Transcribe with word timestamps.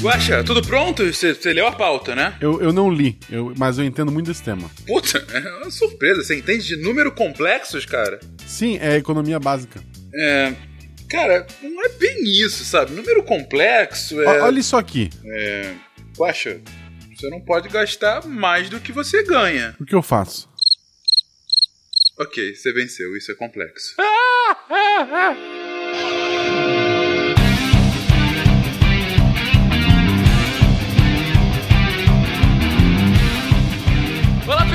Guaxa, 0.00 0.42
tudo 0.42 0.62
pronto? 0.62 1.04
Você, 1.12 1.34
você 1.34 1.52
leu 1.52 1.66
a 1.66 1.72
pauta, 1.72 2.14
né? 2.14 2.34
Eu, 2.40 2.58
eu 2.62 2.72
não 2.72 2.90
li, 2.90 3.18
eu, 3.30 3.52
mas 3.58 3.76
eu 3.76 3.84
entendo 3.84 4.10
muito 4.10 4.28
desse 4.28 4.42
tema. 4.42 4.70
Puta, 4.86 5.18
é 5.30 5.56
uma 5.58 5.70
surpresa. 5.70 6.22
Você 6.24 6.36
entende 6.38 6.66
de 6.66 6.76
número 6.76 7.12
complexos, 7.12 7.84
cara? 7.84 8.18
Sim, 8.46 8.78
é 8.80 8.96
economia 8.96 9.38
básica. 9.38 9.78
É. 10.14 10.54
Cara, 11.08 11.46
não 11.62 11.84
é 11.84 11.90
bem 11.90 12.22
isso, 12.24 12.64
sabe? 12.64 12.92
Número 12.92 13.22
complexo 13.22 14.18
é. 14.22 14.40
Ó, 14.40 14.44
Olha 14.46 14.60
isso 14.60 14.74
aqui. 14.74 15.10
É. 15.22 15.74
Guaxa, 16.16 16.62
você 17.14 17.28
não 17.28 17.40
pode 17.42 17.68
gastar 17.68 18.26
mais 18.26 18.70
do 18.70 18.80
que 18.80 18.92
você 18.92 19.22
ganha. 19.22 19.76
O 19.78 19.84
que 19.84 19.94
eu 19.94 20.02
faço? 20.02 20.48
Ok, 22.18 22.54
você 22.54 22.72
venceu, 22.72 23.14
isso 23.18 23.30
é 23.32 23.34
complexo. 23.34 23.94
Olá 23.98 25.36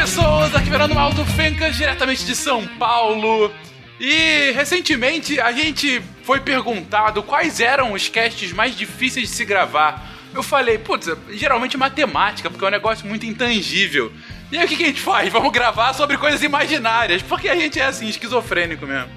pessoas, 0.05 0.54
aqui 0.54 0.70
Verano 0.70 1.00
Alto 1.00 1.26
Fencas, 1.26 1.76
diretamente 1.76 2.23
de 2.26 2.36
São 2.36 2.63
Paulo. 2.77 3.52
E 4.00 4.52
recentemente 4.52 5.40
a 5.41 5.52
gente 5.52 6.00
foi 6.22 6.40
perguntado 6.40 7.23
quais 7.23 7.59
eram 7.59 7.91
os 7.91 8.08
casts 8.08 8.54
mais 8.54 8.77
difíceis 8.77 9.30
de 9.30 9.36
se 9.36 9.44
gravar. 9.44 10.13
Eu 10.32 10.44
falei, 10.44 10.77
putz, 10.77 11.10
geralmente 11.32 11.76
matemática, 11.76 12.52
porque 12.52 12.63
é 12.63 12.68
um 12.68 12.72
negócio 12.72 13.08
muito 13.08 13.26
intangível. 13.26 14.13
E 14.52 14.58
aí 14.58 14.66
o 14.66 14.67
que, 14.67 14.77
que 14.77 14.84
a 14.84 14.88
gente 14.88 15.02
faz? 15.02 15.31
Vamos 15.31 15.52
gravar 15.52 15.94
sobre 15.94 16.17
coisas 16.17 16.44
imaginárias, 16.44 17.22
porque 17.22 17.49
a 17.49 17.55
gente 17.55 17.80
é 17.80 17.85
assim, 17.85 18.08
esquizofrênico 18.08 18.85
mesmo. 18.85 19.09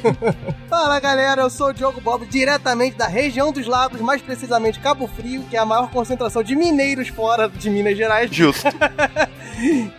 Fala 0.68 1.00
galera, 1.00 1.42
eu 1.42 1.50
sou 1.50 1.68
o 1.68 1.72
Diogo 1.72 2.00
Bob, 2.00 2.26
diretamente 2.26 2.96
da 2.96 3.06
região 3.06 3.50
dos 3.50 3.66
lagos, 3.66 4.00
mais 4.00 4.20
precisamente 4.20 4.78
Cabo 4.78 5.06
Frio, 5.08 5.42
que 5.48 5.56
é 5.56 5.58
a 5.58 5.64
maior 5.64 5.90
concentração 5.90 6.42
de 6.42 6.54
mineiros 6.54 7.08
fora 7.08 7.48
de 7.48 7.70
Minas 7.70 7.96
Gerais. 7.96 8.30
Justo. 8.30 8.68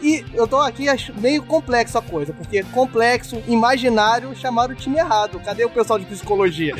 E 0.02 0.24
eu 0.34 0.48
tô 0.48 0.56
aqui 0.62 0.88
acho 0.88 1.14
meio 1.20 1.44
complexo 1.44 1.98
a 1.98 2.02
coisa, 2.02 2.32
porque 2.32 2.64
complexo, 2.64 3.44
imaginário, 3.46 4.34
chamaram 4.34 4.72
o 4.74 4.76
time 4.76 4.98
errado. 4.98 5.38
Cadê 5.42 5.66
o 5.66 5.70
pessoal 5.70 6.00
de 6.00 6.06
psicologia? 6.06 6.74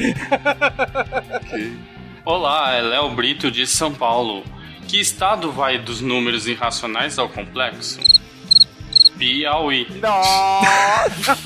Olá, 2.24 2.74
é 2.74 2.82
Léo 2.82 3.10
Brito 3.10 3.52
de 3.52 3.68
São 3.68 3.94
Paulo. 3.94 4.46
Que 4.90 5.00
estado 5.00 5.52
vai 5.52 5.78
dos 5.78 6.02
números 6.02 6.48
irracionais 6.48 7.20
ao 7.20 7.30
complexo? 7.30 8.00
Piauí. 9.20 9.86
Nossa! 10.02 11.46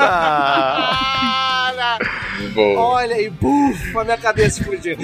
Boa. 2.54 2.80
Olha 2.80 3.16
aí, 3.16 3.30
buf, 3.30 3.98
a 3.98 4.04
minha 4.06 4.18
cabeça 4.18 4.62
explodiu. 4.62 4.96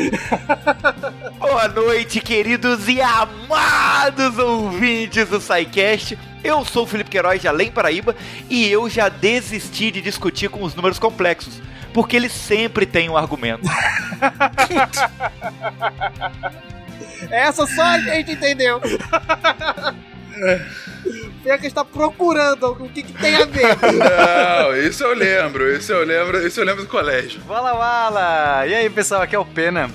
Boa 1.37 1.67
noite, 1.67 2.21
queridos 2.21 2.87
e 2.87 3.01
amados 3.01 4.39
ouvintes 4.39 5.27
do 5.27 5.41
SciCast. 5.41 6.17
Eu 6.41 6.63
sou 6.63 6.83
o 6.83 6.87
Felipe 6.87 7.09
Queiroz 7.09 7.41
de 7.41 7.49
Além 7.49 7.69
Paraíba 7.69 8.15
e 8.49 8.69
eu 8.69 8.89
já 8.89 9.09
desisti 9.09 9.91
de 9.91 9.99
discutir 9.99 10.49
com 10.49 10.63
os 10.63 10.73
números 10.73 10.97
complexos, 10.97 11.61
porque 11.93 12.15
eles 12.15 12.31
sempre 12.31 12.85
têm 12.85 13.09
um 13.09 13.17
argumento. 13.17 13.67
Essa 17.29 17.65
só 17.67 17.83
a 17.83 17.99
gente 17.99 18.31
entendeu. 18.31 18.79
Fica 21.41 21.67
está 21.67 21.83
procurando 21.85 22.71
o 22.71 22.89
que, 22.89 23.01
que 23.01 23.13
tem 23.13 23.35
a 23.35 23.45
ver. 23.45 23.75
Não, 23.93 24.77
isso 24.77 25.03
eu 25.03 25.13
lembro, 25.13 25.75
isso 25.75 25.91
eu 25.91 26.05
lembro, 26.05 26.45
isso 26.45 26.59
eu 26.59 26.65
lembro 26.65 26.83
do 26.83 26.89
colégio. 26.89 27.41
Wala 27.47 27.73
Wala! 27.73 28.67
E 28.67 28.75
aí 28.75 28.89
pessoal, 28.89 29.21
aqui 29.21 29.35
é 29.35 29.39
o 29.39 29.45
Pena. 29.45 29.89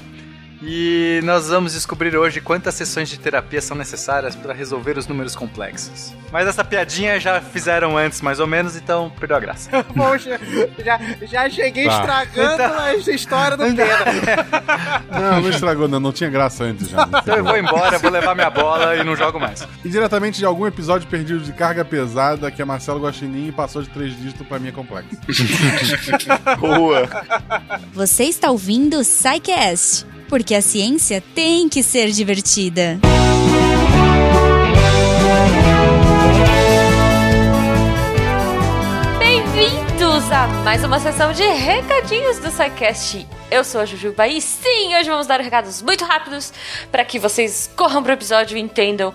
E 0.67 1.21
nós 1.25 1.49
vamos 1.49 1.75
descobrir 1.75 2.17
hoje 2.17 2.41
quantas 2.41 2.75
sessões 2.75 3.09
de 3.11 3.19
terapia 3.19 3.61
são 3.61 3.77
necessárias 3.77 4.35
para 4.35 4.55
resolver 4.55 4.97
os 4.97 5.07
números 5.07 5.37
complexos. 5.37 6.15
Mas 6.33 6.47
essa 6.49 6.65
piadinha 6.65 7.21
já 7.21 7.41
fizeram 7.41 7.99
antes, 7.99 8.21
mais 8.23 8.41
ou 8.41 8.47
menos, 8.47 8.75
então 8.75 9.13
perdeu 9.19 9.37
a 9.37 9.41
graça. 9.41 9.71
Poxa, 9.95 10.41
já, 10.83 10.99
já 11.23 11.51
cheguei 11.51 11.85
Tá. 11.87 12.01
estragando 12.25 12.63
Então- 12.63 12.87
essa 12.89 13.13
história 13.13 13.57
do 13.57 13.65
Pena. 13.65 13.85
Não, 15.35 15.41
não 15.43 15.51
estragou, 15.51 15.87
não, 15.89 16.01
não 16.01 16.13
tinha 16.13 16.29
graça 16.31 16.65
antes 16.65 16.89
já. 16.89 17.03
Então 17.23 17.37
eu 17.37 17.45
vou 17.45 17.57
embora, 17.57 17.99
vou 17.99 18.11
levar 18.11 18.35
minha 18.35 18.51
bola 18.51 18.97
e 18.97 19.05
não 19.05 19.15
jogo 19.15 19.39
mais. 19.39 19.67
E 19.85 19.89
diretamente 19.89 20.39
de 20.39 20.45
algum 20.45 20.67
episódio 20.67 21.07
perdido 21.09 21.41
de 21.41 21.53
carga 21.53 21.85
pesada 21.85 22.51
que 22.51 22.61
a 22.61 22.67
Marcelo 22.67 23.01
Guaxinim 23.01 23.53
passou 23.53 23.83
de 23.83 23.89
três 23.91 24.17
dígitos 24.17 24.47
pra 24.47 24.59
minha 24.59 24.73
complexa. 24.73 25.09
Boa! 26.59 27.09
Você 27.93 28.25
está 28.25 28.51
ouvindo 28.51 28.99
o 28.99 29.05
porque 30.35 30.57
a 30.57 30.61
ciência 30.61 31.23
tem 31.33 31.69
que 31.69 31.81
ser 31.81 32.11
divertida. 32.11 32.99
Bem-vindos 39.17 40.33
a 40.33 40.49
mais 40.65 40.83
uma 40.83 40.99
sessão 40.99 41.33
de 41.33 41.45
recadinhos 41.45 42.41
do 42.41 42.51
SciCast. 42.51 43.29
Eu 43.49 43.63
sou 43.63 43.81
a 43.81 43.85
Jujuba 43.85 44.27
e 44.27 44.41
sim, 44.41 44.97
hoje 44.99 45.09
vamos 45.09 45.29
dar 45.29 45.41
recados 45.41 45.81
muito 45.81 46.05
rápidos 46.05 46.53
para 46.91 47.05
que 47.05 47.21
vocês 47.21 47.71
corram 47.77 48.03
pro 48.03 48.15
episódio 48.15 48.59
e 48.59 48.61
entendam 48.61 49.15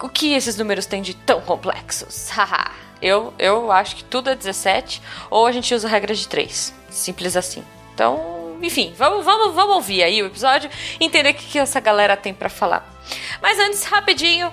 o 0.00 0.08
que 0.08 0.32
esses 0.32 0.56
números 0.56 0.86
têm 0.86 1.02
de 1.02 1.14
tão 1.14 1.40
complexos. 1.40 2.30
Haha. 2.38 2.70
eu, 3.02 3.34
eu 3.36 3.72
acho 3.72 3.96
que 3.96 4.04
tudo 4.04 4.30
é 4.30 4.36
17 4.36 5.02
ou 5.28 5.44
a 5.44 5.50
gente 5.50 5.74
usa 5.74 5.88
regra 5.88 6.14
de 6.14 6.28
3. 6.28 6.72
Simples 6.88 7.36
assim. 7.36 7.64
Então, 7.92 8.41
enfim, 8.62 8.94
vamos, 8.96 9.24
vamos, 9.24 9.54
vamos 9.54 9.76
ouvir 9.76 10.02
aí 10.02 10.22
o 10.22 10.26
episódio 10.26 10.70
entender 11.00 11.30
o 11.30 11.34
que, 11.34 11.44
que 11.44 11.58
essa 11.58 11.80
galera 11.80 12.16
tem 12.16 12.32
para 12.32 12.48
falar. 12.48 12.90
Mas 13.40 13.58
antes, 13.58 13.84
rapidinho, 13.84 14.52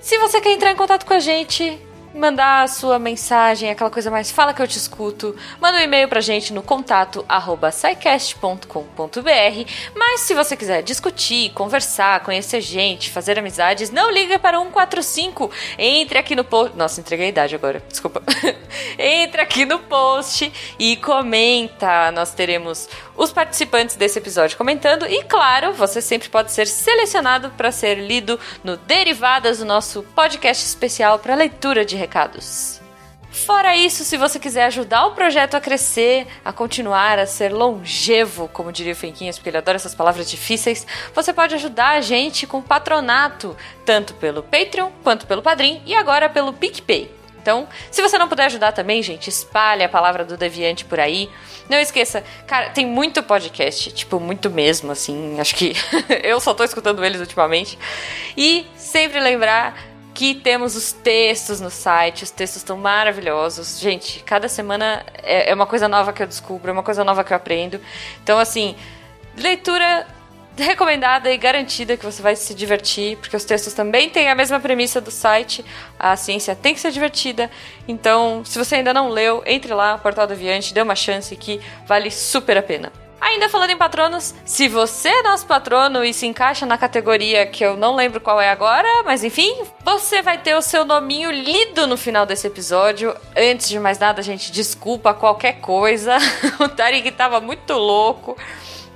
se 0.00 0.18
você 0.18 0.40
quer 0.40 0.52
entrar 0.52 0.72
em 0.72 0.76
contato 0.76 1.04
com 1.06 1.14
a 1.14 1.20
gente, 1.20 1.78
mandar 2.18 2.64
a 2.64 2.68
sua 2.68 2.98
mensagem, 2.98 3.70
aquela 3.70 3.90
coisa 3.90 4.10
mais 4.10 4.30
fala 4.30 4.52
que 4.52 4.60
eu 4.60 4.66
te 4.66 4.76
escuto, 4.76 5.34
manda 5.60 5.78
um 5.78 5.82
e-mail 5.82 6.08
pra 6.08 6.20
gente 6.20 6.52
no 6.52 6.62
contato 6.62 7.24
arroba. 7.28 7.70
Mas 9.94 10.20
se 10.20 10.34
você 10.34 10.56
quiser 10.56 10.82
discutir, 10.82 11.50
conversar, 11.52 12.20
conhecer 12.20 12.60
gente, 12.60 13.10
fazer 13.10 13.38
amizades, 13.38 13.90
não 13.90 14.10
liga 14.10 14.38
para 14.38 14.58
145. 14.58 15.50
Entre 15.78 16.18
aqui 16.18 16.34
no 16.34 16.44
post. 16.44 16.76
Nossa, 16.76 17.00
entreguei 17.00 17.26
a 17.26 17.28
idade 17.30 17.54
agora, 17.54 17.82
desculpa. 17.88 18.22
Entre 18.98 19.40
aqui 19.40 19.64
no 19.64 19.78
post 19.78 20.52
e 20.78 20.96
comenta. 20.96 22.10
Nós 22.10 22.34
teremos 22.34 22.88
os 23.16 23.32
participantes 23.32 23.96
desse 23.96 24.18
episódio 24.18 24.56
comentando 24.56 25.06
e, 25.06 25.22
claro, 25.24 25.72
você 25.72 26.00
sempre 26.00 26.28
pode 26.28 26.52
ser 26.52 26.66
selecionado 26.66 27.50
para 27.50 27.70
ser 27.70 27.94
lido 27.94 28.38
no 28.64 28.76
Derivadas, 28.76 29.60
o 29.60 29.64
nosso 29.64 30.02
podcast 30.14 30.64
especial 30.64 31.18
para 31.18 31.34
leitura 31.34 31.84
de 31.84 31.94
recados. 31.96 32.07
Fora 33.30 33.76
isso, 33.76 34.04
se 34.04 34.16
você 34.16 34.38
quiser 34.38 34.64
ajudar 34.64 35.06
o 35.06 35.12
projeto 35.12 35.54
a 35.54 35.60
crescer, 35.60 36.26
a 36.44 36.52
continuar 36.52 37.18
a 37.18 37.26
ser 37.26 37.52
longevo, 37.52 38.48
como 38.48 38.72
diria 38.72 38.94
o 38.94 38.96
Fenquinhas, 38.96 39.36
porque 39.36 39.50
ele 39.50 39.58
adora 39.58 39.76
essas 39.76 39.94
palavras 39.94 40.30
difíceis, 40.30 40.86
você 41.14 41.32
pode 41.32 41.54
ajudar 41.54 41.90
a 41.90 42.00
gente 42.00 42.46
com 42.46 42.60
patronato, 42.62 43.56
tanto 43.84 44.14
pelo 44.14 44.42
Patreon 44.42 44.90
quanto 45.04 45.26
pelo 45.26 45.42
Padrim 45.42 45.82
e 45.86 45.94
agora 45.94 46.28
pelo 46.28 46.52
PicPay. 46.52 47.18
Então, 47.40 47.68
se 47.90 48.02
você 48.02 48.18
não 48.18 48.28
puder 48.28 48.46
ajudar 48.46 48.72
também, 48.72 49.02
gente, 49.02 49.28
espalhe 49.28 49.82
a 49.82 49.88
palavra 49.88 50.24
do 50.24 50.36
Deviante 50.36 50.84
por 50.84 51.00
aí. 51.00 51.30
Não 51.68 51.78
esqueça, 51.78 52.22
cara, 52.46 52.70
tem 52.70 52.84
muito 52.84 53.22
podcast, 53.22 53.90
tipo, 53.92 54.18
muito 54.18 54.50
mesmo, 54.50 54.90
assim. 54.92 55.38
Acho 55.40 55.54
que 55.54 55.72
eu 56.22 56.40
só 56.40 56.52
tô 56.52 56.64
escutando 56.64 57.02
eles 57.02 57.20
ultimamente. 57.20 57.78
E 58.36 58.66
sempre 58.76 59.20
lembrar 59.20 59.74
que 60.18 60.34
temos 60.34 60.74
os 60.74 60.90
textos 60.90 61.60
no 61.60 61.70
site, 61.70 62.24
os 62.24 62.30
textos 62.32 62.62
estão 62.62 62.76
maravilhosos. 62.76 63.78
Gente, 63.78 64.20
cada 64.24 64.48
semana 64.48 65.06
é 65.22 65.48
é 65.48 65.54
uma 65.54 65.64
coisa 65.64 65.86
nova 65.86 66.12
que 66.12 66.20
eu 66.20 66.26
descubro, 66.26 66.70
é 66.70 66.72
uma 66.72 66.82
coisa 66.82 67.04
nova 67.04 67.22
que 67.22 67.32
eu 67.32 67.36
aprendo. 67.36 67.80
Então, 68.20 68.36
assim, 68.36 68.74
leitura 69.36 70.08
recomendada 70.56 71.32
e 71.32 71.38
garantida 71.38 71.96
que 71.96 72.04
você 72.04 72.20
vai 72.20 72.34
se 72.34 72.52
divertir, 72.52 73.16
porque 73.18 73.36
os 73.36 73.44
textos 73.44 73.74
também 73.74 74.10
têm 74.10 74.28
a 74.28 74.34
mesma 74.34 74.58
premissa 74.58 75.00
do 75.00 75.12
site. 75.12 75.64
A 75.96 76.16
ciência 76.16 76.56
tem 76.56 76.74
que 76.74 76.80
ser 76.80 76.90
divertida. 76.90 77.48
Então, 77.86 78.44
se 78.44 78.58
você 78.58 78.74
ainda 78.74 78.92
não 78.92 79.10
leu, 79.10 79.44
entre 79.46 79.72
lá, 79.72 79.98
Portal 79.98 80.26
do 80.26 80.32
Aviante, 80.32 80.74
dê 80.74 80.82
uma 80.82 80.96
chance 80.96 81.36
que 81.36 81.60
vale 81.86 82.10
super 82.10 82.58
a 82.58 82.62
pena. 82.62 82.90
Ainda 83.20 83.48
falando 83.48 83.70
em 83.70 83.76
patronos, 83.76 84.32
se 84.44 84.68
você 84.68 85.08
é 85.08 85.22
nosso 85.22 85.44
patrono 85.44 86.04
e 86.04 86.14
se 86.14 86.24
encaixa 86.26 86.64
na 86.64 86.78
categoria 86.78 87.46
que 87.46 87.64
eu 87.64 87.76
não 87.76 87.96
lembro 87.96 88.20
qual 88.20 88.40
é 88.40 88.48
agora, 88.48 89.02
mas 89.04 89.24
enfim, 89.24 89.62
você 89.84 90.22
vai 90.22 90.38
ter 90.38 90.54
o 90.54 90.62
seu 90.62 90.84
nominho 90.84 91.30
lido 91.30 91.86
no 91.86 91.96
final 91.96 92.24
desse 92.24 92.46
episódio. 92.46 93.14
Antes 93.36 93.68
de 93.68 93.78
mais 93.80 93.98
nada, 93.98 94.22
gente, 94.22 94.52
desculpa 94.52 95.12
qualquer 95.12 95.60
coisa. 95.60 96.16
o 96.60 96.68
Tarik 96.68 97.10
tava 97.10 97.40
muito 97.40 97.72
louco. 97.72 98.36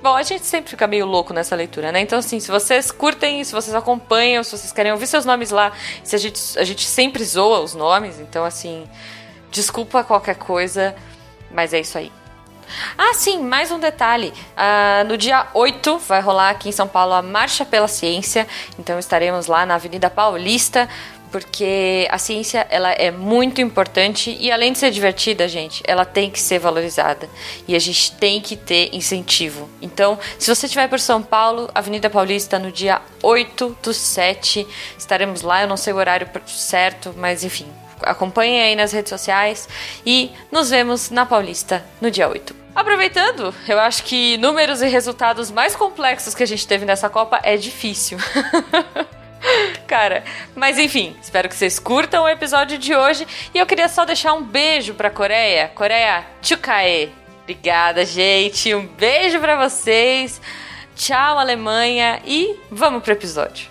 Bom, 0.01 0.15
a 0.15 0.23
gente 0.23 0.45
sempre 0.45 0.69
fica 0.69 0.87
meio 0.87 1.05
louco 1.05 1.33
nessa 1.33 1.55
leitura, 1.55 1.91
né? 1.91 2.01
Então, 2.01 2.19
assim, 2.19 2.39
se 2.39 2.49
vocês 2.49 2.91
curtem, 2.91 3.43
se 3.43 3.53
vocês 3.53 3.75
acompanham, 3.75 4.43
se 4.43 4.51
vocês 4.51 4.71
querem 4.71 4.91
ouvir 4.91 5.07
seus 5.07 5.25
nomes 5.25 5.49
lá, 5.49 5.71
se 6.03 6.15
a 6.15 6.19
gente, 6.19 6.59
a 6.59 6.63
gente 6.63 6.85
sempre 6.85 7.23
zoa 7.23 7.59
os 7.59 7.73
nomes, 7.73 8.19
então, 8.19 8.43
assim, 8.43 8.85
desculpa 9.49 10.03
qualquer 10.03 10.35
coisa, 10.35 10.93
mas 11.51 11.73
é 11.73 11.79
isso 11.79 11.97
aí. 11.97 12.11
Ah, 12.97 13.13
sim, 13.13 13.39
mais 13.39 13.71
um 13.71 13.79
detalhe. 13.79 14.33
Ah, 14.55 15.03
no 15.07 15.17
dia 15.17 15.47
8 15.53 15.97
vai 15.99 16.21
rolar 16.21 16.49
aqui 16.49 16.69
em 16.69 16.71
São 16.71 16.87
Paulo 16.87 17.13
a 17.13 17.21
Marcha 17.21 17.65
pela 17.65 17.87
Ciência. 17.87 18.47
Então 18.77 18.99
estaremos 18.99 19.47
lá 19.47 19.65
na 19.65 19.75
Avenida 19.75 20.09
Paulista 20.09 20.87
porque 21.33 22.07
a 22.11 22.19
ciência 22.19 22.67
ela 22.69 22.91
é 22.91 23.09
muito 23.09 23.59
importante 23.59 24.37
e 24.39 24.51
além 24.51 24.71
de 24.71 24.77
ser 24.77 24.91
divertida, 24.91 25.47
gente, 25.47 25.81
ela 25.87 26.05
tem 26.05 26.29
que 26.29 26.39
ser 26.39 26.59
valorizada 26.59 27.27
e 27.67 27.75
a 27.75 27.79
gente 27.79 28.11
tem 28.11 28.39
que 28.39 28.55
ter 28.55 28.93
incentivo. 28.93 29.67
Então, 29.81 30.19
se 30.37 30.53
você 30.53 30.67
estiver 30.67 30.87
por 30.87 30.99
São 30.99 31.23
Paulo, 31.23 31.71
Avenida 31.73 32.07
Paulista, 32.07 32.59
no 32.59 32.71
dia 32.71 33.01
8 33.23 33.77
do 33.81 33.91
7, 33.91 34.67
estaremos 34.95 35.41
lá. 35.41 35.63
Eu 35.63 35.67
não 35.67 35.75
sei 35.75 35.91
o 35.91 35.97
horário 35.97 36.29
certo, 36.45 37.15
mas 37.17 37.43
enfim, 37.43 37.65
acompanhem 38.03 38.61
aí 38.61 38.75
nas 38.75 38.91
redes 38.91 39.09
sociais 39.09 39.67
e 40.05 40.31
nos 40.51 40.69
vemos 40.69 41.09
na 41.09 41.25
Paulista 41.25 41.83
no 41.99 42.11
dia 42.11 42.29
8. 42.29 42.62
Aproveitando, 42.75 43.53
eu 43.67 43.79
acho 43.79 44.03
que 44.03 44.37
números 44.37 44.81
e 44.81 44.87
resultados 44.87 45.51
mais 45.51 45.75
complexos 45.75 46.33
que 46.33 46.43
a 46.43 46.47
gente 46.47 46.67
teve 46.67 46.85
nessa 46.85 47.09
Copa 47.09 47.39
é 47.43 47.55
difícil. 47.55 48.17
Cara, 49.87 50.23
mas 50.55 50.79
enfim, 50.79 51.15
espero 51.21 51.49
que 51.49 51.55
vocês 51.55 51.77
curtam 51.77 52.23
o 52.23 52.29
episódio 52.29 52.77
de 52.77 52.95
hoje. 52.95 53.27
E 53.53 53.59
eu 53.59 53.65
queria 53.65 53.87
só 53.87 54.05
deixar 54.05 54.33
um 54.33 54.43
beijo 54.43 54.93
pra 54.93 55.09
Coreia. 55.09 55.67
Coreia, 55.75 56.25
tchukae. 56.41 57.11
Obrigada, 57.43 58.05
gente. 58.05 58.73
Um 58.73 58.87
beijo 58.87 59.39
pra 59.39 59.67
vocês. 59.67 60.41
Tchau, 60.95 61.37
Alemanha. 61.37 62.21
E 62.25 62.57
vamos 62.71 63.03
pro 63.03 63.13
episódio. 63.13 63.67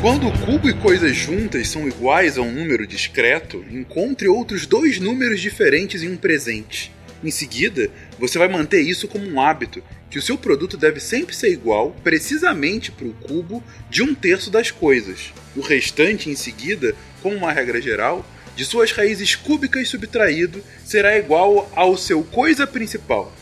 Quando 0.00 0.30
cubo 0.46 0.70
e 0.70 0.74
coisas 0.74 1.16
juntas 1.16 1.66
são 1.66 1.88
iguais 1.88 2.38
a 2.38 2.40
um 2.40 2.52
número 2.52 2.86
discreto, 2.86 3.64
encontre 3.68 4.28
outros 4.28 4.64
dois 4.64 5.00
números 5.00 5.40
diferentes 5.40 6.04
em 6.04 6.08
um 6.08 6.16
presente. 6.16 6.92
Em 7.22 7.32
seguida, 7.32 7.90
você 8.16 8.38
vai 8.38 8.46
manter 8.46 8.80
isso 8.80 9.08
como 9.08 9.28
um 9.28 9.40
hábito, 9.40 9.82
que 10.08 10.16
o 10.16 10.22
seu 10.22 10.38
produto 10.38 10.76
deve 10.76 11.00
sempre 11.00 11.34
ser 11.34 11.50
igual, 11.50 11.96
precisamente 12.04 12.92
para 12.92 13.08
o 13.08 13.12
cubo, 13.12 13.60
de 13.90 14.00
um 14.00 14.14
terço 14.14 14.52
das 14.52 14.70
coisas. 14.70 15.32
O 15.56 15.60
restante, 15.60 16.30
em 16.30 16.36
seguida, 16.36 16.94
como 17.20 17.34
uma 17.34 17.50
regra 17.50 17.82
geral, 17.82 18.24
de 18.54 18.64
suas 18.64 18.92
raízes 18.92 19.34
cúbicas 19.34 19.88
subtraído, 19.88 20.62
será 20.84 21.18
igual 21.18 21.68
ao 21.74 21.96
seu 21.96 22.22
coisa 22.22 22.68
principal. 22.68 23.34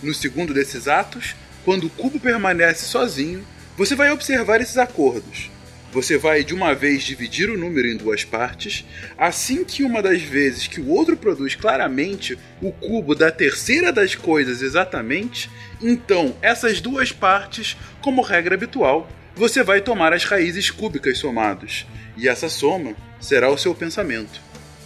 No 0.00 0.14
segundo 0.14 0.54
desses 0.54 0.86
atos, 0.86 1.34
quando 1.64 1.88
o 1.88 1.90
cubo 1.90 2.20
permanece 2.20 2.84
sozinho, 2.84 3.44
você 3.76 3.96
vai 3.96 4.12
observar 4.12 4.60
esses 4.60 4.78
acordos. 4.78 5.50
Você 5.96 6.18
vai 6.18 6.44
de 6.44 6.52
uma 6.52 6.74
vez 6.74 7.04
dividir 7.04 7.48
o 7.48 7.56
número 7.56 7.88
em 7.88 7.96
duas 7.96 8.22
partes, 8.22 8.84
assim 9.16 9.64
que 9.64 9.82
uma 9.82 10.02
das 10.02 10.20
vezes 10.20 10.66
que 10.66 10.78
o 10.78 10.90
outro 10.90 11.16
produz 11.16 11.54
claramente 11.54 12.38
o 12.60 12.70
cubo 12.70 13.14
da 13.14 13.30
terceira 13.30 13.90
das 13.90 14.14
coisas 14.14 14.60
exatamente, 14.60 15.48
então 15.80 16.36
essas 16.42 16.82
duas 16.82 17.12
partes, 17.12 17.78
como 18.02 18.20
regra 18.20 18.56
habitual, 18.56 19.08
você 19.34 19.62
vai 19.62 19.80
tomar 19.80 20.12
as 20.12 20.24
raízes 20.24 20.70
cúbicas 20.70 21.16
somadas, 21.16 21.86
e 22.14 22.28
essa 22.28 22.50
soma 22.50 22.94
será 23.18 23.50
o 23.50 23.56
seu 23.56 23.74
pensamento. 23.74 24.38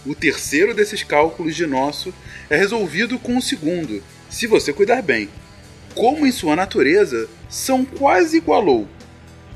O 0.05 0.15
terceiro 0.15 0.73
desses 0.73 1.03
cálculos 1.03 1.57
de 1.57 1.67
nosso 1.67 2.13
é 2.49 2.55
resolvido 2.55 3.19
com 3.19 3.35
o 3.35 3.41
segundo, 3.41 4.01
se 4.29 4.47
você 4.47 4.71
cuidar 4.71 5.01
bem. 5.01 5.27
Como 5.93 6.25
em 6.25 6.31
sua 6.31 6.55
natureza, 6.55 7.27
são 7.49 7.83
quase 7.83 8.37
igualou 8.37 8.87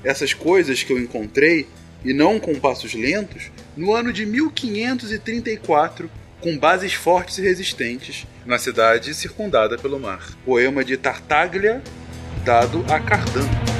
essas 0.05 0.33
coisas 0.33 0.83
que 0.83 0.93
eu 0.93 0.99
encontrei, 0.99 1.67
e 2.03 2.13
não 2.13 2.39
com 2.39 2.55
passos 2.55 2.93
lentos, 2.93 3.51
no 3.75 3.93
ano 3.93 4.13
de 4.13 4.25
1534, 4.25 6.09
com 6.39 6.57
bases 6.57 6.93
fortes 6.93 7.39
e 7.39 7.41
resistentes, 7.41 8.27
na 8.45 8.59
cidade 8.59 9.13
circundada 9.15 9.77
pelo 9.77 9.99
mar. 9.99 10.23
Poema 10.45 10.85
de 10.85 10.95
Tartaglia, 10.95 11.81
dado 12.45 12.85
a 12.87 12.99
Cardano. 12.99 13.74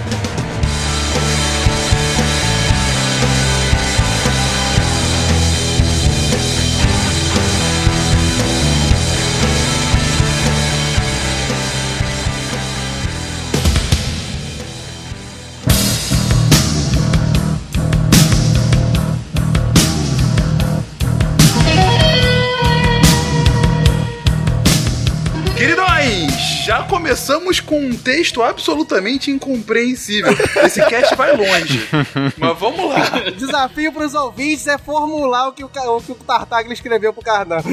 Começamos 27.06 27.60
com 27.60 27.80
um 27.80 27.96
texto 27.96 28.42
absolutamente 28.42 29.30
incompreensível. 29.30 30.36
Esse 30.64 30.84
cast 30.88 31.14
vai 31.14 31.38
longe. 31.38 31.88
Mas 32.36 32.58
vamos 32.58 32.90
lá. 32.90 33.30
Desafio 33.30 33.94
pros 33.94 34.16
ouvintes 34.16 34.66
é 34.66 34.76
formular 34.80 35.50
o 35.50 35.54
que 35.54 35.64
o, 35.64 35.68
o, 35.68 36.02
que 36.02 36.12
o 36.12 36.16
Tartaglia 36.16 36.74
escreveu 36.74 37.14
pro 37.14 37.22
Cardano. 37.22 37.64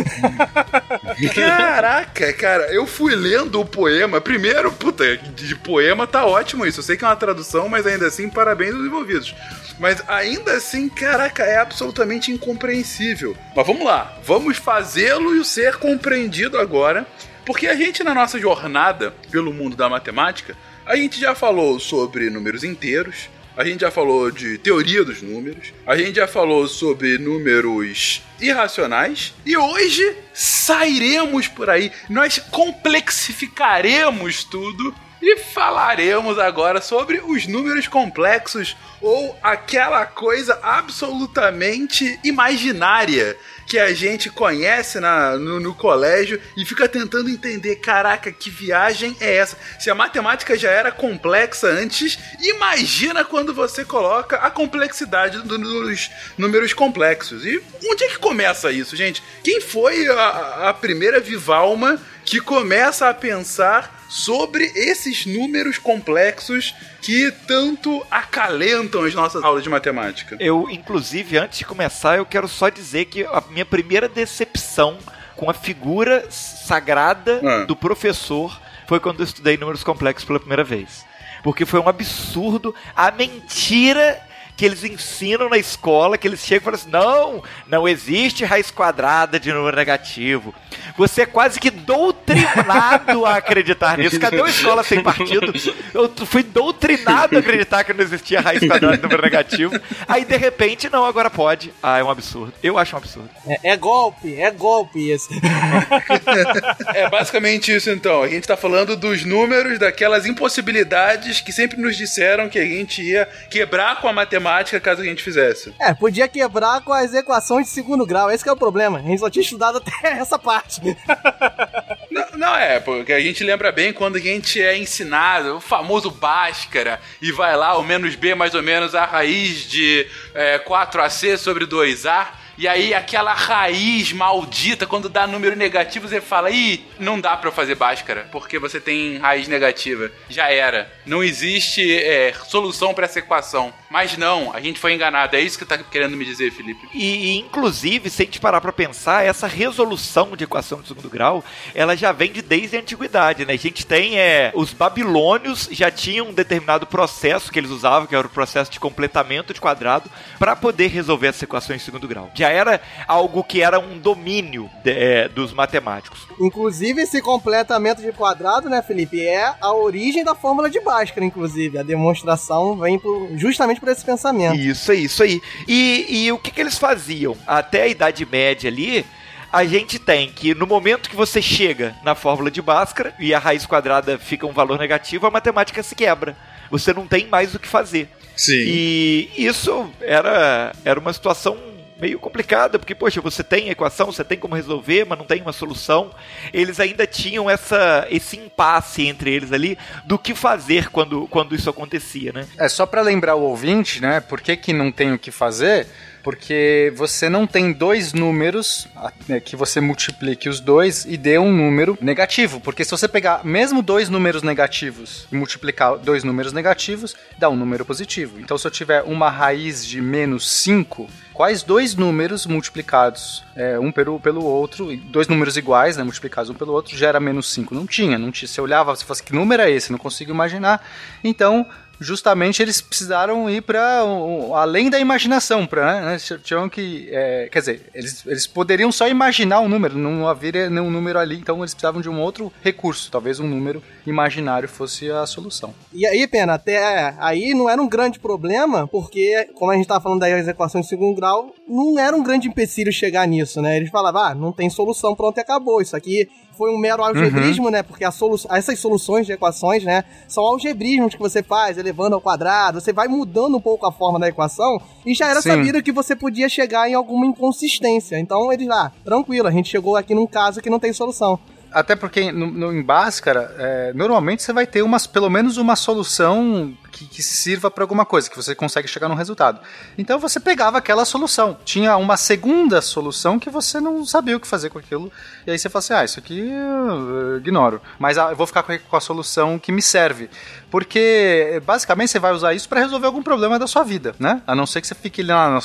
Caraca, 1.34 2.31
cara, 2.34 2.75
eu 2.75 2.87
fui 2.87 3.14
lendo 3.14 3.58
o 3.58 3.64
poema. 3.64 4.20
Primeiro, 4.20 4.70
puta, 4.70 5.17
de 5.17 5.56
poema 5.56 6.06
tá 6.06 6.26
ótimo 6.26 6.67
isso. 6.67 6.81
Eu 6.81 6.84
sei 6.84 6.99
que 6.99 7.05
é 7.05 7.08
uma 7.08 7.17
tradução, 7.17 7.70
mas 7.70 7.87
ainda 7.87 8.08
assim, 8.08 8.29
parabéns 8.29 8.75
aos 8.75 8.84
envolvidos. 8.84 9.34
Mas 9.79 10.02
ainda 10.08 10.52
assim, 10.52 10.90
caraca, 10.90 11.43
é 11.43 11.56
absolutamente 11.56 12.31
incompreensível. 12.31 13.34
Mas 13.56 13.67
vamos 13.67 13.87
lá, 13.87 14.14
vamos 14.23 14.58
fazê-lo 14.58 15.43
ser 15.43 15.76
compreendido 15.76 16.58
agora 16.58 17.06
porque 17.44 17.66
a 17.66 17.74
gente, 17.74 18.04
na 18.04 18.14
nossa 18.14 18.38
jornada 18.38 19.14
pelo 19.30 19.52
mundo 19.52 19.76
da 19.76 19.88
matemática, 19.88 20.56
a 20.84 20.96
gente 20.96 21.20
já 21.20 21.34
falou 21.34 21.78
sobre 21.78 22.30
números 22.30 22.64
inteiros, 22.64 23.28
a 23.56 23.64
gente 23.64 23.80
já 23.80 23.90
falou 23.90 24.30
de 24.30 24.58
teoria 24.58 25.04
dos 25.04 25.20
números, 25.20 25.72
a 25.86 25.96
gente 25.96 26.16
já 26.16 26.26
falou 26.26 26.66
sobre 26.66 27.18
números 27.18 28.22
irracionais 28.40 29.34
e 29.44 29.56
hoje 29.56 30.16
sairemos 30.32 31.48
por 31.48 31.68
aí, 31.68 31.92
nós 32.08 32.38
complexificaremos 32.38 34.44
tudo 34.44 34.94
e 35.20 35.36
falaremos 35.36 36.38
agora 36.38 36.80
sobre 36.80 37.20
os 37.24 37.46
números 37.46 37.86
complexos 37.86 38.76
ou 39.00 39.38
aquela 39.42 40.04
coisa 40.04 40.58
absolutamente 40.62 42.18
imaginária 42.24 43.36
que 43.66 43.78
a 43.78 43.92
gente 43.94 44.31
conhece 44.31 45.00
na, 45.00 45.36
no, 45.36 45.60
no, 45.60 45.74
colégio 45.74 46.40
e 46.56 46.64
fica 46.64 46.88
tentando 46.88 47.31
entender: 47.31 47.76
caraca, 47.76 48.31
que 48.31 48.50
viagem 48.50 49.16
é 49.20 49.36
essa? 49.36 49.56
Se 49.78 49.90
a 49.90 49.94
matemática 49.94 50.56
já 50.56 50.70
era 50.70 50.92
complexa 50.92 51.69
antes, 51.69 52.19
imagina 52.40 53.24
quando 53.24 53.54
você 53.54 53.84
coloca 53.84 54.36
a 54.36 54.50
complexidade 54.50 55.38
dos 55.42 56.08
números 56.36 56.72
complexos. 56.72 57.44
E 57.44 57.62
onde 57.84 58.04
é 58.04 58.08
que 58.08 58.19
começa 58.19 58.70
isso, 58.70 58.96
gente? 58.96 59.22
Quem 59.42 59.60
foi 59.60 60.08
a, 60.08 60.69
a 60.69 60.74
primeira 60.74 61.20
Vivalma 61.20 62.00
que 62.24 62.40
começa 62.40 63.08
a 63.08 63.14
pensar 63.14 64.01
sobre 64.12 64.70
esses 64.74 65.24
números 65.24 65.78
complexos 65.78 66.74
que 67.00 67.32
tanto 67.46 68.06
acalentam 68.10 69.04
as 69.04 69.14
nossas 69.14 69.42
aulas 69.42 69.62
de 69.62 69.70
matemática. 69.70 70.36
Eu, 70.38 70.69
inclusive, 70.70 71.38
antes 71.38 71.60
de 71.60 71.64
começar, 71.64 72.19
eu 72.19 72.26
quero 72.26 72.46
só 72.46 72.69
dizer 72.69 73.06
que 73.06 73.24
a 73.24 73.42
minha 73.48 73.64
primeira 73.64 74.10
decepção 74.10 74.98
com 75.34 75.48
a 75.48 75.54
figura 75.54 76.26
sagrada 76.31 77.40
ah. 77.42 77.64
do 77.64 77.74
professor 77.74 78.60
foi 78.86 79.00
quando 79.00 79.20
eu 79.20 79.24
estudei 79.24 79.56
números 79.56 79.82
complexos 79.82 80.26
pela 80.26 80.38
primeira 80.38 80.62
vez. 80.62 81.06
Porque 81.42 81.64
foi 81.64 81.81
um 81.81 81.88
absurdo 81.88 82.74
a 82.94 83.10
mentira 83.10 84.20
que 84.56 84.64
eles 84.64 84.84
ensinam 84.84 85.48
na 85.48 85.56
escola, 85.56 86.18
que 86.18 86.28
eles 86.28 86.40
chegam 86.40 86.60
e 86.60 86.64
falam 86.64 86.80
assim: 86.80 86.90
não, 86.90 87.42
não 87.66 87.88
existe 87.88 88.44
raiz 88.44 88.70
quadrada 88.70 89.40
de 89.40 89.52
número 89.52 89.76
negativo. 89.76 90.54
Você 90.96 91.22
é 91.22 91.26
quase 91.26 91.58
que 91.58 91.70
doutrinado 91.70 93.24
a 93.24 93.36
acreditar 93.36 93.96
nisso. 93.96 94.20
Cadê 94.20 94.36
uma 94.36 94.48
escola 94.48 94.82
sem 94.82 95.02
partido? 95.02 95.52
Eu 95.94 96.10
fui 96.26 96.42
doutrinado 96.42 97.36
a 97.36 97.40
acreditar 97.40 97.84
que 97.84 97.92
não 97.92 98.02
existia 98.02 98.40
raiz 98.40 98.60
quadrada 98.66 98.96
de 98.96 99.02
número 99.02 99.22
negativo. 99.22 99.74
Aí, 100.06 100.24
de 100.24 100.36
repente, 100.36 100.90
não, 100.90 101.04
agora 101.04 101.30
pode. 101.30 101.72
Ah, 101.82 101.98
é 101.98 102.04
um 102.04 102.10
absurdo. 102.10 102.52
Eu 102.62 102.76
acho 102.76 102.94
um 102.94 102.98
absurdo. 102.98 103.30
É, 103.46 103.72
é 103.72 103.76
golpe, 103.76 104.34
é 104.34 104.50
golpe 104.50 105.10
esse. 105.10 105.28
é 106.94 107.08
basicamente 107.08 107.74
isso, 107.74 107.90
então. 107.90 108.22
A 108.22 108.28
gente 108.28 108.46
tá 108.46 108.56
falando 108.56 108.96
dos 108.96 109.24
números, 109.24 109.78
daquelas 109.78 110.26
impossibilidades 110.26 111.40
que 111.40 111.52
sempre 111.52 111.80
nos 111.80 111.96
disseram 111.96 112.48
que 112.48 112.58
a 112.58 112.64
gente 112.64 113.02
ia 113.02 113.26
quebrar 113.50 114.00
com 114.00 114.08
a 114.08 114.12
matemática 114.12 114.42
matemática 114.43 114.81
caso 114.81 115.01
a 115.01 115.05
gente 115.05 115.22
fizesse. 115.22 115.72
É, 115.81 115.94
podia 115.94 116.29
quebrar 116.29 116.82
com 116.82 116.93
as 116.93 117.15
equações 117.15 117.67
de 117.67 117.72
segundo 117.72 118.05
grau. 118.05 118.31
Esse 118.31 118.49
é 118.49 118.53
o 118.53 118.56
problema. 118.56 118.99
A 118.99 119.03
gente 119.03 119.20
só 119.20 119.31
tinha 119.31 119.43
estudado 119.43 119.79
até 119.79 120.08
essa 120.19 120.39
parte. 120.39 120.81
Não, 122.11 122.27
Não, 122.37 122.56
é, 122.56 122.79
porque 122.79 123.13
a 123.13 123.20
gente 123.20 123.43
lembra 123.43 123.72
bem 123.72 123.93
quando 123.93 124.17
a 124.17 124.20
gente 124.20 124.61
é 124.61 124.77
ensinado, 124.77 125.56
o 125.56 125.61
famoso 125.61 126.11
Bhaskara, 126.11 127.01
e 127.22 127.32
vai 127.32 127.56
lá, 127.56 127.79
o 127.79 127.82
menos 127.82 128.15
B 128.15 128.34
mais 128.34 128.55
ou 128.55 128.63
menos 128.63 128.94
a 128.94 129.06
raiz 129.06 129.65
de 129.69 130.06
é, 130.34 130.58
4AC 130.58 131.39
sobre 131.39 131.67
2A. 131.67 132.42
E 132.58 132.68
aí 132.68 132.94
aquela 132.94 133.34
raiz 133.34 134.12
maldita, 134.12 134.86
quando 134.86 135.08
dá 135.08 135.26
número 135.26 135.56
negativo, 135.56 136.08
você 136.08 136.20
fala, 136.20 136.50
ih, 136.50 136.84
não 136.98 137.20
dá 137.20 137.36
pra 137.36 137.48
eu 137.48 137.52
fazer 137.52 137.74
Bhaskara, 137.74 138.28
porque 138.30 138.58
você 138.58 138.80
tem 138.80 139.18
raiz 139.18 139.48
negativa. 139.48 140.10
Já 140.28 140.50
era. 140.50 140.92
Não 141.06 141.22
existe 141.22 141.82
é, 141.92 142.32
solução 142.46 142.94
pra 142.94 143.06
essa 143.06 143.18
equação. 143.18 143.72
Mas 143.90 144.16
não, 144.16 144.54
a 144.54 144.60
gente 144.60 144.78
foi 144.78 144.94
enganado. 144.94 145.36
É 145.36 145.40
isso 145.40 145.58
que 145.58 145.64
tá 145.64 145.76
querendo 145.76 146.16
me 146.16 146.24
dizer, 146.24 146.50
Felipe. 146.50 146.88
E, 146.94 147.04
e, 147.04 147.38
inclusive, 147.38 148.08
se 148.08 148.22
a 148.22 148.24
gente 148.24 148.40
parar 148.40 148.60
pra 148.60 148.72
pensar, 148.72 149.24
essa 149.24 149.46
resolução 149.46 150.34
de 150.36 150.44
equação 150.44 150.80
de 150.80 150.88
segundo 150.88 151.10
grau, 151.10 151.44
ela 151.74 151.96
já 151.96 152.12
vem 152.12 152.32
de 152.32 152.40
desde 152.40 152.76
a 152.76 152.80
antiguidade, 152.80 153.44
né? 153.44 153.52
A 153.52 153.58
gente 153.58 153.84
tem, 153.84 154.18
é, 154.18 154.50
os 154.54 154.72
babilônios 154.72 155.68
já 155.70 155.90
tinham 155.90 156.28
um 156.28 156.32
determinado 156.32 156.86
processo 156.86 157.52
que 157.52 157.58
eles 157.58 157.70
usavam, 157.70 158.06
que 158.06 158.14
era 158.14 158.26
o 158.26 158.30
processo 158.30 158.70
de 158.70 158.80
completamento 158.80 159.52
de 159.52 159.60
quadrado, 159.60 160.10
para 160.38 160.56
poder 160.56 160.88
resolver 160.88 161.28
essas 161.28 161.42
equações 161.42 161.80
de 161.80 161.84
segundo 161.84 162.08
grau. 162.08 162.30
Já 162.43 162.49
era 162.49 162.81
algo 163.06 163.44
que 163.44 163.63
era 163.63 163.79
um 163.79 163.96
domínio 164.01 164.69
de, 164.82 164.91
é, 164.91 165.29
dos 165.29 165.53
matemáticos. 165.53 166.27
Inclusive, 166.41 167.03
esse 167.03 167.22
completamento 167.22 168.03
de 168.03 168.11
quadrado, 168.11 168.69
né, 168.69 168.82
Felipe, 168.82 169.25
é 169.25 169.55
a 169.61 169.72
origem 169.72 170.25
da 170.25 170.34
fórmula 170.34 170.69
de 170.69 170.81
Bhaskara, 170.81 171.25
inclusive. 171.25 171.79
A 171.79 171.84
demonstração 171.84 172.77
vem 172.77 172.99
por, 172.99 173.29
justamente 173.37 173.79
por 173.79 173.89
esse 173.91 174.05
pensamento. 174.05 174.56
Isso 174.56 174.91
aí, 174.91 175.05
isso 175.05 175.22
aí. 175.22 175.41
E, 175.69 176.25
e 176.25 176.32
o 176.32 176.39
que, 176.39 176.51
que 176.51 176.61
eles 176.61 176.77
faziam? 176.77 177.37
Até 177.46 177.82
a 177.82 177.87
Idade 177.87 178.27
Média 178.27 178.69
ali, 178.69 179.06
a 179.53 179.65
gente 179.65 180.01
tem 180.01 180.29
que 180.29 180.53
no 180.53 180.67
momento 180.67 181.08
que 181.08 181.15
você 181.15 181.41
chega 181.41 181.94
na 182.03 182.17
fórmula 182.17 182.51
de 182.51 182.61
Bhaskara 182.61 183.15
e 183.20 183.32
a 183.32 183.39
raiz 183.39 183.65
quadrada 183.67 184.19
fica 184.19 184.49
um 184.49 184.53
valor 184.53 184.81
negativo, 184.81 185.29
a 185.29 185.31
matemática 185.31 185.81
se 185.81 185.94
quebra. 185.94 186.37
Você 186.72 186.93
não 186.93 187.06
tem 187.06 187.29
mais 187.29 187.55
o 187.55 187.61
que 187.61 187.69
fazer. 187.69 188.08
Sim. 188.34 188.65
E 188.67 189.31
isso 189.37 189.89
era, 190.01 190.72
era 190.84 190.99
uma 190.99 191.13
situação 191.13 191.71
meio 192.02 192.18
complicada, 192.18 192.80
porque, 192.80 192.96
poxa, 192.96 193.20
você 193.20 193.44
tem 193.44 193.68
a 193.68 193.72
equação, 193.72 194.10
você 194.10 194.24
tem 194.24 194.36
como 194.36 194.56
resolver, 194.56 195.06
mas 195.06 195.16
não 195.16 195.24
tem 195.24 195.40
uma 195.40 195.52
solução. 195.52 196.10
Eles 196.52 196.80
ainda 196.80 197.06
tinham 197.06 197.48
essa, 197.48 198.08
esse 198.10 198.36
impasse 198.36 199.06
entre 199.06 199.32
eles 199.32 199.52
ali 199.52 199.78
do 200.04 200.18
que 200.18 200.34
fazer 200.34 200.90
quando, 200.90 201.28
quando 201.28 201.54
isso 201.54 201.70
acontecia, 201.70 202.32
né? 202.32 202.44
É 202.58 202.68
só 202.68 202.84
para 202.86 203.02
lembrar 203.02 203.36
o 203.36 203.42
ouvinte, 203.42 204.02
né? 204.02 204.18
Por 204.18 204.40
que, 204.40 204.56
que 204.56 204.72
não 204.72 204.90
tem 204.90 205.12
o 205.12 205.18
que 205.18 205.30
fazer? 205.30 205.86
Porque 206.22 206.93
você 206.96 207.29
não 207.29 207.46
tem 207.46 207.72
dois 207.72 208.12
números 208.12 208.88
né, 209.29 209.41
que 209.41 209.56
você 209.56 209.81
multiplique 209.81 210.48
os 210.48 210.60
dois 210.60 211.05
e 211.05 211.17
dê 211.17 211.38
um 211.38 211.52
número 211.52 211.98
negativo. 212.00 212.60
Porque 212.60 212.84
se 212.84 212.91
você 212.91 213.08
pegar 213.08 213.44
mesmo 213.44 213.82
dois 213.82 214.08
números 214.08 214.43
negativos 214.43 215.26
e 215.32 215.36
multiplicar 215.36 215.98
dois 215.98 216.24
números 216.24 216.52
negativos, 216.52 217.14
dá 217.38 217.48
um 217.48 217.56
número 217.56 217.84
positivo. 217.84 218.38
Então, 218.38 218.56
se 218.56 218.67
eu 218.67 218.70
tiver 218.70 219.02
uma 219.02 219.31
raiz 219.31 219.84
de 219.84 220.00
menos 220.00 220.48
5, 220.50 221.08
quais 221.32 221.62
dois 221.62 221.94
números 221.94 222.46
multiplicados 222.46 223.44
é, 223.56 223.79
um 223.79 223.91
pelo, 223.91 224.20
pelo 224.20 224.44
outro, 224.44 224.96
dois 224.96 225.26
números 225.29 225.56
iguais, 225.56 225.96
né, 225.96 226.05
multiplicados 226.05 226.50
um 226.50 226.55
pelo 226.55 226.72
outro, 226.72 226.96
gera 226.96 227.19
menos 227.19 227.52
5? 227.52 227.74
Não 227.74 227.86
tinha, 227.86 228.19
não 228.19 228.31
tinha. 228.31 228.48
Você 228.48 228.60
olhava, 228.60 228.94
você 228.94 229.05
fosse 229.05 229.22
que 229.22 229.34
número 229.34 229.62
é 229.62 229.70
esse? 229.70 229.91
Não 229.91 229.98
consigo 229.98 230.31
imaginar. 230.31 230.86
Então, 231.24 231.67
justamente 232.02 232.62
eles 232.62 232.80
precisaram 232.80 233.48
ir 233.48 233.62
para 233.62 234.04
um, 234.04 234.54
além 234.54 234.90
da 234.90 234.98
imaginação, 234.98 235.66
para 235.66 236.00
né, 236.02 236.16
tinham 236.42 236.68
que, 236.68 237.08
é, 237.10 237.48
quer 237.50 237.60
dizer, 237.60 237.90
eles, 237.94 238.26
eles 238.26 238.46
poderiam 238.46 238.90
só 238.90 239.08
imaginar 239.08 239.60
um 239.60 239.68
número, 239.68 239.96
não 239.96 240.26
haveria 240.26 240.68
nenhum 240.68 240.90
número 240.90 241.18
ali, 241.18 241.36
então 241.36 241.58
eles 241.58 241.74
precisavam 241.74 242.00
de 242.00 242.08
um 242.08 242.20
outro 242.20 242.52
recurso, 242.62 243.10
talvez 243.10 243.40
um 243.40 243.46
número 243.46 243.82
imaginário 244.06 244.68
fosse 244.68 245.10
a 245.10 245.24
solução. 245.26 245.74
E 245.92 246.06
aí, 246.06 246.26
pena, 246.26 246.54
até 246.54 247.14
aí 247.18 247.54
não 247.54 247.68
era 247.68 247.80
um 247.80 247.88
grande 247.88 248.18
problema, 248.18 248.86
porque 248.88 249.48
como 249.54 249.70
a 249.70 249.74
gente 249.74 249.84
estava 249.84 250.00
falando 250.00 250.20
das 250.20 250.48
equações 250.48 250.84
de 250.84 250.90
segundo 250.90 251.16
grau, 251.16 251.54
não 251.68 251.98
era 251.98 252.16
um 252.16 252.22
grande 252.22 252.48
empecilho 252.48 252.92
chegar 252.92 253.26
nisso, 253.26 253.60
né? 253.62 253.76
Eles 253.76 253.90
falavam, 253.90 254.22
ah, 254.22 254.34
não 254.34 254.52
tem 254.52 254.68
solução, 254.68 255.14
pronto, 255.14 255.38
acabou. 255.38 255.80
Isso 255.80 255.96
aqui 255.96 256.28
foi 256.56 256.70
um 256.70 256.78
mero 256.78 257.02
algebrismo, 257.02 257.66
uhum. 257.66 257.70
né? 257.70 257.82
Porque 257.82 258.10
solu 258.10 258.36
essas 258.50 258.78
soluções 258.78 259.26
de 259.26 259.32
equações, 259.32 259.84
né? 259.84 260.04
São 260.28 260.44
algebrismos 260.44 261.14
que 261.14 261.20
você 261.20 261.42
faz, 261.42 261.78
elevando 261.78 262.14
ao 262.14 262.20
quadrado, 262.20 262.80
você 262.80 262.92
vai 262.92 263.08
mudando 263.08 263.56
um 263.56 263.60
pouco 263.60 263.86
a 263.86 263.92
forma 263.92 264.18
da 264.18 264.28
equação 264.28 264.80
e 265.04 265.14
já 265.14 265.28
era 265.28 265.40
Sim. 265.40 265.50
sabido 265.50 265.82
que 265.82 265.92
você 265.92 266.14
podia 266.14 266.48
chegar 266.48 266.88
em 266.88 266.94
alguma 266.94 267.26
inconsistência. 267.26 268.18
Então 268.18 268.52
eles 268.52 268.66
lá, 268.66 268.86
ah, 268.86 268.92
tranquilo, 269.04 269.48
a 269.48 269.50
gente 269.50 269.68
chegou 269.68 269.96
aqui 269.96 270.14
num 270.14 270.26
caso 270.26 270.60
que 270.60 270.70
não 270.70 270.78
tem 270.78 270.92
solução. 270.92 271.38
Até 271.72 271.96
porque 271.96 272.31
no, 272.31 272.50
no, 272.50 272.72
em 272.72 272.82
Bhaskara, 272.82 273.55
é, 273.58 273.93
normalmente 273.94 274.43
você 274.43 274.52
vai 274.52 274.67
ter 274.67 274.82
umas, 274.82 275.06
pelo 275.06 275.31
menos 275.31 275.56
uma 275.56 275.76
solução 275.76 276.76
que, 276.91 277.06
que 277.06 277.22
sirva 277.22 277.70
para 277.70 277.82
alguma 277.82 278.05
coisa, 278.05 278.29
que 278.29 278.36
você 278.36 278.55
consegue 278.55 278.86
chegar 278.86 279.08
num 279.08 279.14
resultado. 279.14 279.60
Então 279.96 280.19
você 280.19 280.38
pegava 280.38 280.79
aquela 280.79 281.05
solução. 281.05 281.56
Tinha 281.64 281.96
uma 281.96 282.17
segunda 282.17 282.81
solução 282.82 283.38
que 283.38 283.50
você 283.50 283.81
não 283.81 284.05
sabia 284.05 284.36
o 284.36 284.41
que 284.41 284.46
fazer 284.46 284.70
com 284.70 284.79
aquilo. 284.79 285.10
E 285.46 285.50
aí 285.50 285.58
você 285.58 285.69
fala 285.69 285.81
assim: 285.81 285.94
ah, 285.94 286.05
isso 286.05 286.19
aqui 286.19 286.41
eu 286.41 287.38
ignoro. 287.38 287.81
Mas 287.98 288.19
ah, 288.19 288.31
eu 288.31 288.36
vou 288.36 288.46
ficar 288.46 288.62
com 288.62 288.96
a, 288.96 289.00
solução 289.00 289.58
que 289.58 289.72
me 289.72 289.82
serve. 289.82 290.29
Porque 290.70 291.60
basicamente 291.64 292.10
você 292.10 292.19
vai 292.19 292.32
usar 292.32 292.55
isso 292.55 292.69
para 292.69 292.81
resolver 292.81 293.06
algum 293.06 293.22
problema 293.22 293.58
da 293.58 293.67
sua 293.67 293.82
vida, 293.82 294.14
né? 294.19 294.43
A 294.46 294.55
não 294.55 294.67
ser 294.67 294.81
que 294.81 294.86
você 294.86 294.94
fique 294.94 295.22
lá 295.22 295.60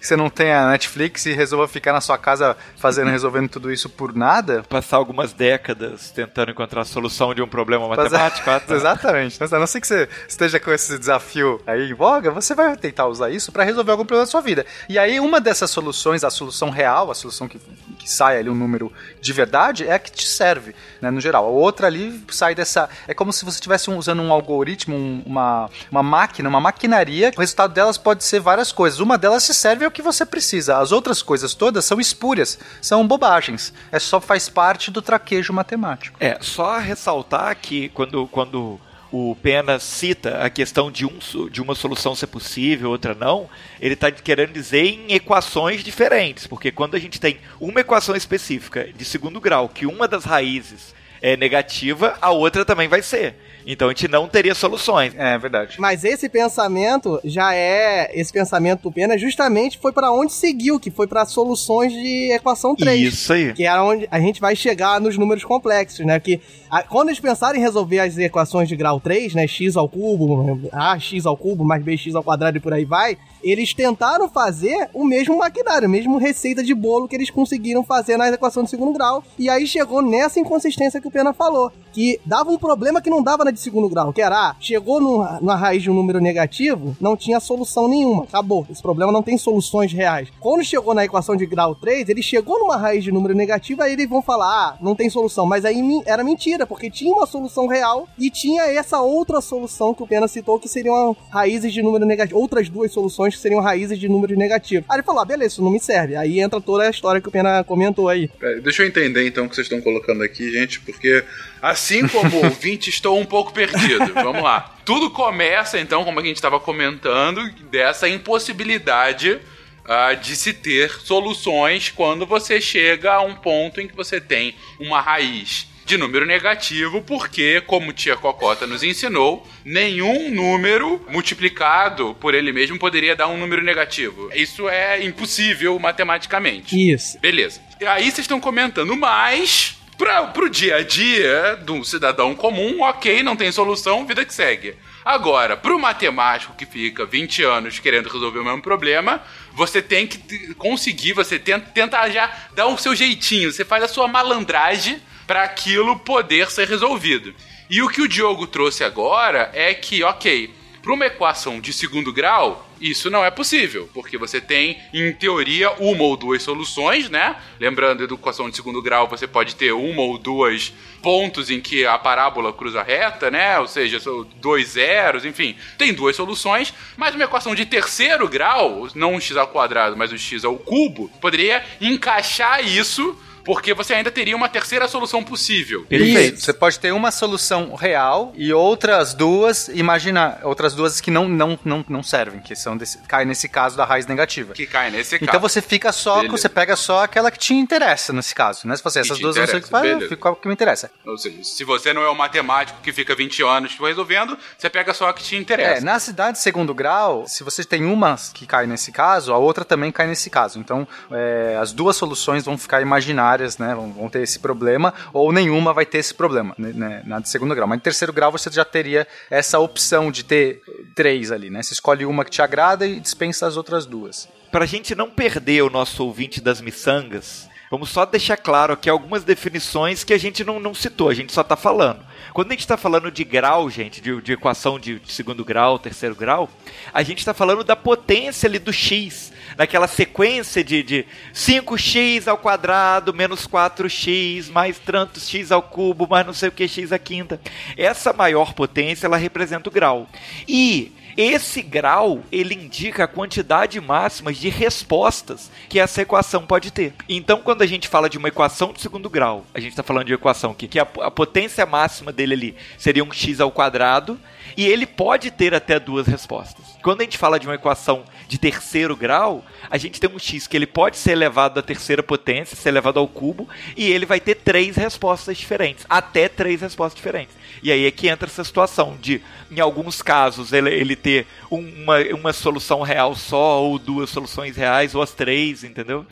você 0.00 0.16
não 0.16 0.28
tem 0.30 0.52
a 0.52 0.70
Netflix 0.70 1.26
e 1.26 1.32
resolva 1.32 1.68
ficar 1.68 1.92
na 1.92 2.00
sua 2.00 2.18
casa 2.18 2.56
fazendo, 2.76 3.10
resolvendo 3.10 3.48
tudo 3.48 3.72
isso 3.72 3.88
por 3.88 4.14
nada. 4.14 4.62
Passar 4.68 4.96
algumas 4.96 5.32
décadas 5.32 6.10
tentando 6.10 6.50
encontrar 6.50 6.82
a 6.82 6.84
solução 6.84 7.34
de 7.34 7.42
um 7.42 7.48
problema 7.48 7.88
matemático. 7.88 8.48
Ah, 8.50 8.60
tá. 8.60 8.74
Exatamente. 8.74 9.42
A 9.42 9.58
não 9.58 9.66
ser 9.66 9.80
que 9.80 9.86
você 9.86 10.08
esteja 10.28 10.60
com 10.60 10.70
esse 10.70 10.98
desafio 10.98 11.60
aí 11.66 11.90
em 11.90 11.94
voga, 11.94 12.30
você 12.30 12.54
vai 12.54 12.76
tentar 12.76 13.06
usar 13.06 13.30
isso 13.30 13.50
para 13.52 13.64
resolver 13.64 13.92
algum 13.92 14.04
problema 14.04 14.24
da 14.24 14.30
sua 14.30 14.40
vida. 14.40 14.66
E 14.88 14.98
aí, 14.98 15.18
uma 15.20 15.40
dessas 15.40 15.70
soluções, 15.70 16.24
a 16.24 16.30
solução 16.30 16.70
real, 16.70 17.10
a 17.10 17.14
solução 17.14 17.48
que, 17.48 17.58
que 17.98 18.10
sai 18.10 18.38
ali 18.38 18.50
um 18.50 18.54
número 18.54 18.92
de 19.20 19.32
verdade, 19.32 19.86
é 19.86 19.94
a 19.94 19.98
que 19.98 20.10
te 20.10 20.26
serve, 20.26 20.74
né, 21.00 21.10
no 21.10 21.20
geral. 21.20 21.46
A 21.46 21.48
outra 21.48 21.86
ali 21.86 22.22
sai 22.30 22.54
dessa. 22.54 22.88
É 23.08 23.14
como 23.14 23.32
se 23.32 23.44
você 23.44 23.56
estivesse 23.56 23.90
usando 23.90 24.22
um 24.22 24.32
algoritmo, 24.32 24.94
um, 24.94 25.22
uma, 25.24 25.70
uma 25.90 26.02
máquina, 26.02 26.48
uma 26.48 26.60
maquinaria. 26.60 27.32
O 27.36 27.40
resultado 27.40 27.72
delas 27.72 27.98
pode 27.98 28.24
ser 28.24 28.40
várias 28.40 28.72
coisas. 28.72 29.00
Uma 29.00 29.16
delas 29.16 29.42
se 29.42 29.54
serve 29.54 29.85
ao 29.86 29.90
que 29.90 30.02
você 30.02 30.26
precisa. 30.26 30.78
As 30.78 30.92
outras 30.92 31.22
coisas 31.22 31.54
todas 31.54 31.84
são 31.84 32.00
espúrias, 32.00 32.58
são 32.80 33.06
bobagens. 33.06 33.72
É 33.90 33.98
só 33.98 34.20
faz 34.20 34.48
parte 34.48 34.90
do 34.90 35.00
traquejo 35.00 35.52
matemático. 35.52 36.16
É, 36.20 36.38
só 36.40 36.78
ressaltar 36.78 37.56
que 37.56 37.88
quando, 37.90 38.26
quando 38.28 38.80
o 39.10 39.36
Pena 39.36 39.78
cita 39.78 40.42
a 40.42 40.50
questão 40.50 40.90
de, 40.90 41.06
um, 41.06 41.18
de 41.50 41.62
uma 41.62 41.74
solução 41.74 42.14
ser 42.14 42.26
possível, 42.26 42.90
outra 42.90 43.14
não, 43.14 43.48
ele 43.80 43.94
está 43.94 44.10
querendo 44.10 44.52
dizer 44.52 44.84
em 44.84 45.12
equações 45.12 45.82
diferentes, 45.82 46.46
porque 46.46 46.70
quando 46.70 46.96
a 46.96 46.98
gente 46.98 47.20
tem 47.20 47.38
uma 47.60 47.80
equação 47.80 48.16
específica 48.16 48.88
de 48.92 49.04
segundo 49.04 49.40
grau, 49.40 49.68
que 49.68 49.86
uma 49.86 50.08
das 50.08 50.24
raízes 50.24 50.94
é 51.20 51.36
negativa, 51.36 52.16
a 52.20 52.30
outra 52.30 52.64
também 52.64 52.88
vai 52.88 53.02
ser. 53.02 53.34
Então 53.66 53.88
a 53.88 53.90
gente 53.90 54.06
não 54.06 54.28
teria 54.28 54.54
soluções. 54.54 55.12
É 55.16 55.36
verdade. 55.36 55.74
Mas 55.78 56.04
esse 56.04 56.28
pensamento 56.28 57.20
já 57.24 57.52
é. 57.52 58.10
Esse 58.14 58.32
pensamento 58.32 58.82
do 58.82 58.92
Pena 58.92 59.18
justamente 59.18 59.78
foi 59.78 59.92
para 59.92 60.12
onde 60.12 60.32
seguiu, 60.32 60.78
que 60.78 60.90
foi 60.90 61.08
para 61.08 61.26
soluções 61.26 61.92
de 61.92 62.30
equação 62.32 62.76
3. 62.76 63.12
Isso 63.12 63.32
aí. 63.32 63.52
Que 63.52 63.64
era 63.64 63.82
onde 63.82 64.06
a 64.08 64.20
gente 64.20 64.40
vai 64.40 64.54
chegar 64.54 65.00
nos 65.00 65.18
números 65.18 65.42
complexos, 65.42 66.06
né? 66.06 66.20
Que 66.20 66.40
a, 66.70 66.84
quando 66.84 67.08
eles 67.08 67.18
pensaram 67.18 67.58
em 67.58 67.60
resolver 67.60 67.98
as 67.98 68.16
equações 68.18 68.68
de 68.68 68.76
grau 68.76 69.00
3, 69.00 69.34
né? 69.34 69.46
x 69.48 69.76
ao 69.76 69.88
cubo, 69.88 70.60
a 70.72 70.98
x 70.98 71.26
ao 71.26 71.36
cubo 71.36 71.64
mais 71.64 71.82
bx 71.82 72.14
ao 72.14 72.22
quadrado 72.22 72.58
e 72.58 72.60
por 72.60 72.72
aí 72.72 72.84
vai, 72.84 73.16
eles 73.42 73.72
tentaram 73.74 74.28
fazer 74.28 74.88
o 74.92 75.04
mesmo 75.04 75.38
maquinário, 75.38 75.86
a 75.86 75.90
mesma 75.90 76.20
receita 76.20 76.62
de 76.62 76.74
bolo 76.74 77.08
que 77.08 77.16
eles 77.16 77.30
conseguiram 77.30 77.84
fazer 77.84 78.16
na 78.16 78.28
equação 78.28 78.62
de 78.62 78.70
segundo 78.70 78.92
grau. 78.92 79.24
E 79.38 79.48
aí 79.48 79.66
chegou 79.66 80.02
nessa 80.02 80.38
inconsistência 80.38 81.00
que 81.00 81.05
o 81.08 81.10
Pena 81.10 81.32
falou, 81.32 81.72
que 81.96 82.20
dava 82.26 82.50
um 82.50 82.58
problema 82.58 83.00
que 83.00 83.08
não 83.08 83.22
dava 83.22 83.42
na 83.42 83.50
de 83.50 83.58
segundo 83.58 83.88
grau, 83.88 84.12
que 84.12 84.20
era, 84.20 84.50
ah, 84.50 84.56
chegou 84.60 85.00
no, 85.00 85.40
na 85.40 85.56
raiz 85.56 85.82
de 85.82 85.90
um 85.90 85.94
número 85.94 86.20
negativo, 86.20 86.94
não 87.00 87.16
tinha 87.16 87.40
solução 87.40 87.88
nenhuma, 87.88 88.24
acabou. 88.24 88.66
Esse 88.70 88.82
problema 88.82 89.10
não 89.10 89.22
tem 89.22 89.38
soluções 89.38 89.94
reais. 89.94 90.28
Quando 90.38 90.62
chegou 90.62 90.92
na 90.92 91.06
equação 91.06 91.34
de 91.34 91.46
grau 91.46 91.74
3, 91.74 92.10
ele 92.10 92.22
chegou 92.22 92.58
numa 92.58 92.76
raiz 92.76 93.02
de 93.02 93.10
número 93.10 93.34
negativo, 93.34 93.82
aí 93.82 93.94
eles 93.94 94.08
vão 94.10 94.20
falar, 94.20 94.46
ah, 94.46 94.76
não 94.78 94.94
tem 94.94 95.08
solução. 95.08 95.46
Mas 95.46 95.64
aí 95.64 95.82
era 96.04 96.22
mentira, 96.22 96.66
porque 96.66 96.90
tinha 96.90 97.14
uma 97.14 97.26
solução 97.26 97.66
real 97.66 98.06
e 98.18 98.28
tinha 98.28 98.64
essa 98.64 99.00
outra 99.00 99.40
solução 99.40 99.94
que 99.94 100.02
o 100.02 100.06
Pena 100.06 100.28
citou, 100.28 100.60
que 100.60 100.68
seriam 100.68 101.16
raízes 101.30 101.72
de 101.72 101.82
número 101.82 102.04
negativo, 102.04 102.38
outras 102.38 102.68
duas 102.68 102.92
soluções 102.92 103.34
que 103.34 103.40
seriam 103.40 103.62
raízes 103.62 103.98
de 103.98 104.06
números 104.06 104.36
negativos. 104.36 104.84
Aí 104.90 104.96
ele 104.96 105.02
falou, 105.02 105.22
ah, 105.22 105.24
beleza, 105.24 105.54
isso 105.54 105.62
não 105.62 105.70
me 105.70 105.80
serve. 105.80 106.14
Aí 106.14 106.40
entra 106.40 106.60
toda 106.60 106.84
a 106.84 106.90
história 106.90 107.22
que 107.22 107.28
o 107.28 107.32
Pena 107.32 107.64
comentou 107.64 108.10
aí. 108.10 108.28
É, 108.42 108.60
deixa 108.60 108.82
eu 108.82 108.86
entender 108.86 109.26
então 109.26 109.46
o 109.46 109.48
que 109.48 109.54
vocês 109.54 109.64
estão 109.64 109.80
colocando 109.80 110.22
aqui, 110.22 110.50
gente, 110.50 110.78
porque 110.96 111.24
assim 111.60 112.06
como 112.08 112.44
ouvinte, 112.44 112.90
estou 112.90 113.18
um 113.18 113.24
pouco 113.24 113.52
perdido. 113.52 114.12
Vamos 114.14 114.42
lá. 114.42 114.76
Tudo 114.84 115.10
começa, 115.10 115.78
então, 115.78 116.04
como 116.04 116.20
a 116.20 116.24
gente 116.24 116.36
estava 116.36 116.60
comentando, 116.60 117.50
dessa 117.70 118.08
impossibilidade 118.08 119.32
uh, 119.32 120.16
de 120.20 120.36
se 120.36 120.52
ter 120.52 120.90
soluções 121.00 121.90
quando 121.90 122.26
você 122.26 122.60
chega 122.60 123.14
a 123.14 123.22
um 123.22 123.34
ponto 123.34 123.80
em 123.80 123.88
que 123.88 123.96
você 123.96 124.20
tem 124.20 124.54
uma 124.78 125.00
raiz 125.00 125.68
de 125.84 125.96
número 125.96 126.26
negativo, 126.26 127.00
porque, 127.00 127.60
como 127.60 127.92
tia 127.92 128.16
Cocota 128.16 128.66
nos 128.66 128.82
ensinou, 128.82 129.46
nenhum 129.64 130.30
número 130.32 131.00
multiplicado 131.08 132.14
por 132.20 132.34
ele 132.34 132.52
mesmo 132.52 132.76
poderia 132.76 133.14
dar 133.14 133.28
um 133.28 133.38
número 133.38 133.62
negativo. 133.62 134.28
Isso 134.34 134.68
é 134.68 135.04
impossível 135.04 135.78
matematicamente. 135.78 136.92
Isso. 136.92 137.18
Beleza. 137.20 137.60
E 137.80 137.86
aí 137.86 138.02
vocês 138.02 138.18
estão 138.18 138.40
comentando 138.40 138.96
mais. 138.96 139.76
Pra, 139.96 140.26
pro 140.26 140.50
dia 140.50 140.76
a 140.76 140.82
dia 140.82 141.58
de 141.64 141.72
um 141.72 141.82
cidadão 141.82 142.34
comum, 142.34 142.82
ok, 142.82 143.22
não 143.22 143.34
tem 143.34 143.50
solução, 143.50 144.06
vida 144.06 144.26
que 144.26 144.34
segue. 144.34 144.74
Agora, 145.02 145.56
pro 145.56 145.78
matemático 145.78 146.54
que 146.54 146.66
fica 146.66 147.06
20 147.06 147.42
anos 147.44 147.78
querendo 147.78 148.08
resolver 148.08 148.40
o 148.40 148.44
mesmo 148.44 148.60
problema, 148.60 149.22
você 149.54 149.80
tem 149.80 150.06
que 150.06 150.54
conseguir, 150.54 151.14
você 151.14 151.38
tenta, 151.38 151.70
tenta 151.72 152.10
já 152.10 152.30
dar 152.54 152.66
o 152.66 152.76
seu 152.76 152.94
jeitinho, 152.94 153.50
você 153.50 153.64
faz 153.64 153.84
a 153.84 153.88
sua 153.88 154.06
malandragem 154.06 155.00
para 155.26 155.44
aquilo 155.44 155.98
poder 156.00 156.50
ser 156.50 156.68
resolvido. 156.68 157.34
E 157.70 157.80
o 157.82 157.88
que 157.88 158.02
o 158.02 158.08
Diogo 158.08 158.46
trouxe 158.46 158.84
agora 158.84 159.50
é 159.54 159.72
que, 159.72 160.04
ok, 160.04 160.50
para 160.86 160.94
uma 160.94 161.06
equação 161.06 161.60
de 161.60 161.72
segundo 161.72 162.12
grau, 162.12 162.64
isso 162.80 163.10
não 163.10 163.24
é 163.24 163.30
possível, 163.32 163.90
porque 163.92 164.16
você 164.16 164.40
tem, 164.40 164.78
em 164.94 165.12
teoria, 165.12 165.72
uma 165.80 166.04
ou 166.04 166.16
duas 166.16 166.44
soluções, 166.44 167.10
né? 167.10 167.34
Lembrando, 167.58 168.04
em 168.04 168.14
equação 168.14 168.48
de 168.48 168.54
segundo 168.54 168.80
grau, 168.80 169.08
você 169.08 169.26
pode 169.26 169.56
ter 169.56 169.72
uma 169.72 170.02
ou 170.02 170.16
duas 170.16 170.72
pontos 171.02 171.50
em 171.50 171.60
que 171.60 171.84
a 171.84 171.98
parábola 171.98 172.52
cruza 172.52 172.84
reta, 172.84 173.32
né? 173.32 173.58
Ou 173.58 173.66
seja, 173.66 173.98
dois 174.36 174.68
zeros, 174.68 175.24
enfim, 175.24 175.56
tem 175.76 175.92
duas 175.92 176.14
soluções, 176.14 176.72
mas 176.96 177.16
uma 177.16 177.24
equação 177.24 177.52
de 177.52 177.66
terceiro 177.66 178.28
grau, 178.28 178.86
não 178.94 179.14
um 179.14 179.20
x 179.20 179.36
ao 179.36 179.48
quadrado, 179.48 179.96
mas 179.96 180.12
um 180.12 180.16
x 180.16 180.44
ao 180.44 180.56
cubo, 180.56 181.10
poderia 181.20 181.64
encaixar 181.80 182.64
isso 182.64 183.18
porque 183.46 183.72
você 183.72 183.94
ainda 183.94 184.10
teria 184.10 184.36
uma 184.36 184.48
terceira 184.48 184.86
solução 184.88 185.22
possível. 185.24 185.86
Perfeito. 185.88 186.40
Você 186.40 186.52
pode 186.52 186.78
ter 186.78 186.92
uma 186.92 187.10
solução 187.10 187.74
real 187.74 188.32
e 188.36 188.52
outras 188.52 189.14
duas, 189.14 189.68
imagina, 189.68 190.38
outras 190.42 190.74
duas 190.74 191.00
que 191.00 191.10
não, 191.10 191.28
não, 191.28 191.58
não, 191.64 191.84
não 191.88 192.02
servem, 192.02 192.40
que 192.40 192.54
são 192.56 192.76
desse, 192.76 192.98
cai 193.06 193.24
nesse 193.24 193.48
caso 193.48 193.76
da 193.76 193.84
raiz 193.84 194.06
negativa. 194.06 194.52
Que 194.52 194.66
cai 194.66 194.90
nesse 194.90 195.14
Então 195.16 195.28
caso. 195.28 195.40
você 195.40 195.62
fica 195.62 195.92
só, 195.92 196.16
Beleza. 196.16 196.36
você 196.36 196.48
pega 196.48 196.74
só 196.76 197.04
aquela 197.04 197.30
que 197.30 197.38
te 197.38 197.54
interessa 197.54 198.12
nesse 198.12 198.34
caso, 198.34 198.66
né? 198.66 198.76
Se 198.76 198.82
você 198.82 199.00
essas 199.00 199.18
duas 199.18 199.36
não 199.36 199.46
sei 199.46 199.60
o 199.60 199.62
que 199.62 199.68
faz, 199.68 199.82
beleza. 199.84 200.08
fica 200.08 200.30
o 200.30 200.36
que 200.36 200.48
me 200.48 200.54
interessa. 200.54 200.90
Ou 201.06 201.16
seja, 201.16 201.42
se 201.44 201.62
você 201.64 201.92
não 201.92 202.02
é 202.02 202.08
o 202.10 202.14
matemático 202.14 202.80
que 202.82 202.92
fica 202.92 203.14
20 203.14 203.42
anos 203.44 203.76
resolvendo, 203.78 204.36
você 204.58 204.68
pega 204.68 204.92
só 204.92 205.08
a 205.08 205.14
que 205.14 205.22
te 205.22 205.36
É, 205.36 205.38
interessa. 205.38 205.84
na 205.84 205.98
cidade 206.00 206.32
de 206.38 206.42
segundo 206.42 206.74
grau, 206.74 207.24
se 207.28 207.44
você 207.44 207.62
tem 207.64 207.84
uma 207.84 208.16
que 208.34 208.46
cai 208.46 208.66
nesse 208.66 208.90
caso, 208.90 209.32
a 209.32 209.38
outra 209.38 209.64
também 209.64 209.92
cai 209.92 210.06
nesse 210.06 210.28
caso. 210.30 210.58
Então, 210.58 210.86
é, 211.10 211.56
as 211.60 211.72
duas 211.72 211.96
soluções 211.96 212.44
vão 212.44 212.56
ficar 212.58 212.80
imaginárias, 212.80 213.35
né? 213.58 213.74
Vão, 213.74 213.92
vão 213.92 214.08
ter 214.08 214.22
esse 214.22 214.38
problema, 214.38 214.92
ou 215.12 215.32
nenhuma 215.32 215.72
vai 215.72 215.86
ter 215.86 215.98
esse 215.98 216.14
problema, 216.14 216.54
né, 216.58 216.72
né, 216.72 217.02
na 217.04 217.20
de 217.20 217.28
segundo 217.28 217.54
grau. 217.54 217.68
Mas 217.68 217.78
em 217.78 217.82
terceiro 217.82 218.12
grau 218.12 218.32
você 218.32 218.50
já 218.50 218.64
teria 218.64 219.06
essa 219.30 219.58
opção 219.58 220.10
de 220.10 220.24
ter 220.24 220.62
três 220.94 221.30
ali, 221.30 221.50
né? 221.50 221.62
Você 221.62 221.74
escolhe 221.74 222.06
uma 222.06 222.24
que 222.24 222.30
te 222.30 222.42
agrada 222.42 222.86
e 222.86 223.00
dispensa 223.00 223.46
as 223.46 223.56
outras 223.56 223.86
duas. 223.86 224.28
Pra 224.50 224.66
gente 224.66 224.94
não 224.94 225.10
perder 225.10 225.62
o 225.62 225.70
nosso 225.70 226.04
ouvinte 226.04 226.40
das 226.40 226.60
miçangas, 226.60 227.48
vamos 227.70 227.90
só 227.90 228.06
deixar 228.06 228.36
claro 228.36 228.72
aqui 228.72 228.88
algumas 228.88 229.24
definições 229.24 230.04
que 230.04 230.14
a 230.14 230.18
gente 230.18 230.44
não, 230.44 230.60
não 230.60 230.74
citou, 230.74 231.08
a 231.08 231.14
gente 231.14 231.32
só 231.32 231.42
tá 231.42 231.56
falando. 231.56 232.00
Quando 232.32 232.48
a 232.48 232.54
gente 232.54 232.66
tá 232.66 232.76
falando 232.76 233.10
de 233.10 233.24
grau, 233.24 233.68
gente, 233.70 234.00
de, 234.00 234.20
de 234.20 234.32
equação 234.32 234.78
de 234.78 235.00
segundo 235.06 235.44
grau, 235.44 235.78
terceiro 235.78 236.14
grau, 236.14 236.48
a 236.92 237.02
gente 237.02 237.24
tá 237.24 237.32
falando 237.32 237.64
da 237.64 237.74
potência 237.74 238.46
ali 238.46 238.58
do 238.58 238.72
x, 238.72 239.32
naquela 239.56 239.86
sequência 239.86 240.62
de, 240.62 240.82
de 240.82 241.06
5x 241.34 242.26
ao 242.28 242.38
quadrado 242.38 243.14
menos 243.14 243.46
4x 243.46 244.50
mais 244.50 244.78
tantos 244.78 245.28
x 245.28 245.50
ao 245.50 245.62
cubo 245.62 246.06
mais 246.08 246.26
não 246.26 246.34
sei 246.34 246.48
o 246.48 246.52
que 246.52 246.68
x 246.68 246.92
à 246.92 246.98
quinta. 246.98 247.40
Essa 247.76 248.12
maior 248.12 248.52
potência, 248.54 249.06
ela 249.06 249.16
representa 249.16 249.68
o 249.68 249.72
grau. 249.72 250.08
E 250.46 250.92
esse 251.16 251.62
grau, 251.62 252.22
ele 252.30 252.54
indica 252.54 253.04
a 253.04 253.08
quantidade 253.08 253.80
máxima 253.80 254.34
de 254.34 254.50
respostas 254.50 255.50
que 255.66 255.80
essa 255.80 256.02
equação 256.02 256.46
pode 256.46 256.70
ter. 256.70 256.92
Então, 257.08 257.40
quando 257.40 257.62
a 257.62 257.66
gente 257.66 257.88
fala 257.88 258.10
de 258.10 258.18
uma 258.18 258.28
equação 258.28 258.70
de 258.70 258.82
segundo 258.82 259.08
grau, 259.08 259.46
a 259.54 259.60
gente 259.60 259.70
está 259.70 259.82
falando 259.82 260.06
de 260.06 260.12
equação 260.12 260.52
que, 260.52 260.68
que 260.68 260.78
a, 260.78 260.86
a 261.00 261.10
potência 261.10 261.64
máxima 261.64 262.12
dele 262.12 262.34
ali 262.34 262.56
seria 262.76 263.02
um 263.02 263.10
x 263.10 263.40
ao 263.40 263.50
quadrado, 263.50 264.20
e 264.56 264.66
ele 264.66 264.86
pode 264.86 265.30
ter 265.30 265.54
até 265.54 265.80
duas 265.80 266.06
respostas. 266.06 266.64
Quando 266.82 267.00
a 267.00 267.04
gente 267.04 267.18
fala 267.18 267.40
de 267.40 267.46
uma 267.46 267.54
equação 267.54 268.04
de 268.28 268.38
terceiro 268.38 268.96
grau, 268.96 269.44
a 269.70 269.78
gente 269.78 270.00
tem 270.00 270.10
um 270.10 270.18
x 270.18 270.46
que 270.46 270.56
ele 270.56 270.66
pode 270.66 270.96
ser 270.96 271.12
elevado 271.12 271.60
à 271.60 271.62
terceira 271.62 272.02
potência, 272.02 272.56
ser 272.56 272.70
elevado 272.70 272.98
ao 272.98 273.06
cubo, 273.08 273.48
e 273.76 273.90
ele 273.90 274.04
vai 274.06 274.18
ter 274.20 274.34
três 274.36 274.76
respostas 274.76 275.36
diferentes, 275.36 275.84
até 275.88 276.28
três 276.28 276.60
respostas 276.60 276.96
diferentes. 276.96 277.34
E 277.62 277.70
aí 277.72 277.86
é 277.86 277.90
que 277.90 278.08
entra 278.08 278.28
essa 278.28 278.44
situação 278.44 278.96
de, 279.00 279.20
em 279.50 279.60
alguns 279.60 280.02
casos, 280.02 280.52
ele, 280.52 280.70
ele 280.72 280.94
ter 280.96 281.26
um- 281.50 281.58
uma, 281.82 281.98
uma 282.14 282.32
solução 282.32 282.82
real 282.82 283.14
só, 283.14 283.62
ou 283.62 283.78
duas 283.78 284.10
soluções 284.10 284.56
reais, 284.56 284.94
ou 284.94 285.02
as 285.02 285.12
três, 285.12 285.64
entendeu? 285.64 286.04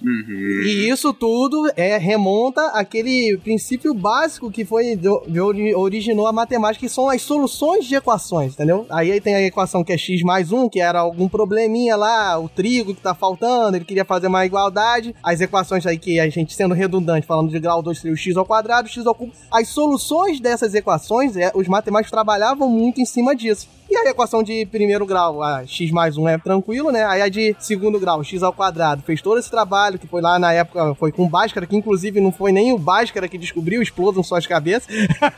E 0.66 0.88
isso 0.90 1.12
tudo 1.12 1.70
é 1.76 1.96
remonta 1.98 2.60
àquele 2.68 3.36
princípio 3.42 3.92
básico 3.92 4.50
que 4.50 4.64
foi 4.64 4.96
de, 4.96 5.08
de 5.28 5.40
ori- 5.40 5.74
originou 5.74 6.26
a 6.26 6.32
matemática, 6.32 6.86
que 6.86 6.92
são 6.92 7.08
as 7.08 7.20
soluções 7.22 7.84
de 7.86 7.94
equações, 7.94 8.54
entendeu? 8.54 8.86
Aí, 8.90 9.12
aí 9.12 9.20
tem 9.20 9.34
a 9.34 9.42
equação 9.42 9.84
que 9.84 9.92
é 9.92 9.98
x 9.98 10.22
mais 10.22 10.50
1, 10.52 10.68
que 10.68 10.80
era 10.80 10.98
algum 11.00 11.28
probleminha 11.28 11.96
lá, 11.96 12.03
o 12.38 12.48
trigo 12.48 12.94
que 12.94 13.00
tá 13.00 13.14
faltando, 13.14 13.76
ele 13.76 13.84
queria 13.84 14.04
fazer 14.04 14.26
uma 14.26 14.44
igualdade. 14.44 15.14
As 15.22 15.40
equações 15.40 15.86
aí 15.86 15.98
que 15.98 16.20
a 16.20 16.28
gente 16.28 16.54
sendo 16.54 16.74
redundante, 16.74 17.26
falando 17.26 17.50
de 17.50 17.58
grau 17.58 17.82
2 17.82 17.98
seria 17.98 18.14
o 18.14 18.16
x 18.16 18.36
ao 18.36 18.44
quadrado, 18.44 18.88
x 18.88 19.06
ao 19.06 19.14
cubo. 19.14 19.32
As 19.50 19.68
soluções 19.68 20.40
dessas 20.40 20.74
equações, 20.74 21.36
é, 21.36 21.50
os 21.54 21.68
matemáticos 21.68 22.10
trabalhavam 22.10 22.68
muito 22.68 23.00
em 23.00 23.04
cima 23.04 23.34
disso. 23.34 23.68
E 23.94 23.96
a 23.96 24.10
equação 24.10 24.42
de 24.42 24.66
primeiro 24.66 25.06
grau, 25.06 25.40
a 25.40 25.64
x 25.64 25.92
mais 25.92 26.16
1 26.16 26.28
é 26.28 26.36
tranquilo, 26.36 26.90
né? 26.90 27.04
Aí 27.04 27.22
a 27.22 27.28
de 27.28 27.54
segundo 27.60 28.00
grau, 28.00 28.24
x 28.24 28.42
ao 28.42 28.52
quadrado, 28.52 29.04
fez 29.04 29.22
todo 29.22 29.38
esse 29.38 29.48
trabalho, 29.48 30.00
que 30.00 30.06
foi 30.08 30.20
lá 30.20 30.36
na 30.36 30.52
época, 30.52 30.96
foi 30.96 31.12
com 31.12 31.28
Bhaskara, 31.28 31.64
que 31.64 31.76
inclusive 31.76 32.20
não 32.20 32.32
foi 32.32 32.50
nem 32.50 32.72
o 32.72 32.78
Bhaskara 32.78 33.28
que 33.28 33.38
descobriu, 33.38 33.80
explodam 33.80 34.20
suas 34.20 34.48
cabeças. 34.48 34.92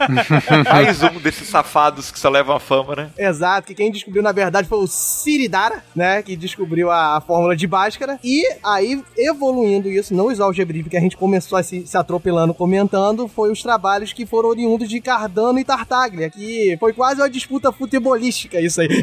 Mais 0.72 1.02
um 1.02 1.20
desses 1.20 1.46
safados 1.50 2.10
que 2.10 2.18
só 2.18 2.30
levam 2.30 2.56
a 2.56 2.58
fama, 2.58 2.96
né? 2.96 3.10
Exato, 3.18 3.66
que 3.66 3.74
quem 3.74 3.92
descobriu 3.92 4.22
na 4.22 4.32
verdade 4.32 4.66
foi 4.66 4.78
o 4.78 4.86
Siridara, 4.86 5.84
né? 5.94 6.22
Que 6.22 6.34
descobriu 6.34 6.90
a, 6.90 7.18
a 7.18 7.20
fórmula 7.20 7.54
de 7.54 7.66
Bhaskara. 7.66 8.18
E 8.24 8.42
aí, 8.64 9.04
evoluindo 9.18 9.90
isso, 9.90 10.14
não 10.14 10.28
os 10.28 10.40
algebrívicos 10.40 10.92
que 10.92 10.96
a 10.96 11.00
gente 11.00 11.18
começou 11.18 11.58
a 11.58 11.62
se, 11.62 11.86
se 11.86 11.98
atropelando 11.98 12.54
comentando, 12.54 13.28
foi 13.28 13.52
os 13.52 13.62
trabalhos 13.62 14.14
que 14.14 14.24
foram 14.24 14.48
oriundos 14.48 14.88
de 14.88 14.98
Cardano 14.98 15.58
e 15.58 15.64
Tartaglia, 15.64 16.30
que 16.30 16.74
foi 16.80 16.94
quase 16.94 17.20
uma 17.20 17.28
disputa 17.28 17.70
futebolística 17.70 18.45
isso 18.54 18.80
aí. 18.80 18.88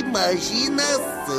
Imaginação. 0.00 1.32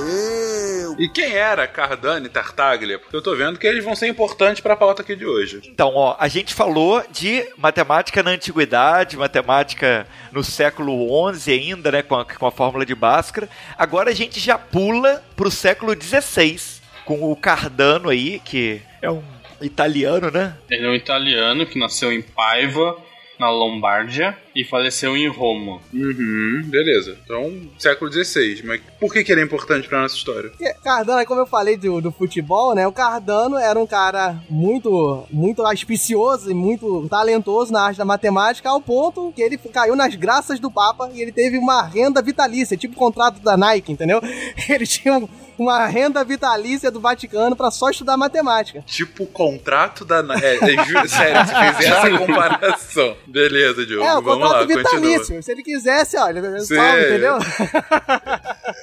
E 0.99 1.09
quem 1.09 1.33
era 1.33 1.67
Cardano 1.67 2.25
e 2.25 2.29
Tartaglia? 2.29 2.99
Porque 2.99 3.15
eu 3.15 3.21
tô 3.21 3.35
vendo 3.35 3.57
que 3.57 3.65
eles 3.65 3.83
vão 3.83 3.95
ser 3.95 4.07
importantes 4.07 4.61
pra 4.61 4.75
pauta 4.75 5.01
aqui 5.01 5.15
de 5.15 5.25
hoje. 5.25 5.61
Então, 5.65 5.91
ó, 5.95 6.15
a 6.19 6.27
gente 6.27 6.53
falou 6.53 7.03
de 7.11 7.45
matemática 7.57 8.21
na 8.21 8.31
antiguidade, 8.31 9.17
matemática 9.17 10.07
no 10.31 10.43
século 10.43 11.33
XI 11.33 11.51
ainda, 11.51 11.91
né, 11.91 12.01
com 12.01 12.15
a, 12.15 12.25
com 12.25 12.45
a 12.45 12.51
fórmula 12.51 12.85
de 12.85 12.95
Bhaskara. 12.95 13.49
Agora 13.77 14.11
a 14.11 14.13
gente 14.13 14.39
já 14.39 14.57
pula 14.57 15.23
pro 15.35 15.49
século 15.49 15.93
XVI, 15.99 16.59
com 17.05 17.31
o 17.31 17.35
Cardano 17.35 18.09
aí, 18.09 18.39
que 18.39 18.81
é 19.01 19.09
um 19.09 19.23
italiano, 19.61 20.29
né? 20.29 20.55
Ele 20.69 20.85
é 20.85 20.89
um 20.89 20.95
italiano 20.95 21.65
que 21.65 21.79
nasceu 21.79 22.11
em 22.11 22.21
Paiva, 22.21 22.97
na 23.39 23.49
Lombardia, 23.49 24.37
e 24.55 24.63
faleceu 24.63 25.17
em 25.17 25.27
Roma. 25.27 25.79
Uhum, 25.93 26.61
beleza. 26.65 27.17
Então, 27.23 27.51
século 27.77 28.11
XVI. 28.11 28.61
Mas 28.63 28.81
por 28.99 29.11
que, 29.11 29.23
que 29.23 29.31
ele 29.31 29.41
é 29.41 29.43
importante 29.43 29.87
pra 29.87 30.01
nossa 30.01 30.15
história? 30.15 30.49
Porque 30.49 30.71
Cardano, 30.83 31.17
aí 31.19 31.25
como 31.25 31.41
eu 31.41 31.47
falei 31.47 31.75
do, 31.75 31.99
do 32.01 32.11
futebol, 32.11 32.75
né? 32.75 32.85
O 32.87 32.91
Cardano 32.91 33.57
era 33.57 33.77
um 33.79 33.87
cara 33.87 34.39
muito, 34.49 35.25
muito 35.31 35.65
auspicioso 35.65 36.51
e 36.51 36.53
muito 36.53 37.07
talentoso 37.09 37.73
na 37.73 37.81
arte 37.81 37.97
da 37.97 38.05
matemática, 38.05 38.69
ao 38.69 38.79
ponto 38.79 39.31
que 39.35 39.41
ele 39.41 39.57
caiu 39.57 39.95
nas 39.95 40.15
graças 40.15 40.59
do 40.59 40.69
Papa 40.69 41.09
e 41.13 41.21
ele 41.21 41.31
teve 41.31 41.57
uma 41.57 41.81
renda 41.83 42.21
vitalícia, 42.21 42.77
tipo 42.77 42.93
o 42.93 42.97
contrato 42.97 43.39
da 43.41 43.57
Nike, 43.57 43.91
entendeu? 43.91 44.21
Ele 44.69 44.85
tinha 44.85 45.17
um- 45.17 45.27
uma 45.57 45.85
renda 45.87 46.23
vitalícia 46.23 46.89
do 46.91 46.99
Vaticano 46.99 47.55
pra 47.55 47.69
só 47.71 47.89
estudar 47.89 48.17
matemática. 48.17 48.81
Tipo 48.85 49.23
o 49.23 49.27
contrato 49.27 50.03
da. 50.05 50.17
É, 50.41 50.55
é 50.55 50.83
ju- 50.83 51.07
sério, 51.09 51.45
você 51.45 51.73
fez 51.75 51.91
essa 51.91 52.17
comparação. 52.17 53.17
Beleza, 53.27 53.85
Diogo. 53.85 54.05
é, 54.05 54.17
o 54.17 54.21
Vamos 54.21 54.49
lá, 54.49 54.59
contrato 54.59 54.83
continua. 54.83 55.01
vitalício. 55.01 55.43
Se 55.43 55.51
ele 55.51 55.63
quisesse, 55.63 56.17
olha, 56.17 56.59
Sim. 56.59 56.75
só, 56.75 56.99
entendeu? 56.99 57.37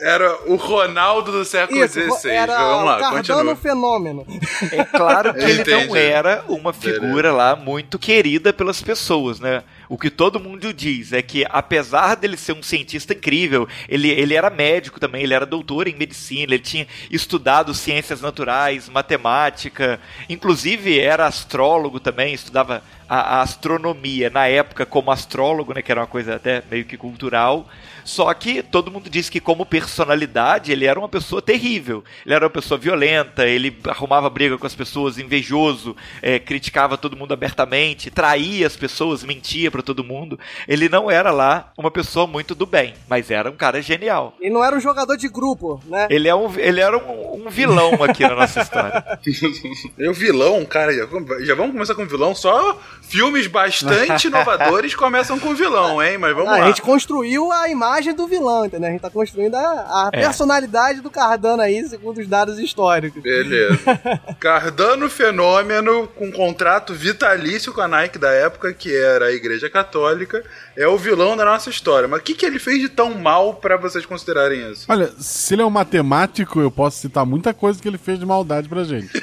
Era 0.01 0.35
o 0.47 0.57
Ronaldo 0.57 1.33
do 1.33 1.45
século 1.45 1.85
Isso, 1.85 2.01
XVI. 2.01 2.31
era 2.31 2.57
Vamos 2.59 2.85
lá, 2.87 2.97
o 2.97 3.01
Cardano 3.01 3.17
continua. 3.17 3.57
fenômeno. 3.57 4.27
É 4.73 4.85
claro 4.85 5.35
que 5.35 5.41
ele 5.45 5.65
não 5.87 5.97
era 5.97 6.45
uma 6.49 6.73
figura 6.73 7.33
lá 7.33 7.55
muito 7.57 7.99
querida 7.99 8.53
pelas 8.53 8.83
pessoas, 8.83 9.41
né? 9.41 9.63
O 9.91 9.99
que 9.99 10.09
todo 10.09 10.39
mundo 10.39 10.73
diz 10.73 11.13
é 11.13 11.21
que, 11.21 11.45
apesar 11.51 12.15
dele 12.15 12.37
ser 12.37 12.53
um 12.53 12.63
cientista 12.63 13.13
incrível, 13.13 13.69
ele, 13.89 14.09
ele 14.09 14.35
era 14.37 14.49
médico 14.49 15.01
também, 15.01 15.25
ele 15.25 15.35
era 15.35 15.45
doutor 15.45 15.89
em 15.89 15.97
medicina, 15.97 16.55
ele 16.55 16.63
tinha 16.63 16.87
estudado 17.11 17.75
ciências 17.75 18.21
naturais, 18.21 18.89
matemática, 18.89 19.99
inclusive 20.29 21.01
era 21.01 21.27
astrólogo 21.27 21.99
também, 21.99 22.33
estudava 22.33 22.85
a, 23.09 23.39
a 23.39 23.43
astronomia 23.43 24.31
na 24.31 24.47
época 24.47 24.87
como 24.87 25.11
astrólogo, 25.11 25.75
né, 25.75 25.83
que 25.83 25.91
era 25.91 26.03
uma 26.03 26.07
coisa 26.07 26.37
até 26.37 26.63
meio 26.71 26.85
que 26.85 26.97
cultural. 26.97 27.69
Só 28.05 28.33
que 28.35 28.63
todo 28.63 28.91
mundo 28.91 29.09
disse 29.11 29.31
que, 29.31 29.41
como 29.41 29.65
personalidade, 29.67 30.73
ele 30.73 30.87
era 30.87 30.99
uma 30.99 31.09
pessoa 31.09 31.43
terrível. 31.43 32.03
Ele 32.25 32.35
era 32.35 32.45
uma 32.45 32.51
pessoa 32.51 32.79
violenta, 32.79 33.47
ele 33.47 33.77
arrumava 33.89 34.29
briga 34.31 34.57
com 34.59 34.67
as 34.67 34.75
pessoas, 34.75 35.19
invejoso, 35.19 35.97
é, 36.23 36.39
criticava 36.39 36.97
todo 36.97 37.17
mundo 37.17 37.33
abertamente, 37.35 38.11
traía 38.11 38.67
as 38.67 38.77
pessoas, 38.77 39.23
mentia 39.25 39.71
para 39.71 39.83
todo 39.83 40.03
mundo. 40.05 40.39
Ele 40.67 40.89
não 40.89 41.11
era 41.11 41.31
lá 41.31 41.73
uma 41.77 41.91
pessoa 41.91 42.27
muito 42.27 42.55
do 42.55 42.67
bem, 42.67 42.95
mas 43.09 43.31
era 43.31 43.51
um 43.51 43.57
cara 43.57 43.81
genial. 43.83 44.35
Ele 44.41 44.53
não 44.55 44.65
era 44.65 44.77
um 44.77 44.81
jogador 44.81 45.17
de 45.17 45.29
grupo, 45.29 45.81
né? 45.87 46.07
Ele, 46.11 46.29
é 46.29 46.35
um, 46.35 46.53
ele 46.59 46.81
era 46.81 46.97
um, 46.97 47.47
um 47.47 47.51
vilão 47.51 48.03
aqui 48.03 48.23
na 48.23 48.35
nossa 48.35 48.61
história. 48.61 49.05
E 49.99 50.09
o 50.09 50.15
vilão, 50.15 50.65
cara, 50.65 50.93
já, 50.93 51.07
já 51.41 51.55
vamos 51.55 51.73
começar 51.73 51.95
com 51.95 52.07
vilão. 52.07 52.35
Só 52.35 52.79
filmes 53.03 53.47
bastante 53.47 54.27
inovadores 54.29 54.95
começam 54.95 55.39
com 55.39 55.55
vilão, 55.55 56.03
hein? 56.03 56.17
Mas 56.19 56.35
vamos 56.35 56.51
Ah, 56.51 56.59
lá. 56.59 56.65
a 56.65 56.67
gente 56.69 56.83
construiu 56.83 57.51
a 57.53 57.69
imagem 57.69 57.90
do 58.15 58.27
vilão, 58.27 58.65
entendeu? 58.65 58.89
A 58.89 58.93
gente 58.93 59.01
tá 59.01 59.11
construindo 59.11 59.55
a, 59.55 59.61
a 59.61 60.11
É. 60.13 60.21
personalidade 60.21 61.01
do 61.01 61.11
Cardano 61.11 61.63
aí, 61.63 61.83
segundo 61.89 62.19
os 62.21 62.27
dados 62.27 62.59
históricos. 62.59 63.23
Beleza. 63.23 63.79
Cardano 64.39 65.09
Fenômeno, 65.11 66.07
com 66.09 66.31
contrato 66.31 66.95
vitalício 66.95 67.73
com 67.73 67.81
a 67.81 67.89
Nike 67.89 68.19
da 68.19 68.31
época, 68.31 68.73
que 68.73 68.95
era 68.95 69.27
a 69.27 69.33
Igreja 69.33 69.69
Católica, 69.69 70.43
é 70.77 70.87
o 70.87 70.97
vilão 70.97 71.37
da 71.37 71.45
nossa 71.45 71.69
história. 71.71 72.09
Mas 72.09 72.21
o 72.21 72.23
que, 72.23 72.35
que 72.35 72.47
ele 72.47 72.59
fez 72.59 72.81
de 72.81 72.89
tão 72.89 73.15
mal 73.15 73.55
pra 73.55 73.77
vocês 73.77 74.07
considerarem 74.07 74.71
isso? 74.71 74.87
Olha, 74.89 75.11
se 75.19 75.55
ele 75.55 75.63
é 75.63 75.67
um 75.67 75.71
matemático, 75.71 76.61
eu 76.61 76.71
posso 76.71 76.99
citar 76.99 77.27
muita 77.27 77.53
coisa 77.53 77.81
que 77.81 77.89
ele 77.89 77.99
fez 77.99 78.19
de 78.19 78.27
maldade 78.27 78.69
pra 78.69 78.85
gente. 78.85 79.11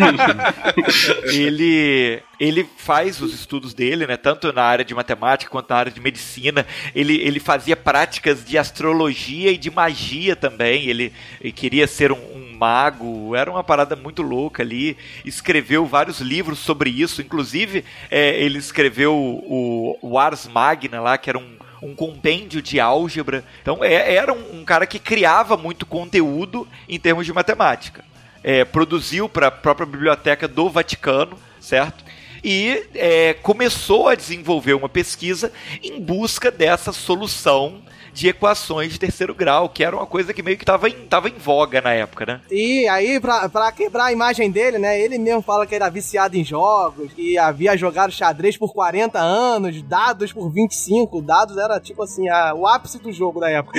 ele 1.24 2.22
ele 2.40 2.66
faz 2.78 3.20
os 3.20 3.34
estudos 3.34 3.74
dele, 3.74 4.06
né, 4.06 4.16
tanto 4.16 4.50
na 4.50 4.62
área 4.62 4.82
de 4.82 4.94
matemática 4.94 5.50
quanto 5.50 5.68
na 5.68 5.76
área 5.76 5.92
de 5.92 6.00
medicina. 6.00 6.66
Ele, 6.94 7.20
ele 7.20 7.38
fazia 7.38 7.76
práticas 7.76 8.42
de 8.42 8.56
astrologia 8.56 9.52
e 9.52 9.58
de 9.58 9.70
magia 9.70 10.34
também. 10.34 10.86
Ele, 10.86 11.12
ele 11.38 11.52
queria 11.52 11.86
ser 11.86 12.10
um, 12.10 12.16
um 12.16 12.56
mago. 12.56 13.36
Era 13.36 13.50
uma 13.50 13.62
parada 13.62 13.94
muito 13.94 14.22
louca 14.22 14.62
ali. 14.62 14.96
Escreveu 15.22 15.84
vários 15.84 16.20
livros 16.20 16.58
sobre 16.58 16.88
isso. 16.88 17.20
Inclusive, 17.20 17.84
é, 18.10 18.42
ele 18.42 18.58
escreveu 18.58 19.14
o, 19.14 19.98
o 20.00 20.18
Ars 20.18 20.48
Magna 20.48 20.98
lá, 20.98 21.18
que 21.18 21.28
era 21.28 21.38
um 21.38 21.60
um 21.82 21.94
compêndio 21.94 22.60
de 22.60 22.78
álgebra. 22.78 23.42
Então 23.62 23.82
é- 23.82 24.14
era 24.14 24.34
um, 24.34 24.60
um 24.60 24.64
cara 24.66 24.86
que 24.86 24.98
criava 24.98 25.56
muito 25.56 25.86
conteúdo 25.86 26.68
em 26.86 27.00
termos 27.00 27.24
de 27.24 27.32
matemática. 27.32 28.04
É, 28.44 28.66
produziu 28.66 29.30
para 29.30 29.46
a 29.46 29.50
própria 29.50 29.86
biblioteca 29.86 30.46
do 30.46 30.68
Vaticano, 30.68 31.38
certo? 31.58 32.04
E 32.42 32.84
é, 32.94 33.34
começou 33.34 34.08
a 34.08 34.14
desenvolver 34.14 34.74
uma 34.74 34.88
pesquisa 34.88 35.52
em 35.82 36.00
busca 36.00 36.50
dessa 36.50 36.92
solução 36.92 37.82
de 38.12 38.26
equações 38.26 38.92
de 38.92 38.98
terceiro 38.98 39.32
grau, 39.32 39.68
que 39.68 39.84
era 39.84 39.94
uma 39.94 40.04
coisa 40.04 40.34
que 40.34 40.42
meio 40.42 40.56
que 40.56 40.64
estava 40.64 40.88
em, 40.88 40.92
tava 41.08 41.28
em 41.28 41.34
voga 41.38 41.80
na 41.80 41.92
época, 41.92 42.26
né? 42.26 42.40
E 42.50 42.88
aí, 42.88 43.20
pra, 43.20 43.48
pra 43.48 43.70
quebrar 43.70 44.06
a 44.06 44.12
imagem 44.12 44.50
dele, 44.50 44.78
né? 44.78 45.00
Ele 45.00 45.16
mesmo 45.16 45.40
fala 45.40 45.64
que 45.64 45.76
era 45.76 45.88
viciado 45.88 46.36
em 46.36 46.44
jogos, 46.44 47.12
que 47.12 47.38
havia 47.38 47.76
jogado 47.76 48.10
xadrez 48.10 48.56
por 48.56 48.72
40 48.72 49.16
anos, 49.16 49.80
dados 49.82 50.32
por 50.32 50.50
25. 50.50 51.22
Dados 51.22 51.56
era 51.56 51.78
tipo 51.78 52.02
assim, 52.02 52.28
a- 52.28 52.52
o 52.52 52.66
ápice 52.66 52.98
do 52.98 53.12
jogo 53.12 53.38
da 53.38 53.48
época. 53.48 53.78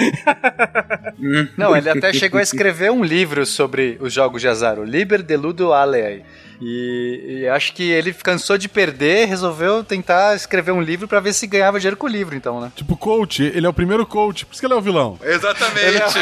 Não, 1.58 1.76
ele 1.76 1.90
até 1.90 2.14
chegou 2.14 2.40
a 2.40 2.44
escrever 2.44 2.90
um 2.90 3.04
livro 3.04 3.46
sobre 3.46 3.98
os 4.00 4.14
jogos 4.14 4.42
de 4.42 4.48
azar, 4.48 4.80
o 4.80 4.84
Liber 4.86 5.22
de 5.22 5.36
Ludo 5.36 5.74
Alei. 5.74 6.24
E, 6.62 7.40
e 7.42 7.48
acho 7.48 7.74
que 7.74 7.90
ele 7.90 8.14
cansou 8.14 8.58
de 8.58 8.70
perder, 8.70 9.28
resolveu 9.28 9.84
tentar 9.84 10.36
escrever 10.36 10.72
um 10.72 10.82
livro 10.82 11.08
pra 11.08 11.20
ver 11.20 11.34
se 11.34 11.48
ganhava 11.48 11.80
dinheiro 11.80 11.98
com 11.98 12.06
o 12.06 12.10
livro, 12.10 12.36
então, 12.36 12.62
né? 12.62 12.72
Tipo, 12.76 12.96
coach, 12.96 13.42
ele 13.44 13.66
é 13.66 13.70
o 13.70 13.74
primeiro 13.74 14.06
coach, 14.06 14.46
por 14.46 14.54
isso 14.54 14.62
que 14.62 14.66
ele 14.68 14.74
é 14.74 14.78
o 14.78 14.82
vilão. 14.82 15.18
Exatamente. 15.24 16.18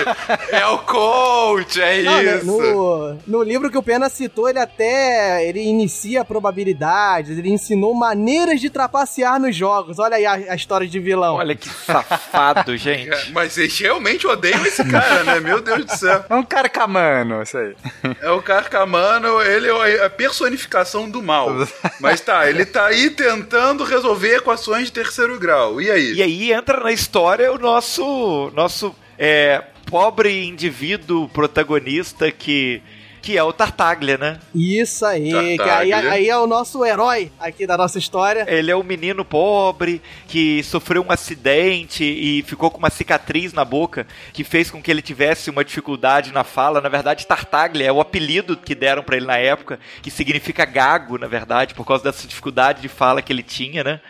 é 0.52 0.66
o 0.68 0.78
coach, 0.80 1.82
é 1.82 2.02
Não, 2.04 2.22
né, 2.24 2.38
isso. 2.38 2.46
no, 2.46 3.18
no 3.28 3.44
livro 3.44 3.70
que 3.70 3.78
o 3.78 3.84
Pena 3.84 4.10
citou, 4.10 4.48
ele 4.50 4.60
até 4.60 5.46
ele 5.46 5.62
inicia 5.62 6.24
probabilidades, 6.24 7.38
ele 7.38 7.50
ensinou 7.50 7.94
maneiras 7.94 8.62
de 8.62 8.70
trapacear 8.70 9.40
nos 9.40 9.56
jogos. 9.56 10.00
Olha 10.00 10.16
aí 10.16 10.26
a, 10.26 10.34
a 10.34 10.56
história 10.56 10.88
de 10.88 11.00
vilão. 11.00 11.36
Olha 11.36 11.56
que 11.56 11.68
safado, 11.68 12.76
gente. 12.78 13.10
É, 13.10 13.30
Mas 13.32 13.54
vocês 13.54 13.78
realmente 13.80 14.26
odeiam 14.26 14.66
esse 14.66 14.84
cara, 14.86 15.24
né? 15.24 15.40
Meu 15.40 15.62
Deus 15.62 15.86
do 15.86 15.98
céu. 15.98 16.24
É 16.30 16.36
um 16.36 16.44
carcamano, 16.44 17.42
isso 17.42 17.58
aí. 17.58 17.76
É 18.22 18.30
o 18.32 18.42
Carcamano, 18.42 19.42
ele 19.42 19.68
é 19.68 20.10
personificação 20.30 21.10
do 21.10 21.22
mal. 21.22 21.50
Mas 22.00 22.22
tá, 22.22 22.50
ele 22.50 22.66
tá 22.66 22.86
aí 22.86 23.10
tentando 23.10 23.84
resolver 23.84 24.38
equações 24.38 24.86
de 24.86 24.92
terceiro 24.92 25.38
grau. 25.40 25.82
E 25.82 25.90
aí? 25.90 26.14
E 26.14 26.22
aí 26.22 26.54
entra 26.54 26.80
na 26.80 26.92
história 26.92 27.52
o 27.52 27.58
nosso 27.58 28.52
nosso 28.54 28.96
é, 29.18 29.64
pobre 29.86 30.46
indivíduo 30.46 31.28
protagonista 31.30 32.32
que 32.32 32.82
que 33.22 33.38
é 33.38 33.44
o 33.44 33.54
Tartaglia, 33.54 34.18
né? 34.18 34.40
Isso 34.54 35.06
aí, 35.06 35.58
que 35.58 35.62
aí, 35.62 35.94
aí 35.94 36.30
é 36.30 36.38
o 36.38 36.48
nosso 36.48 36.86
herói 36.86 37.32
aqui 37.40 37.66
da 37.68 37.78
nossa 37.78 37.98
história. 38.00 38.46
Ele 38.48 38.72
é 38.72 38.76
um 38.76 38.84
menino 38.84 39.24
pobre 39.24 40.02
que 40.28 40.64
sofreu 40.64 41.04
um 41.04 41.12
acidente 41.12 42.04
e 42.04 42.44
ficou 42.44 42.72
com 42.72 42.78
uma 42.78 42.90
cicatriz 42.90 43.54
na 43.54 43.66
boca 43.66 44.08
que 44.34 44.44
fez 44.44 44.72
com 44.72 44.82
que 44.82 44.90
ele 44.90 45.02
tivesse 45.02 45.50
uma 45.50 45.64
dificuldade 45.64 46.32
na 46.32 46.44
fala. 46.44 46.82
Na 46.82 46.90
verdade, 46.90 47.28
Tartaglia 47.28 47.88
é 47.88 47.92
o 47.92 48.02
apelido 48.02 48.56
que 48.56 48.76
deram 48.76 49.04
pra 49.04 49.18
ele 49.18 49.26
na 49.26 49.38
época, 49.38 49.80
que 50.02 50.12
significa 50.12 50.66
gago, 50.66 51.18
na 51.18 51.28
verdade, 51.28 51.74
por 51.74 51.86
causa 51.86 52.04
dessa 52.04 52.28
dificuldade 52.28 52.82
de 52.82 52.88
fala 52.88 53.22
que 53.22 53.32
ele 53.32 53.44
tinha, 53.44 53.84
né? 53.84 54.02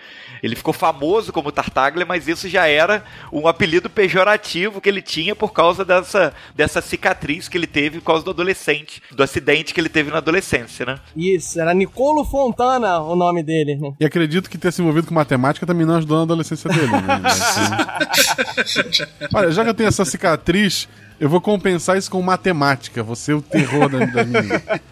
Ele 0.42 0.56
ficou 0.56 0.74
famoso 0.74 1.32
como 1.32 1.52
Tartaglia, 1.52 2.06
mas 2.06 2.28
isso 2.28 2.48
já 2.48 2.68
era 2.68 3.04
um 3.32 3.48
apelido 3.48 3.90
pejorativo 3.90 4.82
que 4.82 4.90
ele 4.90 5.02
tinha 5.02 5.36
por 5.36 5.52
causa 5.52 5.84
dessa, 5.86 6.34
dessa 6.56 6.82
cicatriz 6.82 7.48
que 7.48 7.58
ele 7.58 7.68
teve 7.68 8.00
por 8.00 8.06
causa 8.06 8.24
do 8.24 8.32
adolescente, 8.32 9.02
do 9.12 9.24
acidente 9.24 9.74
que 9.74 9.80
ele 9.80 9.90
teve 9.90 10.12
na 10.12 10.18
adolescência, 10.18 10.86
né? 10.86 11.00
Isso, 11.16 11.60
era 11.60 11.74
Nicolo 11.74 12.24
Fontana 12.24 13.00
o 13.00 13.16
nome 13.16 13.44
dele. 13.44 13.76
né? 13.76 13.94
E 14.00 14.06
acredito 14.06 14.50
que 14.50 14.58
ter 14.58 14.72
se 14.72 14.82
envolvido 14.82 15.08
com 15.08 15.14
matemática 15.14 15.66
também 15.66 15.86
não 15.86 15.96
ajudou 15.98 16.18
na 16.18 16.24
adolescência 16.24 16.70
dele. 16.70 16.92
Né? 16.92 17.22
Olha, 19.34 19.52
já 19.52 19.64
que 19.64 19.70
eu 19.70 19.74
tenho 19.74 19.88
essa 19.88 20.06
cicatriz, 20.06 20.88
eu 21.20 21.30
vou 21.30 21.42
compensar 21.42 21.98
isso 21.98 22.10
com 22.10 22.22
matemática. 22.22 23.04
Você 23.04 23.32
é 23.32 23.36
o 23.36 23.42
terror 23.42 23.90
da, 23.90 24.00
da 24.06 24.24
menina. 24.24 24.62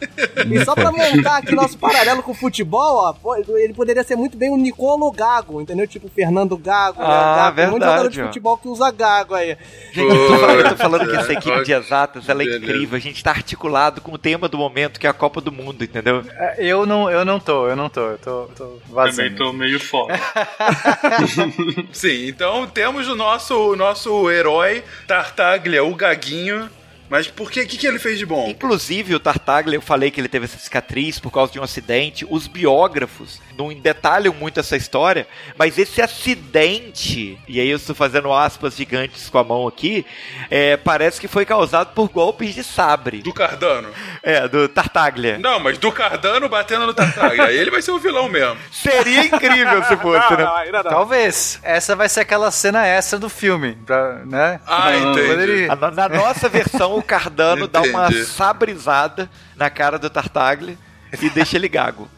E 0.49 0.63
só 0.63 0.73
pra 0.73 0.91
montar 0.91 1.37
aqui 1.37 1.53
nosso 1.53 1.77
paralelo 1.77 2.23
com 2.23 2.31
o 2.31 2.35
futebol, 2.35 3.17
ó, 3.23 3.35
ele 3.57 3.73
poderia 3.73 4.03
ser 4.03 4.15
muito 4.15 4.37
bem 4.37 4.49
o 4.49 4.57
Nicolo 4.57 5.11
Gago, 5.11 5.61
entendeu? 5.61 5.87
Tipo 5.87 6.07
Fernando 6.09 6.55
Gago, 6.57 6.99
né? 7.01 7.07
Ah, 7.07 7.35
Gago. 7.35 7.55
Tem 7.57 7.65
muito 7.67 7.79
verdade, 7.81 7.97
jogador 7.97 8.09
de 8.09 8.21
futebol 8.23 8.57
que 8.57 8.67
usa 8.67 8.89
Gago 8.91 9.35
aí. 9.35 9.57
Gente, 9.91 10.09
eu 10.09 10.27
tô 10.69 10.75
falando, 10.77 11.09
que 11.09 11.15
essa 11.15 11.33
É, 11.33 11.35
equipe 11.35 11.63
de 11.63 11.73
exatas 11.73 12.29
ela 12.29 12.41
é 12.43 12.45
incrível. 12.45 12.95
A 12.97 12.99
gente 12.99 13.23
tá 13.23 13.31
articulado 13.31 13.99
com 14.01 14.11
o 14.13 14.17
tema 14.17 14.47
do 14.47 14.57
momento, 14.57 14.99
que 14.99 15.05
é 15.05 15.09
a 15.09 15.13
Copa 15.13 15.41
do 15.41 15.51
Mundo, 15.51 15.83
entendeu? 15.83 16.23
É, 16.35 16.65
Eu 16.65 16.85
não, 16.85 17.09
eu 17.11 17.25
não 17.25 17.39
tô, 17.39 17.67
eu 17.67 17.75
não 17.75 17.89
tô, 17.89 18.01
eu 18.01 18.17
tô, 18.17 18.43
tô 18.55 18.63
Também 18.65 18.79
vazando. 18.89 19.35
tô 19.37 19.53
meio 19.53 19.79
fora. 19.79 20.17
Sim, 21.91 22.27
então 22.27 22.65
temos 22.67 23.07
o 23.07 23.15
nosso, 23.15 23.71
o 23.71 23.75
nosso 23.75 24.29
herói 24.31 24.83
Tartaglia, 25.07 25.83
o 25.83 25.93
Gaguinho. 26.17 26.69
Mas 27.09 27.27
por 27.27 27.49
que? 27.51 27.61
O 27.61 27.67
que, 27.67 27.77
que 27.77 27.87
ele 27.87 27.99
fez 27.99 28.17
de 28.19 28.25
bom? 28.25 28.47
Inclusive, 28.49 29.15
o 29.15 29.19
Tartaglia, 29.19 29.77
eu 29.77 29.81
falei 29.81 30.11
que 30.11 30.19
ele 30.19 30.27
teve 30.27 30.45
essa 30.45 30.57
cicatriz 30.57 31.19
por 31.19 31.31
causa 31.31 31.51
de 31.51 31.59
um 31.59 31.63
acidente. 31.63 32.25
Os 32.29 32.47
biógrafos 32.47 33.41
não 33.57 33.73
detalham 33.73 34.33
muito 34.33 34.59
essa 34.59 34.75
história, 34.77 35.27
mas 35.57 35.77
esse 35.77 36.01
acidente, 36.01 37.37
e 37.47 37.59
aí 37.59 37.69
eu 37.69 37.77
estou 37.77 37.95
fazendo 37.95 38.31
aspas 38.31 38.75
gigantes 38.75 39.29
com 39.29 39.37
a 39.37 39.43
mão 39.43 39.67
aqui, 39.67 40.05
é, 40.49 40.77
parece 40.77 41.19
que 41.19 41.27
foi 41.27 41.45
causado 41.45 41.93
por 41.93 42.09
golpes 42.09 42.53
de 42.53 42.63
sabre. 42.63 43.19
Do 43.19 43.33
Cardano. 43.33 43.89
É, 44.21 44.47
do 44.47 44.67
Tartaglia. 44.67 45.37
Não, 45.37 45.59
mas 45.59 45.77
do 45.77 45.91
Cardano 45.91 46.47
batendo 46.49 46.85
no 46.85 46.93
Tartaglia. 46.93 47.45
Aí 47.45 47.57
ele 47.57 47.71
vai 47.71 47.81
ser 47.81 47.91
o 47.91 47.99
vilão 47.99 48.27
mesmo. 48.29 48.57
Seria 48.71 49.25
incrível 49.25 49.83
se 49.85 49.97
fosse, 49.97 50.33
né? 50.35 50.47
Talvez. 50.83 51.59
Essa 51.63 51.95
vai 51.95 52.09
ser 52.09 52.21
aquela 52.21 52.51
cena 52.51 52.85
extra 52.85 53.17
do 53.19 53.29
filme, 53.29 53.75
pra, 53.85 54.21
né? 54.25 54.59
Ah, 54.65 54.95
entendi. 54.95 55.27
Poderia- 55.27 55.75
na 55.93 56.09
nossa 56.09 56.49
versão, 56.49 56.96
o 56.97 57.03
Cardano 57.03 57.67
dá 57.67 57.81
uma 57.81 58.11
sabrizada 58.25 59.29
na 59.55 59.69
cara 59.69 59.97
do 59.97 60.09
Tartaglia 60.09 60.77
e 61.21 61.29
deixa 61.29 61.57
ele 61.57 61.67
gago. 61.67 62.07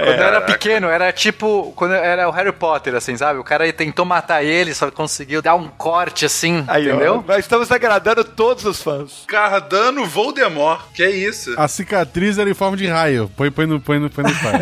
Quando 0.00 0.18
eu 0.18 0.24
era 0.24 0.40
pequeno, 0.40 0.86
era 0.88 1.12
tipo. 1.12 1.72
Quando 1.76 1.92
era 1.92 2.26
o 2.26 2.30
Harry 2.32 2.52
Potter, 2.52 2.94
assim, 2.94 3.16
sabe? 3.18 3.38
O 3.38 3.44
cara 3.44 3.70
tentou 3.70 4.06
matar 4.06 4.42
ele, 4.42 4.72
só 4.72 4.90
conseguiu 4.90 5.42
dar 5.42 5.54
um 5.54 5.68
corte 5.68 6.24
assim, 6.24 6.64
Aí, 6.68 6.90
ó, 6.90 6.94
entendeu? 6.94 7.24
nós 7.26 7.40
estamos 7.40 7.70
agradando 7.70 8.24
todos 8.24 8.64
os 8.64 8.82
fãs. 8.82 9.24
Cardano 9.26 10.06
Voldemort. 10.06 10.86
Que 10.94 11.02
é 11.02 11.10
isso? 11.10 11.54
A 11.58 11.68
cicatriz 11.68 12.38
era 12.38 12.48
em 12.48 12.54
forma 12.54 12.78
de 12.78 12.86
raio. 12.86 13.30
Põe, 13.36 13.50
põe 13.50 13.66
no, 13.66 13.78
põe 13.78 13.98
no, 13.98 14.08
põe 14.08 14.24
no 14.24 14.30
pai. 14.40 14.60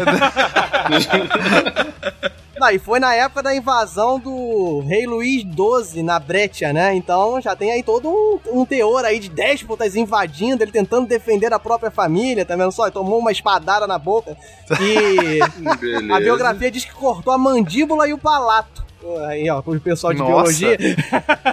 Não, 2.59 2.71
e 2.71 2.79
foi 2.79 2.99
na 2.99 3.15
época 3.15 3.43
da 3.43 3.55
invasão 3.55 4.19
do 4.19 4.81
rei 4.81 5.07
Luís 5.07 5.43
XII 5.43 6.03
na 6.03 6.19
Brecha, 6.19 6.73
né? 6.73 6.95
Então 6.95 7.41
já 7.41 7.55
tem 7.55 7.71
aí 7.71 7.83
todo 7.83 8.09
um, 8.09 8.61
um 8.61 8.65
teor 8.65 9.05
aí 9.05 9.19
de 9.19 9.29
déspotas 9.29 9.95
invadindo, 9.95 10.65
ele 10.65 10.73
tentando 10.73 11.07
defender 11.07 11.53
a 11.53 11.59
própria 11.59 11.91
família, 11.91 12.45
tá 12.45 12.57
vendo 12.57 12.73
só? 12.73 12.85
Ele 12.85 12.93
tomou 12.93 13.21
uma 13.21 13.31
espadada 13.31 13.87
na 13.87 13.99
boca. 13.99 14.37
E 14.81 15.41
a 16.13 16.19
biografia 16.19 16.71
diz 16.71 16.85
que 16.85 16.95
cortou 16.95 17.33
a 17.33 17.39
mandíbula 17.39 18.09
e 18.09 18.13
o 18.13 18.19
palato. 18.19 18.88
Aí, 19.29 19.49
ó, 19.49 19.63
o 19.65 19.81
pessoal 19.81 20.13
de 20.13 20.19
Nossa. 20.19 20.31
biologia. 20.33 20.77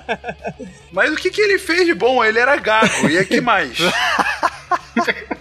Mas 0.92 1.12
o 1.14 1.16
que, 1.16 1.30
que 1.30 1.42
ele 1.42 1.60
fez 1.60 1.86
de 1.86 1.94
bom? 1.94 2.24
Ele 2.24 2.40
era 2.40 2.56
gago. 2.58 3.08
E 3.10 3.24
que 3.26 3.40
mais? 3.42 3.78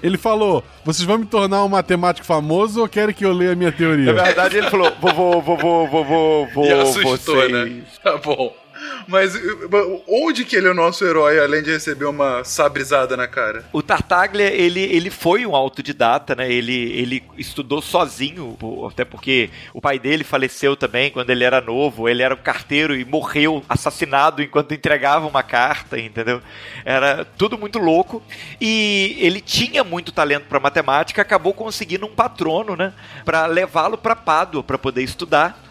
Ele 0.03 0.19
falou: 0.19 0.63
vocês 0.85 1.07
vão 1.07 1.17
me 1.19 1.25
tornar 1.27 1.65
um 1.65 1.69
matemático 1.69 2.27
famoso 2.27 2.81
ou 2.83 2.89
querem 2.89 3.15
que 3.15 3.25
eu 3.25 3.33
leia 3.33 3.53
a 3.53 3.55
minha 3.57 3.71
Na 3.71 3.77
teoria? 3.77 4.13
verdade, 4.13 4.59
ele 4.59 4.69
falou: 4.69 4.93
vovô, 5.01 5.41
vovô, 5.41 5.87
vovô, 5.87 6.47
vovô, 6.47 6.65
E 6.67 6.73
assustou, 6.73 7.37
vocês. 7.37 7.53
né? 7.53 7.83
Tá 8.03 8.17
bom. 8.19 8.55
Mas 9.07 9.35
onde 10.09 10.45
que 10.45 10.57
ele 10.57 10.69
é 10.69 10.71
o 10.71 10.75
nosso 10.75 11.05
herói, 11.05 11.39
além 11.39 11.63
de 11.63 11.71
receber 11.71 12.07
uma 12.07 12.43
sabrizada 12.45 13.17
na 13.17 13.27
cara? 13.27 13.65
O 13.73 13.83
Tartaglia, 13.83 14.51
ele, 14.51 14.81
ele 14.81 15.11
foi 15.11 15.45
um 15.47 15.55
autodidata, 15.55 16.35
né? 16.35 16.51
Ele, 16.51 16.93
ele 16.93 17.23
estudou 17.37 17.83
sozinho, 17.83 18.57
até 18.91 19.05
porque 19.05 19.51
o 19.73 19.81
pai 19.81 19.99
dele 19.99 20.25
faleceu 20.25 20.77
também 20.77 21.11
quando 21.11 21.31
ele 21.31 21.45
era 21.45 21.61
novo. 21.61 22.09
Ele 22.09 22.23
era 22.23 22.35
um 22.35 22.39
carteiro 22.39 22.95
e 22.95 23.05
morreu 23.05 23.63
assassinado 23.69 24.43
enquanto 24.43 24.73
entregava 24.73 25.27
uma 25.27 25.43
carta, 25.43 25.99
entendeu? 25.99 26.41
Era 26.85 27.25
tudo 27.25 27.59
muito 27.59 27.79
louco. 27.79 28.23
E 28.61 29.17
ele 29.21 29.41
tinha 29.41 29.85
muito 29.85 30.13
talento 30.13 30.45
para 30.45 30.61
matemática, 30.61 31.23
acabou 31.23 31.53
conseguindo 31.53 32.07
um 32.07 32.15
patrono, 32.15 32.77
né? 32.77 32.93
Para 33.25 33.47
levá-lo 33.47 33.99
para 33.99 34.17
Pádua 34.17 34.63
para 34.63 34.79
poder 34.79 35.03
estudar. 35.03 35.64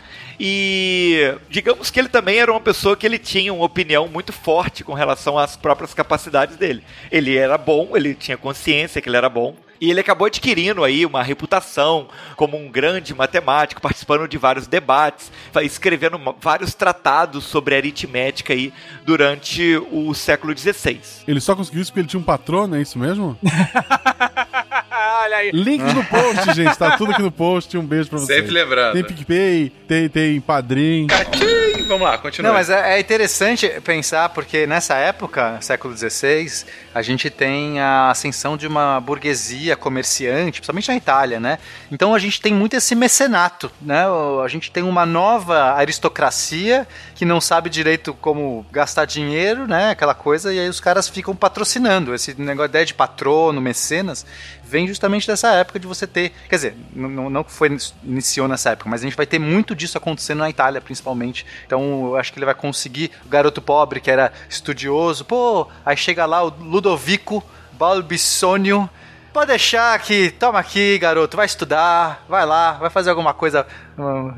E 0.46 1.38
digamos 1.50 1.90
que 1.90 1.98
ele 1.98 2.10
também 2.10 2.38
era 2.38 2.52
uma 2.52 2.60
pessoa 2.60 2.98
que 2.98 3.06
ele 3.06 3.18
tinha 3.18 3.54
uma 3.54 3.64
opinião 3.64 4.10
muito 4.10 4.34
forte 4.34 4.84
com 4.84 4.92
relação 4.92 5.40
às 5.40 5.56
próprias 5.56 5.94
capacidades 5.94 6.58
dele. 6.58 6.84
Ele 7.10 7.38
era 7.38 7.58
bom, 7.58 7.96
ele 7.96 8.14
tinha 8.14 8.36
consciência 8.36 9.02
que 9.02 9.08
ele 9.08 9.16
era 9.16 9.30
bom. 9.30 9.56
E 9.80 9.90
ele 9.90 10.02
acabou 10.02 10.28
adquirindo 10.28 10.84
aí 10.84 11.06
uma 11.06 11.24
reputação 11.24 12.10
como 12.36 12.58
um 12.58 12.70
grande 12.70 13.14
matemático, 13.14 13.82
participando 13.82 14.28
de 14.28 14.38
vários 14.38 14.68
debates, 14.68 15.32
escrevendo 15.62 16.20
vários 16.42 16.74
tratados 16.74 17.46
sobre 17.46 17.76
aritmética 17.76 18.52
aí 18.52 18.74
durante 19.06 19.78
o 19.94 20.14
século 20.14 20.58
XVI. 20.58 21.00
Ele 21.26 21.40
só 21.40 21.56
conseguiu 21.56 21.82
isso 21.82 21.92
porque 21.92 22.02
ele 22.02 22.08
tinha 22.08 22.20
um 22.20 22.24
patrono, 22.24 22.76
é 22.76 22.82
isso 22.82 23.00
mesmo? 23.00 23.38
Olha 25.24 25.38
aí. 25.38 25.52
Link 25.52 25.82
no 25.82 26.04
post, 26.06 26.54
gente. 26.54 26.78
Tá 26.78 26.98
tudo 26.98 27.12
aqui 27.12 27.22
no 27.22 27.32
post. 27.32 27.78
Um 27.78 27.86
beijo 27.86 28.10
pra 28.10 28.20
vocês. 28.20 28.40
Sempre 28.40 28.54
lembrando. 28.54 28.94
Tem 28.94 29.04
PicPay, 29.04 29.70
tem, 29.88 30.10
tem 30.10 30.42
Padrim. 30.42 31.08
Catim! 31.08 31.64
Vamos 31.88 32.08
lá, 32.08 32.18
continua. 32.18 32.50
Não, 32.50 32.58
mas 32.58 32.70
é, 32.70 32.96
é 32.96 33.00
interessante 33.00 33.68
pensar, 33.84 34.30
porque 34.30 34.66
nessa 34.66 34.96
época, 34.96 35.58
século 35.62 35.96
XVI, 35.96 36.66
a 36.94 37.02
gente 37.02 37.30
tem 37.30 37.80
a 37.80 38.10
ascensão 38.10 38.56
de 38.56 38.66
uma 38.68 39.00
burguesia 39.00 39.76
comerciante, 39.76 40.60
principalmente 40.60 40.88
na 40.88 40.96
Itália, 40.96 41.40
né? 41.40 41.60
Então 41.92 42.16
a 42.16 42.20
gente 42.20 42.40
tem 42.42 42.54
muito 42.54 42.76
esse 42.76 42.96
mecenato, 42.96 43.72
né? 43.82 44.06
A 44.44 44.48
gente 44.48 44.72
tem 44.72 44.84
uma 44.84 45.06
nova 45.06 45.74
aristocracia 45.74 46.88
que 47.16 47.26
não 47.26 47.42
sabe 47.42 47.70
direito 47.70 48.14
como 48.14 48.66
gastar 48.72 49.06
dinheiro, 49.06 49.68
né? 49.68 49.92
Aquela 49.92 50.14
coisa, 50.16 50.54
e 50.54 50.60
aí 50.60 50.70
os 50.70 50.80
caras 50.80 51.08
ficam 51.10 51.36
patrocinando. 51.36 52.14
Esse 52.14 52.40
negócio, 52.40 52.70
ideia 52.70 52.86
de 52.86 52.94
patrono, 52.94 53.60
mecenas, 53.60 54.26
vem 54.74 54.88
justamente 54.88 55.28
dessa 55.28 55.52
época 55.52 55.80
de 55.80 55.86
você 55.86 56.08
ter. 56.08 56.32
Quer 56.50 56.56
dizer, 56.56 56.76
n- 56.96 57.08
n- 57.08 57.30
não 57.30 57.44
que 57.44 57.52
foi 57.52 57.78
iniciou 58.04 58.48
nessa 58.48 58.72
época, 58.72 58.90
mas 58.90 59.02
a 59.02 59.04
gente 59.04 59.16
vai 59.16 59.28
ter 59.28 59.38
muito 59.38 59.76
disso 59.76 60.00
acontecendo 60.00 60.40
na 60.40 60.50
Itália, 60.50 60.82
principalmente. 60.82 61.46
Então 61.68 62.08
eu 62.08 62.18
acho 62.18 62.34
que 62.34 62.40
ele 62.40 62.46
vai 62.48 62.56
conseguir. 62.56 63.12
O 63.24 63.30
garoto 63.30 63.62
pobre, 63.62 64.02
que 64.02 64.10
era 64.10 64.34
estudioso, 64.50 65.24
pô, 65.26 65.68
aí 65.86 65.96
chega 65.96 66.26
lá 66.26 66.44
o 66.44 66.50
Ludovico 66.50 67.44
Balbissônio. 67.74 68.90
Pode 69.32 69.48
deixar 69.48 69.98
que, 70.00 70.30
toma 70.32 70.60
aqui, 70.60 70.98
garoto, 71.00 71.36
vai 71.38 71.46
estudar, 71.48 72.24
vai 72.30 72.46
lá, 72.46 72.74
vai 72.74 72.90
fazer 72.90 73.10
alguma 73.10 73.34
coisa 73.34 73.66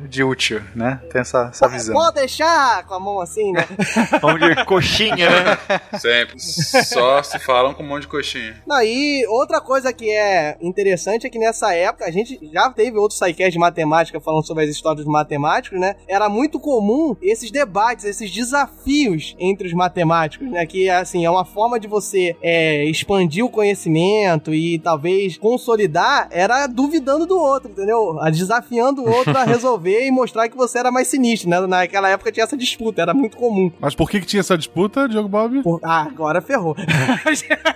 de 0.08 0.24
útil, 0.24 0.62
né? 0.76 1.00
Tem 1.12 1.22
essa, 1.22 1.50
essa 1.52 1.68
visão. 1.68 1.96
Pode 1.96 2.16
deixar 2.16 2.86
com 2.86 2.94
a 2.94 3.00
mão 3.00 3.20
assim, 3.20 3.52
né? 3.52 3.66
Vamos 4.22 4.40
de 4.40 4.66
coxinha, 4.66 5.30
né? 5.30 5.58
Sempre. 6.00 6.40
Só 6.40 7.22
se 7.24 7.40
falam 7.40 7.74
com 7.74 7.84
um 7.84 7.88
monte 7.88 8.02
de 8.02 8.08
coxinha. 8.08 8.62
Não, 8.68 8.82
e 8.82 9.26
outra 9.28 9.62
coisa 9.62 9.94
que 9.94 10.10
é 10.10 10.58
interessante 10.62 11.26
é 11.26 11.30
que 11.30 11.40
nessa 11.40 11.74
época, 11.74 12.06
a 12.06 12.12
gente 12.12 12.40
já 12.52 12.70
teve 12.70 12.98
outros 12.98 13.18
sidecast 13.20 13.52
de 13.52 13.60
matemática 13.60 14.20
falando 14.20 14.46
sobre 14.46 14.64
as 14.64 14.70
histórias 14.70 15.06
dos 15.06 15.12
matemáticos, 15.12 15.80
né? 15.80 15.96
Era 16.08 16.30
muito 16.30 16.60
comum 16.60 17.16
esses 17.22 17.52
debates, 17.52 18.06
esses 18.06 18.32
desafios 18.32 19.36
entre 19.40 19.68
os 19.68 19.74
matemáticos, 19.74 20.50
né? 20.50 20.66
Que, 20.66 20.90
assim, 20.90 21.26
é 21.26 21.30
uma 21.30 21.46
forma 21.46 21.80
de 21.80 21.88
você 21.88 22.36
é, 22.42 22.84
expandir 22.86 23.46
o 23.46 23.50
conhecimento 23.50 24.54
e 24.54 24.80
talvez 24.80 25.38
consolidar, 25.38 26.28
era 26.32 26.68
duvidando 26.68 27.26
do 27.26 27.38
outro, 27.38 27.72
entendeu? 27.72 28.20
A 28.20 28.30
Desafiando 28.30 29.02
o 29.02 29.10
outro 29.10 29.38
a 29.38 29.45
resolver 29.48 30.06
e 30.08 30.12
mostrar 30.12 30.50
que 30.50 30.56
você 30.58 30.80
era 30.80 30.92
mais 30.92 31.08
sinistro, 31.08 31.50
né? 31.50 31.60
Naquela 31.66 32.10
época 32.10 32.32
tinha 32.32 32.44
essa 32.44 32.58
disputa, 32.58 33.02
era 33.02 33.14
muito 33.14 33.38
comum. 33.38 33.72
Mas 33.80 33.96
por 33.96 34.10
que, 34.10 34.20
que 34.20 34.26
tinha 34.26 34.40
essa 34.42 34.58
disputa, 34.58 35.08
Diogo 35.08 35.30
Bob? 35.30 35.62
Por- 35.64 35.80
Ah, 35.84 36.04
agora 36.04 36.42
ferrou. 36.42 36.76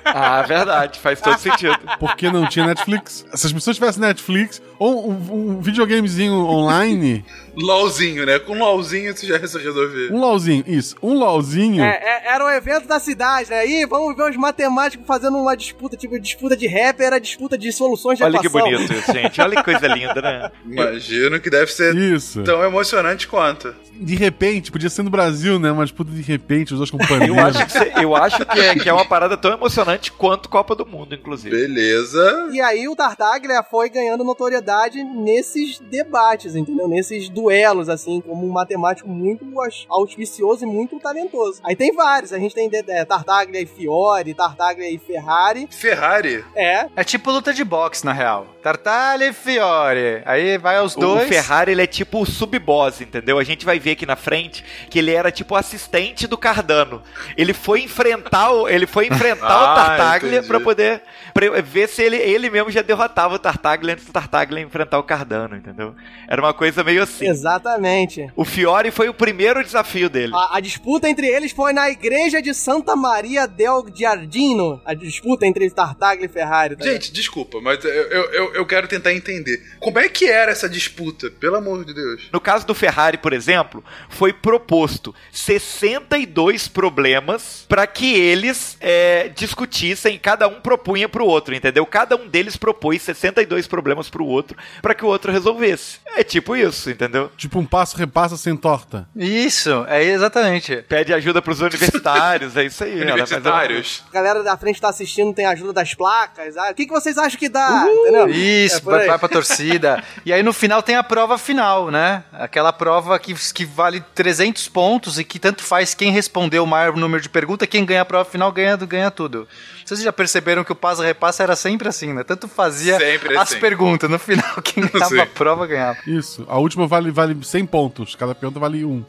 Ah, 0.06 0.42
verdade, 0.42 1.00
faz 1.00 1.22
todo 1.22 1.38
sentido. 1.38 1.78
Porque 2.00 2.32
não 2.32 2.48
tinha 2.48 2.66
Netflix. 2.66 3.26
Se 3.34 3.48
as 3.48 3.54
pessoas 3.54 3.76
tivessem 3.76 4.02
Netflix 4.02 4.62
ou 4.80 5.10
um, 5.12 5.14
um 5.58 5.62
videogamezinho 5.62 6.34
online, 6.34 7.24
LOLzinho, 7.66 8.26
né? 8.26 8.40
Com 8.40 8.58
LOLzinho 8.58 9.14
tu 9.14 9.26
já 9.26 9.40
se 9.48 9.58
resolver. 9.58 10.12
um 10.12 10.20
LOLzinho, 10.20 10.64
isso, 10.68 10.96
um 11.02 11.14
LOLzinho. 11.14 11.84
É, 11.84 11.90
é, 12.02 12.34
era 12.36 12.46
um 12.46 12.50
evento 12.50 12.88
da 12.88 13.00
cidade, 13.00 13.50
né? 13.50 13.66
Ih, 13.68 13.86
vamos 13.86 14.16
ver 14.16 14.30
os 14.30 14.36
matemáticos 14.38 15.06
fazendo 15.08 15.38
uma 15.38 15.56
disputa, 15.56 15.96
tipo, 15.98 16.20
disputa 16.20 16.56
de 16.56 16.68
rap, 16.68 17.00
era 17.02 17.20
disputa 17.20 17.58
de 17.58 17.72
soluções 17.72 18.18
de 18.18 18.24
Olha 18.24 18.40
que 18.40 18.48
equação. 18.48 18.70
bonito 18.72 18.94
isso, 18.94 19.12
gente. 19.14 19.42
Olha 19.42 19.56
que 19.58 19.64
coisa 19.64 19.88
linda, 19.88 20.22
né? 20.22 20.52
Imagino 20.66 21.40
que 21.40 21.50
deve 21.50 21.72
ser 21.72 21.96
Isso. 21.96 22.44
tão 22.44 22.64
emocionante 22.64 23.28
quanto. 23.28 23.74
De 24.02 24.16
repente, 24.16 24.72
podia 24.72 24.90
ser 24.90 25.04
no 25.04 25.10
Brasil, 25.10 25.60
né? 25.60 25.72
Uma 25.72 25.84
disputa 25.84 26.10
de 26.12 26.22
repente, 26.22 26.72
os 26.74 26.78
dois 26.80 26.90
companheiros. 26.90 27.30
Eu 27.38 27.44
acho 27.46 27.66
que, 27.66 27.72
cê- 27.72 27.92
eu 28.02 28.16
acho 28.16 28.46
que, 28.46 28.60
é, 28.60 28.76
que 28.76 28.88
é 28.88 28.94
uma 28.94 29.04
parada 29.06 29.36
tão 29.36 29.52
emocionante 29.52 30.12
quanto 30.12 30.48
Copa 30.48 30.74
do 30.74 30.86
Mundo, 30.86 31.14
inclusive. 31.14 31.54
Beleza. 31.56 32.48
E 32.52 32.62
aí 32.62 32.88
o 32.88 32.96
Tartaglia 32.96 33.62
foi 33.64 33.90
ganhando 33.90 34.24
notoriedade 34.24 35.04
nesses 35.04 35.80
debates, 35.80 36.56
entendeu? 36.56 36.88
Nesses 36.88 37.28
duelos, 37.28 37.49
assim, 37.90 38.22
como 38.22 38.46
um 38.48 38.52
matemático 38.52 39.10
muito 39.10 39.46
aus- 39.60 39.86
auspicioso 39.90 40.64
e 40.64 40.68
muito 40.68 41.00
talentoso. 41.00 41.60
Aí 41.64 41.76
tem 41.76 41.94
vários, 41.94 42.32
a 42.34 42.40
gente 42.40 42.54
tem 42.56 42.70
de- 42.70 42.84
é, 42.92 43.04
Tartaglia 43.06 43.62
e 43.62 43.66
Fiore, 43.66 44.34
Tartaglia 44.34 44.90
e 44.90 44.98
Ferrari. 44.98 45.68
Ferrari. 45.72 46.44
É, 46.56 46.88
É 46.96 47.04
tipo 47.04 47.32
luta 47.32 47.54
de 47.54 47.64
boxe, 47.64 48.06
na 48.06 48.14
real. 48.14 48.46
Tartaglia 48.62 49.30
e 49.30 49.34
Fiore. 49.34 50.22
Aí 50.26 50.58
vai 50.58 50.78
aos 50.78 50.96
O- 50.96 51.00
dois. 51.00 51.26
O 51.26 51.28
Ferrari, 51.30 51.72
ele 51.72 51.82
é 51.82 51.88
tipo 51.88 52.22
o 52.22 52.26
sub-boss, 52.26 53.02
entendeu? 53.02 53.40
A 53.40 53.44
gente 53.44 53.66
vai 53.66 53.80
ver 53.80 53.92
aqui 53.92 54.06
na 54.06 54.16
frente 54.16 54.64
que 54.90 55.00
ele 55.00 55.12
era 55.12 55.32
tipo 55.32 55.54
o 55.54 55.58
assistente 55.58 56.28
do 56.28 56.38
Cardano. 56.38 57.02
Ele 57.38 57.54
foi 57.54 57.82
enfrentar 57.82 58.52
o, 58.52 58.68
ele 58.68 58.86
foi 58.86 59.08
enfrentar 59.08 59.48
Ah, 59.50 59.72
o 59.72 59.76
Tartaglia 59.76 60.32
entendi. 60.34 60.48
pra 60.48 60.60
poder 60.60 61.02
pra 61.34 61.62
ver 61.62 61.88
se 61.88 62.02
ele, 62.04 62.18
ele 62.18 62.50
mesmo 62.50 62.70
já 62.72 62.82
derrotava 62.82 63.36
o 63.36 63.40
Tartaglia 63.40 63.94
antes 63.94 64.06
do 64.06 64.12
Tartaglia 64.12 64.62
enfrentar 64.62 65.00
o 65.00 65.04
Cardano, 65.04 65.56
entendeu? 65.56 65.96
Era 66.28 66.42
uma 66.42 66.54
coisa 66.54 66.84
meio 66.84 67.02
assim. 67.04 67.28
exatamente. 67.28 68.30
O 68.36 68.44
Fiore 68.44 68.92
foi 68.92 69.10
o 69.10 69.14
primeiro 69.14 69.64
desafio 69.64 70.10
dele. 70.10 70.34
A, 70.36 70.58
a 70.58 70.60
disputa 70.60 71.08
entre 71.10 71.28
eles 71.28 71.52
foi 71.52 71.72
na 71.74 71.90
igreja 71.90 72.42
de 72.42 72.54
Santa 72.54 72.96
Maria 72.96 73.48
del 73.48 73.86
Giardino. 73.94 74.82
A 74.86 74.94
disputa 74.94 75.46
entre 75.46 75.70
Tartaglia 75.70 76.26
e 76.26 76.30
Ferrari. 76.30 76.76
tá 76.76 76.84
Gente, 76.84 77.12
desculpa, 77.14 77.60
mas 77.62 77.84
eu, 77.86 77.92
eu, 77.92 78.32
eu- 78.34 78.49
eu 78.54 78.66
quero 78.66 78.88
tentar 78.88 79.14
entender. 79.14 79.62
Como 79.80 80.00
é 80.00 80.08
que 80.08 80.26
era 80.26 80.52
essa 80.52 80.70
disputa? 80.70 81.30
Pelo 81.32 81.56
amor 81.56 81.86
de 81.86 81.94
Deus. 81.94 82.30
No 82.32 82.40
caso 82.40 82.66
do 82.66 82.76
Ferrari, 82.76 83.18
por 83.18 83.34
exemplo, 83.34 83.84
foi 84.10 84.34
proposto 84.34 85.14
62 85.32 86.68
problemas 86.68 87.66
para 87.68 87.86
que 87.88 88.14
eles 88.14 88.78
é, 88.80 89.30
discutissem, 89.30 90.18
cada 90.20 90.48
um 90.48 90.62
propunha 90.62 91.08
para 91.08 91.24
o 91.24 91.28
outro, 91.28 91.56
entendeu? 91.56 91.86
Cada 91.86 92.16
um 92.16 92.28
deles 92.28 92.56
propôs 92.56 93.02
62 93.02 93.68
problemas 93.68 94.10
para 94.10 94.22
o 94.22 94.28
outro 94.28 94.58
para 94.82 94.94
que 94.94 95.06
o 95.06 95.08
outro 95.08 95.32
resolvesse. 95.32 96.00
É 96.16 96.24
tipo 96.24 96.56
isso, 96.56 96.90
entendeu? 96.90 97.32
Tipo 97.38 97.60
um 97.60 97.66
passo 97.66 97.98
repassa 97.98 98.36
sem 98.38 98.56
torta. 98.56 99.08
Isso, 99.16 99.86
é 99.88 100.04
exatamente. 100.04 100.84
Pede 100.88 101.14
ajuda 101.14 101.42
para 101.42 101.54
os 101.54 101.62
universitários, 101.62 102.56
é 102.58 102.66
isso 102.66 102.84
aí. 102.84 103.02
ela 103.02 103.26
faz 103.26 103.32
Universitários. 103.32 104.04
A 104.10 104.14
galera 104.14 104.44
da 104.44 104.58
frente 104.58 104.82
tá 104.82 104.90
assistindo, 104.90 105.34
tem 105.34 105.46
ajuda 105.46 105.74
das 105.74 105.94
placas. 105.94 106.58
Ah, 106.58 106.70
o 106.72 106.74
que, 106.74 106.86
que 106.86 106.92
vocês 106.92 107.18
acham 107.18 107.40
que 107.40 107.50
dá? 107.50 107.86
Entendeu? 107.88 108.30
Feliz, 108.40 108.74
É 108.74 108.80
vai, 108.80 109.20
pra 109.20 109.30
torcida. 109.30 110.04
E 110.26 110.34
aí 110.34 110.44
no 110.44 110.54
final 110.54 110.82
tem 110.84 110.96
a 110.96 111.04
prova 111.04 111.38
final, 111.38 111.90
né? 111.90 112.24
Aquela 112.34 112.72
prova 112.74 113.18
que, 113.18 113.34
que 113.54 113.66
vale 113.66 114.02
300 114.14 114.68
pontos 114.68 115.18
e 115.18 115.24
que 115.24 115.40
tanto 115.40 115.64
faz 115.64 115.94
quem 115.94 116.12
respondeu 116.12 116.64
o 116.64 116.68
maior 116.68 116.96
número 116.96 117.22
de 117.22 117.30
perguntas, 117.30 117.68
quem 117.68 117.86
ganha 117.86 118.02
a 118.02 118.06
prova 118.06 118.26
final 118.30 118.52
ganha, 118.52 118.76
ganha 118.78 119.10
tudo. 119.10 119.48
Vocês 119.86 120.02
já 120.02 120.14
perceberam 120.14 120.64
que 120.64 120.72
o 120.72 120.76
passa 120.76 121.04
repassa 121.04 121.42
era 121.42 121.56
sempre 121.56 121.88
assim, 121.90 122.14
né? 122.14 122.24
Tanto 122.24 122.48
fazia 122.48 122.98
Sempre 123.00 123.36
as 123.36 123.50
assim. 123.52 123.60
perguntas, 123.60 124.10
no 124.10 124.20
final 124.20 124.56
quem 124.62 124.86
ganhava 124.86 125.16
Sim. 125.16 125.20
a 125.22 125.26
prova 125.26 125.66
ganhava. 125.66 125.98
Isso. 126.06 126.46
A 126.48 126.58
última 126.60 126.86
vale, 126.86 127.10
vale 127.12 127.38
100 127.44 127.66
pontos. 127.66 128.16
Cada 128.16 128.36
pergunta 128.36 128.60
vale 128.60 128.86
um. 128.86 129.04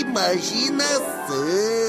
Imaginação. 0.00 1.81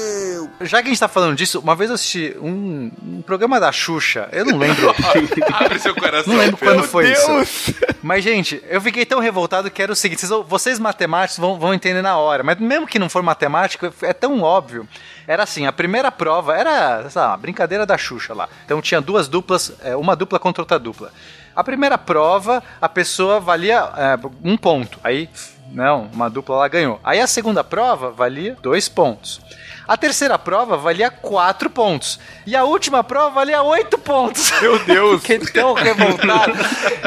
Já 0.60 0.80
que 0.80 0.88
a 0.88 0.90
gente 0.90 1.00
tá 1.00 1.08
falando 1.08 1.36
disso, 1.36 1.60
uma 1.60 1.74
vez 1.74 1.90
eu 1.90 1.94
assisti 1.94 2.36
um, 2.40 2.90
um 3.02 3.22
programa 3.22 3.58
da 3.58 3.72
Xuxa, 3.72 4.28
eu 4.32 4.44
não 4.44 4.56
lembro. 4.56 4.94
Abre 5.52 5.78
seu 5.78 5.94
coração. 5.94 6.32
Não 6.32 6.40
lembro 6.40 6.56
quando 6.56 6.82
foi 6.84 7.10
isso. 7.10 7.74
Mas, 8.02 8.22
gente, 8.22 8.62
eu 8.68 8.80
fiquei 8.80 9.04
tão 9.04 9.20
revoltado 9.20 9.70
que 9.70 9.82
era 9.82 9.92
o 9.92 9.96
seguinte: 9.96 10.24
vocês, 10.24 10.44
vocês 10.46 10.78
matemáticos 10.78 11.38
vão, 11.38 11.58
vão 11.58 11.74
entender 11.74 12.02
na 12.02 12.16
hora, 12.16 12.42
mas 12.42 12.58
mesmo 12.58 12.86
que 12.86 12.98
não 12.98 13.08
for 13.08 13.22
matemático, 13.22 13.92
é 14.02 14.12
tão 14.12 14.42
óbvio. 14.42 14.88
Era 15.26 15.42
assim, 15.42 15.66
a 15.66 15.72
primeira 15.72 16.12
prova 16.12 16.54
era, 16.54 17.08
sei 17.08 17.20
lá, 17.20 17.28
uma 17.28 17.36
brincadeira 17.36 17.86
da 17.86 17.96
Xuxa 17.98 18.34
lá. 18.34 18.48
Então 18.64 18.80
tinha 18.80 19.00
duas 19.00 19.26
duplas, 19.26 19.72
é, 19.82 19.96
uma 19.96 20.14
dupla 20.14 20.38
contra 20.38 20.62
outra 20.62 20.78
dupla. 20.78 21.12
A 21.56 21.64
primeira 21.64 21.96
prova, 21.96 22.62
a 22.80 22.88
pessoa 22.88 23.40
valia 23.40 23.90
é, 23.96 24.18
um 24.42 24.56
ponto. 24.56 24.98
Aí, 25.02 25.28
não, 25.72 26.10
uma 26.12 26.28
dupla 26.28 26.56
lá 26.56 26.68
ganhou. 26.68 27.00
Aí 27.02 27.20
a 27.20 27.26
segunda 27.26 27.64
prova 27.64 28.10
valia 28.10 28.56
dois 28.62 28.88
pontos. 28.88 29.40
A 29.86 29.96
terceira 29.96 30.38
prova 30.38 30.76
valia 30.76 31.10
quatro 31.10 31.68
pontos. 31.68 32.18
E 32.46 32.56
a 32.56 32.64
última 32.64 33.04
prova 33.04 33.30
valia 33.30 33.62
oito 33.62 33.98
pontos. 33.98 34.50
Meu 34.60 34.78
Deus. 34.78 35.20
Fiquei 35.22 35.38
tão 35.40 35.74
revoltado. 35.74 36.52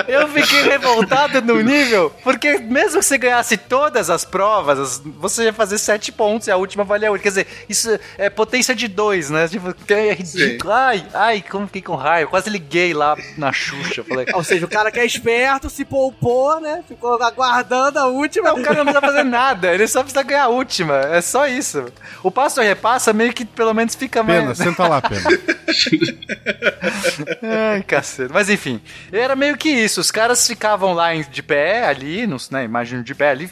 Eu 0.07 0.27
fiquei 0.27 0.61
revoltado 0.63 1.41
no 1.41 1.59
nível, 1.61 2.13
porque 2.23 2.57
mesmo 2.59 2.99
que 2.99 3.05
você 3.05 3.17
ganhasse 3.17 3.57
todas 3.57 4.09
as 4.09 4.23
provas, 4.25 4.79
as- 4.79 5.01
você 5.19 5.45
ia 5.45 5.53
fazer 5.53 5.77
sete 5.77 6.11
pontos 6.11 6.47
e 6.47 6.51
a 6.51 6.57
última 6.57 6.83
valia 6.83 7.11
oito. 7.11 7.21
Quer 7.21 7.29
dizer, 7.29 7.47
isso 7.67 7.89
é 8.17 8.29
potência 8.29 8.75
de 8.75 8.87
dois, 8.87 9.29
né? 9.29 9.47
Tipo, 9.47 9.73
é 9.89 10.13
ridículo. 10.13 10.71
Ai, 10.71 11.05
ai, 11.13 11.43
como 11.49 11.65
fiquei 11.67 11.81
com 11.81 11.95
raiva. 11.95 12.27
Eu 12.27 12.29
Quase 12.29 12.49
liguei 12.49 12.93
lá 12.93 13.15
na 13.37 13.51
Xuxa. 13.51 14.03
Falei, 14.03 14.25
Ou 14.33 14.43
seja, 14.43 14.65
o 14.65 14.69
cara 14.69 14.91
que 14.91 14.99
é 14.99 15.05
esperto 15.05 15.69
se 15.69 15.83
poupou, 15.83 16.59
né? 16.59 16.83
Ficou 16.87 17.21
aguardando 17.21 17.97
a 17.99 18.05
última. 18.07 18.53
o 18.53 18.61
cara 18.61 18.83
não 18.83 18.85
precisa 18.91 19.01
fazer 19.01 19.23
nada, 19.23 19.73
ele 19.73 19.87
só 19.87 20.01
precisa 20.01 20.23
ganhar 20.23 20.43
a 20.43 20.47
última. 20.49 20.95
É 20.99 21.21
só 21.21 21.47
isso. 21.47 21.85
O 22.23 22.29
passo 22.29 22.59
a 22.61 22.66
repassa 22.67 23.13
meio 23.13 23.33
que 23.33 23.45
pelo 23.45 23.73
menos 23.73 23.95
fica 23.95 24.23
Pena, 24.23 24.45
mais. 24.47 24.57
senta 24.57 24.87
lá, 24.87 25.01
Pena. 25.01 25.21
Ai, 27.73 27.83
cacete. 27.83 28.31
Mas 28.33 28.49
enfim, 28.49 28.81
era 29.11 29.35
meio 29.35 29.57
que 29.57 29.69
isso. 29.69 30.01
Os 30.01 30.11
caras 30.11 30.45
ficavam 30.47 30.93
lá 30.93 31.13
de 31.15 31.43
pé 31.43 31.85
ali, 31.85 32.25
não, 32.27 32.37
né, 32.51 32.63
imagino 32.63 33.03
de 33.03 33.13
pé 33.15 33.29
ali, 33.31 33.49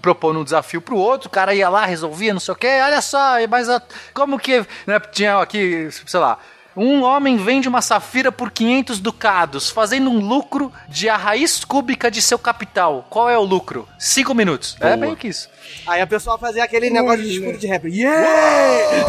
propondo 0.00 0.40
um 0.40 0.44
desafio 0.44 0.80
pro 0.80 0.96
outro, 0.96 1.28
o 1.28 1.30
cara 1.30 1.54
ia 1.54 1.68
lá, 1.68 1.84
resolvia, 1.84 2.32
não 2.32 2.40
sei 2.40 2.52
o 2.52 2.56
quê. 2.56 2.80
Olha 2.84 3.00
só, 3.00 3.34
mas 3.48 3.68
a- 3.68 3.82
como 4.14 4.38
que. 4.38 4.64
né, 4.86 5.00
tinha 5.12 5.38
aqui, 5.40 5.88
sei 6.06 6.20
lá. 6.20 6.38
Um 6.78 7.02
homem 7.02 7.36
vende 7.36 7.68
uma 7.68 7.82
safira 7.82 8.30
por 8.30 8.52
500 8.52 9.00
ducados, 9.00 9.68
fazendo 9.68 10.08
um 10.10 10.20
lucro 10.20 10.72
de 10.88 11.08
a 11.08 11.16
raiz 11.16 11.64
cúbica 11.64 12.08
de 12.08 12.22
seu 12.22 12.38
capital. 12.38 13.04
Qual 13.10 13.28
é 13.28 13.36
o 13.36 13.42
lucro? 13.42 13.88
Cinco 13.98 14.32
minutos. 14.32 14.76
É 14.78 14.96
bem 14.96 15.16
que 15.16 15.26
isso. 15.26 15.48
Aí 15.88 16.00
a 16.00 16.06
pessoa 16.06 16.38
fazia 16.38 16.62
aquele 16.62 16.88
negócio 16.88 17.24
de 17.24 17.30
disputa 17.30 17.58
de 17.58 17.66
rap. 17.66 17.88
Yeah! 17.88 19.08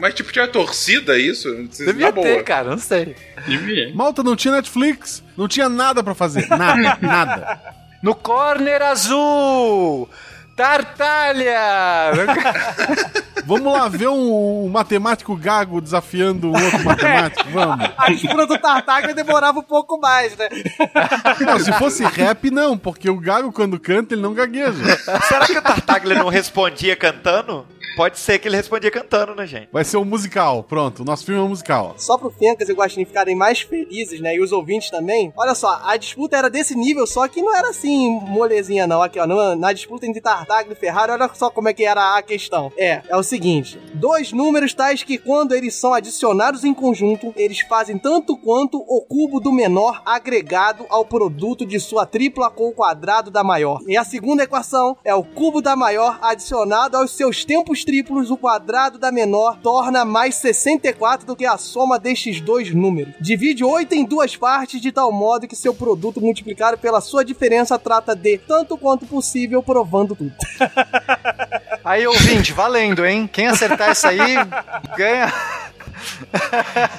Mas 0.00 0.14
tipo, 0.14 0.32
tinha 0.32 0.46
torcida 0.46 1.18
isso? 1.18 1.52
Devia 1.84 2.12
boa. 2.12 2.24
ter, 2.24 2.44
cara, 2.44 2.70
não 2.70 2.78
sei. 2.78 3.16
Devia. 3.48 3.92
Malta, 3.92 4.22
não 4.22 4.36
tinha 4.36 4.54
Netflix. 4.54 5.24
Não 5.36 5.48
tinha 5.48 5.68
nada 5.68 6.04
pra 6.04 6.14
fazer. 6.14 6.48
Nada, 6.48 6.98
nada. 7.02 7.60
No 8.00 8.14
corner 8.14 8.80
azul! 8.80 10.08
Tartalha! 10.58 12.10
Vamos 13.46 13.72
lá 13.72 13.88
ver 13.88 14.08
um, 14.08 14.64
um 14.64 14.68
matemático 14.68 15.36
gago 15.36 15.80
desafiando 15.80 16.48
um 16.48 16.52
outro 16.52 16.84
matemático? 16.84 17.48
Vamos. 17.50 17.90
A 17.96 18.10
disputa 18.10 18.46
do 18.46 18.58
Tartaglia 18.58 19.14
demorava 19.14 19.60
um 19.60 19.62
pouco 19.62 19.98
mais, 20.00 20.36
né? 20.36 20.48
Não, 21.40 21.58
se 21.60 21.72
fosse 21.74 22.04
rap, 22.04 22.50
não, 22.50 22.76
porque 22.76 23.08
o 23.08 23.18
gago, 23.18 23.52
quando 23.52 23.78
canta, 23.78 24.14
ele 24.14 24.20
não 24.20 24.34
gagueja. 24.34 24.84
Será 25.28 25.46
que 25.46 25.56
o 25.56 25.62
Tartaglia 25.62 26.18
não 26.18 26.28
respondia 26.28 26.96
cantando? 26.96 27.64
Pode 27.98 28.16
ser 28.16 28.38
que 28.38 28.46
ele 28.46 28.54
respondia 28.54 28.92
cantando, 28.92 29.34
né, 29.34 29.44
gente? 29.44 29.68
Vai 29.72 29.82
ser 29.82 29.96
um 29.96 30.04
musical. 30.04 30.62
Pronto, 30.62 31.02
o 31.02 31.04
nosso 31.04 31.24
filme 31.24 31.40
é 31.40 31.42
um 31.44 31.48
musical. 31.48 31.94
Só 31.98 32.16
pro 32.16 32.30
Fencas 32.30 32.68
e 32.68 32.72
o 32.72 32.76
Guaxinim 32.76 33.04
ficarem 33.04 33.34
mais 33.34 33.62
felizes, 33.62 34.20
né? 34.20 34.36
E 34.36 34.40
os 34.40 34.52
ouvintes 34.52 34.88
também. 34.88 35.32
Olha 35.36 35.52
só, 35.52 35.80
a 35.82 35.96
disputa 35.96 36.36
era 36.36 36.48
desse 36.48 36.76
nível, 36.76 37.08
só 37.08 37.26
que 37.26 37.42
não 37.42 37.52
era 37.56 37.70
assim 37.70 38.08
molezinha, 38.20 38.86
não. 38.86 39.02
Aqui, 39.02 39.18
ó. 39.18 39.26
no- 39.26 39.56
na 39.56 39.72
disputa 39.72 40.06
entre 40.06 40.20
Tartaglia 40.20 40.74
e 40.74 40.78
Ferrari, 40.78 41.10
olha 41.10 41.28
só 41.34 41.50
como 41.50 41.68
é 41.68 41.74
que 41.74 41.84
era 41.84 42.16
a 42.16 42.22
questão. 42.22 42.70
É, 42.78 43.02
é 43.08 43.16
o 43.16 43.22
seguinte: 43.24 43.80
dois 43.94 44.30
números 44.32 44.72
tais 44.72 45.02
que, 45.02 45.18
quando 45.18 45.52
eles 45.52 45.74
são 45.74 45.92
adicionados 45.92 46.62
em 46.62 46.72
conjunto, 46.72 47.34
eles 47.36 47.62
fazem 47.62 47.98
tanto 47.98 48.36
quanto 48.36 48.78
o 48.78 49.00
cubo 49.08 49.40
do 49.40 49.50
menor 49.50 50.02
agregado 50.06 50.86
ao 50.88 51.04
produto 51.04 51.66
de 51.66 51.80
sua 51.80 52.06
tripla 52.06 52.48
com 52.48 52.68
o 52.68 52.72
quadrado 52.72 53.28
da 53.28 53.42
maior. 53.42 53.80
E 53.88 53.96
a 53.96 54.04
segunda 54.04 54.44
equação 54.44 54.96
é 55.04 55.12
o 55.12 55.24
cubo 55.24 55.60
da 55.60 55.74
maior 55.74 56.16
adicionado 56.22 56.96
aos 56.96 57.10
seus 57.16 57.44
tempos 57.44 57.87
triplos, 57.88 58.30
o 58.30 58.36
quadrado 58.36 58.98
da 58.98 59.10
menor 59.10 59.56
torna 59.62 60.04
mais 60.04 60.34
64 60.34 61.26
do 61.26 61.34
que 61.34 61.46
a 61.46 61.56
soma 61.56 61.98
destes 61.98 62.38
dois 62.38 62.74
números. 62.74 63.14
Divide 63.18 63.64
8 63.64 63.94
em 63.94 64.04
duas 64.04 64.36
partes 64.36 64.78
de 64.78 64.92
tal 64.92 65.10
modo 65.10 65.48
que 65.48 65.56
seu 65.56 65.72
produto 65.72 66.20
multiplicado 66.20 66.76
pela 66.76 67.00
sua 67.00 67.24
diferença 67.24 67.78
trata 67.78 68.14
de 68.14 68.36
tanto 68.36 68.76
quanto 68.76 69.06
possível, 69.06 69.62
provando 69.62 70.14
tudo. 70.14 70.34
Aí, 71.84 72.06
ouvinte, 72.06 72.52
valendo, 72.52 73.06
hein? 73.06 73.28
Quem 73.32 73.46
acertar 73.46 73.92
isso 73.92 74.06
aí, 74.06 74.34
ganha. 74.96 75.32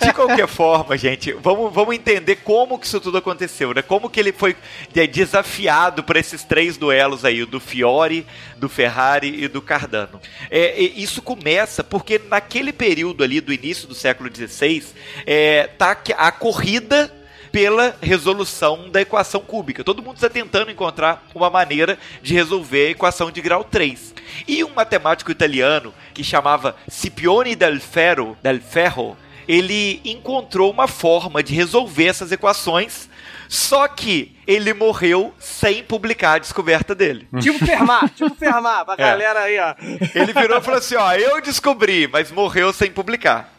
De 0.01 0.13
qualquer 0.13 0.47
forma, 0.47 0.97
gente, 0.97 1.31
vamos, 1.33 1.73
vamos 1.73 1.95
entender 1.95 2.37
como 2.37 2.77
que 2.77 2.85
isso 2.85 2.99
tudo 2.99 3.17
aconteceu, 3.17 3.73
né? 3.73 3.81
Como 3.81 4.09
que 4.09 4.19
ele 4.19 4.31
foi 4.31 4.55
é, 4.95 5.07
desafiado 5.07 6.03
para 6.03 6.19
esses 6.19 6.43
três 6.43 6.77
duelos 6.77 7.23
aí, 7.23 7.41
o 7.41 7.47
do 7.47 7.59
Fiore, 7.59 8.25
do 8.57 8.67
Ferrari 8.67 9.43
e 9.43 9.47
do 9.47 9.61
Cardano. 9.61 10.19
É, 10.49 10.79
isso 10.79 11.21
começa 11.21 11.83
porque 11.83 12.19
naquele 12.29 12.73
período 12.73 13.23
ali 13.23 13.41
do 13.41 13.53
início 13.53 13.87
do 13.87 13.95
século 13.95 14.29
XVI, 14.33 14.83
é, 15.25 15.67
tá 15.77 15.97
a 16.17 16.31
corrida 16.31 17.11
pela 17.51 17.95
resolução 18.01 18.89
da 18.89 19.01
equação 19.01 19.41
cúbica. 19.41 19.83
Todo 19.83 20.03
mundo 20.03 20.15
está 20.15 20.29
tentando 20.29 20.71
encontrar 20.71 21.25
uma 21.33 21.49
maneira 21.49 21.97
de 22.21 22.33
resolver 22.33 22.87
a 22.87 22.91
equação 22.91 23.31
de 23.31 23.41
grau 23.41 23.63
3. 23.63 24.13
E 24.47 24.63
um 24.63 24.69
matemático 24.73 25.31
italiano 25.31 25.93
que 26.13 26.23
chamava 26.23 26.75
Scipione 26.89 27.55
del 27.55 27.79
Ferro, 27.79 28.37
del 28.41 28.59
Ferro 28.61 29.17
ele 29.47 29.99
encontrou 30.05 30.69
uma 30.71 30.87
forma 30.87 31.41
de 31.41 31.55
resolver 31.55 32.05
essas 32.05 32.31
equações, 32.31 33.09
só 33.47 33.87
que 33.87 34.35
ele 34.45 34.75
morreu 34.75 35.33
sem 35.39 35.83
publicar 35.83 36.33
a 36.33 36.37
descoberta 36.37 36.93
dele. 36.93 37.27
tipo 37.41 37.57
Fermat, 37.65 38.13
tipo 38.15 38.35
Fermat, 38.35 38.85
pra 38.85 38.93
É. 38.93 38.97
galera 38.97 39.39
aí, 39.39 39.57
ó. 39.59 39.73
Ele 40.13 40.33
virou 40.33 40.59
e 40.59 40.61
falou 40.61 40.77
assim: 40.77 40.95
ó, 40.95 41.13
eu 41.13 41.41
descobri, 41.41 42.07
mas 42.07 42.31
morreu 42.31 42.71
sem 42.71 42.91
publicar. 42.91 43.51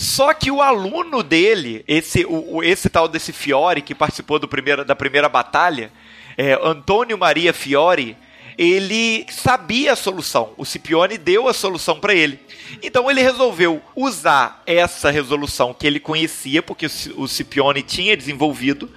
Só 0.00 0.32
que 0.32 0.50
o 0.50 0.62
aluno 0.62 1.22
dele, 1.22 1.84
esse, 1.86 2.24
o, 2.26 2.62
esse 2.62 2.88
tal 2.88 3.06
desse 3.06 3.34
Fiore, 3.34 3.82
que 3.82 3.94
participou 3.94 4.38
do 4.38 4.48
primeiro, 4.48 4.82
da 4.82 4.96
primeira 4.96 5.28
batalha, 5.28 5.92
é, 6.38 6.58
Antônio 6.62 7.18
Maria 7.18 7.52
Fiore, 7.52 8.16
ele 8.56 9.26
sabia 9.30 9.92
a 9.92 9.96
solução. 9.96 10.54
O 10.56 10.64
Scipione 10.64 11.18
deu 11.18 11.48
a 11.48 11.52
solução 11.52 12.00
para 12.00 12.14
ele. 12.14 12.40
Então 12.82 13.10
ele 13.10 13.20
resolveu 13.20 13.82
usar 13.94 14.62
essa 14.64 15.10
resolução 15.10 15.74
que 15.74 15.86
ele 15.86 16.00
conhecia, 16.00 16.62
porque 16.62 16.86
o 17.14 17.28
Scipione 17.28 17.82
tinha 17.82 18.16
desenvolvido, 18.16 18.90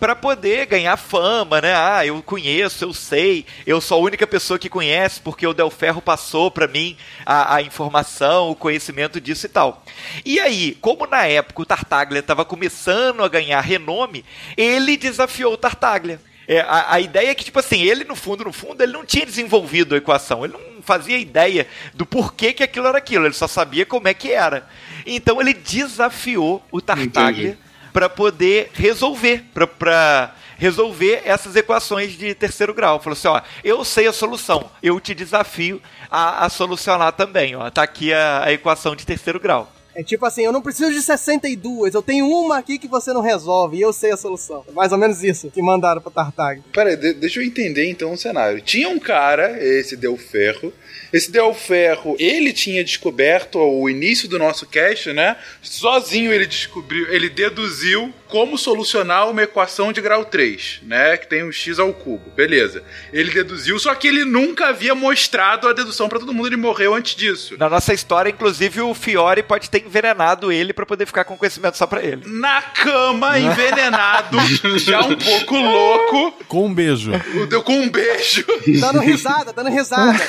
para 0.00 0.16
poder 0.16 0.64
ganhar 0.64 0.96
fama, 0.96 1.60
né? 1.60 1.74
Ah, 1.76 2.04
eu 2.04 2.20
conheço, 2.22 2.82
eu 2.82 2.94
sei, 2.94 3.44
eu 3.66 3.82
sou 3.82 3.98
a 3.98 4.04
única 4.04 4.26
pessoa 4.26 4.58
que 4.58 4.70
conhece 4.70 5.20
porque 5.20 5.46
o 5.46 5.52
Del 5.52 5.70
Ferro 5.70 6.00
passou 6.00 6.50
para 6.50 6.66
mim 6.66 6.96
a, 7.24 7.56
a 7.56 7.62
informação, 7.62 8.50
o 8.50 8.56
conhecimento 8.56 9.20
disso 9.20 9.44
e 9.44 9.48
tal. 9.50 9.84
E 10.24 10.40
aí, 10.40 10.76
como 10.80 11.06
na 11.06 11.26
época 11.26 11.60
o 11.60 11.66
Tartaglia 11.66 12.20
estava 12.20 12.46
começando 12.46 13.22
a 13.22 13.28
ganhar 13.28 13.60
renome, 13.60 14.24
ele 14.56 14.96
desafiou 14.96 15.52
o 15.52 15.58
Tartaglia. 15.58 16.18
É, 16.48 16.60
a, 16.62 16.94
a 16.94 17.00
ideia 17.00 17.30
é 17.30 17.34
que, 17.34 17.44
tipo 17.44 17.58
assim, 17.58 17.82
ele 17.82 18.02
no 18.02 18.16
fundo, 18.16 18.42
no 18.42 18.52
fundo, 18.52 18.82
ele 18.82 18.92
não 18.92 19.04
tinha 19.04 19.26
desenvolvido 19.26 19.94
a 19.94 19.98
equação, 19.98 20.44
ele 20.44 20.54
não 20.54 20.82
fazia 20.82 21.18
ideia 21.18 21.68
do 21.92 22.06
porquê 22.06 22.54
que 22.54 22.62
aquilo 22.62 22.86
era 22.86 22.98
aquilo, 22.98 23.26
ele 23.26 23.34
só 23.34 23.46
sabia 23.46 23.84
como 23.84 24.08
é 24.08 24.14
que 24.14 24.32
era. 24.32 24.66
Então 25.04 25.40
ele 25.40 25.52
desafiou 25.52 26.64
o 26.72 26.80
Tartaglia 26.80 27.58
para 27.92 28.08
poder 28.08 28.70
resolver, 28.74 29.44
para 29.78 30.34
resolver 30.58 31.22
essas 31.24 31.56
equações 31.56 32.12
de 32.12 32.34
terceiro 32.34 32.74
grau. 32.74 33.00
Falou 33.00 33.14
assim, 33.16 33.28
ó, 33.28 33.40
eu 33.64 33.84
sei 33.84 34.06
a 34.06 34.12
solução, 34.12 34.70
eu 34.82 35.00
te 35.00 35.14
desafio 35.14 35.80
a, 36.10 36.44
a 36.44 36.48
solucionar 36.48 37.12
também, 37.12 37.56
ó. 37.56 37.70
Tá 37.70 37.82
aqui 37.82 38.12
a, 38.12 38.44
a 38.44 38.52
equação 38.52 38.94
de 38.94 39.06
terceiro 39.06 39.40
grau. 39.40 39.72
É 39.92 40.04
tipo 40.04 40.24
assim, 40.24 40.42
eu 40.44 40.52
não 40.52 40.62
preciso 40.62 40.92
de 40.92 41.02
62, 41.02 41.94
eu 41.94 42.00
tenho 42.02 42.26
uma 42.28 42.58
aqui 42.58 42.78
que 42.78 42.86
você 42.86 43.12
não 43.12 43.20
resolve 43.20 43.76
e 43.76 43.80
eu 43.80 43.92
sei 43.92 44.12
a 44.12 44.16
solução. 44.16 44.64
É 44.68 44.72
mais 44.72 44.92
ou 44.92 44.98
menos 44.98 45.22
isso 45.24 45.50
que 45.50 45.60
mandaram 45.60 46.00
pro 46.00 46.12
Tartag. 46.12 46.62
Peraí, 46.72 46.96
de- 46.96 47.14
deixa 47.14 47.40
eu 47.40 47.44
entender 47.44 47.90
então 47.90 48.12
o 48.12 48.16
cenário. 48.16 48.60
Tinha 48.60 48.88
um 48.88 49.00
cara, 49.00 49.58
esse 49.62 49.96
Del 49.96 50.16
Ferro. 50.16 50.72
Esse 51.12 51.30
Del 51.30 51.52
Ferro, 51.54 52.14
ele 52.18 52.52
tinha 52.52 52.84
descoberto 52.84 53.58
ao 53.58 53.88
início 53.90 54.28
do 54.28 54.38
nosso 54.38 54.66
cast, 54.66 55.12
né? 55.12 55.36
Sozinho 55.60 56.32
ele 56.32 56.46
descobriu, 56.46 57.12
ele 57.12 57.28
deduziu 57.28 58.12
como 58.28 58.56
solucionar 58.56 59.28
uma 59.28 59.42
equação 59.42 59.92
de 59.92 60.00
grau 60.00 60.24
3, 60.24 60.80
né? 60.84 61.16
Que 61.16 61.26
tem 61.28 61.42
um 61.44 61.50
x 61.50 61.80
ao 61.80 61.92
cubo. 61.92 62.30
Beleza. 62.36 62.84
Ele 63.12 63.30
deduziu, 63.30 63.76
só 63.80 63.92
que 63.94 64.06
ele 64.06 64.24
nunca 64.24 64.68
havia 64.68 64.94
mostrado 64.94 65.66
a 65.68 65.72
dedução 65.72 66.08
pra 66.08 66.18
todo 66.20 66.32
mundo, 66.32 66.46
ele 66.48 66.56
morreu 66.56 66.94
antes 66.94 67.16
disso. 67.16 67.56
Na 67.58 67.68
nossa 67.68 67.92
história, 67.92 68.30
inclusive, 68.30 68.80
o 68.80 68.94
Fiore 68.94 69.42
pode 69.42 69.68
ter 69.68 69.84
envenenado 69.84 70.52
ele 70.52 70.72
pra 70.72 70.86
poder 70.86 71.06
ficar 71.06 71.24
com 71.24 71.36
conhecimento 71.36 71.76
só 71.76 71.86
pra 71.88 72.04
ele. 72.04 72.22
Na 72.26 72.62
cama, 72.62 73.36
envenenado, 73.38 74.38
já 74.78 75.00
um 75.00 75.16
pouco 75.16 75.56
louco, 75.56 76.32
Com 76.46 76.66
um 76.66 76.74
beijo. 76.74 77.10
deu 77.48 77.62
com 77.64 77.72
um 77.80 77.88
beijo. 77.88 78.44
Dando 78.80 79.00
risada, 79.00 79.52
dando 79.52 79.70
risada. 79.70 80.20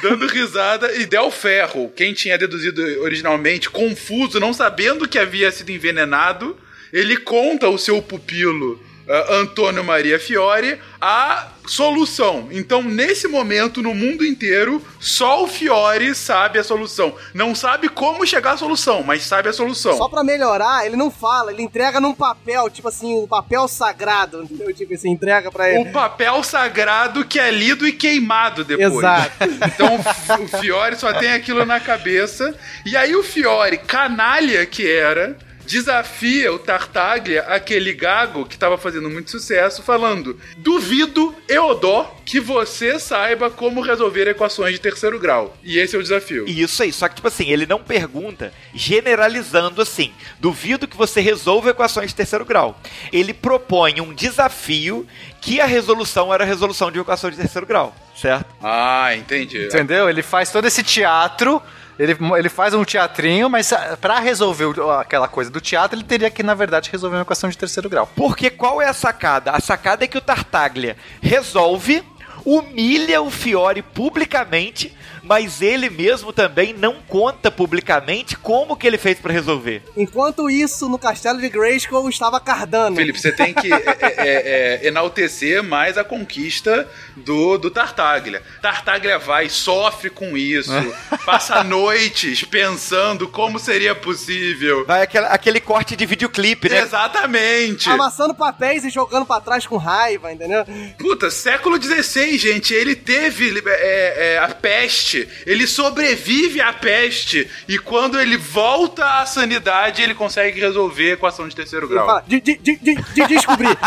dando 0.10 0.26
risada 0.26 0.92
e 0.96 1.06
Del 1.06 1.30
Ferro, 1.30 1.92
quem 1.94 2.12
tinha 2.12 2.36
deduzido 2.36 2.82
originalmente, 3.02 3.70
confuso, 3.70 4.40
não 4.40 4.52
sabendo 4.52 5.08
que 5.08 5.18
havia 5.18 5.52
sido 5.52 5.70
envenenado, 5.70 6.56
ele 6.92 7.16
conta 7.16 7.66
ao 7.66 7.78
seu 7.78 8.02
pupilo 8.02 8.80
ah, 9.10 9.34
Antônio 9.34 9.82
Maria 9.82 10.20
Fiore 10.20 10.78
a 11.00 11.48
solução. 11.66 12.48
Então, 12.52 12.82
nesse 12.82 13.26
momento, 13.26 13.82
no 13.82 13.92
mundo 13.92 14.24
inteiro, 14.24 14.84
só 15.00 15.42
o 15.42 15.48
Fiore 15.48 16.14
sabe 16.14 16.60
a 16.60 16.64
solução. 16.64 17.14
Não 17.34 17.52
sabe 17.54 17.88
como 17.88 18.24
chegar 18.24 18.52
à 18.52 18.56
solução, 18.56 19.02
mas 19.02 19.24
sabe 19.24 19.48
a 19.48 19.52
solução. 19.52 19.96
Só 19.96 20.08
pra 20.08 20.22
melhorar, 20.22 20.86
ele 20.86 20.96
não 20.96 21.10
fala, 21.10 21.52
ele 21.52 21.62
entrega 21.62 22.00
num 22.00 22.14
papel, 22.14 22.70
tipo 22.70 22.86
assim, 22.86 23.16
um 23.16 23.26
papel 23.26 23.66
sagrado, 23.66 24.44
entendeu? 24.44 24.72
Tipo 24.72 24.94
assim, 24.94 25.10
entrega 25.10 25.50
pra 25.50 25.68
ele. 25.68 25.88
O 25.88 25.92
papel 25.92 26.42
sagrado 26.44 27.24
que 27.24 27.40
é 27.40 27.50
lido 27.50 27.88
e 27.88 27.92
queimado 27.92 28.64
depois. 28.64 28.94
Exato. 28.94 29.32
Então 29.66 30.44
o 30.44 30.48
Fiore 30.60 30.96
só 30.96 31.12
tem 31.14 31.32
aquilo 31.32 31.64
na 31.64 31.80
cabeça. 31.80 32.54
E 32.86 32.96
aí 32.96 33.16
o 33.16 33.24
Fiore, 33.24 33.78
canalha 33.78 34.64
que 34.66 34.88
era, 34.88 35.36
desafia 35.70 36.52
o 36.52 36.58
Tartaglia, 36.58 37.42
aquele 37.42 37.92
gago 37.92 38.44
que 38.44 38.54
estava 38.54 38.76
fazendo 38.76 39.08
muito 39.08 39.30
sucesso, 39.30 39.84
falando: 39.84 40.38
Duvido, 40.56 41.32
Eodó, 41.48 42.16
que 42.26 42.40
você 42.40 42.98
saiba 42.98 43.48
como 43.48 43.80
resolver 43.80 44.26
equações 44.28 44.74
de 44.74 44.80
terceiro 44.80 45.18
grau. 45.18 45.56
E 45.62 45.78
esse 45.78 45.94
é 45.94 45.98
o 45.98 46.02
desafio. 46.02 46.48
E 46.48 46.60
Isso 46.60 46.82
aí, 46.82 46.92
só 46.92 47.08
que, 47.08 47.14
tipo 47.14 47.28
assim, 47.28 47.50
ele 47.50 47.66
não 47.66 47.78
pergunta 47.78 48.52
generalizando 48.74 49.80
assim. 49.80 50.12
Duvido 50.40 50.88
que 50.88 50.96
você 50.96 51.20
resolva 51.20 51.70
equações 51.70 52.08
de 52.08 52.16
terceiro 52.16 52.44
grau. 52.44 52.80
Ele 53.12 53.32
propõe 53.32 54.00
um 54.00 54.12
desafio 54.12 55.06
que 55.40 55.60
a 55.60 55.66
resolução 55.66 56.34
era 56.34 56.42
a 56.42 56.46
resolução 56.46 56.90
de 56.90 56.98
uma 56.98 57.04
equação 57.04 57.30
de 57.30 57.36
terceiro 57.36 57.66
grau, 57.66 57.94
certo? 58.16 58.46
Ah, 58.60 59.14
entendi. 59.14 59.66
Entendeu? 59.66 60.10
Ele 60.10 60.22
faz 60.22 60.50
todo 60.50 60.66
esse 60.66 60.82
teatro. 60.82 61.62
Ele, 62.00 62.16
ele 62.38 62.48
faz 62.48 62.72
um 62.72 62.82
teatrinho, 62.82 63.50
mas 63.50 63.74
ah, 63.74 63.94
pra 64.00 64.18
resolver 64.20 64.72
aquela 64.98 65.28
coisa 65.28 65.50
do 65.50 65.60
teatro, 65.60 65.98
ele 65.98 66.04
teria 66.04 66.30
que, 66.30 66.42
na 66.42 66.54
verdade, 66.54 66.88
resolver 66.90 67.16
uma 67.16 67.22
equação 67.22 67.50
de 67.50 67.58
terceiro 67.58 67.90
grau. 67.90 68.10
Porque 68.16 68.48
qual 68.48 68.80
é 68.80 68.88
a 68.88 68.94
sacada? 68.94 69.50
A 69.50 69.60
sacada 69.60 70.02
é 70.02 70.06
que 70.06 70.16
o 70.16 70.20
Tartaglia 70.22 70.96
resolve, 71.20 72.02
humilha 72.42 73.20
o 73.20 73.30
Fiore 73.30 73.82
publicamente, 73.82 74.96
mas 75.30 75.62
ele 75.62 75.88
mesmo 75.88 76.32
também 76.32 76.74
não 76.74 76.96
conta 77.06 77.52
publicamente 77.52 78.36
como 78.36 78.76
que 78.76 78.84
ele 78.84 78.98
fez 78.98 79.16
pra 79.16 79.32
resolver. 79.32 79.80
Enquanto 79.96 80.50
isso, 80.50 80.88
no 80.88 80.98
castelo 80.98 81.40
de 81.40 81.48
Grayskull 81.48 82.08
estava 82.08 82.40
Cardano. 82.40 82.96
Felipe, 82.96 83.20
você 83.20 83.30
tem 83.30 83.54
que 83.54 83.72
é, 83.72 83.96
é, 84.00 84.80
é, 84.82 84.88
enaltecer 84.88 85.62
mais 85.62 85.96
a 85.96 86.02
conquista 86.02 86.88
do, 87.14 87.56
do 87.58 87.70
Tartaglia. 87.70 88.42
Tartaglia 88.60 89.20
vai, 89.20 89.48
sofre 89.48 90.10
com 90.10 90.36
isso, 90.36 90.72
passa 91.24 91.62
noites 91.62 92.42
pensando 92.42 93.28
como 93.28 93.60
seria 93.60 93.94
possível. 93.94 94.84
Vai 94.84 95.02
aquele, 95.02 95.26
aquele 95.26 95.60
corte 95.60 95.94
de 95.94 96.06
videoclipe, 96.06 96.68
né? 96.68 96.80
Exatamente. 96.80 97.88
Amassando 97.88 98.34
papéis 98.34 98.84
e 98.84 98.90
jogando 98.90 99.26
pra 99.26 99.40
trás 99.40 99.64
com 99.64 99.76
raiva, 99.76 100.32
entendeu? 100.32 100.64
Puta, 100.98 101.30
século 101.30 101.80
XVI, 101.80 102.36
gente, 102.36 102.74
ele 102.74 102.96
teve 102.96 103.62
é, 103.64 104.34
é, 104.34 104.38
a 104.38 104.48
peste, 104.48 105.19
ele 105.46 105.66
sobrevive 105.66 106.60
à 106.60 106.72
peste, 106.72 107.48
e 107.68 107.78
quando 107.78 108.20
ele 108.20 108.36
volta 108.36 109.20
à 109.20 109.26
sanidade, 109.26 110.02
ele 110.02 110.14
consegue 110.14 110.60
resolver 110.60 111.10
a 111.10 111.14
equação 111.14 111.48
de 111.48 111.54
terceiro 111.54 111.88
grau. 111.88 112.06
fala, 112.06 112.24
de, 112.26 112.40
de, 112.40 112.56
de, 112.56 112.76
de, 112.76 112.94
de 112.94 113.26
descobrir. 113.26 113.76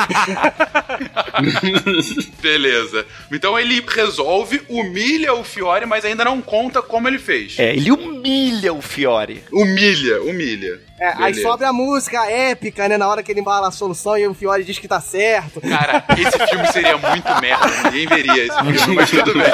Beleza. 2.41 3.05
Então 3.31 3.59
ele 3.59 3.83
resolve, 3.87 4.61
humilha 4.69 5.33
o 5.33 5.43
Fiore, 5.43 5.85
mas 5.85 6.05
ainda 6.05 6.23
não 6.25 6.41
conta 6.41 6.81
como 6.81 7.07
ele 7.07 7.19
fez. 7.19 7.57
É, 7.59 7.75
ele 7.75 7.91
humilha 7.91 8.73
o 8.73 8.81
Fiore. 8.81 9.43
Humilha, 9.51 10.21
humilha. 10.21 10.79
É, 10.99 11.13
aí 11.17 11.33
sobe 11.33 11.65
a 11.65 11.73
música 11.73 12.25
épica, 12.29 12.87
né? 12.87 12.97
Na 12.97 13.07
hora 13.07 13.23
que 13.23 13.31
ele 13.31 13.39
embala 13.41 13.67
a 13.67 13.71
solução 13.71 14.15
e 14.17 14.27
o 14.27 14.33
Fiore 14.33 14.63
diz 14.63 14.77
que 14.79 14.87
tá 14.87 15.01
certo. 15.01 15.59
Cara, 15.59 16.03
esse 16.17 16.47
filme 16.47 16.67
seria 16.71 16.97
muito 16.97 17.41
merda, 17.41 17.67
ninguém 17.85 18.07
veria 18.07 18.45
esse 18.45 18.55
filme, 18.57 18.95
mas 18.95 19.09
tudo 19.09 19.33
bem. 19.33 19.51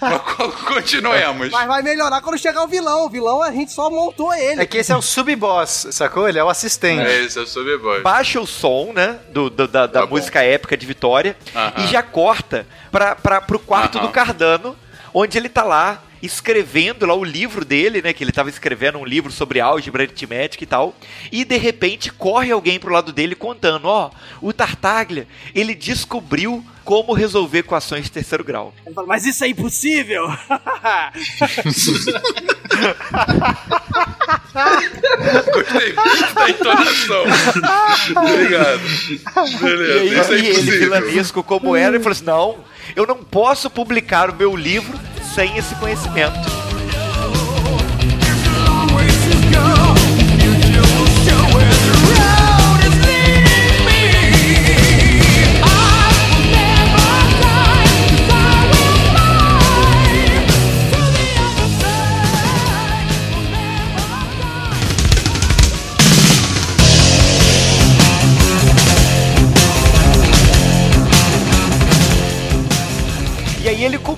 Mas 0.00 0.20
Continuemos. 0.66 1.50
Mas 1.50 1.66
vai 1.66 1.82
melhorar 1.82 2.20
quando 2.20 2.38
chegar 2.38 2.62
o 2.64 2.68
vilão. 2.68 3.06
O 3.06 3.08
vilão 3.08 3.42
a 3.42 3.50
gente 3.50 3.72
só 3.72 3.88
montou 3.90 4.32
ele. 4.34 4.60
É 4.62 4.66
que 4.66 4.78
esse 4.78 4.92
é 4.92 4.96
o 4.96 5.02
sub-boss, 5.02 5.88
sacou? 5.90 6.28
Ele 6.28 6.38
é 6.38 6.44
o 6.44 6.48
assistente. 6.48 7.06
É 7.06 7.20
isso, 7.22 7.38
eu 7.38 7.46
sou 7.46 7.64
B-Boy. 7.64 8.02
Baixa 8.02 8.40
o 8.40 8.46
som, 8.46 8.92
né? 8.94 9.18
Do, 9.30 9.48
do- 9.48 9.66
da 9.68 9.86
da 9.86 10.00
Tá 10.00 10.06
bom. 10.06 10.14
música 10.16 10.42
épica 10.42 10.76
de 10.76 10.86
Vitória. 10.86 11.36
Aham. 11.54 11.72
E 11.78 11.86
já 11.86 12.02
corta 12.02 12.66
pra, 12.92 13.14
pra, 13.14 13.40
pro 13.40 13.58
quarto 13.58 13.98
Aham. 13.98 14.06
do 14.06 14.12
Cardano, 14.12 14.76
onde 15.14 15.38
ele 15.38 15.48
tá 15.48 15.62
lá 15.62 16.02
escrevendo 16.22 17.06
lá 17.06 17.14
o 17.14 17.24
livro 17.24 17.64
dele, 17.64 18.02
né? 18.02 18.12
Que 18.12 18.24
ele 18.24 18.32
tava 18.32 18.48
escrevendo 18.48 18.98
um 18.98 19.04
livro 19.04 19.30
sobre 19.30 19.60
álgebra 19.60 20.02
aritmética 20.02 20.64
e 20.64 20.66
tal. 20.66 20.94
E 21.30 21.44
de 21.44 21.56
repente 21.56 22.10
corre 22.12 22.50
alguém 22.50 22.78
pro 22.78 22.92
lado 22.92 23.12
dele 23.12 23.34
contando: 23.34 23.86
ó, 23.86 24.10
o 24.40 24.52
Tartaglia, 24.52 25.26
ele 25.54 25.74
descobriu 25.74 26.64
como 26.84 27.12
resolver 27.12 27.58
equações 27.58 28.04
de 28.04 28.12
terceiro 28.12 28.44
grau. 28.44 28.72
Ele 28.86 28.94
fala, 28.94 29.08
mas 29.08 29.26
isso 29.26 29.44
é 29.44 29.48
impossível. 29.48 30.24
Gostei 35.52 35.92
da 36.34 36.50
entonação. 36.50 37.24
Obrigado. 38.16 38.80
E 39.06 39.56
Beleza, 39.58 40.00
aí, 40.00 40.20
isso 40.20 40.32
é 40.32 40.36
e 40.36 40.38
ele, 40.38 40.50
impossível. 40.50 40.78
vilanesco 40.80 41.42
como 41.42 41.76
era, 41.76 41.94
ele 41.96 42.02
falou 42.02 42.12
assim: 42.12 42.24
não, 42.24 42.58
eu 42.94 43.06
não 43.06 43.16
posso 43.22 43.68
publicar 43.68 44.30
o 44.30 44.34
meu 44.34 44.54
livro 44.56 44.98
sem 45.36 45.54
esse 45.54 45.74
conhecimento. 45.74 46.65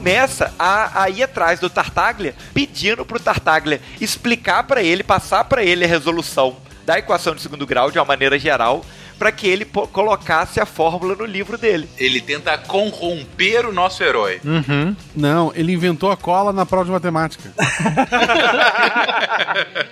Começa 0.08 0.54
a, 0.58 1.02
a 1.02 1.10
ir 1.10 1.22
atrás 1.22 1.60
do 1.60 1.68
Tartaglia, 1.68 2.34
pedindo 2.54 3.04
pro 3.04 3.20
Tartaglia 3.20 3.78
explicar 4.00 4.62
pra 4.62 4.82
ele, 4.82 5.02
passar 5.02 5.44
pra 5.44 5.62
ele 5.62 5.84
a 5.84 5.88
resolução 5.88 6.56
da 6.86 6.98
equação 6.98 7.34
de 7.34 7.42
segundo 7.42 7.66
grau 7.66 7.90
de 7.90 7.98
uma 7.98 8.06
maneira 8.06 8.38
geral, 8.38 8.82
pra 9.18 9.32
que 9.32 9.46
ele 9.48 9.64
colocasse 9.64 10.60
a 10.60 10.66
fórmula 10.66 11.14
no 11.16 11.24
livro 11.24 11.58
dele. 11.58 11.88
Ele 11.98 12.20
tenta 12.20 12.56
corromper 12.56 13.66
o 13.66 13.72
nosso 13.72 14.02
herói. 14.02 14.40
Não, 15.14 15.52
ele 15.54 15.72
inventou 15.72 16.10
a 16.10 16.16
cola 16.16 16.52
na 16.52 16.64
prova 16.64 16.84
de 16.84 16.90
matemática. 16.90 17.52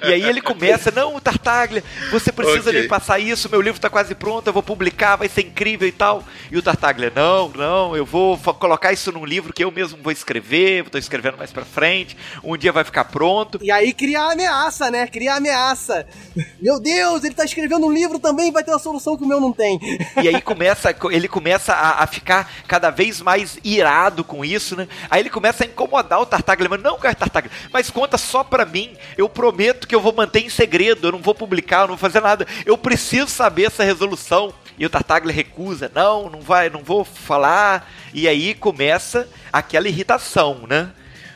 E 0.03 0.13
aí 0.13 0.23
ele 0.23 0.41
começa, 0.41 0.91
não, 0.91 1.19
Tartaglia, 1.21 1.83
você 2.11 2.31
precisa 2.31 2.71
Ok. 2.71 2.83
me 2.83 2.89
passar 2.89 3.19
isso, 3.19 3.49
meu 3.51 3.61
livro 3.61 3.81
tá 3.81 3.91
quase 3.91 4.15
pronto, 4.15 4.47
eu 4.47 4.53
vou 4.53 4.63
publicar, 4.63 5.17
vai 5.17 5.29
ser 5.29 5.41
incrível 5.43 5.89
e 5.89 5.93
tal. 5.93 6.23
E 6.51 6.57
o 6.57 6.63
Tartaglia, 6.63 7.13
não, 7.15 7.49
não, 7.49 7.97
eu 7.97 8.05
vou 8.05 8.37
colocar 8.39 8.93
isso 8.93 9.11
num 9.11 9.25
livro 9.25 9.53
que 9.53 9.65
eu 9.65 9.71
mesmo 9.71 9.99
vou 10.03 10.13
escrever, 10.13 10.89
tô 10.89 10.99
escrevendo 10.99 11.37
mais 11.37 11.51
pra 11.53 11.65
frente, 11.65 12.17
um 12.45 12.57
dia 12.57 12.73
vai 12.73 12.85
ficar 12.85 13.05
pronto. 13.05 13.59
E 13.63 13.71
aí 13.71 13.93
cria 13.93 14.23
a 14.23 14.33
ameaça, 14.33 14.91
né? 14.91 15.07
Cria 15.07 15.35
a 15.35 15.37
ameaça. 15.37 16.07
Meu 16.61 16.79
Deus, 16.79 17.25
ele 17.25 17.35
tá 17.35 17.45
escrevendo 17.45 17.87
um 17.87 17.93
livro 17.93 18.19
também, 18.19 18.53
vai 18.53 18.63
ter 18.63 18.71
uma 18.71 18.79
solução 18.79 19.16
que 19.17 19.25
o 19.25 19.29
meu 19.29 19.41
não 19.41 19.53
tem? 19.53 19.79
E 20.23 20.29
aí 20.29 20.41
começa, 20.41 20.95
ele 21.11 21.29
começa 21.29 21.73
a, 21.73 22.03
a, 22.03 22.07
ficar 22.07 22.51
cada 22.67 22.91
vez 22.91 23.21
mais 23.21 23.59
irado 23.65 24.25
com 24.25 24.45
isso, 24.45 24.77
né? 24.77 24.89
Aí 25.11 25.21
ele 25.21 25.31
começa 25.31 25.65
a 25.65 25.67
incomodar 25.67 26.21
o 26.21 26.27
Tartaglia, 26.27 26.69
mas 26.69 26.83
não, 26.83 26.99
cara, 26.99 27.15
Tartaglia, 27.15 27.53
mas 27.73 27.91
conta 27.91 28.19
só 28.19 28.43
pra 28.43 28.65
mim. 28.65 28.97
Eu 29.17 29.29
prometo 29.29 29.87
que 29.87 29.95
eu 29.95 30.01
vou 30.01 30.13
manter 30.13 30.41
em 30.41 30.49
segredo, 30.49 31.09
eu 31.09 31.13
não 31.13 31.21
vou 31.21 31.35
publicar, 31.35 31.83
eu 31.83 31.89
não 31.89 31.97
vou 31.97 31.99
fazer 31.99 32.21
nada. 32.21 32.47
Eu 32.65 32.77
preciso 32.77 33.29
saber 33.29 33.65
essa 33.65 33.85
resolução. 33.85 34.53
E 34.79 34.85
o 34.85 34.91
Tartaglia 34.91 35.35
recusa, 35.35 35.91
não, 35.95 36.29
não 36.29 36.41
vai, 36.41 36.69
não 36.69 36.83
vou 36.83 37.05
falar. 37.05 37.91
E 38.13 38.29
aí 38.29 38.55
começa 38.55 39.29
aquela 39.53 39.89
irritação, 39.89 40.67
né? 40.69 40.91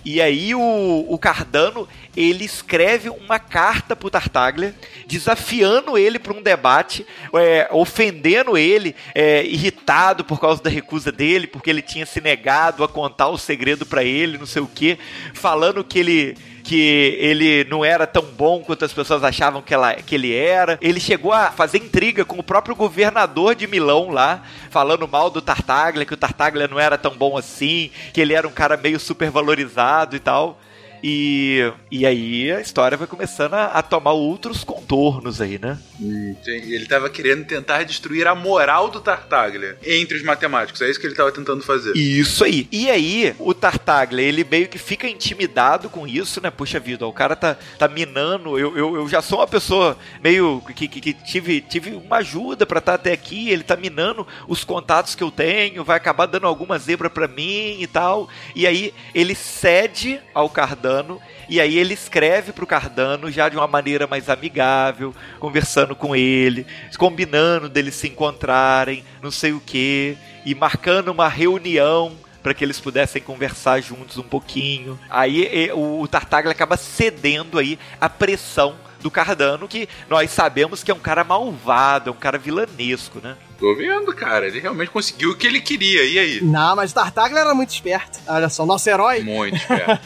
E 0.05 0.21
aí 0.21 0.55
o, 0.55 1.07
o 1.09 1.19
Cardano, 1.19 1.89
ele 2.17 2.45
escreve 2.45 3.09
uma 3.09 3.39
carta 3.39 3.95
pro 3.95 4.11
Tartaglia, 4.11 4.75
desafiando 5.07 5.99
ele 5.99 6.19
para 6.19 6.33
um 6.33 6.43
debate, 6.43 7.07
é, 7.35 7.69
ofendendo 7.71 8.57
ele, 8.57 8.95
é, 9.15 9.45
irritado 9.45 10.25
por 10.25 10.41
causa 10.41 10.63
da 10.63 10.71
recusa 10.71 11.13
dele, 11.13 11.47
porque 11.47 11.69
ele 11.69 11.83
tinha 11.83 12.07
se 12.07 12.21
negado 12.21 12.83
a 12.83 12.89
contar 12.89 13.29
o 13.29 13.39
segredo 13.39 13.85
para 13.85 14.03
ele, 14.03 14.39
não 14.39 14.47
sei 14.47 14.63
o 14.63 14.67
que, 14.67 14.99
falando 15.35 15.85
que 15.85 15.99
ele 15.99 16.37
que 16.63 17.17
ele 17.19 17.65
não 17.65 17.85
era 17.85 18.07
tão 18.07 18.23
bom 18.23 18.61
quanto 18.61 18.85
as 18.85 18.93
pessoas 18.93 19.25
achavam 19.25 19.63
que, 19.63 19.75
ela, 19.75 19.95
que 19.95 20.15
ele 20.15 20.35
era. 20.35 20.79
Ele 20.81 21.01
chegou 21.01 21.33
a 21.33 21.51
fazer 21.51 21.79
intriga 21.79 22.25
com 22.25 22.39
o 22.39 22.43
próprio 22.43 22.75
governador 22.75 23.55
de 23.55 23.67
Milão 23.67 24.11
lá, 24.11 24.43
falando 24.71 25.09
mal 25.09 25.31
do 25.31 25.43
Tartaglia, 25.43 26.05
que 26.05 26.15
o 26.15 26.17
Tartaglia 26.17 26.69
não 26.69 26.79
era 26.79 26.97
tão 26.97 27.15
bom 27.15 27.37
assim, 27.37 27.91
que 28.13 28.21
ele 28.21 28.35
era 28.35 28.47
um 28.47 28.53
cara 28.53 28.77
meio 28.77 28.99
supervalorizado 29.01 30.17
e 30.17 30.21
tal. 30.21 30.61
E, 31.03 31.73
e 31.91 32.05
aí 32.05 32.53
a 32.53 32.61
história 32.61 32.97
vai 32.97 33.07
começando 33.07 33.55
a, 33.55 33.67
a 33.67 33.83
tomar 33.83 34.13
outros 34.13 34.65
contornos 34.65 35.41
aí, 35.41 35.59
né? 35.59 35.79
Hum, 36.01 36.37
ele 36.47 36.87
tava 36.87 37.09
querendo 37.09 37.45
tentar 37.45 37.83
destruir 37.85 38.27
a 38.27 38.35
moral 38.35 38.89
do 38.89 39.01
Tartaglia 39.01 39.79
entre 39.85 40.17
os 40.17 40.23
matemáticos. 40.23 40.81
É 40.83 40.91
isso 40.91 41.01
que 41.01 41.07
ele 41.07 41.15
tava 41.15 41.33
tentando 41.33 41.63
fazer. 41.63 41.97
Isso 41.97 42.45
aí. 42.45 42.69
E 42.71 42.91
aí, 42.91 43.35
o 43.39 43.55
Tartaglia, 43.55 44.25
ele 44.25 44.45
meio 44.45 44.69
que 44.69 44.79
fica 44.79 45.09
intimidado 45.09 45.89
com 45.89 46.07
isso, 46.07 46.41
né? 46.41 46.51
Puxa 46.51 46.79
vida, 46.79 47.07
o 47.07 47.13
cara 47.13 47.35
tá, 47.35 47.57
tá 47.79 47.89
minando. 47.89 48.59
Eu, 48.59 48.77
eu, 48.77 48.97
eu 48.97 49.09
já 49.09 49.23
sou 49.23 49.39
uma 49.39 49.47
pessoa 49.47 49.97
meio 50.23 50.63
que, 50.75 50.87
que, 50.87 51.01
que 51.01 51.13
tive, 51.15 51.61
tive 51.61 51.91
uma 51.93 52.19
ajuda 52.19 52.67
para 52.67 52.79
estar 52.79 52.93
tá 52.93 52.97
até 52.97 53.13
aqui. 53.13 53.49
Ele 53.49 53.63
tá 53.63 53.77
minando 53.77 54.27
os 54.47 54.65
contatos 54.65 55.15
que 55.15 55.23
eu 55.23 55.31
tenho, 55.31 55.85
vai 55.85 55.97
acabar 55.97 56.27
dando 56.27 56.47
alguma 56.47 56.79
zebra 56.79 57.09
para 57.09 57.27
mim 57.27 57.81
e 57.81 57.87
tal. 57.87 58.29
E 58.55 58.67
aí, 58.67 58.93
ele 59.15 59.35
cede 59.35 60.21
ao 60.35 60.51
Cardano 60.51 60.90
Cardano, 60.91 61.21
e 61.49 61.61
aí 61.61 61.79
ele 61.79 61.95
escreve 61.95 62.53
para 62.53 62.65
o 62.65 62.67
Cardano 62.67 63.31
já 63.31 63.49
de 63.49 63.57
uma 63.57 63.67
maneira 63.67 64.07
mais 64.07 64.29
amigável, 64.29 65.15
conversando 65.39 65.95
com 65.95 66.17
ele, 66.17 66.67
combinando 66.99 67.69
deles 67.69 67.95
se 67.95 68.09
encontrarem, 68.09 69.05
não 69.23 69.31
sei 69.31 69.53
o 69.53 69.61
que, 69.61 70.17
e 70.45 70.55
marcando 70.55 71.09
uma 71.09 71.29
reunião 71.29 72.13
para 72.43 72.55
que 72.55 72.65
eles 72.65 72.81
pudessem 72.81 73.23
conversar 73.23 73.81
juntos 73.81 74.19
um 74.19 74.23
pouquinho. 74.23 74.99
Aí 75.09 75.71
o 75.73 76.07
Tartaglia 76.09 76.53
acaba 76.53 76.77
cedendo 76.77 77.59
aí 77.59 77.79
a 78.01 78.09
pressão 78.09 78.75
do 79.01 79.11
Cardano, 79.11 79.69
que 79.69 79.89
nós 80.09 80.31
sabemos 80.31 80.83
que 80.83 80.91
é 80.91 80.95
um 80.95 80.99
cara 80.99 81.23
malvado, 81.23 82.11
é 82.11 82.13
um 82.13 82.17
cara 82.17 82.39
vilanesco, 82.39 83.21
né? 83.23 83.37
Tô 83.61 83.75
vendo, 83.77 84.13
cara. 84.15 84.47
Ele 84.47 84.59
realmente 84.59 84.91
conseguiu 84.91 85.33
o 85.33 85.37
que 85.37 85.47
ele 85.47 85.61
queria. 85.61 86.03
E 86.05 86.19
aí? 86.19 86.41
Não, 86.43 86.75
mas 86.75 86.93
o 86.93 86.95
Tartaglia 86.95 87.43
era 87.43 87.55
muito 87.55 87.71
esperto. 87.71 88.19
Olha 88.27 88.49
só, 88.49 88.65
nosso 88.65 88.89
herói. 88.89 89.21
Muito 89.21 89.57
esperto. 89.59 90.01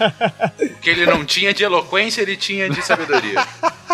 o 0.61 0.80
que 0.80 0.90
ele 0.90 1.07
não 1.07 1.24
tinha 1.24 1.55
de 1.55 1.62
eloquência, 1.62 2.20
ele 2.20 2.36
tinha 2.36 2.68
de 2.68 2.82
sabedoria. 2.84 3.46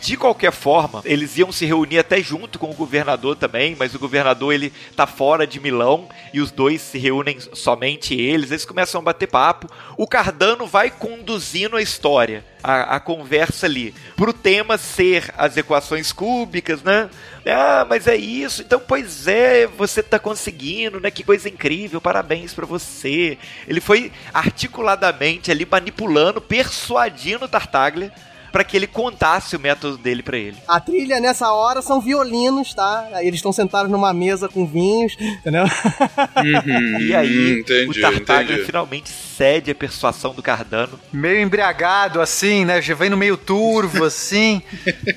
De 0.00 0.16
qualquer 0.16 0.52
forma, 0.52 1.02
eles 1.04 1.36
iam 1.36 1.52
se 1.52 1.64
reunir 1.64 1.98
até 1.98 2.20
junto 2.20 2.58
com 2.58 2.70
o 2.70 2.74
governador 2.74 3.36
também, 3.36 3.76
mas 3.78 3.94
o 3.94 3.98
governador 3.98 4.52
ele 4.52 4.72
tá 4.94 5.06
fora 5.06 5.46
de 5.46 5.60
Milão 5.60 6.08
e 6.32 6.40
os 6.40 6.50
dois 6.50 6.80
se 6.80 6.98
reúnem 6.98 7.38
somente 7.52 8.14
eles. 8.14 8.50
Eles 8.50 8.64
começam 8.64 9.00
a 9.00 9.04
bater 9.04 9.28
papo. 9.28 9.68
O 9.96 10.06
Cardano 10.06 10.66
vai 10.66 10.90
conduzindo 10.90 11.76
a 11.76 11.82
história, 11.82 12.44
a, 12.62 12.96
a 12.96 13.00
conversa 13.00 13.66
ali, 13.66 13.94
pro 14.16 14.32
tema 14.32 14.78
ser 14.78 15.32
as 15.36 15.56
equações 15.56 16.12
cúbicas, 16.12 16.82
né? 16.82 17.08
Ah, 17.44 17.86
mas 17.88 18.06
é 18.06 18.16
isso. 18.16 18.62
Então, 18.62 18.80
pois 18.80 19.28
é, 19.28 19.66
você 19.66 20.02
tá 20.02 20.18
conseguindo, 20.18 21.00
né? 21.00 21.10
Que 21.10 21.22
coisa 21.22 21.48
incrível. 21.48 22.00
Parabéns 22.00 22.52
para 22.52 22.66
você. 22.66 23.38
Ele 23.68 23.80
foi 23.80 24.12
articuladamente 24.34 25.50
ali 25.50 25.66
manipulando, 25.70 26.40
persuadindo 26.40 27.46
Tartaglia 27.46 28.12
para 28.56 28.64
que 28.64 28.74
ele 28.74 28.86
contasse 28.86 29.54
o 29.54 29.60
método 29.60 29.98
dele 29.98 30.22
para 30.22 30.38
ele. 30.38 30.56
A 30.66 30.80
trilha 30.80 31.20
nessa 31.20 31.52
hora 31.52 31.82
são 31.82 32.00
violinos, 32.00 32.72
tá? 32.72 33.06
Aí 33.12 33.26
eles 33.26 33.36
estão 33.36 33.52
sentados 33.52 33.92
numa 33.92 34.14
mesa 34.14 34.48
com 34.48 34.66
vinhos, 34.66 35.14
entendeu? 35.20 35.64
Uhum, 35.64 37.00
e 37.00 37.14
aí 37.14 37.60
entendi, 37.60 37.90
o 37.90 38.00
Tartaglia 38.00 38.64
finalmente 38.64 39.10
cede 39.10 39.70
a 39.70 39.74
persuasão 39.74 40.32
do 40.32 40.42
Cardano. 40.42 40.98
Meio 41.12 41.42
embriagado 41.42 42.18
assim, 42.18 42.64
né? 42.64 42.80
Já 42.80 42.94
vem 42.94 43.10
no 43.10 43.16
meio 43.18 43.36
turvo 43.36 44.04
assim. 44.04 44.62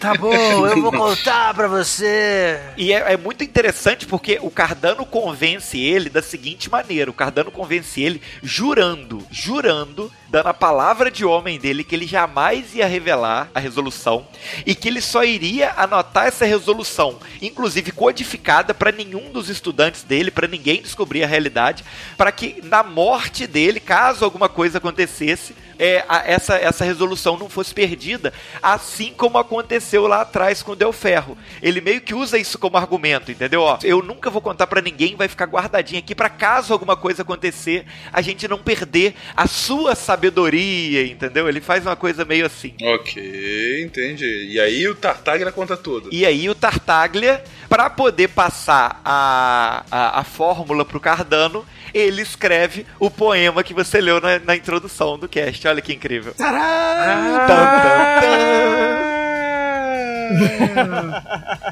tá 0.01 0.13
bom, 0.15 0.67
eu 0.67 0.81
vou 0.81 0.91
contar 0.91 1.53
para 1.53 1.69
você. 1.69 2.59
E 2.75 2.91
é, 2.91 3.13
é 3.13 3.15
muito 3.15 3.41
interessante 3.41 4.05
porque 4.05 4.37
o 4.41 4.49
Cardano 4.49 5.05
convence 5.05 5.79
ele 5.79 6.09
da 6.09 6.21
seguinte 6.21 6.69
maneira: 6.69 7.09
o 7.09 7.13
Cardano 7.13 7.51
convence 7.51 8.01
ele 8.01 8.21
jurando, 8.43 9.25
jurando 9.31 10.11
dando 10.29 10.47
a 10.47 10.53
palavra 10.53 11.09
de 11.09 11.25
homem 11.25 11.59
dele 11.59 11.83
que 11.83 11.95
ele 11.95 12.05
jamais 12.05 12.75
ia 12.75 12.85
revelar 12.85 13.49
a 13.53 13.59
resolução 13.59 14.27
e 14.65 14.75
que 14.75 14.87
ele 14.87 15.01
só 15.01 15.23
iria 15.23 15.73
anotar 15.75 16.27
essa 16.27 16.45
resolução, 16.45 17.19
inclusive 17.41 17.91
codificada 17.91 18.73
para 18.73 18.91
nenhum 18.91 19.31
dos 19.31 19.49
estudantes 19.49 20.03
dele, 20.03 20.31
para 20.31 20.47
ninguém 20.47 20.81
descobrir 20.81 21.23
a 21.23 21.27
realidade, 21.27 21.83
para 22.15 22.31
que 22.31 22.61
na 22.63 22.83
morte 22.83 23.47
dele, 23.47 23.79
caso 23.79 24.23
alguma 24.23 24.47
coisa 24.47 24.77
acontecesse, 24.77 25.55
é, 25.79 26.03
a, 26.07 26.23
essa, 26.29 26.55
essa 26.55 26.83
resolução 26.83 27.37
não 27.37 27.49
fosse 27.49 27.73
perdida, 27.73 28.33
assim 28.61 29.13
como 29.15 29.37
aconteceu 29.37 30.05
lá 30.05 30.21
atrás 30.21 30.61
com 30.61 30.73
o 30.73 30.75
Del 30.75 30.91
Ferro. 30.91 31.37
Ele 31.61 31.79
meio 31.79 32.01
que 32.01 32.13
usa 32.13 32.37
isso 32.37 32.59
como 32.59 32.77
argumento, 32.77 33.31
entendeu? 33.31 33.61
Ó, 33.61 33.79
eu 33.83 34.03
nunca 34.03 34.29
vou 34.29 34.41
contar 34.41 34.67
para 34.67 34.81
ninguém, 34.81 35.15
vai 35.15 35.29
ficar 35.29 35.45
guardadinho 35.45 35.99
aqui 35.99 36.13
para 36.13 36.29
caso 36.29 36.73
alguma 36.73 36.97
coisa 36.97 37.21
acontecer, 37.21 37.85
a 38.11 38.21
gente 38.21 38.47
não 38.47 38.57
perder 38.57 39.15
a 39.35 39.47
sua 39.47 39.95
sabedoria, 39.95 41.05
entendeu? 41.07 41.47
Ele 41.47 41.61
faz 41.61 41.85
uma 41.85 41.95
coisa 41.95 42.25
meio 42.25 42.45
assim. 42.45 42.73
Ok, 42.83 43.83
entendi. 43.83 44.49
E 44.51 44.59
aí 44.59 44.87
o 44.87 44.95
Tartaglia 44.95 45.51
conta 45.51 45.77
tudo. 45.77 46.09
E 46.11 46.25
aí 46.25 46.49
o 46.49 46.55
Tartaglia, 46.55 47.41
para 47.69 47.89
poder 47.89 48.27
passar 48.29 48.99
a, 49.05 49.85
a, 49.89 50.19
a 50.19 50.23
fórmula 50.23 50.83
pro 50.83 50.99
Cardano, 50.99 51.65
ele 51.93 52.21
escreve 52.21 52.85
o 52.99 53.09
poema 53.09 53.63
que 53.63 53.73
você 53.73 54.01
leu 54.01 54.19
na, 54.19 54.39
na 54.39 54.55
introdução 54.55 55.17
do 55.17 55.27
cast. 55.27 55.67
Olha 55.69 55.81
que 55.81 55.93
incrível. 55.93 56.33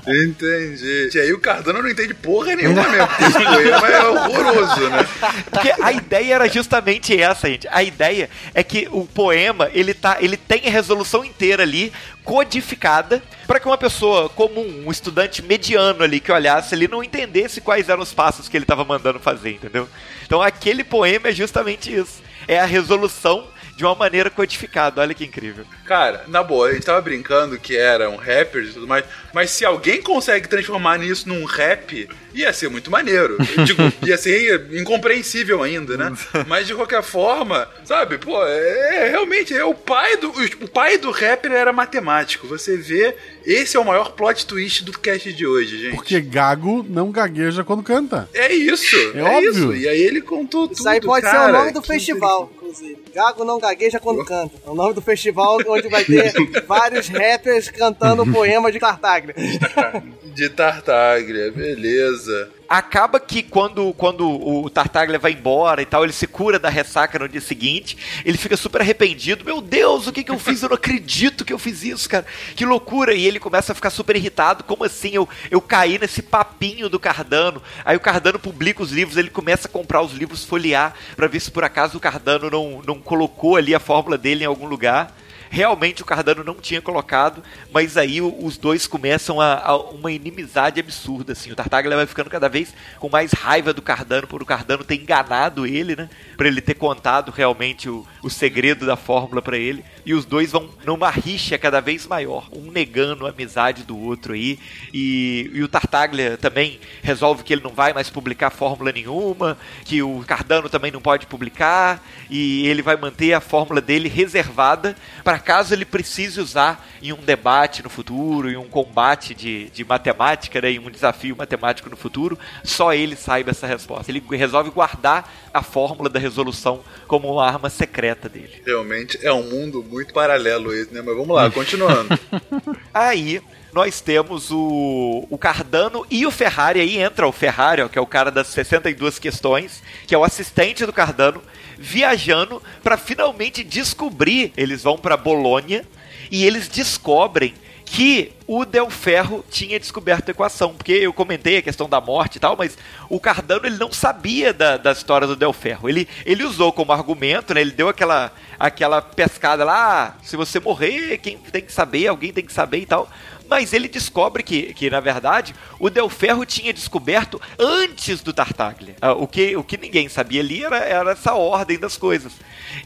Entendi. 0.07 1.09
E 1.13 1.19
aí 1.19 1.33
o 1.33 1.39
Cardano 1.39 1.81
não 1.81 1.89
entende 1.89 2.13
porra 2.13 2.55
nenhuma 2.55 2.83
mesmo, 2.89 3.07
porque 3.07 3.23
esse 3.23 3.43
poema 3.43 3.87
é 3.87 4.07
horroroso, 4.07 4.89
né? 4.89 5.07
Porque 5.51 5.73
a 5.81 5.91
ideia 5.91 6.35
era 6.35 6.47
justamente 6.47 7.19
essa, 7.19 7.49
gente. 7.49 7.67
A 7.69 7.83
ideia 7.83 8.29
é 8.53 8.63
que 8.63 8.87
o 8.91 9.05
poema, 9.05 9.69
ele, 9.73 9.93
tá, 9.93 10.17
ele 10.19 10.37
tem 10.37 10.63
a 10.65 10.69
resolução 10.69 11.25
inteira 11.25 11.63
ali, 11.63 11.91
codificada, 12.23 13.21
para 13.45 13.59
que 13.59 13.67
uma 13.67 13.77
pessoa 13.77 14.29
comum, 14.29 14.83
um 14.85 14.91
estudante 14.91 15.41
mediano 15.41 16.03
ali 16.03 16.19
que 16.19 16.31
olhasse 16.31 16.73
ali, 16.73 16.87
não 16.87 17.03
entendesse 17.03 17.61
quais 17.61 17.89
eram 17.89 18.03
os 18.03 18.13
passos 18.13 18.47
que 18.47 18.57
ele 18.57 18.63
estava 18.63 18.83
mandando 18.83 19.19
fazer, 19.19 19.51
entendeu? 19.51 19.87
Então 20.25 20.41
aquele 20.41 20.83
poema 20.83 21.29
é 21.29 21.33
justamente 21.33 21.93
isso. 21.93 22.21
É 22.47 22.59
a 22.59 22.65
resolução 22.65 23.47
de 23.77 23.85
uma 23.85 23.93
maneira 23.93 24.27
codificada. 24.27 24.99
Olha 24.99 25.13
que 25.13 25.23
incrível. 25.23 25.63
Cara, 25.85 26.23
na 26.27 26.41
boa, 26.41 26.67
a 26.67 26.73
gente 26.73 26.85
tava 26.85 26.99
brincando 26.99 27.59
que 27.59 27.77
eram 27.77 28.15
rappers 28.15 28.71
e 28.71 28.73
tudo 28.73 28.87
mais, 28.87 29.05
mas 29.31 29.51
se 29.51 29.63
alguém 29.63 30.01
consegue 30.01 30.49
transformar 30.49 30.97
nisso 30.97 31.29
num 31.29 31.45
rap, 31.45 32.09
ia 32.41 32.53
ser 32.53 32.69
muito 32.69 32.91
maneiro. 32.91 33.37
Digo, 33.65 33.81
ia 34.05 34.17
ser 34.17 34.67
incompreensível 34.71 35.63
ainda, 35.63 35.97
né? 35.97 36.13
Mas 36.47 36.67
de 36.67 36.75
qualquer 36.75 37.03
forma, 37.03 37.67
sabe, 37.83 38.17
pô, 38.17 38.43
é, 38.45 39.05
é 39.05 39.09
realmente 39.09 39.53
é 39.53 39.63
o 39.63 39.73
pai 39.73 40.17
do 40.17 40.29
o 40.61 40.67
pai 40.67 40.97
do 40.97 41.11
rapper 41.11 41.51
era 41.51 41.73
matemático. 41.73 42.47
Você 42.47 42.77
vê, 42.77 43.15
esse 43.45 43.77
é 43.77 43.79
o 43.79 43.85
maior 43.85 44.11
plot 44.11 44.45
twist 44.45 44.83
do 44.83 44.91
cast 44.97 45.31
de 45.31 45.45
hoje, 45.45 45.79
gente. 45.79 45.95
Porque 45.95 46.19
gago 46.19 46.85
não 46.87 47.11
gagueja 47.11 47.63
quando 47.63 47.83
canta. 47.83 48.29
É 48.33 48.53
isso. 48.53 48.95
É, 49.15 49.19
é 49.19 49.23
óbvio. 49.23 49.49
Isso. 49.49 49.75
E 49.75 49.87
aí 49.87 50.01
ele 50.01 50.21
contou 50.21 50.67
tudo. 50.67 50.77
Isso 50.77 50.89
aí 50.89 51.01
pode 51.01 51.25
cara, 51.25 51.45
ser 51.45 51.49
o 51.49 51.53
nome 51.53 51.71
do 51.71 51.81
festival, 51.81 52.51
inclusive. 52.55 52.97
Gago 53.13 53.43
não 53.43 53.59
gagueja 53.59 53.99
quando 53.99 54.23
canta. 54.23 54.55
É 54.65 54.69
o 54.69 54.75
nome 54.75 54.93
do 54.93 55.01
festival 55.01 55.57
onde 55.67 55.87
vai 55.87 56.03
ter 56.03 56.33
vários 56.67 57.07
rappers 57.07 57.69
cantando 57.69 58.23
o 58.23 58.31
poema 58.31 58.71
de 58.71 58.79
Tartaglia. 58.79 59.35
De 60.37 60.49
Tartaglia, 60.49 61.51
beleza. 61.51 62.26
Acaba 62.67 63.19
que 63.19 63.41
quando, 63.41 63.93
quando 63.93 64.27
o 64.29 64.69
Tartaglia 64.69 65.17
vai 65.17 65.31
embora 65.31 65.81
e 65.81 65.85
tal, 65.85 66.03
ele 66.03 66.13
se 66.13 66.27
cura 66.27 66.59
da 66.59 66.69
ressaca 66.69 67.17
no 67.17 67.29
dia 67.29 67.41
seguinte, 67.41 67.97
ele 68.25 68.37
fica 68.37 68.57
super 68.57 68.81
arrependido. 68.81 69.45
Meu 69.45 69.61
Deus, 69.61 70.07
o 70.07 70.11
que, 70.11 70.23
que 70.23 70.31
eu 70.31 70.39
fiz? 70.39 70.61
Eu 70.61 70.69
não 70.69 70.75
acredito 70.75 71.45
que 71.45 71.53
eu 71.53 71.59
fiz 71.59 71.83
isso, 71.83 72.09
cara. 72.09 72.25
Que 72.55 72.65
loucura. 72.65 73.13
E 73.13 73.25
ele 73.25 73.39
começa 73.39 73.71
a 73.71 73.75
ficar 73.75 73.89
super 73.89 74.15
irritado. 74.15 74.63
Como 74.63 74.83
assim? 74.83 75.11
Eu, 75.13 75.27
eu 75.49 75.61
caí 75.61 75.97
nesse 75.97 76.21
papinho 76.21 76.89
do 76.89 76.99
Cardano. 76.99 77.61
Aí 77.85 77.95
o 77.95 78.01
Cardano 78.01 78.39
publica 78.39 78.83
os 78.83 78.91
livros, 78.91 79.17
ele 79.17 79.29
começa 79.29 79.67
a 79.67 79.71
comprar 79.71 80.01
os 80.01 80.11
livros, 80.11 80.43
folhear, 80.43 80.93
para 81.15 81.27
ver 81.27 81.39
se 81.39 81.51
por 81.51 81.63
acaso 81.63 81.97
o 81.97 82.01
Cardano 82.01 82.49
não, 82.49 82.81
não 82.85 82.99
colocou 82.99 83.55
ali 83.55 83.73
a 83.73 83.79
fórmula 83.79 84.17
dele 84.17 84.43
em 84.43 84.47
algum 84.47 84.67
lugar 84.67 85.15
realmente 85.49 86.01
o 86.01 86.05
Cardano 86.05 86.43
não 86.43 86.55
tinha 86.55 86.81
colocado, 86.81 87.43
mas 87.71 87.97
aí 87.97 88.21
os 88.21 88.57
dois 88.57 88.87
começam 88.87 89.39
a, 89.39 89.59
a 89.59 89.77
uma 89.77 90.11
inimizade 90.11 90.79
absurda, 90.79 91.33
assim. 91.33 91.51
O 91.51 91.55
Tartaglia 91.55 91.95
vai 91.95 92.05
ficando 92.05 92.29
cada 92.29 92.49
vez 92.49 92.73
com 92.99 93.09
mais 93.09 93.31
raiva 93.31 93.73
do 93.73 93.81
Cardano 93.81 94.27
por 94.27 94.41
o 94.41 94.45
Cardano 94.45 94.83
ter 94.83 94.95
enganado 94.95 95.65
ele, 95.65 95.95
né? 95.95 96.09
Para 96.35 96.47
ele 96.47 96.61
ter 96.61 96.75
contado 96.75 97.31
realmente 97.31 97.89
o, 97.89 98.05
o 98.21 98.29
segredo 98.29 98.85
da 98.85 98.95
fórmula 98.95 99.41
para 99.41 99.57
ele. 99.57 99.83
E 100.05 100.13
os 100.13 100.25
dois 100.25 100.51
vão 100.51 100.69
numa 100.85 101.09
rixa 101.09 101.57
cada 101.57 101.81
vez 101.81 102.05
maior, 102.05 102.47
um 102.51 102.71
negando 102.71 103.25
a 103.25 103.29
amizade 103.29 103.83
do 103.83 103.97
outro 103.97 104.33
aí. 104.33 104.59
E, 104.93 105.51
e 105.53 105.63
o 105.63 105.67
Tartaglia 105.67 106.37
também 106.37 106.79
resolve 107.01 107.43
que 107.43 107.53
ele 107.53 107.63
não 107.63 107.71
vai 107.71 107.93
mais 107.93 108.09
publicar 108.09 108.49
fórmula 108.49 108.91
nenhuma, 108.91 109.57
que 109.85 110.01
o 110.01 110.23
Cardano 110.25 110.69
também 110.69 110.91
não 110.91 111.01
pode 111.01 111.25
publicar, 111.25 112.03
e 112.29 112.67
ele 112.67 112.81
vai 112.81 112.95
manter 112.95 113.33
a 113.33 113.41
fórmula 113.41 113.81
dele 113.81 114.09
reservada 114.09 114.95
para 115.23 115.36
para 115.37 115.39
caso 115.39 115.73
ele 115.73 115.85
precise 115.85 116.41
usar 116.41 116.85
em 117.01 117.13
um 117.13 117.17
debate 117.17 117.83
no 117.83 117.89
futuro, 117.89 118.49
em 118.49 118.57
um 118.57 118.67
combate 118.67 119.35
de, 119.35 119.69
de 119.69 119.85
matemática, 119.85 120.59
né, 120.59 120.71
em 120.71 120.79
um 120.79 120.89
desafio 120.89 121.35
matemático 121.35 121.89
no 121.89 121.95
futuro, 121.95 122.37
só 122.63 122.93
ele 122.93 123.15
saiba 123.15 123.51
essa 123.51 123.67
resposta. 123.67 124.11
Ele 124.11 124.23
resolve 124.31 124.71
guardar 124.71 125.31
a 125.53 125.61
fórmula 125.61 126.09
da 126.09 126.19
resolução 126.19 126.81
como 127.07 127.31
uma 127.31 127.45
arma 127.45 127.69
secreta 127.69 128.27
dele. 128.27 128.63
Realmente 128.65 129.19
é 129.21 129.31
um 129.31 129.43
mundo 129.43 129.83
muito 129.83 130.13
paralelo 130.13 130.73
esse, 130.73 130.91
né? 130.91 131.01
Mas 131.05 131.15
vamos 131.15 131.35
lá, 131.35 131.51
continuando. 131.51 132.19
Aí, 132.91 133.41
nós 133.71 134.01
temos 134.01 134.49
o, 134.49 135.27
o 135.29 135.37
Cardano 135.37 136.03
e 136.09 136.25
o 136.25 136.31
Ferrari. 136.31 136.79
Aí 136.79 136.97
entra 136.97 137.27
o 137.27 137.31
Ferrari, 137.31 137.83
ó, 137.83 137.87
que 137.87 137.99
é 137.99 138.01
o 138.01 138.07
cara 138.07 138.31
das 138.31 138.47
62 138.47 139.19
questões, 139.19 139.83
que 140.07 140.15
é 140.15 140.17
o 140.17 140.23
assistente 140.23 140.83
do 140.83 140.93
Cardano, 140.93 141.43
viajando 141.77 142.61
para 142.83 142.97
finalmente 142.97 143.63
descobrir. 143.63 144.53
Eles 144.57 144.83
vão 144.83 144.97
para 144.97 145.17
Bolônia 145.17 145.85
e 146.31 146.45
eles 146.45 146.67
descobrem 146.67 147.53
que 147.89 148.33
o 148.45 148.65
Del 148.65 148.89
Ferro 148.89 149.43
tinha 149.49 149.79
descoberto 149.79 150.27
a 150.27 150.31
equação, 150.31 150.73
porque 150.73 150.91
eu 150.91 151.13
comentei 151.13 151.57
a 151.57 151.61
questão 151.61 151.87
da 151.87 152.01
morte 152.01 152.35
e 152.35 152.39
tal, 152.39 152.55
mas 152.57 152.77
o 153.09 153.17
Cardano 153.17 153.65
ele 153.65 153.77
não 153.77 153.93
sabia 153.93 154.53
da, 154.53 154.75
da 154.75 154.91
história 154.91 155.25
do 155.25 155.37
Del 155.37 155.53
Ferro. 155.53 155.87
Ele, 155.87 156.07
ele 156.25 156.43
usou 156.43 156.73
como 156.73 156.91
argumento, 156.91 157.53
né? 157.53 157.61
Ele 157.61 157.71
deu 157.71 157.87
aquela, 157.87 158.31
aquela 158.59 159.01
pescada 159.01 159.63
lá, 159.63 160.17
ah, 160.17 160.21
se 160.21 160.35
você 160.35 160.59
morrer, 160.59 161.17
quem 161.19 161.37
tem 161.37 161.61
que 161.61 161.71
saber, 161.71 162.07
alguém 162.07 162.33
tem 162.33 162.45
que 162.45 162.53
saber 162.53 162.79
e 162.79 162.85
tal. 162.85 163.09
Mas 163.49 163.73
ele 163.73 163.87
descobre 163.87 164.43
que, 164.43 164.73
que 164.73 164.89
na 164.89 164.99
verdade, 164.99 165.55
o 165.79 165.89
Del 165.89 166.09
Ferro 166.09 166.45
tinha 166.45 166.73
descoberto 166.73 167.41
antes 167.57 168.21
do 168.21 168.33
Tartaglia. 168.33 168.95
Ah, 169.01 169.13
o, 169.13 169.27
que, 169.27 169.55
o 169.55 169.63
que 169.63 169.77
ninguém 169.77 170.09
sabia 170.09 170.41
ali 170.41 170.63
era, 170.63 170.77
era 170.77 171.11
essa 171.11 171.33
ordem 171.33 171.79
das 171.79 171.97
coisas. 171.97 172.33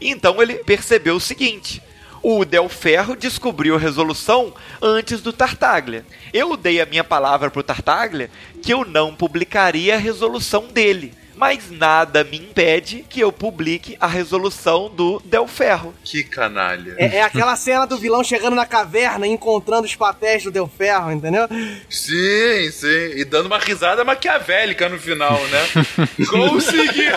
Então 0.00 0.40
ele 0.40 0.54
percebeu 0.56 1.16
o 1.16 1.20
seguinte: 1.20 1.82
o 2.22 2.44
Del 2.44 2.68
Ferro 2.68 3.16
descobriu 3.16 3.74
a 3.74 3.78
resolução 3.78 4.54
antes 4.80 5.20
do 5.20 5.32
Tartaglia. 5.32 6.06
Eu 6.32 6.56
dei 6.56 6.80
a 6.80 6.86
minha 6.86 7.02
palavra 7.02 7.50
para 7.50 7.60
o 7.60 7.64
Tartaglia 7.64 8.30
que 8.62 8.72
eu 8.72 8.84
não 8.84 9.14
publicaria 9.14 9.96
a 9.96 9.98
resolução 9.98 10.68
dele 10.68 11.12
mas 11.42 11.72
nada 11.72 12.22
me 12.22 12.36
impede 12.36 13.04
que 13.10 13.18
eu 13.18 13.32
publique 13.32 13.96
a 13.98 14.06
resolução 14.06 14.88
do 14.88 15.20
Del 15.24 15.48
Ferro. 15.48 15.92
Que 16.04 16.22
canalha. 16.22 16.94
É, 16.96 17.16
é, 17.16 17.22
aquela 17.22 17.56
cena 17.56 17.84
do 17.84 17.98
vilão 17.98 18.22
chegando 18.22 18.54
na 18.54 18.64
caverna 18.64 19.26
e 19.26 19.30
encontrando 19.30 19.84
os 19.84 19.96
papéis 19.96 20.44
do 20.44 20.52
Del 20.52 20.68
Ferro, 20.68 21.10
entendeu? 21.10 21.48
Sim, 21.90 22.70
sim. 22.70 23.16
E 23.16 23.24
dando 23.24 23.46
uma 23.46 23.58
risada 23.58 24.04
maquiavélica 24.04 24.88
no 24.88 25.00
final, 25.00 25.36
né? 25.48 26.06
Consegui! 26.30 27.10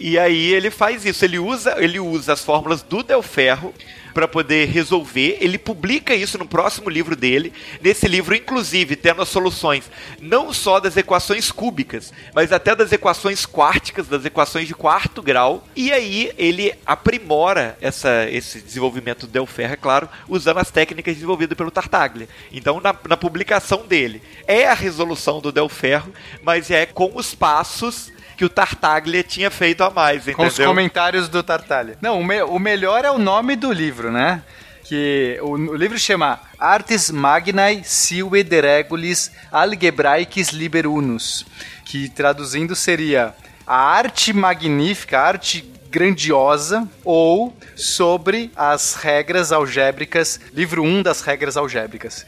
e 0.00 0.18
aí 0.18 0.52
ele 0.52 0.72
faz 0.72 1.04
isso, 1.04 1.24
ele 1.24 1.38
usa, 1.38 1.76
ele 1.78 2.00
usa 2.00 2.32
as 2.32 2.42
fórmulas 2.42 2.82
do 2.82 3.04
Del 3.04 3.22
Ferro 3.22 3.72
para 4.18 4.26
poder 4.26 4.66
resolver. 4.66 5.38
Ele 5.40 5.56
publica 5.56 6.12
isso 6.12 6.36
no 6.38 6.44
próximo 6.44 6.90
livro 6.90 7.14
dele. 7.14 7.52
Nesse 7.80 8.08
livro, 8.08 8.34
inclusive, 8.34 8.96
tendo 8.96 9.22
as 9.22 9.28
soluções 9.28 9.88
não 10.20 10.52
só 10.52 10.80
das 10.80 10.96
equações 10.96 11.52
cúbicas, 11.52 12.12
mas 12.34 12.50
até 12.50 12.74
das 12.74 12.90
equações 12.90 13.46
quárticas, 13.46 14.08
das 14.08 14.24
equações 14.24 14.66
de 14.66 14.74
quarto 14.74 15.22
grau. 15.22 15.64
E 15.76 15.92
aí 15.92 16.32
ele 16.36 16.74
aprimora 16.84 17.78
essa, 17.80 18.28
esse 18.28 18.60
desenvolvimento 18.60 19.24
do 19.24 19.32
Delferro, 19.32 19.74
é 19.74 19.76
claro, 19.76 20.08
usando 20.28 20.58
as 20.58 20.72
técnicas 20.72 21.14
desenvolvidas 21.14 21.56
pelo 21.56 21.70
Tartaglia. 21.70 22.28
Então, 22.50 22.80
na, 22.80 22.92
na 23.08 23.16
publicação 23.16 23.86
dele, 23.86 24.20
é 24.48 24.66
a 24.66 24.74
resolução 24.74 25.40
do 25.40 25.52
Delferro, 25.52 26.12
mas 26.42 26.72
é 26.72 26.86
com 26.86 27.12
os 27.14 27.36
passos 27.36 28.10
que 28.38 28.44
o 28.44 28.48
Tartaglia 28.48 29.24
tinha 29.24 29.50
feito 29.50 29.82
a 29.82 29.90
mais, 29.90 30.22
entendeu? 30.22 30.36
Com 30.36 30.46
os 30.46 30.56
comentários 30.56 31.28
do 31.28 31.42
Tartaglia. 31.42 31.98
Não, 32.00 32.20
o, 32.20 32.24
me 32.24 32.40
o 32.44 32.58
melhor 32.60 33.04
é 33.04 33.10
o 33.10 33.18
nome 33.18 33.56
do 33.56 33.72
livro, 33.72 34.12
né? 34.12 34.42
que 34.84 35.38
o, 35.42 35.50
o, 35.50 35.74
livro 35.74 35.98
chama 35.98 36.40
Artes 36.58 37.10
Magnae 37.10 37.82
Silve 37.84 38.42
de 38.42 38.60
Regulis 38.60 39.30
Algebraicis 39.52 40.48
Liberunus, 40.48 41.44
que 41.84 42.08
traduzindo 42.08 42.74
seria 42.74 43.34
a 43.66 43.76
arte 43.76 44.32
magnífica, 44.32 45.18
a 45.18 45.26
arte 45.26 45.60
grandiosa 45.90 46.88
ou 47.04 47.54
sobre 47.76 48.50
as 48.56 48.94
regras 48.94 49.52
algébricas, 49.52 50.40
livro 50.54 50.82
1 50.82 51.02
das 51.02 51.20
regras 51.20 51.56
algébricas 51.56 52.24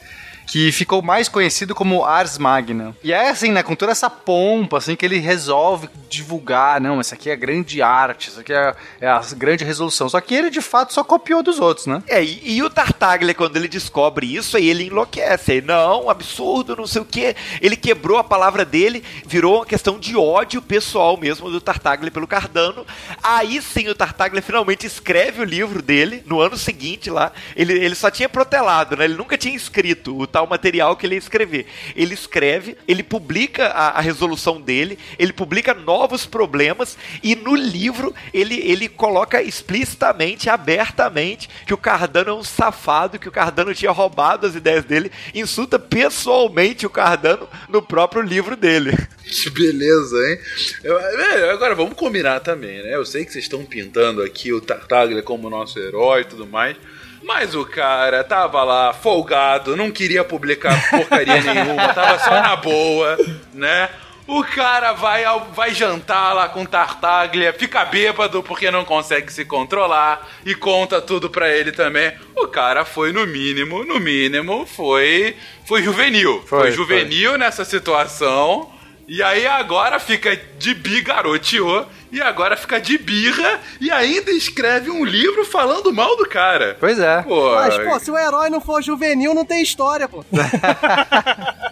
que 0.51 0.69
ficou 0.73 1.01
mais 1.01 1.29
conhecido 1.29 1.73
como 1.73 2.03
Ars 2.03 2.37
Magna. 2.37 2.93
E 3.01 3.13
é 3.13 3.29
assim, 3.29 3.53
né, 3.53 3.63
com 3.63 3.73
toda 3.73 3.93
essa 3.93 4.09
pompa, 4.09 4.79
assim, 4.79 4.97
que 4.97 5.05
ele 5.05 5.17
resolve 5.17 5.87
divulgar, 6.09 6.81
não, 6.81 6.99
essa 6.99 7.15
aqui 7.15 7.29
é 7.29 7.35
grande 7.37 7.81
arte, 7.81 8.27
isso 8.27 8.41
aqui 8.41 8.51
é, 8.51 8.75
é 8.99 9.07
a 9.07 9.21
grande 9.33 9.63
resolução. 9.63 10.09
Só 10.09 10.19
que 10.19 10.35
ele, 10.35 10.49
de 10.49 10.59
fato, 10.59 10.93
só 10.93 11.05
copiou 11.05 11.41
dos 11.41 11.57
outros, 11.57 11.87
né? 11.87 12.03
É, 12.05 12.21
e, 12.21 12.57
e 12.57 12.63
o 12.63 12.69
Tartaglia, 12.69 13.33
quando 13.33 13.55
ele 13.55 13.69
descobre 13.69 14.35
isso, 14.35 14.57
aí 14.57 14.67
ele 14.67 14.87
enlouquece. 14.87 15.53
Aí, 15.53 15.61
não, 15.61 16.09
absurdo, 16.09 16.75
não 16.75 16.85
sei 16.85 17.01
o 17.01 17.05
quê. 17.05 17.33
Ele 17.61 17.77
quebrou 17.77 18.17
a 18.17 18.23
palavra 18.23 18.65
dele, 18.65 19.05
virou 19.25 19.59
uma 19.59 19.65
questão 19.65 19.97
de 19.97 20.17
ódio 20.17 20.61
pessoal 20.61 21.15
mesmo 21.15 21.49
do 21.49 21.61
Tartaglia 21.61 22.11
pelo 22.11 22.27
Cardano. 22.27 22.85
Aí 23.23 23.61
sim, 23.61 23.87
o 23.87 23.95
Tartaglia 23.95 24.41
finalmente 24.41 24.85
escreve 24.85 25.39
o 25.39 25.45
livro 25.45 25.81
dele, 25.81 26.21
no 26.25 26.41
ano 26.41 26.57
seguinte 26.57 27.09
lá. 27.09 27.31
Ele, 27.55 27.71
ele 27.71 27.95
só 27.95 28.11
tinha 28.11 28.27
protelado, 28.27 28.97
né? 28.97 29.05
Ele 29.05 29.15
nunca 29.15 29.37
tinha 29.37 29.55
escrito 29.55 30.19
o 30.19 30.27
tal 30.27 30.40
o 30.41 30.49
material 30.49 30.95
que 30.95 31.05
ele 31.05 31.15
ia 31.15 31.19
escrever. 31.19 31.65
Ele 31.95 32.13
escreve, 32.13 32.77
ele 32.87 33.03
publica 33.03 33.67
a, 33.67 33.99
a, 33.99 34.01
resolução 34.01 34.59
dele, 34.59 34.97
ele 35.17 35.33
publica 35.33 35.73
novos 35.73 36.25
problemas 36.25 36.97
e 37.23 37.35
no 37.35 37.55
livro 37.55 38.13
ele, 38.33 38.55
ele 38.59 38.87
coloca 38.87 39.41
explicitamente, 39.41 40.49
abertamente, 40.49 41.49
que 41.65 41.73
o 41.73 41.77
Cardano 41.77 42.29
é 42.29 42.33
um 42.33 42.43
safado, 42.43 43.19
que 43.19 43.29
o 43.29 43.31
Cardano 43.31 43.73
tinha 43.73 43.91
roubado 43.91 44.47
as 44.47 44.55
ideias 44.55 44.85
dele, 44.85 45.11
insulta 45.33 45.77
pessoalmente 45.77 46.85
o 46.85 46.89
Cardano 46.89 47.47
no 47.69 47.81
próprio 47.81 48.21
livro 48.21 48.55
dele. 48.55 48.91
Que 49.31 49.49
beleza, 49.49 50.17
hein? 50.27 50.39
Eu, 50.83 51.51
agora 51.51 51.73
vamos 51.73 51.93
combinar 51.93 52.41
também, 52.41 52.83
né? 52.83 52.93
Eu 52.93 53.05
sei 53.05 53.23
que 53.23 53.31
vocês 53.31 53.45
estão 53.45 53.63
pintando 53.63 54.21
aqui 54.21 54.51
o 54.51 54.59
Tartaglia 54.59 55.23
como 55.23 55.49
nosso 55.49 55.79
herói 55.79 56.21
e 56.21 56.25
tudo 56.25 56.45
mais. 56.45 56.75
Mas 57.23 57.53
o 57.53 57.65
cara 57.65 58.23
tava 58.23 58.63
lá 58.63 58.93
folgado, 58.93 59.75
não 59.75 59.91
queria 59.91 60.23
publicar 60.23 60.89
porcaria 60.89 61.41
nenhuma, 61.41 61.93
tava 61.93 62.19
só 62.19 62.41
na 62.41 62.55
boa, 62.55 63.17
né? 63.53 63.89
O 64.27 64.43
cara 64.43 64.93
vai, 64.93 65.23
vai 65.53 65.73
jantar 65.73 66.33
lá 66.33 66.47
com 66.47 66.65
Tartaglia, 66.65 67.51
fica 67.51 67.83
bêbado 67.83 68.41
porque 68.41 68.71
não 68.71 68.85
consegue 68.85 69.31
se 69.31 69.43
controlar 69.43 70.25
e 70.45 70.55
conta 70.55 71.01
tudo 71.01 71.29
pra 71.29 71.49
ele 71.49 71.71
também. 71.71 72.13
O 72.35 72.47
cara 72.47 72.85
foi, 72.85 73.11
no 73.11 73.27
mínimo, 73.27 73.83
no 73.83 73.99
mínimo, 73.99 74.65
foi, 74.65 75.35
foi 75.65 75.83
juvenil. 75.83 76.41
Foi, 76.47 76.61
foi 76.61 76.71
juvenil 76.71 77.31
foi. 77.31 77.39
nessa 77.39 77.65
situação. 77.65 78.71
E 79.07 79.21
aí 79.21 79.45
agora 79.45 79.99
fica 79.99 80.39
de 80.57 80.73
bigaroteou 80.73 81.85
e 82.11 82.21
agora 82.21 82.57
fica 82.57 82.79
de 82.79 82.97
birra 82.97 83.61
e 83.79 83.89
ainda 83.89 84.31
escreve 84.31 84.91
um 84.91 85.05
livro 85.05 85.45
falando 85.45 85.93
mal 85.93 86.17
do 86.17 86.27
cara. 86.27 86.75
Pois 86.79 86.99
é. 86.99 87.21
Pô, 87.21 87.55
Mas, 87.55 87.77
pô, 87.77 87.99
se 87.99 88.11
o 88.11 88.17
herói 88.17 88.49
não 88.49 88.59
for 88.59 88.83
juvenil, 88.83 89.33
não 89.33 89.45
tem 89.45 89.61
história, 89.61 90.09
pô. 90.09 90.25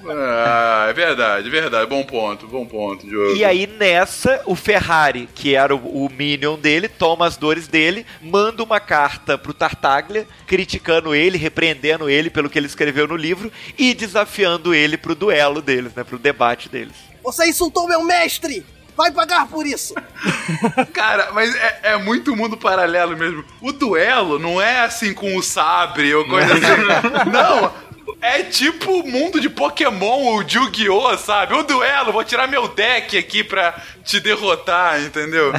ah, 0.09 0.87
é 0.89 0.93
verdade, 0.93 1.47
é 1.47 1.51
verdade. 1.51 1.89
Bom 1.89 2.03
ponto, 2.03 2.47
bom 2.47 2.65
ponto, 2.65 3.05
Diogo. 3.05 3.35
E 3.35 3.43
aí 3.43 3.67
nessa, 3.67 4.41
o 4.45 4.55
Ferrari, 4.55 5.27
que 5.35 5.55
era 5.55 5.75
o, 5.75 6.05
o 6.05 6.09
Minion 6.09 6.57
dele, 6.57 6.87
toma 6.87 7.27
as 7.27 7.35
dores 7.35 7.67
dele, 7.67 8.05
manda 8.21 8.63
uma 8.63 8.79
carta 8.79 9.37
pro 9.37 9.53
Tartaglia, 9.53 10.25
criticando 10.47 11.13
ele, 11.13 11.37
repreendendo 11.37 12.09
ele 12.09 12.29
pelo 12.29 12.49
que 12.49 12.57
ele 12.57 12.67
escreveu 12.67 13.07
no 13.07 13.17
livro 13.17 13.51
e 13.77 13.93
desafiando 13.93 14.73
ele 14.73 14.97
pro 14.97 15.15
duelo 15.15 15.61
deles, 15.61 15.93
né? 15.93 16.03
Pro 16.03 16.17
debate 16.17 16.69
deles. 16.69 16.95
Você 17.21 17.47
insultou 17.47 17.87
meu 17.87 18.03
mestre! 18.03 18.65
Vai 18.99 19.11
pagar 19.13 19.47
por 19.47 19.65
isso! 19.65 19.95
Cara, 20.91 21.31
mas 21.31 21.55
é, 21.55 21.79
é 21.83 21.97
muito 21.97 22.35
mundo 22.35 22.57
paralelo 22.57 23.15
mesmo. 23.15 23.45
O 23.61 23.71
duelo 23.71 24.37
não 24.37 24.61
é 24.61 24.81
assim 24.81 25.13
com 25.13 25.37
o 25.37 25.41
sabre 25.41 26.13
ou 26.13 26.27
coisa 26.27 26.51
assim. 26.53 27.29
não! 27.31 27.73
É 28.21 28.43
tipo 28.43 28.99
o 28.99 29.09
mundo 29.09 29.39
de 29.39 29.49
Pokémon, 29.49 30.35
o 30.35 30.41
Yu-Gi-Oh!, 30.41 31.17
sabe? 31.17 31.53
O 31.53 31.63
duelo, 31.63 32.11
vou 32.11 32.25
tirar 32.25 32.49
meu 32.49 32.67
deck 32.67 33.17
aqui 33.17 33.41
pra 33.41 33.73
te 34.03 34.19
derrotar, 34.19 35.01
entendeu? 35.01 35.53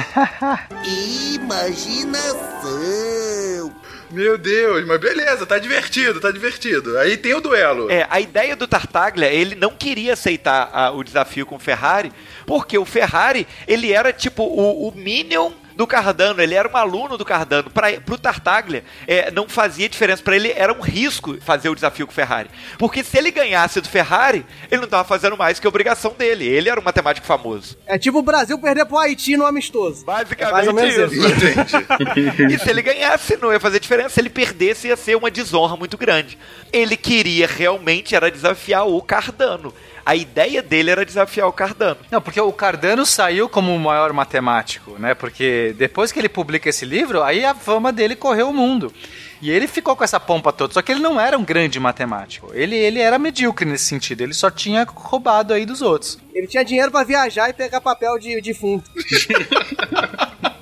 Imaginação. 1.33 3.81
Meu 4.11 4.37
Deus, 4.37 4.85
mas 4.85 4.99
beleza, 4.99 5.45
tá 5.45 5.57
divertido, 5.57 6.19
tá 6.19 6.31
divertido. 6.31 6.97
Aí 6.99 7.17
tem 7.17 7.33
o 7.33 7.41
duelo. 7.41 7.89
É, 7.89 8.05
a 8.09 8.19
ideia 8.19 8.55
do 8.55 8.67
Tartaglia, 8.67 9.29
ele 9.29 9.55
não 9.55 9.71
queria 9.71 10.13
aceitar 10.13 10.69
ah, 10.73 10.91
o 10.91 11.03
desafio 11.03 11.45
com 11.45 11.55
o 11.55 11.59
Ferrari, 11.59 12.11
porque 12.51 12.77
o 12.77 12.83
Ferrari, 12.83 13.47
ele 13.65 13.93
era 13.93 14.11
tipo 14.11 14.43
o, 14.43 14.89
o 14.89 14.91
Minion 14.93 15.53
do 15.73 15.87
Cardano, 15.87 16.41
ele 16.41 16.53
era 16.53 16.67
um 16.67 16.75
aluno 16.75 17.17
do 17.17 17.23
Cardano. 17.23 17.69
Para 17.69 18.01
pro 18.01 18.17
Tartaglia, 18.17 18.83
é, 19.07 19.31
não 19.31 19.47
fazia 19.47 19.87
diferença 19.87 20.21
para 20.21 20.35
ele, 20.35 20.51
era 20.51 20.73
um 20.73 20.81
risco 20.81 21.39
fazer 21.39 21.69
o 21.69 21.75
desafio 21.75 22.05
com 22.05 22.11
o 22.11 22.13
Ferrari. 22.13 22.49
Porque 22.77 23.05
se 23.05 23.17
ele 23.17 23.31
ganhasse 23.31 23.79
do 23.79 23.87
Ferrari, 23.87 24.45
ele 24.69 24.81
não 24.81 24.87
tava 24.89 25.05
fazendo 25.05 25.37
mais 25.37 25.61
que 25.61 25.65
a 25.65 25.69
obrigação 25.69 26.13
dele. 26.17 26.45
Ele 26.45 26.69
era 26.69 26.77
um 26.77 26.83
matemático 26.83 27.25
famoso. 27.25 27.77
É 27.87 27.97
tipo 27.97 28.19
o 28.19 28.21
Brasil 28.21 28.59
perder 28.59 28.85
pro 28.85 28.97
Haiti 28.97 29.37
no 29.37 29.45
amistoso. 29.45 30.03
Basicamente 30.03 30.51
mais 30.51 30.67
ou 30.67 30.73
menos 30.73 31.13
isso. 31.13 31.27
Entendi. 31.27 32.51
E 32.53 32.59
se 32.59 32.69
ele 32.69 32.81
ganhasse, 32.81 33.37
não 33.37 33.53
ia 33.53 33.61
fazer 33.61 33.79
diferença. 33.79 34.09
Se 34.09 34.19
ele 34.19 34.29
perdesse, 34.29 34.89
ia 34.89 34.97
ser 34.97 35.15
uma 35.15 35.31
desonra 35.31 35.77
muito 35.77 35.97
grande. 35.97 36.37
Ele 36.73 36.97
queria 36.97 37.47
realmente 37.47 38.13
era 38.13 38.29
desafiar 38.29 38.85
o 38.85 39.01
Cardano. 39.01 39.73
A 40.05 40.15
ideia 40.15 40.61
dele 40.61 40.91
era 40.91 41.05
desafiar 41.05 41.47
o 41.47 41.53
Cardano. 41.53 41.97
Não, 42.09 42.21
porque 42.21 42.39
o 42.41 42.51
Cardano 42.51 43.05
saiu 43.05 43.47
como 43.47 43.73
o 43.73 43.79
maior 43.79 44.11
matemático, 44.13 44.97
né? 44.97 45.13
Porque 45.13 45.75
depois 45.77 46.11
que 46.11 46.19
ele 46.19 46.29
publica 46.29 46.69
esse 46.69 46.85
livro, 46.85 47.21
aí 47.23 47.45
a 47.45 47.53
fama 47.53 47.91
dele 47.91 48.15
correu 48.15 48.49
o 48.49 48.53
mundo. 48.53 48.93
E 49.41 49.49
ele 49.49 49.67
ficou 49.67 49.95
com 49.95 50.03
essa 50.03 50.19
pompa 50.19 50.53
toda, 50.53 50.73
só 50.73 50.81
que 50.83 50.91
ele 50.91 51.01
não 51.01 51.19
era 51.19 51.37
um 51.37 51.43
grande 51.43 51.79
matemático. 51.79 52.51
Ele, 52.53 52.75
ele 52.75 52.99
era 52.99 53.17
medíocre 53.17 53.67
nesse 53.67 53.85
sentido, 53.85 54.21
ele 54.21 54.35
só 54.35 54.51
tinha 54.51 54.85
roubado 54.87 55.51
aí 55.53 55.65
dos 55.65 55.81
outros. 55.81 56.19
Ele 56.33 56.45
tinha 56.45 56.63
dinheiro 56.63 56.91
pra 56.91 57.03
viajar 57.03 57.49
e 57.49 57.53
pegar 57.53 57.81
papel 57.81 58.19
de 58.19 58.39
defunto. 58.39 58.89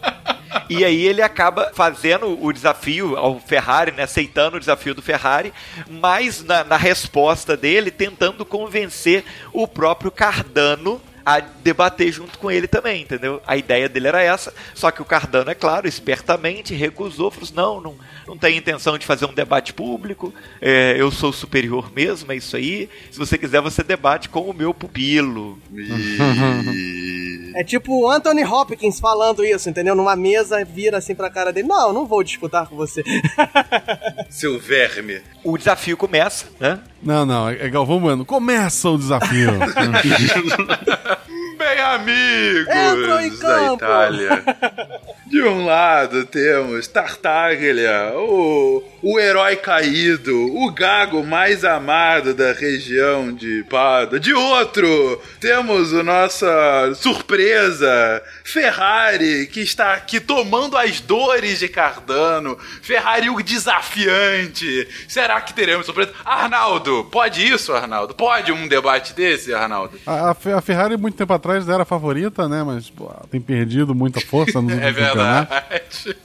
E 0.69 0.83
aí 0.83 1.05
ele 1.05 1.21
acaba 1.21 1.71
fazendo 1.73 2.43
o 2.43 2.51
desafio 2.51 3.17
ao 3.17 3.39
Ferrari, 3.39 3.91
né? 3.91 4.03
Aceitando 4.03 4.57
o 4.57 4.59
desafio 4.59 4.93
do 4.93 5.01
Ferrari, 5.01 5.53
mas 5.89 6.43
na, 6.43 6.63
na 6.63 6.77
resposta 6.77 7.55
dele, 7.55 7.91
tentando 7.91 8.45
convencer 8.45 9.23
o 9.53 9.67
próprio 9.67 10.11
Cardano 10.11 11.01
a 11.29 11.39
debater 11.39 12.11
junto 12.11 12.39
com 12.39 12.49
ele 12.49 12.67
também, 12.67 13.03
entendeu? 13.03 13.39
A 13.45 13.55
ideia 13.55 13.87
dele 13.87 14.07
era 14.07 14.21
essa, 14.21 14.51
só 14.73 14.89
que 14.89 15.01
o 15.01 15.05
Cardano, 15.05 15.51
é 15.51 15.53
claro, 15.53 15.87
espertamente 15.87 16.73
recusou, 16.73 17.29
falou 17.29 17.43
assim, 17.43 17.53
não, 17.55 17.79
não, 17.79 17.95
não 18.27 18.37
tem 18.37 18.57
intenção 18.57 18.97
de 18.97 19.05
fazer 19.05 19.25
um 19.25 19.33
debate 19.33 19.71
público, 19.71 20.33
é, 20.59 20.95
eu 20.97 21.11
sou 21.11 21.31
superior 21.31 21.91
mesmo, 21.93 22.31
é 22.31 22.35
isso 22.35 22.55
aí, 22.55 22.89
se 23.11 23.19
você 23.19 23.37
quiser 23.37 23.61
você 23.61 23.83
debate 23.83 24.27
com 24.27 24.49
o 24.49 24.53
meu 24.53 24.73
pupilo. 24.73 25.59
É 27.55 27.63
tipo 27.63 28.01
o 28.01 28.09
Anthony 28.09 28.43
Hopkins 28.43 28.99
falando 28.99 29.43
isso, 29.43 29.69
entendeu? 29.69 29.95
Numa 29.95 30.15
mesa, 30.15 30.63
vira 30.63 30.97
assim 30.97 31.15
pra 31.15 31.29
cara 31.29 31.51
dele: 31.51 31.67
Não, 31.67 31.91
não 31.93 32.05
vou 32.05 32.23
disputar 32.23 32.67
com 32.67 32.75
você. 32.75 33.03
Seu 34.29 34.59
verme. 34.59 35.21
O 35.43 35.57
desafio 35.57 35.97
começa, 35.97 36.45
né? 36.59 36.79
Não, 37.01 37.25
não, 37.25 37.49
é 37.49 37.69
Galvão 37.69 37.99
Bueno. 37.99 38.25
Começa 38.25 38.89
o 38.89 38.97
desafio. 38.97 39.51
Bem 41.57 41.79
amigos 41.79 42.67
Entram 42.73 43.21
em 43.21 43.29
da 43.31 43.37
campo. 43.37 43.75
Itália. 43.75 44.43
De 45.30 45.43
um 45.43 45.63
lado 45.63 46.25
temos 46.25 46.88
Tartaglia, 46.88 48.13
o, 48.15 48.84
o 49.03 49.19
herói 49.19 49.55
caído, 49.57 50.36
o 50.57 50.71
gago 50.71 51.23
mais 51.23 51.63
amado 51.63 52.34
da 52.34 52.51
região 52.51 53.32
de 53.32 53.63
Pada. 53.69 54.19
De 54.19 54.34
outro, 54.34 55.21
temos 55.39 55.93
o 55.93 56.01
nossa 56.01 56.91
surpresa, 56.95 58.23
Ferrari, 58.43 59.45
que 59.45 59.61
está 59.61 59.93
aqui 59.93 60.19
tomando 60.19 60.75
as 60.75 60.99
dores 60.99 61.59
de 61.59 61.67
Cardano. 61.67 62.57
Ferrari 62.82 63.30
o 63.30 63.39
desafiante. 63.43 64.88
Será 65.07 65.39
que 65.41 65.53
teremos 65.53 65.86
surpresa? 65.86 66.11
Arnaldo, 66.25 67.07
pode 67.11 67.45
isso, 67.45 67.71
Arnaldo? 67.73 68.15
Pode 68.15 68.51
um 68.51 68.67
debate 68.67 69.13
desse, 69.13 69.53
Arnaldo? 69.53 69.99
A, 70.07 70.32
a 70.32 70.34
Fe- 70.34 70.53
a 70.53 70.61
Ferrari, 70.61 70.97
muito 70.97 71.15
tempo 71.15 71.34
atrás, 71.34 71.69
era 71.69 71.84
a 71.84 71.86
favorita, 71.86 72.49
né? 72.49 72.63
Mas 72.65 72.89
pô, 72.89 73.11
tem 73.30 73.39
perdido 73.39 73.93
muita 73.93 74.19
força 74.19 74.59
nos 74.59 74.73
É 74.80 74.88
últimos 74.88 75.18
verdade. 75.24 76.17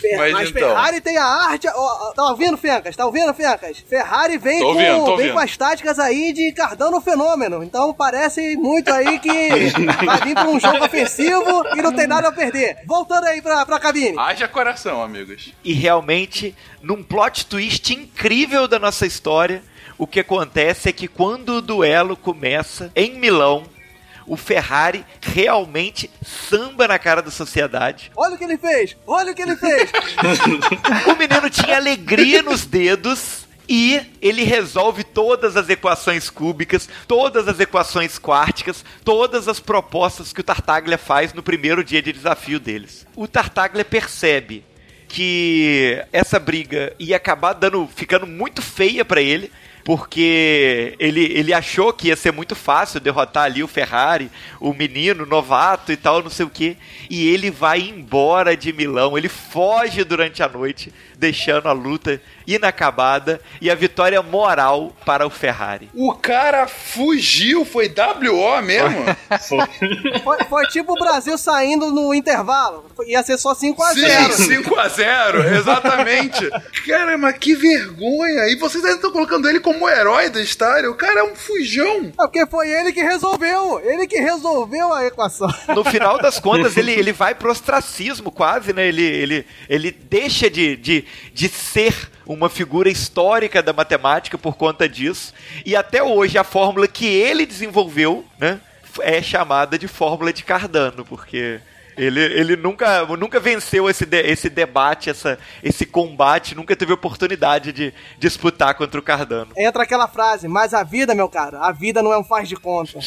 Fer- 0.00 0.18
Mas 0.18 0.32
Mas, 0.32 0.50
então. 0.50 0.68
Ferrari 0.68 1.00
tem 1.00 1.16
a 1.16 1.24
arte. 1.24 1.68
ó, 1.68 1.72
ó, 1.76 2.12
tá 2.12 2.24
ouvindo, 2.30 2.56
Fencas? 2.56 2.96
Tá 2.96 3.06
ouvindo, 3.06 3.32
Fencas? 3.32 3.78
Ferrari 3.88 4.36
vem, 4.36 4.58
Tô 4.58 4.64
com, 4.66 4.70
ouvindo, 4.72 4.90
vem 4.92 5.00
ouvindo. 5.12 5.32
com 5.32 5.38
as 5.38 5.56
táticas 5.56 5.98
aí 6.00 6.32
de 6.32 6.50
Cardano 6.52 7.00
Fenômeno. 7.00 7.62
Então 7.62 7.94
parece 7.94 8.56
muito 8.56 8.92
aí 8.92 9.18
que 9.20 9.28
vai 10.04 10.20
vir 10.24 10.34
pra 10.34 10.48
um 10.48 10.58
jogo 10.58 10.84
ofensivo 10.84 11.64
e 11.76 11.80
não 11.80 11.92
tem 11.94 12.06
nada 12.08 12.28
a 12.28 12.32
perder. 12.32 12.78
Voltando 12.84 13.26
aí 13.26 13.40
pra, 13.40 13.64
pra 13.64 13.78
cabine. 13.78 14.18
Haja 14.18 14.48
coração, 14.48 15.00
amigos. 15.00 15.52
E 15.62 15.72
realmente, 15.72 16.54
num 16.82 17.02
plot 17.02 17.46
twist 17.46 17.94
incrível 17.94 18.66
da 18.66 18.80
nossa 18.80 19.06
história, 19.06 19.62
o 19.96 20.06
que 20.06 20.18
acontece 20.18 20.88
é 20.88 20.92
que 20.92 21.06
quando 21.06 21.50
o 21.58 21.62
duelo 21.62 22.16
começa 22.16 22.90
em 22.96 23.14
Milão, 23.20 23.62
o 24.26 24.36
Ferrari 24.36 25.04
realmente 25.20 26.10
samba 26.24 26.88
na 26.88 26.98
cara 26.98 27.22
da 27.22 27.30
sociedade. 27.30 28.10
Olha 28.16 28.34
o 28.34 28.38
que 28.38 28.44
ele 28.44 28.58
fez! 28.58 28.96
Olha 29.06 29.32
o 29.32 29.34
que 29.34 29.42
ele 29.42 29.56
fez! 29.56 29.90
O 31.06 31.16
menino 31.16 31.50
tinha 31.50 31.76
alegria 31.76 32.42
nos 32.42 32.64
dedos. 32.64 33.44
E 33.66 34.02
ele 34.20 34.44
resolve 34.44 35.02
todas 35.02 35.56
as 35.56 35.70
equações 35.70 36.28
cúbicas, 36.28 36.86
todas 37.08 37.48
as 37.48 37.58
equações 37.58 38.18
quárticas, 38.18 38.84
todas 39.02 39.48
as 39.48 39.58
propostas 39.58 40.34
que 40.34 40.40
o 40.40 40.44
Tartaglia 40.44 40.98
faz 40.98 41.32
no 41.32 41.42
primeiro 41.42 41.82
dia 41.82 42.02
de 42.02 42.12
desafio 42.12 42.60
deles. 42.60 43.06
O 43.16 43.26
Tartaglia 43.26 43.82
percebe 43.82 44.64
que 45.08 46.04
essa 46.12 46.38
briga 46.38 46.94
ia 46.98 47.16
acabar 47.16 47.54
dando, 47.54 47.88
ficando 47.94 48.26
muito 48.26 48.60
feia 48.60 49.04
pra 49.04 49.22
ele, 49.22 49.50
porque 49.84 50.96
ele, 50.98 51.24
ele 51.34 51.52
achou 51.52 51.92
que 51.92 52.08
ia 52.08 52.16
ser 52.16 52.32
muito 52.32 52.56
fácil 52.56 52.98
derrotar 52.98 53.44
ali 53.44 53.62
o 53.62 53.68
Ferrari, 53.68 54.30
o 54.58 54.72
menino 54.72 55.26
novato 55.26 55.92
e 55.92 55.96
tal, 55.96 56.22
não 56.22 56.30
sei 56.30 56.46
o 56.46 56.50
que. 56.50 56.76
E 57.10 57.28
ele 57.28 57.50
vai 57.50 57.80
embora 57.80 58.56
de 58.56 58.72
Milão, 58.72 59.16
ele 59.18 59.28
foge 59.28 60.02
durante 60.02 60.42
a 60.42 60.48
noite, 60.48 60.92
deixando 61.18 61.68
a 61.68 61.72
luta 61.72 62.20
inacabada 62.46 63.40
e 63.60 63.70
a 63.70 63.74
vitória 63.74 64.22
moral 64.22 64.94
para 65.04 65.26
o 65.26 65.30
Ferrari. 65.30 65.90
O 65.94 66.14
cara 66.14 66.66
fugiu, 66.66 67.64
foi 67.64 67.88
WO 67.88 68.62
mesmo? 68.62 69.04
Foi, 70.22 70.38
foi 70.48 70.66
tipo 70.68 70.92
o 70.92 70.94
Brasil 70.94 71.36
saindo 71.36 71.90
no 71.90 72.14
intervalo. 72.14 72.86
Ia 73.06 73.22
ser 73.22 73.36
só 73.36 73.54
5x0. 73.54 74.30
Sim, 74.32 74.62
5x0, 74.62 75.58
exatamente. 75.58 76.48
Cara, 76.86 77.18
mas 77.18 77.36
que 77.38 77.54
vergonha. 77.54 78.48
E 78.48 78.56
vocês 78.56 78.82
ainda 78.84 78.96
estão 78.96 79.10
colocando 79.10 79.48
ele 79.48 79.60
como 79.60 79.73
o 79.82 79.88
herói 79.88 80.30
da 80.30 80.40
história. 80.40 80.90
O 80.90 80.94
cara 80.94 81.20
é 81.20 81.22
um 81.24 81.34
fujão. 81.34 82.06
É 82.06 82.12
porque 82.16 82.46
foi 82.46 82.70
ele 82.70 82.92
que 82.92 83.02
resolveu. 83.02 83.80
Ele 83.80 84.06
que 84.06 84.18
resolveu 84.18 84.92
a 84.92 85.06
equação. 85.06 85.48
No 85.68 85.84
final 85.84 86.18
das 86.18 86.38
contas, 86.38 86.76
ele, 86.78 86.92
ele 86.92 87.12
vai 87.12 87.34
pro 87.34 87.50
ostracismo 87.50 88.30
quase, 88.30 88.72
né? 88.72 88.86
Ele, 88.86 89.02
ele, 89.02 89.46
ele 89.68 89.90
deixa 89.90 90.50
de, 90.50 90.76
de, 90.76 91.04
de 91.32 91.48
ser 91.48 92.10
uma 92.26 92.48
figura 92.48 92.88
histórica 92.88 93.62
da 93.62 93.72
matemática 93.72 94.38
por 94.38 94.56
conta 94.56 94.88
disso. 94.88 95.32
E 95.64 95.76
até 95.76 96.02
hoje 96.02 96.38
a 96.38 96.44
fórmula 96.44 96.88
que 96.88 97.06
ele 97.06 97.46
desenvolveu, 97.46 98.24
né? 98.38 98.60
É 99.00 99.20
chamada 99.20 99.78
de 99.78 99.88
fórmula 99.88 100.32
de 100.32 100.44
Cardano, 100.44 101.04
porque 101.04 101.60
ele, 101.96 102.20
ele 102.20 102.56
nunca, 102.56 103.04
nunca 103.16 103.40
venceu 103.40 103.88
esse, 103.88 104.06
de- 104.06 104.22
esse 104.22 104.48
debate, 104.48 105.10
essa, 105.10 105.38
esse 105.62 105.86
combate, 105.86 106.54
nunca 106.54 106.74
teve 106.76 106.92
oportunidade 106.92 107.72
de 107.72 107.92
disputar 108.18 108.74
contra 108.74 108.98
o 108.98 109.02
Cardano. 109.02 109.52
Entra 109.56 109.82
aquela 109.82 110.08
frase, 110.08 110.48
mas 110.48 110.74
a 110.74 110.82
vida, 110.82 111.14
meu 111.14 111.28
cara, 111.28 111.60
a 111.60 111.72
vida 111.72 112.02
não 112.02 112.12
é 112.12 112.18
um 112.18 112.24
faz 112.24 112.48
de 112.48 112.56
conta. 112.56 112.98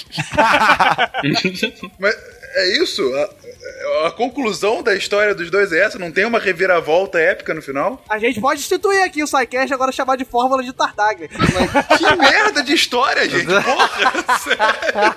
Mas 2.00 2.16
É 2.56 2.82
isso? 2.82 3.02
A, 3.16 4.08
a 4.08 4.12
conclusão 4.12 4.82
da 4.82 4.96
história 4.96 5.36
dos 5.36 5.50
dois 5.52 5.72
é 5.72 5.80
essa? 5.80 6.00
Não 6.00 6.12
tem 6.12 6.26
uma 6.26 6.40
reviravolta 6.40 7.20
épica 7.20 7.54
no 7.54 7.62
final? 7.62 8.04
A 8.10 8.18
gente 8.18 8.40
pode 8.40 8.60
instituir 8.60 9.04
aqui 9.04 9.22
o 9.22 9.28
SciCast 9.28 9.74
agora 9.74 9.92
chamar 9.92 10.16
de 10.16 10.26
Fórmula 10.26 10.64
de 10.64 10.74
Tartaglia. 10.74 11.28
Que 11.28 12.16
merda 12.16 12.64
de 12.64 12.74
história, 12.74 13.30
gente! 13.30 13.48
Porra! 13.64 14.38
sério. 14.40 15.16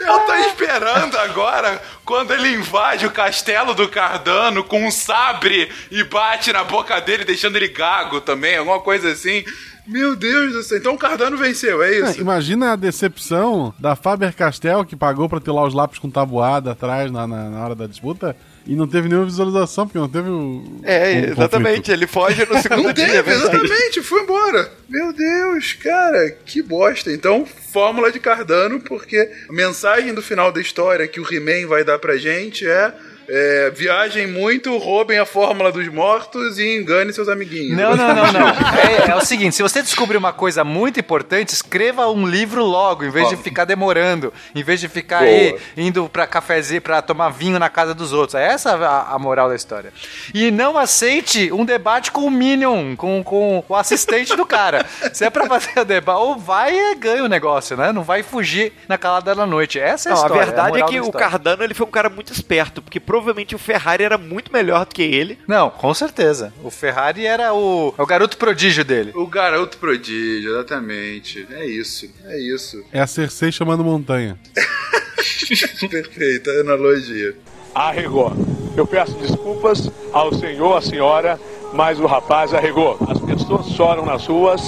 Eu 0.00 0.20
tô 0.20 0.34
esperando 0.34 1.16
agora 1.18 1.80
quando 2.04 2.32
ele 2.32 2.54
invade 2.54 3.06
o 3.06 3.10
castelo 3.10 3.74
do 3.74 3.88
Cardano 3.88 4.64
com 4.64 4.84
um 4.86 4.90
sabre 4.90 5.70
e 5.90 6.02
bate 6.04 6.52
na 6.52 6.64
boca 6.64 7.00
dele, 7.00 7.24
deixando 7.24 7.56
ele 7.56 7.68
gago 7.68 8.20
também, 8.20 8.56
alguma 8.56 8.80
coisa 8.80 9.10
assim. 9.10 9.44
Meu 9.88 10.14
Deus 10.14 10.52
do 10.52 10.62
céu. 10.62 10.78
Então 10.78 10.94
o 10.94 10.98
Cardano 10.98 11.36
venceu, 11.36 11.82
é 11.82 11.90
É, 11.94 12.10
isso? 12.10 12.20
imagina 12.20 12.72
a 12.72 12.76
decepção 12.76 13.74
da 13.78 13.96
Faber-Castell, 13.96 14.84
que 14.84 14.94
pagou 14.94 15.28
pra 15.28 15.40
ter 15.40 15.50
lá 15.50 15.66
os 15.66 15.72
lápis 15.74 15.98
com 15.98 16.10
tabuada 16.10 16.72
atrás 16.72 17.10
na, 17.10 17.26
na, 17.26 17.48
na 17.50 17.64
hora 17.64 17.74
da 17.74 17.86
disputa, 17.86 18.36
e 18.66 18.74
não 18.76 18.86
teve 18.86 19.08
nenhuma 19.08 19.24
visualização, 19.24 19.86
porque 19.86 19.98
não 19.98 20.08
teve 20.08 20.28
o. 20.28 20.62
É, 20.82 21.12
o 21.20 21.32
exatamente. 21.32 21.68
conflito. 21.76 21.92
Ele 21.92 22.06
foge 22.06 22.44
no 22.44 22.58
segundo 22.60 22.82
Não 22.84 22.92
dia, 22.92 23.04
é 23.06 23.10
teve, 23.22 23.30
exatamente, 23.32 24.02
foi 24.02 24.22
embora. 24.22 24.70
Meu 24.88 25.10
Deus, 25.12 25.72
cara, 25.72 26.30
que 26.44 26.60
bosta. 26.62 27.10
Então, 27.10 27.46
fórmula 27.72 28.12
de 28.12 28.20
Cardano, 28.20 28.78
porque 28.80 29.16
a 29.48 29.52
mensagem 29.52 30.12
do 30.12 30.20
final 30.20 30.52
da 30.52 30.60
história 30.60 31.08
que 31.08 31.18
o 31.20 31.26
He-Man 31.34 31.66
vai 31.66 31.82
dar 31.82 31.98
pra 31.98 32.18
gente 32.18 32.66
é, 32.68 32.92
é, 33.28 33.70
viajem 33.74 34.26
muito, 34.26 34.76
roubem 34.78 35.18
a 35.18 35.26
fórmula 35.26 35.70
dos 35.70 35.86
mortos 35.88 36.58
e 36.58 36.78
engane 36.78 37.12
seus 37.12 37.28
amiguinhos. 37.28 37.76
Não, 37.76 37.94
não, 37.94 38.14
não, 38.14 38.32
não. 38.32 38.48
É, 38.48 39.10
é 39.10 39.16
o 39.16 39.24
seguinte, 39.24 39.54
se 39.54 39.62
você 39.62 39.82
descobrir 39.82 40.16
uma 40.16 40.32
coisa 40.32 40.64
muito 40.64 40.98
importante, 40.98 41.50
escreva 41.50 42.08
um 42.08 42.26
livro 42.26 42.64
logo, 42.64 43.04
em 43.04 43.10
vez 43.10 43.28
de 43.28 43.36
ficar 43.36 43.64
demorando, 43.64 44.32
em 44.54 44.62
vez 44.62 44.80
de 44.80 44.88
ficar 44.88 45.18
Boa. 45.18 45.30
aí 45.30 45.58
indo 45.76 46.08
pra 46.08 46.26
cafezinho, 46.26 46.80
pra 46.80 47.02
tomar 47.02 47.30
vinho 47.30 47.58
na 47.58 47.68
casa 47.68 47.94
dos 47.94 48.12
outros. 48.12 48.34
É 48.34 48.46
essa 48.46 48.72
a, 48.76 49.14
a 49.14 49.18
moral 49.18 49.48
da 49.48 49.56
história. 49.56 49.92
E 50.32 50.50
não 50.50 50.78
aceite 50.78 51.52
um 51.52 51.64
debate 51.64 52.10
com 52.10 52.22
o 52.22 52.30
Minion, 52.30 52.96
com, 52.96 53.22
com 53.22 53.64
o 53.68 53.74
assistente 53.74 54.34
do 54.36 54.46
cara. 54.46 54.86
Se 55.12 55.24
é 55.24 55.30
pra 55.30 55.46
fazer 55.46 55.80
o 55.80 55.84
debate, 55.84 56.18
ou 56.18 56.36
vai 56.38 56.74
e 56.74 56.94
ganha 56.94 57.24
o 57.24 57.28
negócio, 57.28 57.76
né? 57.76 57.92
Não 57.92 58.02
vai 58.02 58.22
fugir 58.22 58.72
na 58.88 58.96
calada 58.96 59.34
da 59.34 59.46
noite. 59.46 59.78
Essa 59.78 60.10
é 60.10 60.12
a 60.12 60.14
Não, 60.14 60.22
a 60.22 60.26
história. 60.26 60.46
verdade 60.46 60.68
é 60.68 60.80
moral 60.80 60.88
que 60.88 61.00
da 61.00 61.06
o. 61.06 61.12
Cardano 61.12 61.62
ele 61.62 61.74
foi 61.74 61.86
um 61.86 61.90
cara 61.90 62.08
muito 62.08 62.32
esperto, 62.32 62.80
porque 62.80 63.00
provavelmente 63.18 63.54
o 63.54 63.58
Ferrari 63.58 64.04
era 64.04 64.16
muito 64.16 64.52
melhor 64.52 64.86
do 64.86 64.94
que 64.94 65.02
ele. 65.02 65.38
Não, 65.46 65.70
com 65.70 65.92
certeza. 65.92 66.52
O 66.62 66.70
Ferrari 66.70 67.26
era 67.26 67.52
o, 67.52 67.92
é 67.98 68.02
o 68.02 68.06
garoto 68.06 68.36
prodígio 68.36 68.84
dele. 68.84 69.12
O 69.14 69.26
garoto 69.26 69.76
prodígio, 69.78 70.52
exatamente. 70.52 71.46
É 71.50 71.66
isso, 71.66 72.08
é 72.24 72.38
isso. 72.38 72.84
É 72.92 73.00
a 73.00 73.06
Cersei 73.06 73.52
chamando 73.52 73.84
montanha. 73.84 74.38
Perfeita 75.90 76.50
analogia. 76.60 77.36
Arregou. 77.74 78.32
Eu 78.76 78.86
peço 78.86 79.14
desculpas 79.18 79.90
ao 80.12 80.32
senhor, 80.32 80.76
à 80.76 80.80
senhora, 80.80 81.40
mas 81.72 82.00
o 82.00 82.06
rapaz 82.06 82.54
arregou. 82.54 82.98
As 83.08 83.20
pessoas 83.20 83.66
choram 83.68 84.06
nas 84.06 84.26
ruas. 84.26 84.62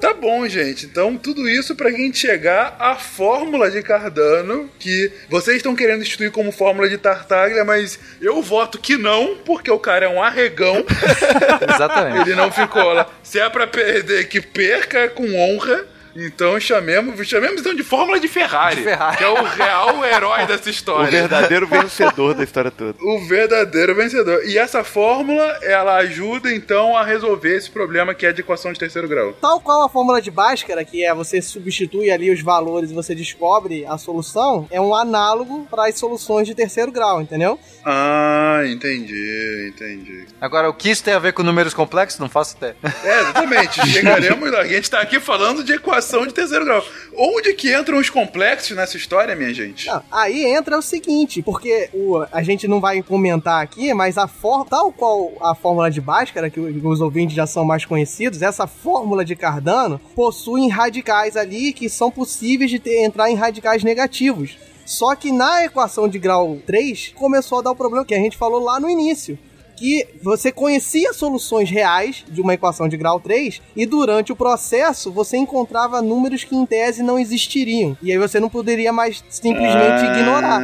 Tá 0.00 0.14
bom, 0.14 0.48
gente. 0.48 0.86
Então, 0.86 1.16
tudo 1.18 1.46
isso 1.46 1.76
pra 1.76 1.90
gente 1.90 2.18
chegar 2.18 2.74
à 2.78 2.94
fórmula 2.94 3.70
de 3.70 3.82
Cardano, 3.82 4.70
que 4.78 5.12
vocês 5.28 5.58
estão 5.58 5.76
querendo 5.76 6.00
instituir 6.02 6.30
como 6.30 6.50
fórmula 6.50 6.88
de 6.88 6.96
Tartaglia, 6.96 7.64
mas 7.66 7.98
eu 8.18 8.40
voto 8.40 8.78
que 8.78 8.96
não, 8.96 9.36
porque 9.44 9.70
o 9.70 9.78
cara 9.78 10.06
é 10.06 10.08
um 10.08 10.22
arregão. 10.22 10.82
Exatamente. 11.74 12.30
Ele 12.30 12.34
não 12.34 12.50
ficou 12.50 12.94
lá. 12.94 13.06
Se 13.22 13.38
é 13.38 13.48
pra 13.50 13.66
perder, 13.66 14.26
que 14.28 14.40
perca 14.40 15.10
com 15.10 15.34
honra. 15.34 15.84
Então 16.14 16.58
chamemos, 16.60 17.26
chamemos 17.26 17.60
então 17.60 17.74
de 17.74 17.82
fórmula 17.82 18.18
de 18.18 18.28
Ferrari, 18.28 18.76
De 18.76 18.82
Ferrari. 18.82 19.16
que 19.16 19.24
é 19.24 19.28
o 19.28 19.42
real 19.42 20.04
herói 20.04 20.46
dessa 20.46 20.68
O 20.68 20.70
história. 20.70 21.10
verdadeiro 21.10 21.66
vencedor 21.68 22.34
da 22.34 22.42
história 22.44 22.70
toda. 22.70 22.94
O 23.00 23.26
verdadeiro 23.26 23.94
vencedor. 23.94 24.44
E 24.44 24.58
essa 24.58 24.82
fórmula, 24.82 25.44
ela 25.62 25.96
ajuda 25.96 26.52
então 26.52 26.96
a 26.96 27.04
resolver 27.04 27.56
esse 27.56 27.70
problema 27.70 28.14
que 28.14 28.26
é 28.26 28.32
de 28.32 28.40
equação 28.40 28.72
de 28.72 28.78
terceiro 28.78 29.06
grau. 29.08 29.32
Tal 29.40 29.60
qual 29.60 29.84
a 29.84 29.88
fórmula 29.88 30.20
de 30.20 30.30
Bhaskara, 30.30 30.84
que 30.84 31.04
é 31.04 31.14
você 31.14 31.40
substitui 31.40 32.10
ali 32.10 32.30
os 32.30 32.42
valores 32.42 32.90
e 32.90 32.94
você 32.94 33.14
descobre 33.14 33.86
a 33.86 33.96
solução, 33.98 34.66
é 34.70 34.80
um 34.80 34.94
análogo 34.94 35.66
para 35.70 35.86
as 35.86 35.98
soluções 35.98 36.46
de 36.46 36.54
terceiro 36.54 36.90
grau, 36.90 37.20
entendeu? 37.20 37.58
Ah, 37.84 38.62
entendi, 38.66 39.72
entendi. 39.74 40.26
Agora, 40.40 40.68
o 40.68 40.74
que 40.74 40.90
isso 40.90 41.04
tem 41.04 41.14
a 41.14 41.18
ver 41.18 41.32
com 41.32 41.42
números 41.42 41.72
complexos? 41.74 42.18
Não 42.20 42.28
faço 42.28 42.56
ideia. 42.56 42.76
É, 43.04 43.20
exatamente. 43.20 43.86
Chegaremos 43.88 44.50
lá. 44.50 44.60
A 44.60 44.66
gente 44.66 44.90
tá 44.90 45.00
aqui 45.00 45.20
falando 45.20 45.62
de 45.64 45.72
equação 45.72 45.99
de 46.00 46.34
terceiro 46.34 46.64
grau. 46.64 46.84
Onde 47.16 47.54
que 47.54 47.74
entram 47.74 47.98
os 47.98 48.10
complexos 48.10 48.76
nessa 48.76 48.96
história, 48.96 49.34
minha 49.34 49.52
gente? 49.52 49.86
Não, 49.86 50.02
aí 50.10 50.44
entra 50.44 50.78
o 50.78 50.82
seguinte, 50.82 51.42
porque 51.42 51.88
o, 51.92 52.24
a 52.32 52.42
gente 52.42 52.66
não 52.66 52.80
vai 52.80 53.02
comentar 53.02 53.62
aqui, 53.62 53.92
mas 53.94 54.18
a 54.18 54.26
forma, 54.26 54.64
tal 54.64 54.92
qual 54.92 55.32
a 55.40 55.54
fórmula 55.54 55.90
de 55.90 56.00
Bhaskara, 56.00 56.50
que 56.50 56.60
os 56.60 57.00
ouvintes 57.00 57.36
já 57.36 57.46
são 57.46 57.64
mais 57.64 57.84
conhecidos, 57.84 58.42
essa 58.42 58.66
fórmula 58.66 59.24
de 59.24 59.36
Cardano 59.36 60.00
possui 60.14 60.68
radicais 60.68 61.36
ali 61.36 61.72
que 61.72 61.88
são 61.88 62.10
possíveis 62.10 62.70
de 62.70 62.78
ter, 62.78 63.04
entrar 63.04 63.30
em 63.30 63.34
radicais 63.34 63.82
negativos. 63.84 64.56
Só 64.84 65.14
que 65.14 65.30
na 65.30 65.64
equação 65.64 66.08
de 66.08 66.18
grau 66.18 66.58
3 66.66 67.12
começou 67.14 67.60
a 67.60 67.62
dar 67.62 67.70
o 67.70 67.76
problema 67.76 68.04
que 68.04 68.14
a 68.14 68.18
gente 68.18 68.36
falou 68.36 68.60
lá 68.60 68.80
no 68.80 68.90
início. 68.90 69.38
Que 69.80 70.06
você 70.22 70.52
conhecia 70.52 71.14
soluções 71.14 71.70
reais 71.70 72.22
de 72.28 72.42
uma 72.42 72.52
equação 72.52 72.86
de 72.86 72.98
grau 72.98 73.18
3 73.18 73.62
e 73.74 73.86
durante 73.86 74.30
o 74.30 74.36
processo 74.36 75.10
você 75.10 75.38
encontrava 75.38 76.02
números 76.02 76.44
que 76.44 76.54
em 76.54 76.66
tese 76.66 77.02
não 77.02 77.18
existiriam. 77.18 77.96
E 78.02 78.12
aí 78.12 78.18
você 78.18 78.38
não 78.38 78.50
poderia 78.50 78.92
mais 78.92 79.24
simplesmente 79.30 80.04
ignorar. 80.04 80.60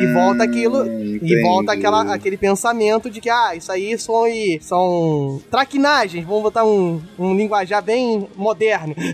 E 0.00 0.12
volta 0.12 0.44
aquilo. 0.44 0.86
E 0.86 1.42
volta 1.42 1.72
aquela, 1.72 2.14
aquele 2.14 2.36
pensamento 2.36 3.10
de 3.10 3.20
que, 3.20 3.28
ah, 3.28 3.56
isso 3.56 3.72
aí 3.72 3.98
são, 3.98 4.24
são 4.60 5.42
traquinagens. 5.50 6.24
Vamos 6.24 6.44
botar 6.44 6.64
um, 6.64 7.02
um 7.18 7.34
linguajar 7.34 7.82
bem 7.82 8.28
moderno. 8.36 8.94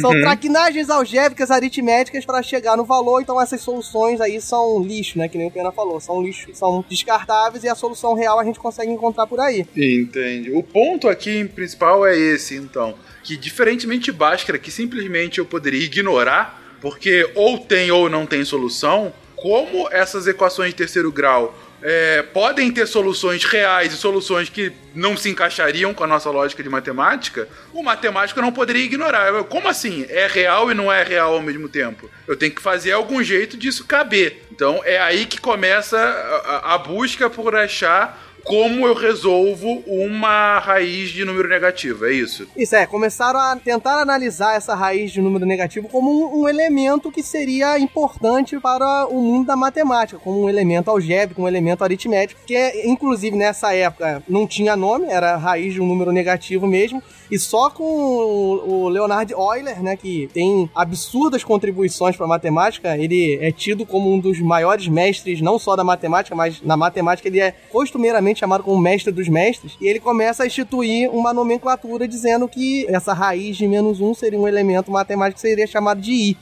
São 0.00 0.12
traquinagens 0.12 0.88
algébricas 0.88 1.50
aritméticas 1.50 2.24
para 2.24 2.42
chegar 2.42 2.76
no 2.76 2.84
valor, 2.84 3.20
então 3.20 3.40
essas 3.40 3.60
soluções 3.60 4.20
aí 4.20 4.40
são 4.40 4.80
lixo, 4.80 5.18
né? 5.18 5.28
Que 5.28 5.36
nem 5.36 5.48
o 5.48 5.50
Pena 5.50 5.72
falou. 5.72 5.98
São 6.00 6.22
lixo, 6.22 6.48
são 6.54 6.84
descartáveis 6.88 7.64
e 7.64 7.68
a 7.74 7.76
solução 7.76 8.14
real 8.14 8.38
a 8.38 8.44
gente 8.44 8.58
consegue 8.58 8.90
encontrar 8.90 9.26
por 9.26 9.38
aí. 9.38 9.66
Entendi. 9.76 10.50
O 10.52 10.62
ponto 10.62 11.08
aqui 11.08 11.44
principal 11.44 12.06
é 12.06 12.16
esse, 12.16 12.54
então. 12.56 12.94
Que 13.22 13.36
diferentemente 13.36 14.04
de 14.04 14.12
Bhaskara, 14.12 14.58
que 14.58 14.70
simplesmente 14.70 15.38
eu 15.38 15.44
poderia 15.44 15.84
ignorar, 15.84 16.78
porque 16.80 17.30
ou 17.34 17.58
tem 17.58 17.90
ou 17.90 18.08
não 18.08 18.26
tem 18.26 18.44
solução, 18.44 19.12
como 19.36 19.88
essas 19.90 20.26
equações 20.26 20.70
de 20.70 20.76
terceiro 20.76 21.12
grau 21.12 21.54
é, 21.86 22.22
podem 22.22 22.70
ter 22.72 22.86
soluções 22.86 23.44
reais 23.44 23.92
e 23.92 23.96
soluções 23.98 24.48
que 24.48 24.72
não 24.94 25.16
se 25.18 25.28
encaixariam 25.28 25.92
com 25.92 26.02
a 26.02 26.06
nossa 26.06 26.30
lógica 26.30 26.62
de 26.62 26.68
matemática, 26.70 27.46
o 27.74 27.82
matemático 27.82 28.40
não 28.40 28.50
poderia 28.50 28.82
ignorar. 28.84 29.28
Eu, 29.28 29.44
Como 29.44 29.68
assim? 29.68 30.06
É 30.08 30.26
real 30.26 30.70
e 30.70 30.74
não 30.74 30.90
é 30.90 31.02
real 31.02 31.34
ao 31.34 31.42
mesmo 31.42 31.68
tempo? 31.68 32.10
Eu 32.26 32.36
tenho 32.36 32.52
que 32.54 32.62
fazer 32.62 32.92
algum 32.92 33.22
jeito 33.22 33.56
disso 33.58 33.84
caber. 33.84 34.44
Então 34.50 34.80
é 34.84 34.98
aí 34.98 35.26
que 35.26 35.38
começa 35.38 35.98
a, 35.98 36.74
a- 36.74 36.78
busca 36.78 37.28
por 37.28 37.54
achar 37.54 38.23
como 38.44 38.86
eu 38.86 38.94
resolvo 38.94 39.82
uma 39.86 40.58
raiz 40.58 41.10
de 41.10 41.24
número 41.24 41.48
negativo, 41.48 42.06
é 42.06 42.12
isso? 42.12 42.46
Isso 42.56 42.76
é, 42.76 42.86
começaram 42.86 43.40
a 43.40 43.56
tentar 43.56 44.00
analisar 44.00 44.56
essa 44.56 44.74
raiz 44.74 45.10
de 45.12 45.20
número 45.20 45.46
negativo 45.46 45.88
como 45.88 46.10
um, 46.10 46.42
um 46.42 46.48
elemento 46.48 47.10
que 47.10 47.22
seria 47.22 47.78
importante 47.78 48.58
para 48.60 49.06
o 49.06 49.20
mundo 49.20 49.46
da 49.46 49.56
matemática, 49.56 50.18
como 50.18 50.44
um 50.44 50.48
elemento 50.48 50.90
algébrico, 50.90 51.42
um 51.42 51.48
elemento 51.48 51.82
aritmético, 51.82 52.40
que 52.46 52.54
é, 52.54 52.86
inclusive 52.86 53.36
nessa 53.36 53.74
época 53.74 54.22
não 54.28 54.46
tinha 54.46 54.76
nome, 54.76 55.06
era 55.08 55.36
raiz 55.36 55.74
de 55.74 55.80
um 55.80 55.86
número 55.86 56.12
negativo 56.12 56.66
mesmo, 56.66 57.02
e 57.34 57.38
só 57.38 57.68
com 57.68 57.82
o 57.84 58.88
Leonard 58.88 59.32
Euler, 59.32 59.82
né, 59.82 59.96
que 59.96 60.30
tem 60.32 60.70
absurdas 60.72 61.42
contribuições 61.42 62.16
para 62.16 62.28
matemática, 62.28 62.96
ele 62.96 63.38
é 63.40 63.50
tido 63.50 63.84
como 63.84 64.12
um 64.14 64.20
dos 64.20 64.38
maiores 64.38 64.86
mestres 64.86 65.40
não 65.40 65.58
só 65.58 65.74
da 65.74 65.82
matemática, 65.82 66.36
mas 66.36 66.62
na 66.62 66.76
matemática 66.76 67.26
ele 67.26 67.40
é 67.40 67.50
costumeiramente 67.72 68.38
chamado 68.38 68.62
como 68.62 68.80
mestre 68.80 69.12
dos 69.12 69.28
mestres, 69.28 69.76
e 69.80 69.88
ele 69.88 69.98
começa 69.98 70.44
a 70.44 70.46
instituir 70.46 71.10
uma 71.10 71.34
nomenclatura 71.34 72.06
dizendo 72.06 72.46
que 72.46 72.86
essa 72.88 73.12
raiz 73.12 73.56
de 73.56 73.66
menos 73.66 74.00
um 74.00 74.14
seria 74.14 74.38
um 74.38 74.46
elemento 74.46 74.92
matemático 74.92 75.34
que 75.34 75.48
seria 75.48 75.66
chamado 75.66 76.00
de 76.00 76.12
i. 76.12 76.36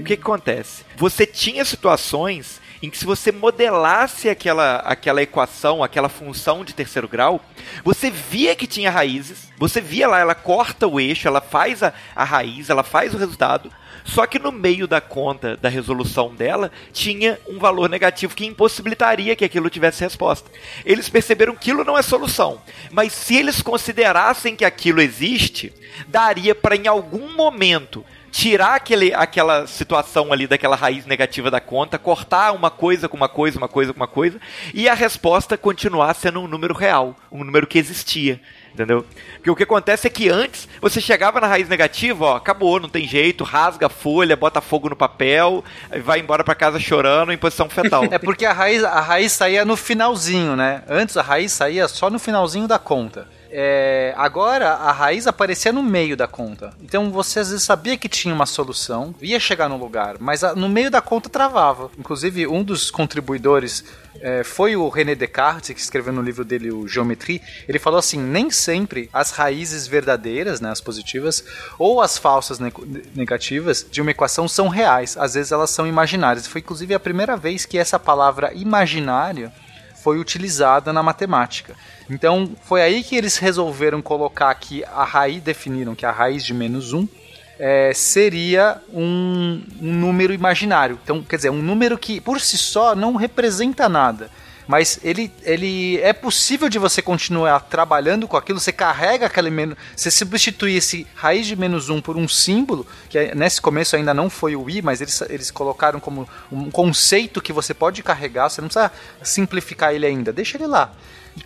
O 0.00 0.04
que, 0.04 0.16
que 0.16 0.22
acontece? 0.22 0.84
Você 0.96 1.26
tinha 1.26 1.64
situações 1.64 2.61
em 2.82 2.90
que 2.90 2.98
se 2.98 3.06
você 3.06 3.30
modelasse 3.30 4.28
aquela, 4.28 4.76
aquela 4.78 5.22
equação, 5.22 5.84
aquela 5.84 6.08
função 6.08 6.64
de 6.64 6.74
terceiro 6.74 7.06
grau, 7.06 7.40
você 7.84 8.10
via 8.10 8.56
que 8.56 8.66
tinha 8.66 8.90
raízes, 8.90 9.48
você 9.56 9.80
via 9.80 10.08
lá, 10.08 10.18
ela 10.18 10.34
corta 10.34 10.88
o 10.88 10.98
eixo, 10.98 11.28
ela 11.28 11.40
faz 11.40 11.82
a, 11.82 11.92
a 12.14 12.24
raiz, 12.24 12.68
ela 12.68 12.82
faz 12.82 13.14
o 13.14 13.18
resultado, 13.18 13.70
só 14.04 14.26
que 14.26 14.38
no 14.38 14.50
meio 14.50 14.88
da 14.88 15.00
conta 15.00 15.56
da 15.56 15.68
resolução 15.68 16.34
dela 16.34 16.72
tinha 16.92 17.38
um 17.48 17.60
valor 17.60 17.88
negativo 17.88 18.34
que 18.34 18.44
impossibilitaria 18.44 19.36
que 19.36 19.44
aquilo 19.44 19.70
tivesse 19.70 20.02
resposta. 20.02 20.50
Eles 20.84 21.08
perceberam 21.08 21.54
que 21.54 21.70
aquilo 21.70 21.84
não 21.84 21.96
é 21.96 22.02
solução, 22.02 22.60
mas 22.90 23.12
se 23.12 23.36
eles 23.36 23.62
considerassem 23.62 24.56
que 24.56 24.64
aquilo 24.64 25.00
existe, 25.00 25.72
daria 26.08 26.52
para 26.52 26.74
em 26.74 26.88
algum 26.88 27.32
momento 27.36 28.04
tirar 28.32 28.76
aquele, 28.76 29.12
aquela 29.14 29.66
situação 29.66 30.32
ali 30.32 30.46
daquela 30.46 30.74
raiz 30.74 31.04
negativa 31.04 31.50
da 31.50 31.60
conta, 31.60 31.98
cortar 31.98 32.52
uma 32.52 32.70
coisa 32.70 33.06
com 33.06 33.16
uma 33.16 33.28
coisa, 33.28 33.58
uma 33.58 33.68
coisa 33.68 33.92
com 33.92 34.00
uma 34.00 34.08
coisa, 34.08 34.40
e 34.72 34.88
a 34.88 34.94
resposta 34.94 35.58
continuar 35.58 36.14
sendo 36.14 36.40
um 36.40 36.48
número 36.48 36.72
real, 36.72 37.14
um 37.30 37.44
número 37.44 37.66
que 37.66 37.78
existia. 37.78 38.40
Entendeu? 38.72 39.04
Porque 39.34 39.50
o 39.50 39.54
que 39.54 39.64
acontece 39.64 40.06
é 40.06 40.10
que 40.10 40.30
antes 40.30 40.66
você 40.80 40.98
chegava 40.98 41.38
na 41.42 41.46
raiz 41.46 41.68
negativa, 41.68 42.24
ó, 42.24 42.36
acabou, 42.36 42.80
não 42.80 42.88
tem 42.88 43.06
jeito, 43.06 43.44
rasga 43.44 43.84
a 43.84 43.90
folha, 43.90 44.34
bota 44.34 44.62
fogo 44.62 44.88
no 44.88 44.96
papel, 44.96 45.62
vai 46.02 46.18
embora 46.18 46.42
para 46.42 46.54
casa 46.54 46.80
chorando 46.80 47.32
em 47.32 47.38
posição 47.38 47.68
fetal. 47.68 48.04
É 48.10 48.18
porque 48.18 48.46
a 48.46 48.52
raiz, 48.52 48.82
a 48.82 49.00
raiz 49.00 49.32
saía 49.32 49.64
no 49.64 49.76
finalzinho, 49.76 50.56
né? 50.56 50.82
Antes 50.88 51.16
a 51.18 51.22
raiz 51.22 51.52
saía 51.52 51.86
só 51.86 52.08
no 52.08 52.18
finalzinho 52.18 52.66
da 52.66 52.78
conta. 52.78 53.28
É, 53.54 54.14
agora 54.16 54.70
a 54.70 54.90
raiz 54.92 55.26
aparecia 55.26 55.70
no 55.70 55.82
meio 55.82 56.16
da 56.16 56.26
conta. 56.26 56.72
Então 56.80 57.10
você 57.10 57.40
às 57.40 57.50
vezes 57.50 57.62
sabia 57.62 57.98
que 57.98 58.08
tinha 58.08 58.34
uma 58.34 58.46
solução, 58.46 59.14
ia 59.20 59.38
chegar 59.38 59.68
no 59.68 59.76
lugar, 59.76 60.16
mas 60.18 60.42
a, 60.42 60.54
no 60.54 60.70
meio 60.70 60.90
da 60.90 61.02
conta 61.02 61.28
travava. 61.28 61.90
Inclusive, 61.98 62.46
um 62.46 62.64
dos 62.64 62.90
contribuidores 62.90 63.84
é, 64.22 64.42
foi 64.42 64.74
o 64.74 64.88
René 64.88 65.14
Descartes, 65.14 65.74
que 65.74 65.80
escreveu 65.82 66.14
no 66.14 66.22
livro 66.22 66.46
dele 66.46 66.72
o 66.72 66.88
Geometrie. 66.88 67.42
Ele 67.68 67.78
falou 67.78 67.98
assim: 67.98 68.18
nem 68.18 68.50
sempre 68.50 69.10
as 69.12 69.32
raízes 69.32 69.86
verdadeiras, 69.86 70.58
né, 70.58 70.70
as 70.70 70.80
positivas, 70.80 71.44
ou 71.78 72.00
as 72.00 72.16
falsas 72.16 72.58
ne 72.58 72.72
negativas 73.14 73.86
de 73.90 74.00
uma 74.00 74.12
equação 74.12 74.48
são 74.48 74.68
reais. 74.68 75.14
Às 75.18 75.34
vezes 75.34 75.52
elas 75.52 75.68
são 75.68 75.86
imaginárias. 75.86 76.46
Foi 76.46 76.62
inclusive 76.62 76.94
a 76.94 77.00
primeira 77.00 77.36
vez 77.36 77.66
que 77.66 77.76
essa 77.76 77.98
palavra 77.98 78.50
imaginário 78.54 79.52
foi 80.02 80.18
utilizada 80.18 80.92
na 80.92 81.02
matemática. 81.02 81.76
Então 82.12 82.50
foi 82.64 82.82
aí 82.82 83.02
que 83.02 83.16
eles 83.16 83.38
resolveram 83.38 84.02
colocar 84.02 84.54
que 84.54 84.84
a 84.84 85.02
raiz, 85.02 85.42
definiram 85.42 85.94
que 85.94 86.04
a 86.04 86.10
raiz 86.10 86.44
de 86.44 86.52
menos 86.52 86.92
1 86.92 87.08
é, 87.58 87.92
seria 87.94 88.82
um, 88.92 89.62
um 89.80 89.92
número 89.94 90.34
imaginário. 90.34 90.98
Então, 91.02 91.22
quer 91.22 91.36
dizer, 91.36 91.50
um 91.50 91.62
número 91.62 91.96
que 91.96 92.20
por 92.20 92.38
si 92.38 92.58
só 92.58 92.94
não 92.94 93.16
representa 93.16 93.88
nada 93.88 94.30
mas 94.66 94.98
ele, 95.02 95.32
ele 95.42 95.98
é 96.00 96.12
possível 96.12 96.68
de 96.68 96.78
você 96.78 97.02
continuar 97.02 97.60
trabalhando 97.60 98.28
com 98.28 98.36
aquilo, 98.36 98.60
você 98.60 98.72
carrega 98.72 99.26
aquele 99.26 99.50
menos, 99.50 99.76
você 99.94 100.10
substitui 100.10 100.76
esse 100.76 101.06
raiz 101.14 101.46
de 101.46 101.56
menos 101.56 101.88
um 101.88 102.00
por 102.00 102.16
um 102.16 102.28
símbolo, 102.28 102.86
que 103.08 103.18
é, 103.18 103.34
nesse 103.34 103.60
começo 103.60 103.96
ainda 103.96 104.14
não 104.14 104.30
foi 104.30 104.56
o 104.56 104.68
i, 104.68 104.82
mas 104.82 105.00
eles, 105.00 105.20
eles 105.22 105.50
colocaram 105.50 106.00
como 106.00 106.28
um 106.50 106.70
conceito 106.70 107.40
que 107.40 107.52
você 107.52 107.74
pode 107.74 108.02
carregar, 108.02 108.48
você 108.48 108.60
não 108.60 108.68
precisa 108.68 108.92
simplificar 109.22 109.94
ele 109.94 110.06
ainda, 110.06 110.32
deixa 110.32 110.56
ele 110.56 110.66
lá. 110.66 110.92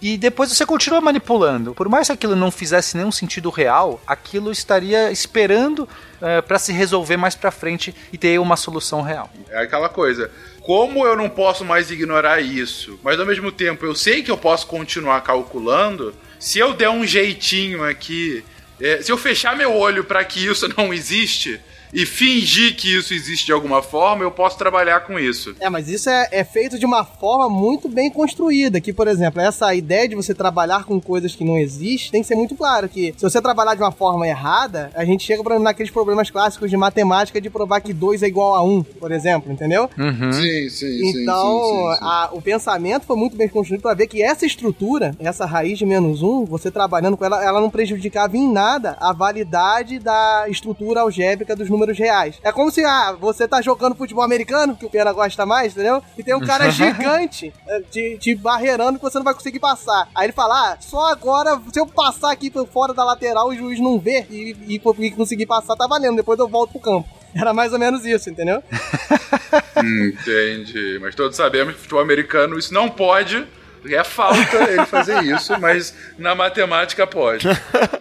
E 0.02 0.18
depois 0.18 0.50
você 0.50 0.66
continua 0.66 1.00
manipulando. 1.00 1.74
Por 1.74 1.88
mais 1.88 2.08
que 2.08 2.12
aquilo 2.12 2.34
não 2.34 2.50
fizesse 2.50 2.96
nenhum 2.96 3.12
sentido 3.12 3.50
real, 3.50 4.00
aquilo 4.06 4.50
estaria 4.50 5.10
esperando 5.10 5.88
é, 6.20 6.40
para 6.40 6.58
se 6.58 6.72
resolver 6.72 7.16
mais 7.16 7.34
para 7.34 7.50
frente 7.50 7.94
e 8.12 8.18
ter 8.18 8.38
uma 8.38 8.56
solução 8.56 9.00
real. 9.00 9.30
É 9.48 9.62
aquela 9.62 9.88
coisa. 9.88 10.30
Como 10.66 11.06
eu 11.06 11.14
não 11.16 11.28
posso 11.28 11.64
mais 11.64 11.92
ignorar 11.92 12.40
isso, 12.40 12.98
mas 13.00 13.20
ao 13.20 13.24
mesmo 13.24 13.52
tempo 13.52 13.86
eu 13.86 13.94
sei 13.94 14.20
que 14.20 14.32
eu 14.32 14.36
posso 14.36 14.66
continuar 14.66 15.20
calculando, 15.20 16.12
se 16.40 16.58
eu 16.58 16.74
der 16.74 16.90
um 16.90 17.06
jeitinho 17.06 17.84
aqui, 17.84 18.42
é, 18.80 19.00
se 19.00 19.12
eu 19.12 19.16
fechar 19.16 19.56
meu 19.56 19.72
olho 19.72 20.02
para 20.02 20.24
que 20.24 20.44
isso 20.44 20.68
não 20.76 20.92
existe, 20.92 21.60
e 21.96 22.04
fingir 22.04 22.76
que 22.76 22.94
isso 22.94 23.14
existe 23.14 23.46
de 23.46 23.52
alguma 23.52 23.82
forma, 23.82 24.22
eu 24.22 24.30
posso 24.30 24.58
trabalhar 24.58 25.00
com 25.00 25.18
isso. 25.18 25.56
É, 25.58 25.70
mas 25.70 25.88
isso 25.88 26.10
é, 26.10 26.28
é, 26.30 26.44
feito 26.44 26.78
de 26.78 26.84
uma 26.84 27.06
forma 27.06 27.48
muito 27.48 27.88
bem 27.88 28.10
construída. 28.10 28.78
Que, 28.82 28.92
por 28.92 29.08
exemplo, 29.08 29.40
essa 29.40 29.74
ideia 29.74 30.06
de 30.06 30.14
você 30.14 30.34
trabalhar 30.34 30.84
com 30.84 31.00
coisas 31.00 31.34
que 31.34 31.42
não 31.42 31.56
existem 31.56 32.10
tem 32.10 32.20
que 32.20 32.28
ser 32.28 32.34
muito 32.34 32.54
claro. 32.54 32.86
Que 32.86 33.14
se 33.16 33.22
você 33.22 33.40
trabalhar 33.40 33.74
de 33.74 33.80
uma 33.80 33.90
forma 33.90 34.28
errada, 34.28 34.90
a 34.94 35.06
gente 35.06 35.24
chega 35.24 35.42
pra, 35.42 35.58
naqueles 35.58 35.90
problemas 35.90 36.28
clássicos 36.28 36.68
de 36.68 36.76
matemática 36.76 37.40
de 37.40 37.48
provar 37.48 37.80
que 37.80 37.94
2 37.94 38.22
é 38.22 38.26
igual 38.26 38.54
a 38.54 38.62
1, 38.62 38.70
um, 38.70 38.82
por 38.82 39.10
exemplo, 39.10 39.50
entendeu? 39.50 39.88
Uhum. 39.96 40.32
Sim, 40.34 40.68
sim, 40.68 41.22
então, 41.22 41.64
sim. 41.64 41.92
sim, 41.92 41.96
sim, 41.96 41.98
a, 42.02 42.28
o 42.32 42.42
pensamento 42.42 43.06
foi 43.06 43.16
muito 43.16 43.38
bem 43.38 43.48
construído 43.48 43.80
para 43.80 43.94
ver 43.94 44.06
que 44.06 44.22
essa 44.22 44.44
estrutura, 44.44 45.16
essa 45.18 45.46
raiz 45.46 45.78
de 45.78 45.86
menos 45.86 46.20
1, 46.20 46.28
um, 46.28 46.44
você 46.44 46.70
trabalhando 46.70 47.16
com 47.16 47.24
ela, 47.24 47.42
ela 47.42 47.58
não 47.58 47.70
prejudicava 47.70 48.36
em 48.36 48.52
nada 48.52 48.98
a 49.00 49.14
validade 49.14 49.98
da 49.98 50.44
estrutura 50.50 51.00
algébrica 51.00 51.56
dos 51.56 51.70
números 51.70 51.85
reais. 51.92 52.38
É 52.42 52.50
como 52.50 52.70
se, 52.70 52.84
ah, 52.84 53.16
você 53.18 53.46
tá 53.46 53.60
jogando 53.60 53.94
futebol 53.94 54.24
americano, 54.24 54.76
que 54.76 54.86
o 54.86 54.90
Pena 54.90 55.12
gosta 55.12 55.44
mais, 55.44 55.72
entendeu? 55.72 56.02
E 56.16 56.22
tem 56.22 56.34
um 56.34 56.40
cara 56.40 56.68
gigante 56.70 57.52
eh, 57.68 57.82
te, 57.90 58.18
te 58.18 58.34
barreirando 58.34 58.98
que 58.98 59.04
você 59.04 59.18
não 59.18 59.24
vai 59.24 59.34
conseguir 59.34 59.60
passar. 59.60 60.08
Aí 60.14 60.26
ele 60.26 60.32
fala, 60.32 60.72
ah, 60.72 60.76
só 60.80 61.10
agora, 61.10 61.60
se 61.72 61.78
eu 61.78 61.86
passar 61.86 62.32
aqui 62.32 62.50
por 62.50 62.66
fora 62.66 62.94
da 62.94 63.04
lateral, 63.04 63.48
o 63.48 63.54
juiz 63.54 63.78
não 63.80 63.98
vê 63.98 64.26
e, 64.30 64.56
e, 64.66 64.74
e 64.76 65.10
conseguir 65.10 65.46
passar, 65.46 65.76
tá 65.76 65.86
valendo. 65.86 66.16
Depois 66.16 66.38
eu 66.38 66.48
volto 66.48 66.72
pro 66.72 66.80
campo. 66.80 67.08
Era 67.34 67.52
mais 67.52 67.72
ou 67.72 67.78
menos 67.78 68.04
isso, 68.06 68.30
entendeu? 68.30 68.62
Entendi. 69.76 70.98
Mas 71.00 71.14
todos 71.14 71.36
sabemos 71.36 71.74
que 71.74 71.80
futebol 71.80 72.00
americano 72.00 72.58
isso 72.58 72.72
não 72.72 72.88
pode 72.88 73.46
é 73.94 74.04
falta 74.04 74.56
ele 74.68 74.86
fazer 74.86 75.22
isso, 75.24 75.58
mas 75.60 75.94
na 76.18 76.34
matemática 76.34 77.06
pode. 77.06 77.46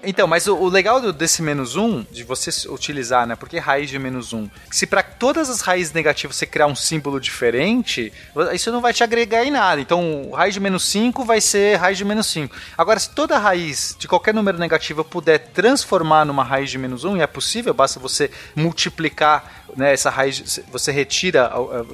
Então, 0.07 0.27
mas 0.27 0.45
o, 0.45 0.55
o 0.55 0.69
legal 0.69 1.01
do, 1.01 1.11
desse 1.11 1.41
menos 1.41 1.75
um, 1.75 2.05
de 2.11 2.23
você 2.23 2.51
utilizar, 2.69 3.25
né? 3.25 3.36
Porque 3.36 3.57
raiz 3.57 3.89
de 3.89 3.97
menos 3.97 4.33
um, 4.33 4.47
se 4.69 4.86
para 4.86 5.01
todas 5.01 5.49
as 5.49 5.61
raízes 5.61 5.93
negativas 5.93 6.36
você 6.36 6.45
criar 6.45 6.67
um 6.67 6.75
símbolo 6.75 7.19
diferente, 7.19 8.13
isso 8.53 8.71
não 8.71 8.81
vai 8.81 8.93
te 8.93 9.03
agregar 9.03 9.43
em 9.43 9.49
nada. 9.49 9.81
Então, 9.81 10.29
raiz 10.31 10.53
de 10.53 10.59
menos 10.59 10.83
5 10.86 11.25
vai 11.25 11.41
ser 11.41 11.77
raiz 11.77 11.97
de 11.97 12.05
menos 12.05 12.27
5. 12.27 12.55
Agora, 12.77 12.99
se 12.99 13.09
toda 13.09 13.39
raiz 13.39 13.95
de 13.97 14.07
qualquer 14.07 14.33
número 14.33 14.59
negativo 14.59 15.03
puder 15.03 15.39
transformar 15.39 16.23
numa 16.23 16.43
raiz 16.43 16.69
de 16.69 16.77
menos 16.77 17.03
1, 17.03 17.11
um, 17.11 17.17
e 17.17 17.21
é 17.21 17.27
possível, 17.27 17.73
basta 17.73 17.99
você 17.99 18.29
multiplicar 18.55 19.64
né, 19.76 19.93
essa 19.93 20.09
raiz, 20.09 20.61
você 20.71 20.91
retira, 20.91 21.51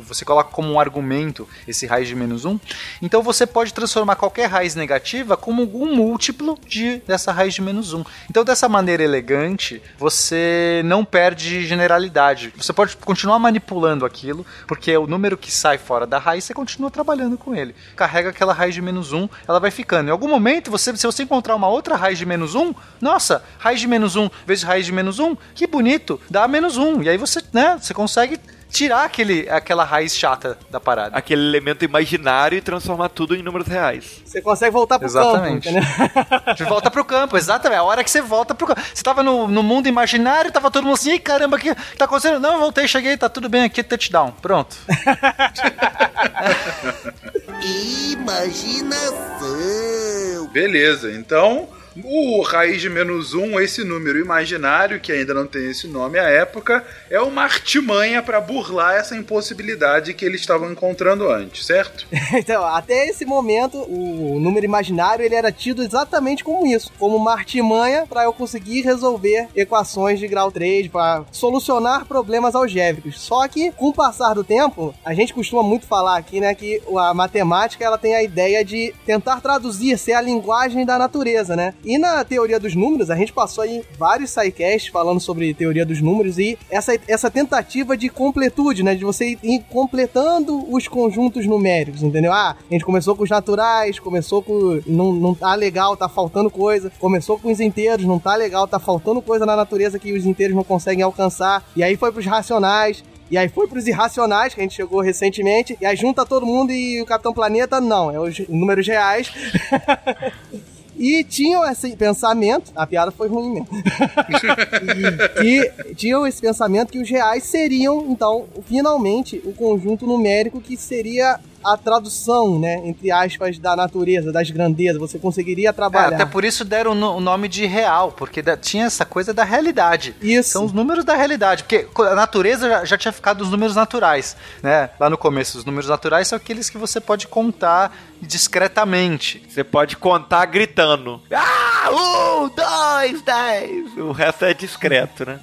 você 0.07 0.23
coloca 0.23 0.51
como 0.51 0.71
um 0.71 0.79
argumento 0.79 1.47
esse 1.67 1.85
raiz 1.85 2.07
de 2.07 2.15
menos 2.15 2.45
1, 2.45 2.59
então 3.01 3.21
você 3.21 3.45
pode 3.45 3.73
transformar 3.73 4.15
qualquer 4.15 4.47
raiz 4.47 4.75
negativa 4.75 5.35
como 5.37 5.63
um 5.63 5.95
múltiplo 5.95 6.57
de, 6.67 6.97
dessa 7.07 7.31
raiz 7.31 7.53
de 7.53 7.61
menos 7.61 7.93
1. 7.93 8.03
Então, 8.29 8.43
dessa 8.43 8.67
maneira 8.69 9.03
elegante, 9.03 9.81
você 9.97 10.81
não 10.85 11.03
perde 11.03 11.65
generalidade. 11.65 12.53
Você 12.57 12.73
pode 12.73 12.95
continuar 12.97 13.39
manipulando 13.39 14.05
aquilo, 14.05 14.45
porque 14.67 14.95
o 14.95 15.07
número 15.07 15.37
que 15.37 15.51
sai 15.51 15.77
fora 15.77 16.05
da 16.05 16.17
raiz, 16.17 16.43
você 16.43 16.53
continua 16.53 16.91
trabalhando 16.91 17.37
com 17.37 17.55
ele. 17.55 17.75
Carrega 17.95 18.29
aquela 18.29 18.53
raiz 18.53 18.73
de 18.73 18.81
menos 18.81 19.11
1, 19.11 19.27
ela 19.47 19.59
vai 19.59 19.71
ficando. 19.71 20.09
Em 20.09 20.11
algum 20.11 20.27
momento, 20.27 20.71
você, 20.71 20.95
se 20.95 21.05
você 21.05 21.23
encontrar 21.23 21.55
uma 21.55 21.67
outra 21.67 21.95
raiz 21.95 22.17
de 22.17 22.25
menos 22.25 22.55
1, 22.55 22.73
nossa, 22.99 23.43
raiz 23.57 23.79
de 23.79 23.87
menos 23.87 24.15
1 24.15 24.29
vezes 24.45 24.63
raiz 24.63 24.85
de 24.85 24.91
menos 24.91 25.19
1, 25.19 25.35
que 25.55 25.67
bonito, 25.67 26.19
dá 26.29 26.47
menos 26.47 26.77
1. 26.77 27.03
E 27.03 27.09
aí 27.09 27.17
você, 27.17 27.41
né, 27.53 27.70
você 27.77 27.93
consegue 27.93 28.39
tirar 28.71 29.03
aquele, 29.03 29.47
aquela 29.49 29.83
raiz 29.83 30.15
chata 30.15 30.57
da 30.69 30.79
parada. 30.79 31.15
Aquele 31.15 31.41
elemento 31.41 31.83
imaginário 31.83 32.57
e 32.57 32.61
transformar 32.61 33.09
tudo 33.09 33.35
em 33.35 33.43
números 33.43 33.67
reais. 33.67 34.21
Você 34.25 34.41
consegue 34.41 34.71
voltar 34.71 34.97
pro 34.97 35.07
exatamente. 35.07 35.67
campo, 35.67 35.79
entendeu? 35.79 36.41
Você 36.57 36.63
volta 36.63 36.89
pro 36.89 37.03
campo, 37.03 37.37
exatamente. 37.37 37.79
A 37.79 37.83
hora 37.83 38.03
que 38.03 38.09
você 38.09 38.21
volta 38.21 38.55
pro 38.55 38.67
campo. 38.67 38.81
Você 38.81 39.03
tava 39.03 39.21
no, 39.21 39.47
no 39.47 39.61
mundo 39.61 39.87
imaginário, 39.87 40.51
tava 40.51 40.71
todo 40.71 40.85
mundo 40.85 40.95
assim, 40.95 41.19
caramba, 41.19 41.57
o 41.57 41.59
que 41.59 41.75
tá 41.97 42.05
acontecendo? 42.05 42.39
Não, 42.39 42.59
voltei, 42.59 42.87
cheguei, 42.87 43.17
tá 43.17 43.27
tudo 43.27 43.49
bem 43.49 43.63
aqui, 43.63 43.83
touchdown. 43.83 44.31
Pronto. 44.41 44.77
Imaginação. 48.11 50.47
Beleza, 50.51 51.11
então 51.11 51.67
o 52.03 52.41
raiz 52.41 52.81
de 52.81 52.89
menos 52.89 53.33
um, 53.33 53.59
esse 53.59 53.83
número 53.83 54.19
imaginário, 54.19 54.99
que 54.99 55.11
ainda 55.11 55.33
não 55.33 55.45
tem 55.45 55.69
esse 55.69 55.87
nome 55.87 56.17
à 56.17 56.23
época, 56.23 56.83
é 57.09 57.19
uma 57.19 57.43
artimanha 57.43 58.21
para 58.21 58.39
burlar 58.39 58.95
essa 58.95 59.15
impossibilidade 59.15 60.13
que 60.13 60.23
eles 60.23 60.41
estavam 60.41 60.71
encontrando 60.71 61.29
antes, 61.29 61.65
certo? 61.65 62.07
então, 62.33 62.63
até 62.65 63.07
esse 63.07 63.25
momento, 63.25 63.77
o 63.77 64.39
número 64.39 64.65
imaginário 64.65 65.25
ele 65.25 65.35
era 65.35 65.51
tido 65.51 65.83
exatamente 65.83 66.43
como 66.43 66.65
isso, 66.65 66.91
como 66.97 67.17
uma 67.17 67.33
artimanha 67.33 68.05
para 68.07 68.23
eu 68.23 68.33
conseguir 68.33 68.81
resolver 68.81 69.47
equações 69.55 70.19
de 70.19 70.27
grau 70.27 70.51
3, 70.51 70.87
para 70.87 71.25
solucionar 71.31 72.05
problemas 72.05 72.55
algébricos. 72.55 73.19
Só 73.19 73.47
que, 73.47 73.71
com 73.71 73.89
o 73.89 73.93
passar 73.93 74.33
do 74.33 74.43
tempo, 74.43 74.93
a 75.03 75.13
gente 75.13 75.33
costuma 75.33 75.63
muito 75.63 75.85
falar 75.85 76.17
aqui, 76.17 76.39
né, 76.39 76.55
que 76.55 76.81
a 76.97 77.13
matemática 77.13 77.83
ela 77.83 77.97
tem 77.97 78.15
a 78.15 78.23
ideia 78.23 78.63
de 78.63 78.93
tentar 79.05 79.41
traduzir, 79.41 79.97
ser 79.97 80.13
a 80.13 80.21
linguagem 80.21 80.85
da 80.85 80.97
natureza, 80.97 81.55
né? 81.55 81.73
E 81.83 81.97
na 81.97 82.23
teoria 82.23 82.59
dos 82.59 82.75
números, 82.75 83.09
a 83.09 83.15
gente 83.15 83.33
passou 83.33 83.63
aí 83.63 83.83
vários 83.97 84.29
sidecasts 84.29 84.91
falando 84.91 85.19
sobre 85.19 85.53
teoria 85.53 85.85
dos 85.85 86.01
números 86.01 86.37
e 86.37 86.57
essa, 86.69 86.97
essa 87.07 87.29
tentativa 87.29 87.97
de 87.97 88.09
completude, 88.09 88.83
né? 88.83 88.95
De 88.95 89.03
você 89.03 89.37
ir 89.41 89.63
completando 89.69 90.71
os 90.71 90.87
conjuntos 90.87 91.45
numéricos, 91.45 92.03
entendeu? 92.03 92.31
Ah, 92.31 92.55
a 92.69 92.73
gente 92.73 92.85
começou 92.85 93.15
com 93.15 93.23
os 93.23 93.29
naturais, 93.29 93.99
começou 93.99 94.41
com. 94.41 94.81
Não, 94.85 95.13
não 95.13 95.33
tá 95.33 95.55
legal, 95.55 95.97
tá 95.97 96.07
faltando 96.07 96.49
coisa. 96.49 96.91
Começou 96.99 97.39
com 97.39 97.51
os 97.51 97.59
inteiros, 97.59 98.05
não 98.05 98.19
tá 98.19 98.35
legal, 98.35 98.67
tá 98.67 98.79
faltando 98.79 99.21
coisa 99.21 99.45
na 99.45 99.55
natureza 99.55 99.97
que 99.97 100.13
os 100.13 100.25
inteiros 100.25 100.55
não 100.55 100.63
conseguem 100.63 101.03
alcançar. 101.03 101.63
E 101.75 101.83
aí 101.83 101.95
foi 101.95 102.11
pros 102.11 102.25
racionais. 102.25 103.03
E 103.29 103.37
aí 103.37 103.47
foi 103.47 103.65
pros 103.65 103.87
irracionais, 103.87 104.53
que 104.53 104.59
a 104.59 104.63
gente 104.63 104.75
chegou 104.75 104.99
recentemente. 104.99 105.77
E 105.79 105.85
aí 105.85 105.95
junta 105.95 106.25
todo 106.25 106.45
mundo 106.45 106.73
e 106.73 107.01
o 107.01 107.05
Capitão 107.05 107.33
Planeta, 107.33 107.79
não. 107.79 108.11
É 108.11 108.19
os 108.19 108.39
números 108.49 108.85
reais. 108.85 109.31
E 111.01 111.23
tinham 111.23 111.67
esse 111.67 111.95
pensamento, 111.95 112.71
a 112.75 112.85
piada 112.85 113.09
foi 113.09 113.27
ruim 113.27 113.53
mesmo. 113.53 113.69
e 115.43 115.95
tinham 115.95 116.27
esse 116.27 116.39
pensamento 116.39 116.91
que 116.91 116.99
os 116.99 117.09
reais 117.09 117.43
seriam, 117.43 118.05
então, 118.07 118.45
finalmente, 118.67 119.41
o 119.43 119.51
conjunto 119.51 120.05
numérico 120.05 120.61
que 120.61 120.77
seria 120.77 121.39
a 121.63 121.77
tradução, 121.77 122.59
né, 122.59 122.81
entre 122.85 123.11
aspas, 123.11 123.57
da 123.59 123.75
natureza, 123.75 124.31
das 124.31 124.49
grandezas. 124.49 124.99
Você 124.99 125.19
conseguiria 125.19 125.69
É, 125.69 125.71
trabalhar. 125.71 126.15
até 126.15 126.25
por 126.25 126.43
isso 126.45 126.63
deram 126.65 126.91
o 126.91 126.95
no- 126.95 127.15
o 127.17 127.19
nome 127.19 127.47
de 127.47 127.65
real, 127.65 128.11
porque 128.11 128.41
da- 128.41 128.57
tinha 128.57 128.85
essa 128.85 129.05
coisa 129.05 129.33
da 129.33 129.43
realidade. 129.43 130.15
Isso. 130.21 130.49
São 130.51 130.65
os 130.65 130.71
números 130.73 131.03
da 131.05 131.15
realidade, 131.15 131.63
porque 131.63 131.87
a 131.99 132.15
natureza 132.15 132.67
já, 132.69 132.85
já 132.85 132.97
tinha 132.97 133.11
ficado 133.11 133.41
os 133.41 133.49
números 133.49 133.75
naturais, 133.75 134.35
né? 134.63 134.89
Lá 134.99 135.09
no 135.09 135.17
começo, 135.17 135.57
os 135.57 135.65
números 135.65 135.89
naturais 135.89 136.27
são 136.27 136.35
aqueles 136.37 136.69
que 136.69 136.77
você 136.77 136.99
pode 136.99 137.27
contar 137.27 137.95
discretamente. 138.21 139.43
Você 139.49 139.63
pode 139.63 139.97
contar 139.97 140.45
gritando. 140.45 141.21
Ah, 141.31 141.89
um, 141.91 142.49
dois, 142.49 143.21
dez. 143.21 143.97
O 143.97 144.11
resto 144.11 144.45
é 144.45 144.53
discreto, 144.53 145.25
né? 145.25 145.39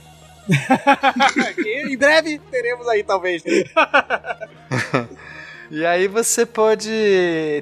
em 1.67 1.97
breve 1.97 2.39
teremos 2.51 2.89
aí, 2.89 3.03
talvez. 3.05 3.43
E 5.71 5.85
aí 5.85 6.09
você 6.09 6.47
pode. 6.47 6.91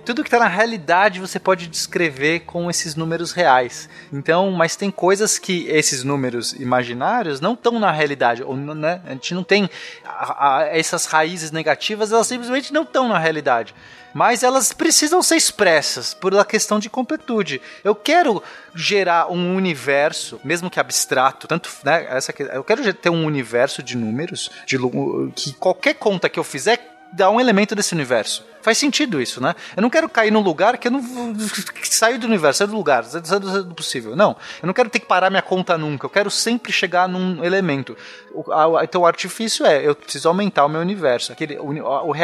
Tudo 0.04 0.22
que 0.22 0.30
tá 0.30 0.38
na 0.38 0.46
realidade 0.46 1.18
você 1.18 1.40
pode 1.40 1.66
descrever 1.66 2.40
com 2.40 2.70
esses 2.70 2.94
números 2.94 3.32
reais. 3.32 3.88
Então, 4.12 4.52
mas 4.52 4.76
tem 4.76 4.92
coisas 4.92 5.40
que 5.40 5.66
esses 5.68 6.04
números 6.04 6.52
imaginários 6.52 7.40
não 7.40 7.54
estão 7.54 7.80
na 7.80 7.90
realidade. 7.90 8.44
Ou, 8.44 8.57
né? 8.57 9.00
A 9.04 9.11
gente 9.11 9.34
não 9.34 9.42
tem. 9.42 9.68
a- 10.04 10.59
a- 10.59 10.62
essas 10.68 11.07
raízes 11.07 11.50
negativas, 11.50 12.12
elas 12.12 12.26
simplesmente 12.28 12.72
não 12.72 12.82
estão 12.84 13.09
na 13.09 13.18
realidade. 13.18 13.74
Mas 14.14 14.42
elas 14.42 14.72
precisam 14.72 15.20
ser 15.22 15.36
expressas 15.36 16.14
por 16.14 16.32
uma 16.32 16.44
questão 16.44 16.78
de 16.78 16.88
completude. 16.88 17.61
Eu 17.84 17.94
quero 17.94 18.42
gerar 18.74 19.30
um 19.30 19.54
universo, 19.57 20.40
mesmo 20.42 20.70
que 20.70 20.80
abstrato, 20.80 21.46
tanto, 21.46 21.68
né, 21.84 22.07
essa 22.09 22.32
eu 22.54 22.64
quero 22.64 22.94
ter 22.94 23.11
um 23.11 23.26
universo 23.26 23.82
de 23.82 23.94
números, 23.96 24.50
de 24.64 24.78
que 25.34 25.52
qualquer 25.54 25.94
conta 25.94 26.30
que 26.30 26.38
eu 26.38 26.44
fizer 26.44 26.95
dá 27.17 27.31
um 27.31 27.41
elemento 27.41 27.75
desse 27.75 27.95
universo. 27.95 28.45
Faz 28.67 28.79
sentido 28.79 29.23
isso, 29.23 29.41
né? 29.41 29.55
Eu 29.77 29.81
não 29.81 29.89
quero 29.89 30.09
cair 30.09 30.33
num 30.33 30.41
lugar 30.41 30.77
que 30.77 30.89
eu 30.89 30.91
não 30.91 31.01
saio 31.85 32.19
do 32.19 32.27
universo, 32.27 32.59
saio 32.59 32.71
do 32.71 32.77
lugar, 32.77 33.05
saio 33.05 33.39
do, 33.62 33.75
possível. 33.77 34.17
Não, 34.17 34.37
eu 34.61 34.67
não 34.67 34.75
quero 34.75 34.91
ter 34.91 34.99
que 34.99 35.07
parar 35.07 35.31
minha 35.31 35.41
conta 35.41 35.79
nunca. 35.79 36.05
Eu 36.07 36.11
quero 36.11 36.29
sempre 36.33 36.73
chegar 36.73 37.09
num 37.09 37.45
elemento. 37.45 37.97
A- 38.51 38.83
então 38.83 39.03
o 39.03 39.07
artifício 39.07 39.64
é, 39.64 39.87
eu 39.87 39.95
preciso 39.95 40.27
aumentar 40.29 40.64
o 40.64 40.69
meu 40.69 40.81
universo. 40.81 41.31
Aquele, 41.31 41.57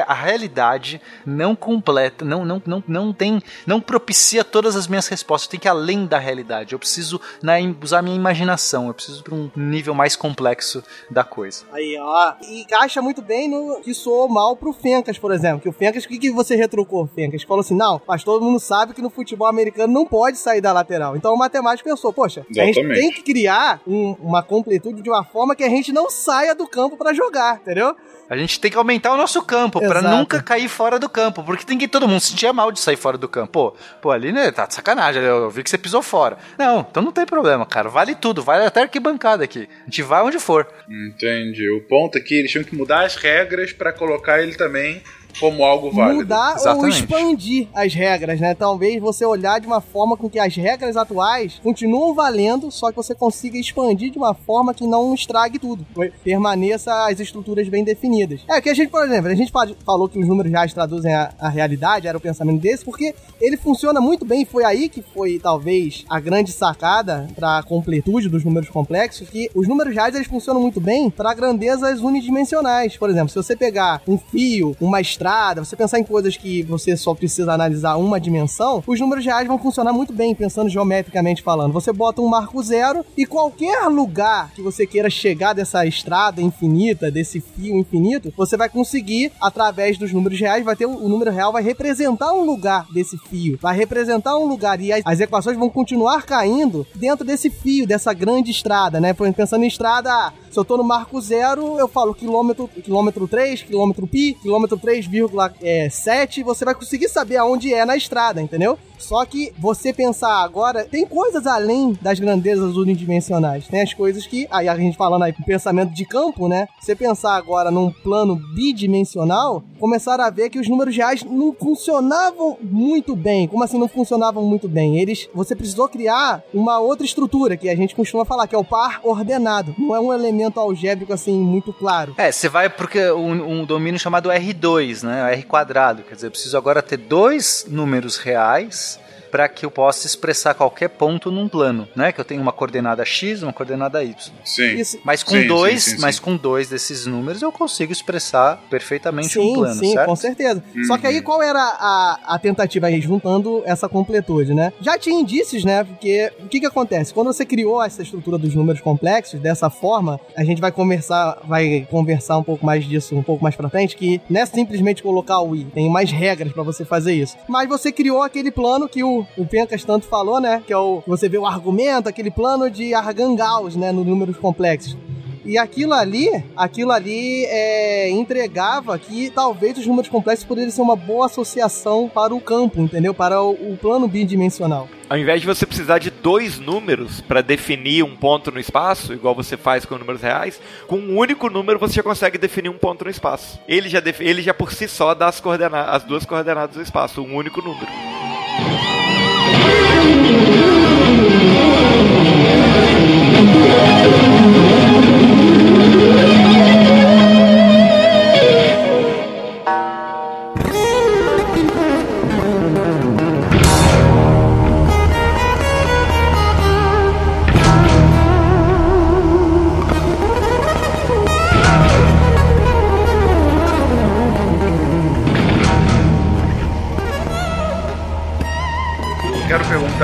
a 0.05 0.15
realidade 0.15 1.01
não 1.25 1.55
completa, 1.55 2.25
não, 2.25 2.45
não, 2.45 2.61
não, 2.67 2.83
não 2.89 3.13
tem, 3.13 3.41
não 3.65 3.81
propicia 3.81 4.43
todas 4.43 4.75
as 4.75 4.89
minhas 4.89 5.07
respostas. 5.07 5.47
Tem 5.47 5.61
que 5.61 5.69
ir 5.69 5.71
além 5.71 6.07
da 6.07 6.19
realidade. 6.19 6.73
Eu 6.73 6.79
preciso 6.81 7.21
né, 7.41 7.61
usar 7.81 8.03
minha 8.03 8.17
imaginação. 8.17 8.89
Eu 8.89 8.95
preciso 8.95 9.23
para 9.23 9.33
um 9.35 9.49
nível 9.55 9.95
mais 9.95 10.17
complexo 10.17 10.83
da 11.09 11.23
coisa. 11.23 11.65
Aí, 11.73 11.97
ó. 12.01 12.33
E 12.43 12.63
encaixa 12.63 13.01
muito 13.01 13.23
bem 13.23 13.49
no 13.49 13.81
que 13.81 13.95
soou 13.95 14.29
mal 14.29 14.57
pro 14.57 14.73
Fencas, 14.73 15.17
por 15.19 15.31
exemplo. 15.33 15.61
Que 15.61 15.69
o 15.69 15.73
Fencas, 15.73 16.05
que 16.05 16.32
você 16.33 16.57
retrucou, 16.57 17.07
Fencas? 17.07 17.43
Falou 17.43 17.61
assim: 17.61 17.77
não, 17.77 18.01
mas 18.07 18.25
todo 18.25 18.45
mundo 18.45 18.59
sabe 18.61 18.93
que 18.95 19.03
no 19.03 19.11
futebol 19.11 19.47
americano 19.49 19.93
não 19.93 20.07
pode 20.07 20.39
sair 20.39 20.61
da 20.61 20.73
lateral. 20.73 21.17
Então 21.17 21.33
o 21.35 21.39
matemático 21.39 21.89
pensou: 21.89 22.13
poxa, 22.13 22.41
a 22.41 22.53
gente 22.53 22.79
Exatamente. 22.79 23.01
tem 23.01 23.11
que 23.13 23.23
criar 23.23 23.81
um- 23.87 24.17
uma 24.21 24.43
completude 24.43 25.03
de 25.03 25.11
uma 25.11 25.25
forma 25.25 25.55
que 25.57 25.65
a 25.65 25.69
gente 25.69 25.93
não 25.93 26.09
saia 26.11 26.55
do 26.55 26.67
campo 26.67 26.97
pra 26.97 27.13
jogar, 27.13 27.57
entendeu? 27.57 27.95
A 28.31 28.37
gente 28.37 28.59
tem 28.59 28.71
que 28.71 28.79
aumentar 28.79 29.13
o 29.13 29.17
nosso 29.17 29.43
campo 29.43 29.79
pra 29.79 29.99
Exato. 29.99 30.17
nunca 30.17 30.43
cair 30.43 30.67
fora 30.69 30.99
do 30.99 31.07
campo, 31.09 31.43
porque 31.45 31.67
tem 31.67 31.77
que 31.77 31.87
todo 31.87 32.09
mundo 32.09 32.21
se 32.21 32.29
sentia 32.29 32.51
mal 32.51 32.73
de 32.73 32.81
sair 32.81 32.97
fora 32.97 33.19
do 33.19 33.29
campo. 33.29 33.53
Pô, 33.53 33.75
pô, 34.01 34.11
ali 34.11 34.33
né, 34.33 34.51
tá 34.51 34.65
de 34.65 34.73
sacanagem, 34.75 35.23
eu 35.23 35.51
vi 35.51 35.63
que 35.63 35.69
você 35.69 35.77
pisou 35.77 36.01
fora. 36.03 36.39
Não, 36.59 36.81
então 36.81 37.03
não 37.03 37.13
tem 37.13 37.27
problema, 37.27 37.67
cara. 37.67 37.91
Vale 37.91 38.15
tudo, 38.15 38.43
vale 38.43 38.65
até 38.65 38.81
arquibancada 38.83 39.45
aqui. 39.45 39.69
A 39.83 39.85
gente 39.85 40.01
vai 40.03 40.23
onde 40.23 40.39
for. 40.39 40.67
Entendi. 40.89 41.69
O 41.71 41.83
ponto 41.83 42.17
aqui, 42.17 42.37
eles 42.37 42.51
tinham 42.51 42.65
que 42.65 42.75
mudar 42.75 43.05
as 43.05 43.17
regras 43.17 43.73
pra 43.73 43.93
colocar 43.93 44.41
ele 44.43 44.55
também 44.55 45.03
como 45.39 45.65
algo 45.65 45.91
válido. 45.91 46.21
Mudar 46.21 46.51
ou 46.51 46.57
Exatamente. 46.57 46.99
expandir 47.01 47.69
as 47.75 47.95
regras, 47.95 48.41
né? 48.41 48.55
Talvez 48.55 49.01
você 49.01 49.25
olhar 49.25 49.61
de 49.61 49.67
uma 49.67 49.81
forma 49.81 50.17
com 50.17 50.29
que 50.29 50.39
as 50.39 50.55
regras 50.55 50.97
atuais 50.97 51.61
continuam 51.63 52.15
valendo, 52.15 52.71
só 52.71 52.91
que 52.91 52.97
você 52.97 53.15
consiga 53.15 53.59
expandir 53.59 54.11
de 54.11 54.19
uma 54.19 54.35
forma 54.35 54.73
que 54.75 54.87
não 54.87 55.15
estrague 55.15 55.59
tudo. 55.59 55.87
Permaneça 56.23 56.93
as 57.07 57.21
estruturas 57.21 57.69
bem 57.69 57.85
definidas. 57.85 58.41
É 58.49 58.61
que 58.61 58.71
a 58.71 58.75
gente, 58.75 58.91
por 58.91 59.05
exemplo, 59.05 59.31
a 59.31 59.35
gente 59.35 59.51
fa- 59.53 59.69
falou 59.85 60.09
que 60.09 60.19
os 60.19 60.27
números 60.27 60.51
reais 60.51 60.73
traduzem 60.73 61.13
a, 61.15 61.33
a 61.39 61.49
realidade, 61.49 62.07
era 62.07 62.17
o 62.17 62.21
pensamento 62.21 62.61
desse, 62.61 62.85
porque 62.85 63.15
ele 63.41 63.57
funciona 63.57 64.01
muito 64.01 64.25
bem, 64.25 64.43
e 64.43 64.47
foi 64.47 64.65
aí 64.65 64.89
que 64.89 65.03
foi 65.03 65.39
talvez 65.39 66.05
a 66.09 66.21
grande 66.21 66.53
sacada 66.53 67.27
para 67.35 67.59
a 67.59 67.63
completude 67.63 68.29
dos 68.29 68.45
números 68.45 68.69
complexos, 68.71 69.29
que 69.29 69.51
os 69.55 69.67
números 69.69 69.95
reais 69.95 70.15
eles 70.15 70.27
funcionam 70.27 70.61
muito 70.61 70.81
bem 70.81 71.11
para 71.11 71.35
grandezas 71.35 72.01
unidimensionais. 72.01 72.97
Por 72.97 73.11
exemplo, 73.11 73.29
se 73.31 73.37
você 73.37 73.57
pegar 73.57 74.01
um 74.07 74.17
fio, 74.17 74.77
uma 74.81 75.01
estrada, 75.01 75.22
você 75.57 75.77
pensar 75.77 75.99
em 75.99 76.05
coisas 76.05 76.37
que 76.37 76.63
você 76.63 76.97
só 76.97 77.15
precisa 77.15 77.53
analisar 77.53 77.97
uma 77.97 78.21
dimensão, 78.21 78.83
os 78.87 79.01
números 79.01 79.25
reais 79.25 79.47
vão 79.47 79.59
funcionar 79.59 79.93
muito 79.93 80.13
bem, 80.13 80.35
pensando 80.35 80.69
geometricamente 80.69 81.43
falando. 81.43 81.73
Você 81.73 81.93
bota 81.93 82.21
um 82.21 82.29
marco 82.29 82.63
zero 82.63 83.05
e 83.17 83.27
qualquer 83.27 83.87
lugar 83.89 84.51
que 84.55 84.63
você 84.63 84.87
queira 84.87 85.11
chegar 85.11 85.53
dessa 85.53 85.85
estrada 85.87 86.41
infinita, 86.41 87.11
desse 87.11 87.41
fio 87.41 87.77
infinito, 87.77 88.33
você 88.37 88.57
vai 88.57 88.69
conseguir, 88.69 89.33
através 89.41 89.99
dos 89.99 90.13
números 90.13 90.39
reais, 90.39 90.65
vai 90.65 90.77
ter 90.77 90.87
o, 90.87 91.09
número 91.09 91.31
real 91.31 91.53
vai 91.53 91.63
representar 91.63 92.33
um 92.33 92.45
lugar 92.45 92.87
desse 92.93 93.19
fio, 93.19 93.59
vai 93.61 93.77
representar 93.77 94.37
um 94.39 94.47
lugar 94.47 94.81
e 94.81 94.93
as, 94.93 95.03
as 95.05 95.21
equações 95.21 95.57
vão 95.57 95.69
continuar 95.69 96.23
caindo 96.23 96.87
dentro 96.95 97.25
desse 97.25 97.51
fio, 97.51 97.87
dessa 97.87 98.13
grande 98.13 98.51
estrada, 98.51 99.01
né? 99.01 99.13
Pensando 99.13 99.65
em 99.65 99.69
estrada, 99.69 100.33
se 100.51 100.59
eu 100.59 100.65
tô 100.65 100.77
no 100.77 100.85
marco 100.85 101.21
zero, 101.21 101.79
eu 101.79 101.89
falo 101.89 102.15
quilômetro, 102.15 102.69
quilômetro 102.69 103.27
3, 103.27 103.63
quilômetro 103.63 104.07
pi, 104.07 104.35
quilômetro 104.35 104.79
3,7, 105.13 106.43
você 106.43 106.65
vai 106.65 106.75
conseguir 106.75 107.09
saber 107.09 107.37
aonde 107.37 107.73
é 107.75 107.85
na 107.85 107.97
estrada, 107.97 108.41
entendeu? 108.41 108.79
Só 109.03 109.25
que 109.25 109.53
você 109.59 109.93
pensar 109.93 110.43
agora, 110.43 110.85
tem 110.85 111.05
coisas 111.05 111.45
além 111.47 111.99
das 112.01 112.21
grandezas 112.21 112.77
unidimensionais. 112.77 113.67
Tem 113.67 113.83
as 113.83 113.93
coisas 113.93 114.27
que, 114.27 114.47
aí 114.51 114.69
a 114.69 114.77
gente 114.77 114.97
falando 114.97 115.25
aí, 115.25 115.33
pensamento 115.45 115.93
de 115.93 116.05
campo, 116.05 116.49
né? 116.49 116.69
Você 116.81 116.95
pensar 116.95 117.35
agora 117.35 117.71
num 117.71 117.91
plano 117.91 118.37
bidimensional, 118.55 119.63
começar 119.81 120.21
a 120.21 120.31
ver 120.31 120.51
que 120.51 120.59
os 120.61 120.69
números 120.69 120.97
reais 120.97 121.25
não 121.25 121.53
funcionavam 121.53 122.57
muito 122.63 123.17
bem. 123.17 123.49
Como 123.49 123.65
assim 123.65 123.79
não 123.79 123.89
funcionavam 123.89 124.45
muito 124.45 124.69
bem? 124.69 124.99
Eles, 125.01 125.29
você 125.35 125.57
precisou 125.57 125.89
criar 125.89 126.43
uma 126.55 126.79
outra 126.79 127.05
estrutura 127.05 127.57
que 127.57 127.69
a 127.69 127.75
gente 127.75 127.97
costuma 127.97 128.25
falar, 128.25 128.47
que 128.47 128.55
é 128.55 128.59
o 128.59 128.65
par 128.65 129.01
ordenado. 129.03 129.75
Não 129.77 129.97
é 129.97 130.01
um 130.01 130.13
elemento 130.13 130.61
algébrico 130.61 131.13
assim 131.13 131.41
muito 131.41 131.73
claro. 131.73 132.15
É, 132.17 132.31
você 132.31 132.49
vai 132.49 132.71
porque 132.71 133.11
um, 133.11 133.61
um 133.61 133.65
domínio 133.65 133.99
chamado 133.99 134.29
R2, 134.29 135.03
né? 135.03 135.33
R 135.33 135.43
quadrado. 135.43 136.05
Quer 136.05 136.15
dizer, 136.15 136.27
eu 136.29 136.31
preciso 136.31 136.57
agora 136.57 136.81
ter 136.81 136.97
dois 136.97 137.67
números 137.69 138.17
reais 138.17 138.92
para 139.33 139.49
que 139.49 139.65
eu 139.67 139.71
possa 139.71 140.07
expressar 140.07 140.55
qualquer 140.55 140.89
ponto 140.91 141.31
num 141.31 141.49
plano, 141.49 141.89
né? 141.97 142.13
Que 142.13 142.21
eu 142.21 142.25
tenho 142.25 142.41
uma 142.43 142.53
coordenada 142.53 143.05
x, 143.05 143.43
uma 143.43 143.53
coordenada 143.53 144.05
y. 144.05 144.15
Sim. 144.45 144.75
Isso, 144.79 144.99
Mas 145.05 145.23
com 145.23 145.33
Sim, 145.33 145.47
dois, 145.49 145.83
sim, 145.83 145.91
sim, 145.93 145.97
sim. 145.97 146.03
mas 146.03 146.21
com 146.21 146.37
dois 146.37 146.69
desses 146.69 147.07
números 147.07 147.41
eu 147.43 147.51
consigo 147.51 147.91
expressar 147.91 148.61
perfeitamente 148.71 149.39
um 149.39 149.55
plano, 149.55 149.75
sim, 149.81 149.93
certo? 149.93 150.07
com 150.07 150.17
certeza. 150.17 150.63
Só 150.87 150.99
que 150.99 151.07
aí 151.07 151.17
Uhum. 151.17 151.23
qual 151.23 151.43
era 151.43 151.59
a, 151.61 152.19
a 152.35 152.39
tentativa 152.39 152.87
aí, 152.89 153.01
juntando 153.01 153.63
essa 153.65 153.89
completude, 153.89 154.53
né? 154.55 154.73
Já 154.81 154.99
tinha 154.99 155.19
indícios, 155.19 155.65
né? 155.65 155.83
Porque 155.85 156.31
o 156.41 156.49
que 156.49 156.61
que 156.61 156.67
acontece? 156.67 157.15
Quando 157.15 157.33
você 157.33 157.47
criou 157.47 157.83
essa 157.83 158.03
estrutura 158.03 158.37
dos 158.37 158.55
números 158.55 158.81
complexos, 158.83 159.41
dessa 159.41 159.71
forma, 159.71 160.21
a 160.37 160.45
gente 160.45 160.61
vai 160.61 160.71
conversar, 160.71 161.39
vai 161.49 161.87
conversar 161.91 162.37
um 162.37 162.43
pouco 162.45 162.67
mais 162.67 162.85
disso 162.85 163.17
um 163.17 163.23
pouco 163.23 163.43
mais 163.43 163.57
pra 163.57 163.71
frente, 163.71 163.97
que 163.97 164.21
não 164.29 164.41
é 164.43 164.47
simplesmente 164.47 165.03
colocar 165.03 165.41
o 165.41 165.57
i, 165.57 165.65
tem 165.65 165.89
mais 165.91 166.11
regras 166.11 166.53
pra 166.53 166.63
você 166.63 166.85
fazer 166.85 167.15
isso. 167.15 167.37
Mas 167.49 167.69
você 167.69 167.91
criou 167.91 168.23
aquele 168.23 168.51
plano 168.51 168.89
que 168.89 169.03
o, 169.03 169.22
o 169.37 169.47
Pencas 169.47 169.85
tanto 169.85 170.07
falou, 170.07 170.41
né? 170.41 170.63
Que 170.67 170.73
é 170.73 170.79
o, 170.79 171.03
você 171.07 171.29
vê 171.29 171.39
o 171.39 171.47
argumento, 171.47 172.09
aquele 172.09 172.31
plano 172.31 172.71
de 172.71 172.95
Argan-Gauss, 172.95 173.77
né? 173.77 173.93
No 173.93 174.05
números 174.05 174.37
complexos. 174.37 174.97
E 175.45 175.59
aquilo 175.59 175.93
ali, 175.93 176.31
aquilo 176.57 176.93
ali 176.93 177.45
é, 177.47 178.09
entregava 178.11 178.97
que 178.97 179.29
talvez 179.31 179.77
os 179.77 179.87
números 179.87 180.09
complexos 180.09 180.47
poderiam 180.47 180.71
ser 180.71 180.83
uma 180.83 180.95
boa 180.95 181.27
associação 181.27 182.09
para 182.09 182.33
o 182.33 182.41
campo, 182.41 182.81
entendeu? 182.81 183.13
Para 183.13 183.43
o, 183.43 183.51
o 183.51 183.77
plano 183.77 184.07
bidimensional. 184.07 184.89
Ao 185.11 185.19
invés 185.19 185.41
de 185.41 185.47
você 185.47 185.67
precisar 185.67 185.99
de 185.99 186.11
dois 186.11 186.61
números 186.61 187.21
para 187.21 187.43
definir 187.43 188.05
um 188.05 188.17
ponto 188.17 188.53
no 188.53 188.61
espaço, 188.61 189.13
igual 189.13 189.35
você 189.35 189.57
faz 189.57 189.85
com 189.85 189.99
números 189.99 190.23
reais, 190.23 190.61
com 190.87 190.97
um 190.97 191.19
único 191.19 191.51
número 191.51 191.79
você 191.79 191.95
já 191.95 192.03
consegue 192.05 192.39
definir 192.39 192.69
um 192.69 192.79
ponto 192.79 193.05
no 193.05 193.11
espaço. 193.11 193.61
Ele 193.67 193.89
já, 193.89 194.01
ele 194.21 194.43
já 194.43 194.55
por 194.55 194.73
si 194.73 194.87
só 194.87 195.13
dá 195.13 195.27
as, 195.27 195.41
coordena 195.41 195.83
as 195.83 196.05
duas 196.05 196.25
coordenadas 196.25 196.77
do 196.77 196.83
espaço, 196.83 197.21
um 197.21 197.35
único 197.35 197.61
número. 197.61 197.89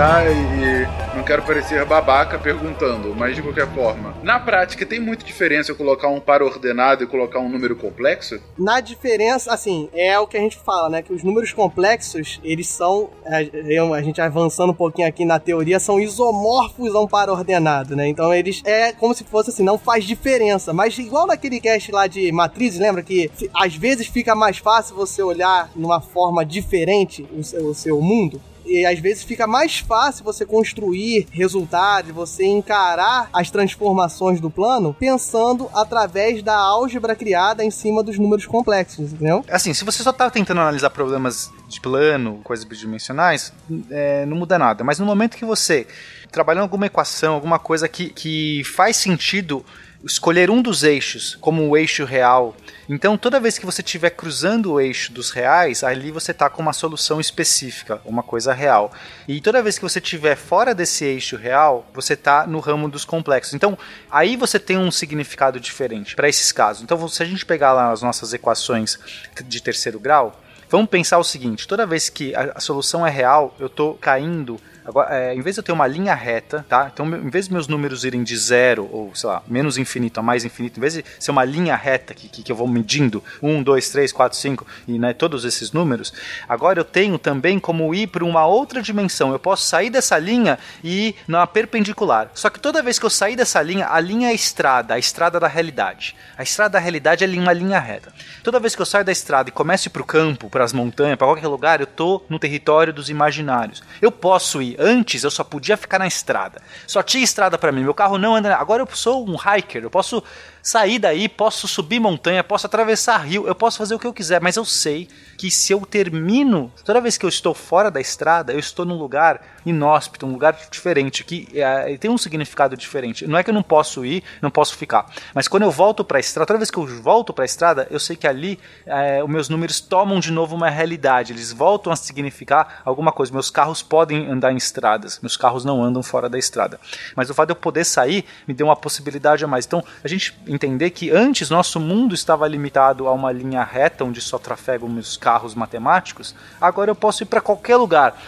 E 0.08 1.16
não 1.16 1.22
quero 1.22 1.42
parecer 1.42 1.84
babaca 1.84 2.38
perguntando, 2.38 3.14
mas 3.14 3.36
de 3.36 3.42
qualquer 3.42 3.66
forma. 3.74 4.14
Na 4.22 4.40
prática, 4.40 4.86
tem 4.86 4.98
muita 4.98 5.24
diferença 5.24 5.70
eu 5.70 5.76
colocar 5.76 6.08
um 6.08 6.18
par 6.18 6.42
ordenado 6.42 7.04
e 7.04 7.06
colocar 7.06 7.40
um 7.40 7.48
número 7.48 7.76
complexo? 7.76 8.40
Na 8.56 8.80
diferença, 8.80 9.52
assim, 9.52 9.90
é 9.92 10.18
o 10.18 10.26
que 10.26 10.36
a 10.36 10.40
gente 10.40 10.56
fala, 10.56 10.88
né? 10.88 11.02
Que 11.02 11.12
os 11.12 11.22
números 11.22 11.52
complexos, 11.52 12.40
eles 12.42 12.68
são, 12.68 13.10
a, 13.26 13.96
a 13.96 14.02
gente 14.02 14.20
avançando 14.20 14.70
um 14.70 14.74
pouquinho 14.74 15.06
aqui 15.06 15.26
na 15.26 15.38
teoria, 15.38 15.78
são 15.78 16.00
isomorfos 16.00 16.94
a 16.94 17.00
um 17.00 17.06
par 17.06 17.28
ordenado, 17.28 17.94
né? 17.94 18.08
Então 18.08 18.32
eles 18.32 18.62
é 18.64 18.92
como 18.92 19.14
se 19.14 19.24
fosse 19.24 19.50
assim, 19.50 19.62
não 19.62 19.76
faz 19.76 20.04
diferença. 20.04 20.72
Mas 20.72 20.98
igual 20.98 21.26
naquele 21.26 21.60
cast 21.60 21.92
lá 21.92 22.06
de 22.06 22.32
matrizes, 22.32 22.80
lembra 22.80 23.02
que 23.02 23.30
às 23.54 23.76
vezes 23.76 24.06
fica 24.06 24.34
mais 24.34 24.56
fácil 24.56 24.96
você 24.96 25.22
olhar 25.22 25.70
numa 25.76 26.00
forma 26.00 26.46
diferente 26.46 27.26
o 27.36 27.44
seu, 27.44 27.66
o 27.66 27.74
seu 27.74 28.00
mundo? 28.00 28.40
E 28.68 28.84
às 28.86 28.98
vezes 28.98 29.24
fica 29.24 29.46
mais 29.46 29.78
fácil 29.78 30.24
você 30.24 30.44
construir 30.44 31.26
resultados, 31.30 32.12
você 32.12 32.44
encarar 32.44 33.28
as 33.32 33.50
transformações 33.50 34.40
do 34.40 34.50
plano 34.50 34.94
pensando 34.98 35.70
através 35.74 36.42
da 36.42 36.56
álgebra 36.56 37.16
criada 37.16 37.64
em 37.64 37.70
cima 37.70 38.02
dos 38.02 38.18
números 38.18 38.46
complexos, 38.46 39.12
entendeu? 39.12 39.44
Assim, 39.50 39.72
se 39.72 39.84
você 39.84 40.02
só 40.02 40.12
tá 40.12 40.30
tentando 40.30 40.60
analisar 40.60 40.90
problemas 40.90 41.50
de 41.68 41.80
plano, 41.80 42.40
coisas 42.44 42.64
bidimensionais, 42.64 43.52
é, 43.90 44.24
não 44.26 44.36
muda 44.36 44.58
nada. 44.58 44.84
Mas 44.84 44.98
no 44.98 45.06
momento 45.06 45.36
que 45.36 45.44
você 45.44 45.86
trabalhando 46.30 46.64
alguma 46.64 46.86
equação, 46.86 47.34
alguma 47.34 47.58
coisa 47.58 47.88
que, 47.88 48.10
que 48.10 48.62
faz 48.64 48.96
sentido 48.96 49.64
escolher 50.04 50.50
um 50.50 50.62
dos 50.62 50.84
eixos 50.84 51.36
como 51.40 51.68
o 51.68 51.76
eixo 51.76 52.04
real. 52.04 52.56
Então, 52.88 53.18
toda 53.18 53.40
vez 53.40 53.58
que 53.58 53.66
você 53.66 53.82
estiver 53.82 54.10
cruzando 54.10 54.72
o 54.72 54.80
eixo 54.80 55.12
dos 55.12 55.30
reais, 55.30 55.82
ali 55.82 56.10
você 56.10 56.30
está 56.30 56.48
com 56.48 56.62
uma 56.62 56.72
solução 56.72 57.20
específica, 57.20 58.00
uma 58.04 58.22
coisa 58.22 58.52
real. 58.52 58.92
E 59.26 59.40
toda 59.40 59.62
vez 59.62 59.76
que 59.76 59.84
você 59.84 59.98
estiver 59.98 60.36
fora 60.36 60.74
desse 60.74 61.04
eixo 61.04 61.36
real, 61.36 61.86
você 61.92 62.14
está 62.14 62.46
no 62.46 62.60
ramo 62.60 62.88
dos 62.88 63.04
complexos. 63.04 63.54
Então, 63.54 63.76
aí 64.10 64.36
você 64.36 64.58
tem 64.58 64.78
um 64.78 64.90
significado 64.90 65.58
diferente 65.58 66.14
para 66.14 66.28
esses 66.28 66.52
casos. 66.52 66.82
Então, 66.82 67.08
se 67.08 67.22
a 67.22 67.26
gente 67.26 67.44
pegar 67.44 67.72
lá 67.72 67.90
as 67.92 68.02
nossas 68.02 68.32
equações 68.32 68.98
de 69.44 69.62
terceiro 69.62 69.98
grau, 69.98 70.40
vamos 70.70 70.88
pensar 70.88 71.18
o 71.18 71.24
seguinte: 71.24 71.66
toda 71.66 71.86
vez 71.86 72.08
que 72.08 72.34
a, 72.34 72.52
a 72.54 72.60
solução 72.60 73.06
é 73.06 73.10
real, 73.10 73.54
eu 73.58 73.66
estou 73.66 73.94
caindo 73.94 74.60
Agora, 74.88 75.14
é, 75.14 75.34
em 75.34 75.42
vez 75.42 75.54
de 75.54 75.60
eu 75.60 75.62
ter 75.62 75.72
uma 75.72 75.86
linha 75.86 76.14
reta, 76.14 76.64
tá? 76.66 76.90
Então, 76.90 77.06
em 77.06 77.28
vez 77.28 77.46
de 77.46 77.52
meus 77.52 77.68
números 77.68 78.06
irem 78.06 78.22
de 78.22 78.34
zero, 78.38 78.88
ou 78.90 79.14
sei 79.14 79.28
lá, 79.28 79.42
menos 79.46 79.76
infinito 79.76 80.18
a 80.18 80.22
mais 80.22 80.46
infinito, 80.46 80.78
em 80.78 80.80
vez 80.80 80.94
de 80.94 81.04
ser 81.20 81.30
uma 81.30 81.44
linha 81.44 81.76
reta 81.76 82.14
que, 82.14 82.26
que, 82.26 82.42
que 82.42 82.50
eu 82.50 82.56
vou 82.56 82.66
medindo, 82.66 83.22
1, 83.42 83.62
2, 83.62 83.90
3, 83.90 84.12
4, 84.12 84.38
5, 84.38 84.66
e 84.88 84.98
né, 84.98 85.12
todos 85.12 85.44
esses 85.44 85.72
números, 85.72 86.10
agora 86.48 86.80
eu 86.80 86.86
tenho 86.86 87.18
também 87.18 87.58
como 87.58 87.94
ir 87.94 88.06
para 88.06 88.24
uma 88.24 88.46
outra 88.46 88.80
dimensão. 88.80 89.30
Eu 89.30 89.38
posso 89.38 89.66
sair 89.66 89.90
dessa 89.90 90.18
linha 90.18 90.58
e 90.82 91.08
ir 91.08 91.16
na 91.28 91.46
perpendicular. 91.46 92.30
Só 92.32 92.48
que 92.48 92.58
toda 92.58 92.82
vez 92.82 92.98
que 92.98 93.04
eu 93.04 93.10
sair 93.10 93.36
dessa 93.36 93.60
linha, 93.60 93.88
a 93.90 94.00
linha 94.00 94.28
é 94.28 94.30
a 94.30 94.34
estrada, 94.34 94.94
a 94.94 94.98
estrada 94.98 95.38
da 95.38 95.48
realidade. 95.48 96.16
A 96.34 96.42
estrada 96.42 96.70
da 96.70 96.78
realidade 96.78 97.24
é 97.24 97.28
uma 97.28 97.52
linha 97.52 97.78
reta. 97.78 98.10
Toda 98.42 98.58
vez 98.58 98.74
que 98.74 98.80
eu 98.80 98.86
saio 98.86 99.04
da 99.04 99.12
estrada 99.12 99.50
e 99.50 99.52
começo 99.52 99.90
para 99.90 100.00
o 100.00 100.06
campo, 100.06 100.48
para 100.48 100.64
as 100.64 100.72
montanhas, 100.72 101.18
para 101.18 101.26
qualquer 101.26 101.48
lugar, 101.48 101.80
eu 101.82 101.86
tô 101.86 102.22
no 102.26 102.38
território 102.38 102.90
dos 102.90 103.10
imaginários. 103.10 103.82
Eu 104.00 104.10
posso 104.10 104.62
ir 104.62 104.77
Antes 104.78 105.24
eu 105.24 105.30
só 105.30 105.42
podia 105.42 105.76
ficar 105.76 105.98
na 105.98 106.06
estrada. 106.06 106.62
Só 106.86 107.02
tinha 107.02 107.24
estrada 107.24 107.58
para 107.58 107.72
mim. 107.72 107.82
Meu 107.82 107.94
carro 107.94 108.18
não 108.18 108.34
anda. 108.34 108.54
Agora 108.56 108.82
eu 108.82 108.88
sou 108.94 109.28
um 109.28 109.34
hiker. 109.34 109.82
Eu 109.82 109.90
posso 109.90 110.22
sair 110.62 110.98
daí, 110.98 111.28
posso 111.28 111.68
subir 111.68 112.00
montanha, 112.00 112.42
posso 112.44 112.66
atravessar 112.66 113.18
rio, 113.18 113.46
eu 113.46 113.54
posso 113.54 113.78
fazer 113.78 113.94
o 113.94 113.98
que 113.98 114.06
eu 114.06 114.12
quiser, 114.12 114.40
mas 114.40 114.56
eu 114.56 114.64
sei 114.64 115.08
que 115.36 115.50
se 115.50 115.72
eu 115.72 115.80
termino, 115.86 116.72
toda 116.84 117.00
vez 117.00 117.16
que 117.16 117.24
eu 117.24 117.28
estou 117.28 117.54
fora 117.54 117.90
da 117.90 118.00
estrada, 118.00 118.52
eu 118.52 118.58
estou 118.58 118.84
num 118.84 118.96
lugar 118.96 119.40
inóspito, 119.64 120.26
um 120.26 120.32
lugar 120.32 120.58
diferente, 120.70 121.22
que 121.22 121.48
é, 121.54 121.96
tem 121.96 122.10
um 122.10 122.18
significado 122.18 122.76
diferente. 122.76 123.26
Não 123.26 123.38
é 123.38 123.44
que 123.44 123.50
eu 123.50 123.54
não 123.54 123.62
posso 123.62 124.04
ir, 124.04 124.24
não 124.42 124.50
posso 124.50 124.76
ficar, 124.76 125.06
mas 125.34 125.46
quando 125.46 125.62
eu 125.62 125.70
volto 125.70 126.04
para 126.04 126.18
a 126.18 126.20
estrada, 126.20 126.46
toda 126.46 126.58
vez 126.58 126.70
que 126.70 126.78
eu 126.78 126.86
volto 126.86 127.32
para 127.32 127.44
a 127.44 127.46
estrada, 127.46 127.86
eu 127.90 128.00
sei 128.00 128.16
que 128.16 128.26
ali 128.26 128.58
é, 128.84 129.22
os 129.22 129.30
meus 129.30 129.48
números 129.48 129.80
tomam 129.80 130.18
de 130.18 130.32
novo 130.32 130.56
uma 130.56 130.68
realidade, 130.68 131.32
eles 131.32 131.52
voltam 131.52 131.92
a 131.92 131.96
significar 131.96 132.82
alguma 132.84 133.12
coisa. 133.12 133.32
Meus 133.32 133.50
carros 133.50 133.82
podem 133.82 134.26
andar 134.30 134.52
em 134.52 134.56
estradas, 134.56 135.20
meus 135.20 135.36
carros 135.36 135.64
não 135.64 135.82
andam 135.82 136.02
fora 136.02 136.28
da 136.28 136.38
estrada, 136.38 136.80
mas 137.14 137.30
o 137.30 137.34
fato 137.34 137.48
de 137.48 137.52
eu 137.52 137.56
poder 137.56 137.84
sair 137.84 138.24
me 138.46 138.54
deu 138.54 138.66
uma 138.66 138.76
possibilidade 138.76 139.44
a 139.44 139.46
mais. 139.46 139.66
Então 139.66 139.84
a 140.02 140.08
gente 140.08 140.36
entender 140.48 140.90
que 140.90 141.10
antes 141.10 141.50
nosso 141.50 141.78
mundo 141.78 142.14
estava 142.14 142.48
limitado 142.48 143.06
a 143.06 143.12
uma 143.12 143.30
linha 143.30 143.62
reta 143.62 144.04
onde 144.04 144.20
só 144.20 144.38
trafegam 144.38 144.88
meus 144.88 145.16
carros 145.16 145.54
matemáticos, 145.54 146.34
agora 146.60 146.90
eu 146.90 146.94
posso 146.94 147.22
ir 147.22 147.26
para 147.26 147.40
qualquer 147.40 147.76
lugar. 147.76 148.18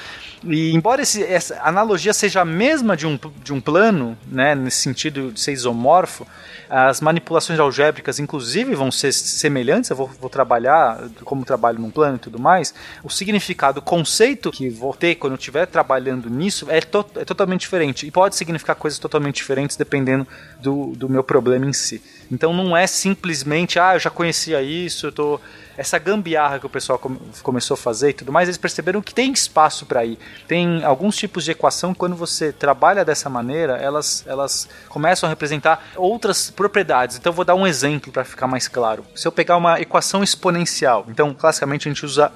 E 0.42 0.72
embora 0.72 1.02
esse, 1.02 1.22
essa 1.22 1.60
analogia 1.62 2.14
seja 2.14 2.40
a 2.40 2.44
mesma 2.44 2.96
de 2.96 3.06
um, 3.06 3.18
de 3.42 3.52
um 3.52 3.60
plano, 3.60 4.16
né, 4.26 4.54
nesse 4.54 4.78
sentido 4.78 5.32
de 5.32 5.40
ser 5.40 5.52
isomorfo, 5.52 6.26
as 6.68 7.00
manipulações 7.00 7.58
algébricas, 7.58 8.18
inclusive, 8.18 8.74
vão 8.74 8.90
ser 8.90 9.12
semelhantes. 9.12 9.90
Eu 9.90 9.96
vou, 9.96 10.08
vou 10.20 10.30
trabalhar 10.30 11.10
como 11.24 11.44
trabalho 11.44 11.78
num 11.78 11.90
plano 11.90 12.16
e 12.16 12.18
tudo 12.20 12.38
mais. 12.38 12.72
O 13.02 13.10
significado, 13.10 13.80
o 13.80 13.82
conceito 13.82 14.50
que 14.50 14.70
vou 14.70 14.94
ter 14.94 15.16
quando 15.16 15.32
eu 15.32 15.38
estiver 15.38 15.66
trabalhando 15.66 16.30
nisso 16.30 16.66
é, 16.70 16.80
to, 16.80 17.04
é 17.16 17.24
totalmente 17.24 17.62
diferente. 17.62 18.06
E 18.06 18.10
pode 18.10 18.36
significar 18.36 18.76
coisas 18.76 18.98
totalmente 18.98 19.36
diferentes 19.36 19.76
dependendo 19.76 20.26
do, 20.60 20.92
do 20.96 21.08
meu 21.08 21.24
problema 21.24 21.66
em 21.66 21.72
si. 21.72 22.00
Então 22.30 22.54
não 22.54 22.76
é 22.76 22.86
simplesmente, 22.86 23.78
ah, 23.78 23.94
eu 23.94 23.98
já 23.98 24.10
conhecia 24.10 24.62
isso, 24.62 25.08
eu 25.08 25.12
tô 25.12 25.40
essa 25.80 25.98
gambiarra 25.98 26.58
que 26.58 26.66
o 26.66 26.68
pessoal 26.68 26.98
come, 26.98 27.18
começou 27.42 27.74
a 27.74 27.78
fazer 27.78 28.10
e 28.10 28.12
tudo 28.12 28.30
mais, 28.30 28.50
eles 28.50 28.58
perceberam 28.58 29.00
que 29.00 29.14
tem 29.14 29.32
espaço 29.32 29.86
para 29.86 30.04
ir. 30.04 30.18
Tem 30.46 30.84
alguns 30.84 31.16
tipos 31.16 31.42
de 31.42 31.52
equação 31.52 31.94
quando 31.94 32.14
você 32.14 32.52
trabalha 32.52 33.02
dessa 33.02 33.30
maneira, 33.30 33.78
elas, 33.78 34.22
elas 34.26 34.68
começam 34.90 35.26
a 35.26 35.30
representar 35.30 35.82
outras 35.96 36.50
propriedades. 36.50 37.16
Então 37.16 37.30
eu 37.30 37.34
vou 37.34 37.46
dar 37.46 37.54
um 37.54 37.66
exemplo 37.66 38.12
para 38.12 38.24
ficar 38.24 38.46
mais 38.46 38.68
claro. 38.68 39.06
Se 39.16 39.26
eu 39.26 39.32
pegar 39.32 39.56
uma 39.56 39.80
equação 39.80 40.22
exponencial, 40.22 41.06
então 41.08 41.32
classicamente 41.32 41.88
a 41.88 41.90
gente 41.90 42.04
usa 42.04 42.30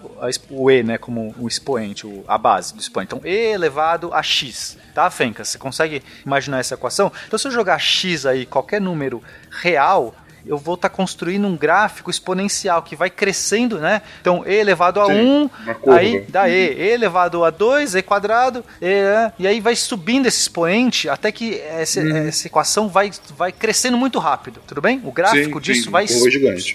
o 0.48 0.70
e, 0.70 0.82
né, 0.82 0.96
como 0.96 1.34
o 1.38 1.46
expoente, 1.46 2.06
a 2.26 2.38
base 2.38 2.72
do 2.72 2.80
expoente. 2.80 3.14
Então 3.14 3.28
e 3.28 3.52
elevado 3.52 4.10
a 4.14 4.22
x, 4.22 4.78
tá, 4.94 5.10
Fencas? 5.10 5.50
Você 5.50 5.58
consegue 5.58 6.02
imaginar 6.24 6.60
essa 6.60 6.76
equação? 6.76 7.12
Então 7.26 7.38
se 7.38 7.46
eu 7.46 7.52
jogar 7.52 7.78
x 7.78 8.24
aí, 8.24 8.46
qualquer 8.46 8.80
número 8.80 9.22
real, 9.50 10.14
eu 10.46 10.58
vou 10.58 10.74
estar 10.74 10.88
tá 10.88 10.94
construindo 10.94 11.46
um 11.46 11.56
gráfico 11.56 12.10
exponencial 12.10 12.82
que 12.82 12.94
vai 12.94 13.10
crescendo, 13.10 13.78
né? 13.78 14.02
Então, 14.20 14.44
e 14.46 14.54
elevado 14.54 15.00
a 15.00 15.06
Sim, 15.06 15.50
1, 15.86 15.90
aí 15.92 16.20
dá 16.28 16.48
e, 16.48 16.52
e 16.52 16.88
elevado 16.90 17.44
a 17.44 17.50
2, 17.50 17.94
e 17.94 18.02
quadrado, 18.02 18.64
e, 18.80 18.86
né? 18.86 19.32
e 19.38 19.46
aí 19.46 19.60
vai 19.60 19.74
subindo 19.76 20.26
esse 20.26 20.40
expoente 20.40 21.08
até 21.08 21.32
que 21.32 21.58
essa, 21.60 22.00
uhum. 22.00 22.28
essa, 22.28 22.46
equação 22.46 22.88
vai, 22.88 23.10
vai 23.36 23.52
crescendo 23.52 23.96
muito 23.96 24.18
rápido, 24.18 24.60
tudo 24.66 24.80
bem? 24.80 25.00
O 25.04 25.12
gráfico 25.12 25.58
sim, 25.58 25.72
disso 25.72 25.84
sim, 25.84 25.90
vai, 25.90 26.06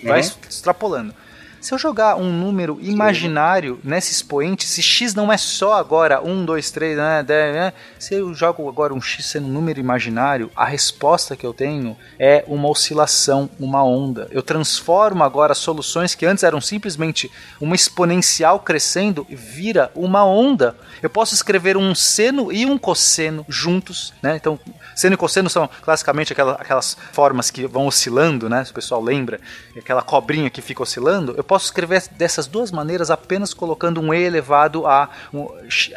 vai 0.04 0.20
extrapolando. 0.20 1.14
Se 1.62 1.74
eu 1.74 1.78
jogar 1.78 2.16
um 2.16 2.32
número 2.32 2.80
imaginário 2.82 3.80
nesse 3.84 4.14
expoente, 4.14 4.66
se 4.66 4.82
x 4.82 5.14
não 5.14 5.32
é 5.32 5.38
só 5.38 5.74
agora 5.74 6.22
1, 6.22 6.46
2, 6.46 6.72
3, 6.72 6.98
né, 6.98 7.24
10, 7.24 7.54
né, 7.54 7.74
se 7.98 8.16
eu 8.16 8.34
jogo 8.34 8.68
agora 8.70 8.94
um 8.94 9.02
x 9.02 9.26
sendo 9.26 9.48
um 9.48 9.52
número 9.52 9.80
imaginário, 9.80 10.50
a 10.56 10.64
resposta 10.64 11.36
que 11.36 11.46
eu 11.46 11.54
tenho 11.54 11.98
é 12.18 12.46
uma 12.48 12.70
oscilação, 12.70 13.50
uma 13.60 13.84
onda. 13.84 14.28
Eu 14.32 14.42
transformo 14.42 15.22
agora 15.24 15.54
soluções 15.54 16.16
que 16.16 16.26
antes 16.26 16.44
eram 16.44 16.62
simplesmente 16.62 17.30
uma 17.60 17.76
exponencial 17.76 18.62
crescendo, 18.62 19.28
vira 19.30 19.92
uma 19.94 20.26
onda. 20.26 20.78
Eu 21.04 21.10
posso 21.10 21.34
escrever 21.34 21.76
um 21.76 21.94
seno 21.94 22.52
e 22.54 22.66
um 22.66 22.78
cosseno 22.78 23.46
juntos, 23.50 24.14
né? 24.22 24.36
Então, 24.38 24.58
seno 24.96 25.16
e 25.16 25.18
cosseno 25.18 25.50
são 25.50 25.70
classicamente 25.82 26.32
aquelas, 26.32 26.60
aquelas 26.60 26.98
formas 27.12 27.52
que 27.52 27.68
vão 27.68 27.86
oscilando, 27.86 28.50
né? 28.50 28.64
Se 28.64 28.72
o 28.72 28.74
pessoal 28.74 29.02
lembra, 29.02 29.42
aquela 29.78 30.02
cobrinha 30.02 30.50
que 30.50 30.62
fica 30.62 30.84
oscilando. 30.84 31.34
Eu 31.36 31.44
posso 31.50 31.66
escrever 31.66 32.04
dessas 32.12 32.46
duas 32.46 32.72
maneiras 32.72 33.10
apenas 33.10 33.56
colocando 33.56 34.00
um 34.00 34.14
e 34.14 34.22
elevado 34.22 34.86
a 34.86 35.10
um, 35.34 35.48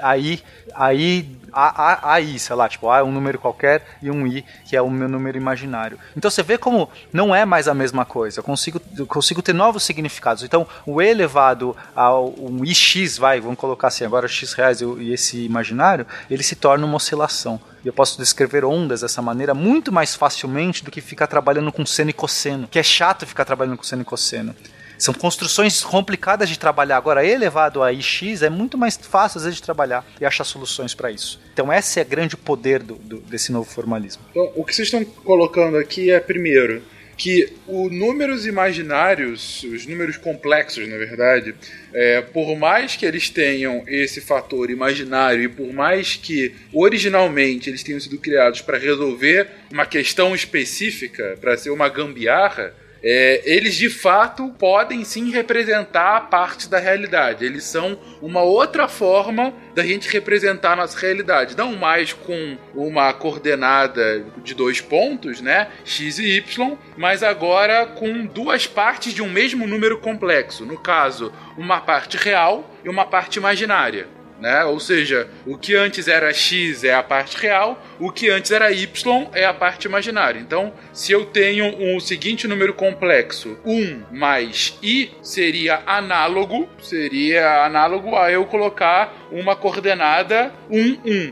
aí 0.01 0.43
aí 0.75 1.29
a, 1.53 2.11
a, 2.11 2.15
a 2.15 2.21
i, 2.23 2.39
sei 2.39 2.57
lá, 2.57 2.67
tipo, 2.67 2.89
A 2.89 3.01
é 3.01 3.03
um 3.03 3.13
número 3.13 3.39
qualquer 3.39 3.85
e 4.01 4.11
um 4.11 4.27
i, 4.27 4.43
que 4.65 4.75
é 4.75 4.81
o 4.81 4.89
meu 4.89 5.11
número 5.11 5.37
imaginário. 5.37 5.99
Então 6.17 6.31
você 6.31 6.43
vê 6.43 6.57
como 6.57 6.89
não 7.13 7.35
é 7.35 7.45
mais 7.45 7.69
a 7.69 7.75
mesma 7.75 8.07
coisa. 8.07 8.41
Eu 8.41 8.45
consigo, 8.45 8.81
eu 8.97 9.07
consigo 9.07 9.43
ter 9.43 9.53
novos 9.53 9.83
significados. 9.83 10.43
Então, 10.43 10.67
o 10.87 11.03
e 11.03 11.07
elevado 11.07 11.77
ao 11.95 12.35
um 12.39 12.65
ix, 12.65 13.19
vai, 13.19 13.39
vamos 13.39 13.59
colocar 13.59 13.89
assim, 13.89 14.07
agora 14.07 14.27
x 14.27 14.55
reais 14.55 14.81
e 14.81 15.13
esse 15.13 15.45
imaginário, 15.45 16.07
ele 16.31 16.43
se 16.43 16.57
torna 16.57 16.87
uma 16.87 16.97
oscilação. 16.97 17.61
E 17.85 17.89
eu 17.89 17.93
posso 17.93 18.17
descrever 18.17 18.65
ondas 18.65 19.03
dessa 19.03 19.21
maneira 19.21 19.53
muito 19.53 19.93
mais 19.93 20.15
facilmente 20.15 20.83
do 20.83 20.91
que 20.91 21.03
ficar 21.03 21.27
trabalhando 21.27 21.71
com 21.71 21.85
seno 21.85 22.09
e 22.09 22.15
cosseno, 22.15 22.67
que 22.69 22.79
é 22.79 22.83
chato 22.83 23.27
ficar 23.27 23.45
trabalhando 23.45 23.77
com 23.77 23.83
seno 23.83 24.01
e 24.01 24.07
cosseno. 24.07 24.55
São 25.03 25.13
construções 25.13 25.83
complicadas 25.83 26.49
de 26.49 26.57
trabalhar. 26.57 26.97
Agora, 26.97 27.27
elevado 27.27 27.83
a 27.83 27.93
ix 27.93 28.41
é 28.41 28.49
muito 28.49 28.79
mais 28.79 28.97
fácil 28.97 29.39
às 29.39 29.43
vezes 29.43 29.57
de 29.57 29.63
trabalhar 29.65 30.07
e 30.21 30.25
achar 30.25 30.45
soluções 30.45 30.95
para 30.95 31.11
isso. 31.11 31.41
Então, 31.53 31.73
esse 31.73 31.99
é 31.99 32.05
o 32.05 32.07
grande 32.07 32.37
poder 32.37 32.81
do, 32.81 32.95
do, 32.95 33.19
desse 33.19 33.51
novo 33.51 33.69
formalismo. 33.69 34.23
Então, 34.31 34.53
o 34.55 34.65
que 34.65 34.73
vocês 34.73 34.87
estão 34.87 35.05
colocando 35.05 35.77
aqui 35.77 36.13
é, 36.13 36.21
primeiro, 36.21 36.85
que 37.17 37.53
os 37.67 37.91
números 37.91 38.47
imaginários, 38.47 39.65
os 39.65 39.87
números 39.87 40.17
complexos, 40.17 40.87
na 40.89 40.97
verdade, 40.97 41.53
é, 41.93 42.21
por 42.21 42.57
mais 42.57 42.95
que 42.95 43.05
eles 43.05 43.29
tenham 43.29 43.83
esse 43.89 44.21
fator 44.21 44.71
imaginário 44.71 45.43
e 45.43 45.49
por 45.49 45.73
mais 45.73 46.15
que 46.15 46.55
originalmente 46.73 47.69
eles 47.69 47.83
tenham 47.83 47.99
sido 47.99 48.19
criados 48.19 48.61
para 48.61 48.79
resolver 48.79 49.49
uma 49.69 49.85
questão 49.85 50.33
específica, 50.33 51.37
para 51.41 51.57
ser 51.57 51.71
uma 51.71 51.89
gambiarra, 51.89 52.73
é, 53.03 53.43
eles 53.45 53.75
de 53.75 53.91
fato 53.91 54.49
podem 54.59 55.05
sim 55.05 55.31
representar 55.31 56.29
parte 56.31 56.69
da 56.69 56.79
realidade. 56.79 57.45
Eles 57.45 57.65
são 57.65 57.99
uma 58.21 58.43
outra 58.43 58.87
forma 58.87 59.53
da 59.75 59.85
gente 59.85 60.09
representar 60.09 60.75
a 60.75 60.77
nossa 60.77 60.99
realidade. 60.99 61.57
Não 61.57 61.75
mais 61.75 62.13
com 62.13 62.57
uma 62.75 63.13
coordenada 63.13 64.25
de 64.43 64.55
dois 64.55 64.81
pontos, 64.81 65.41
né? 65.41 65.69
X 65.85 66.19
e 66.19 66.37
Y, 66.37 66.77
mas 66.97 67.23
agora 67.23 67.87
com 67.87 68.25
duas 68.27 68.67
partes 68.67 69.13
de 69.13 69.23
um 69.23 69.29
mesmo 69.29 69.67
número 69.67 69.99
complexo. 69.99 70.65
No 70.65 70.79
caso, 70.79 71.33
uma 71.57 71.81
parte 71.81 72.17
real 72.17 72.71
e 72.85 72.89
uma 72.89 73.05
parte 73.05 73.37
imaginária. 73.39 74.07
Né? 74.43 74.65
Ou 74.65 74.81
seja, 74.81 75.29
o 75.47 75.57
que 75.57 75.77
antes 75.77 76.09
era 76.09 76.33
x 76.35 76.83
é 76.83 76.93
a 76.93 77.01
parte 77.03 77.37
real, 77.37 77.81
o 78.01 78.11
que 78.11 78.29
antes 78.29 78.51
era 78.51 78.73
y 78.73 79.29
é 79.33 79.45
a 79.47 79.55
parte 79.55 79.85
imaginária. 79.85 80.41
Então, 80.41 80.73
se 80.93 81.13
eu 81.13 81.25
tenho 81.27 81.65
um 81.79 82.01
seguinte 82.01 82.49
número 82.49 82.75
complexo, 82.75 83.57
1 83.65 84.03
mais 84.11 84.77
i 84.83 85.13
seria 85.23 85.81
análogo, 85.87 86.69
seria 86.83 87.65
análogo 87.65 88.17
a 88.17 88.33
eu 88.33 88.45
colocar 88.45 89.15
uma 89.31 89.55
coordenada 89.55 90.53
1, 90.69 90.77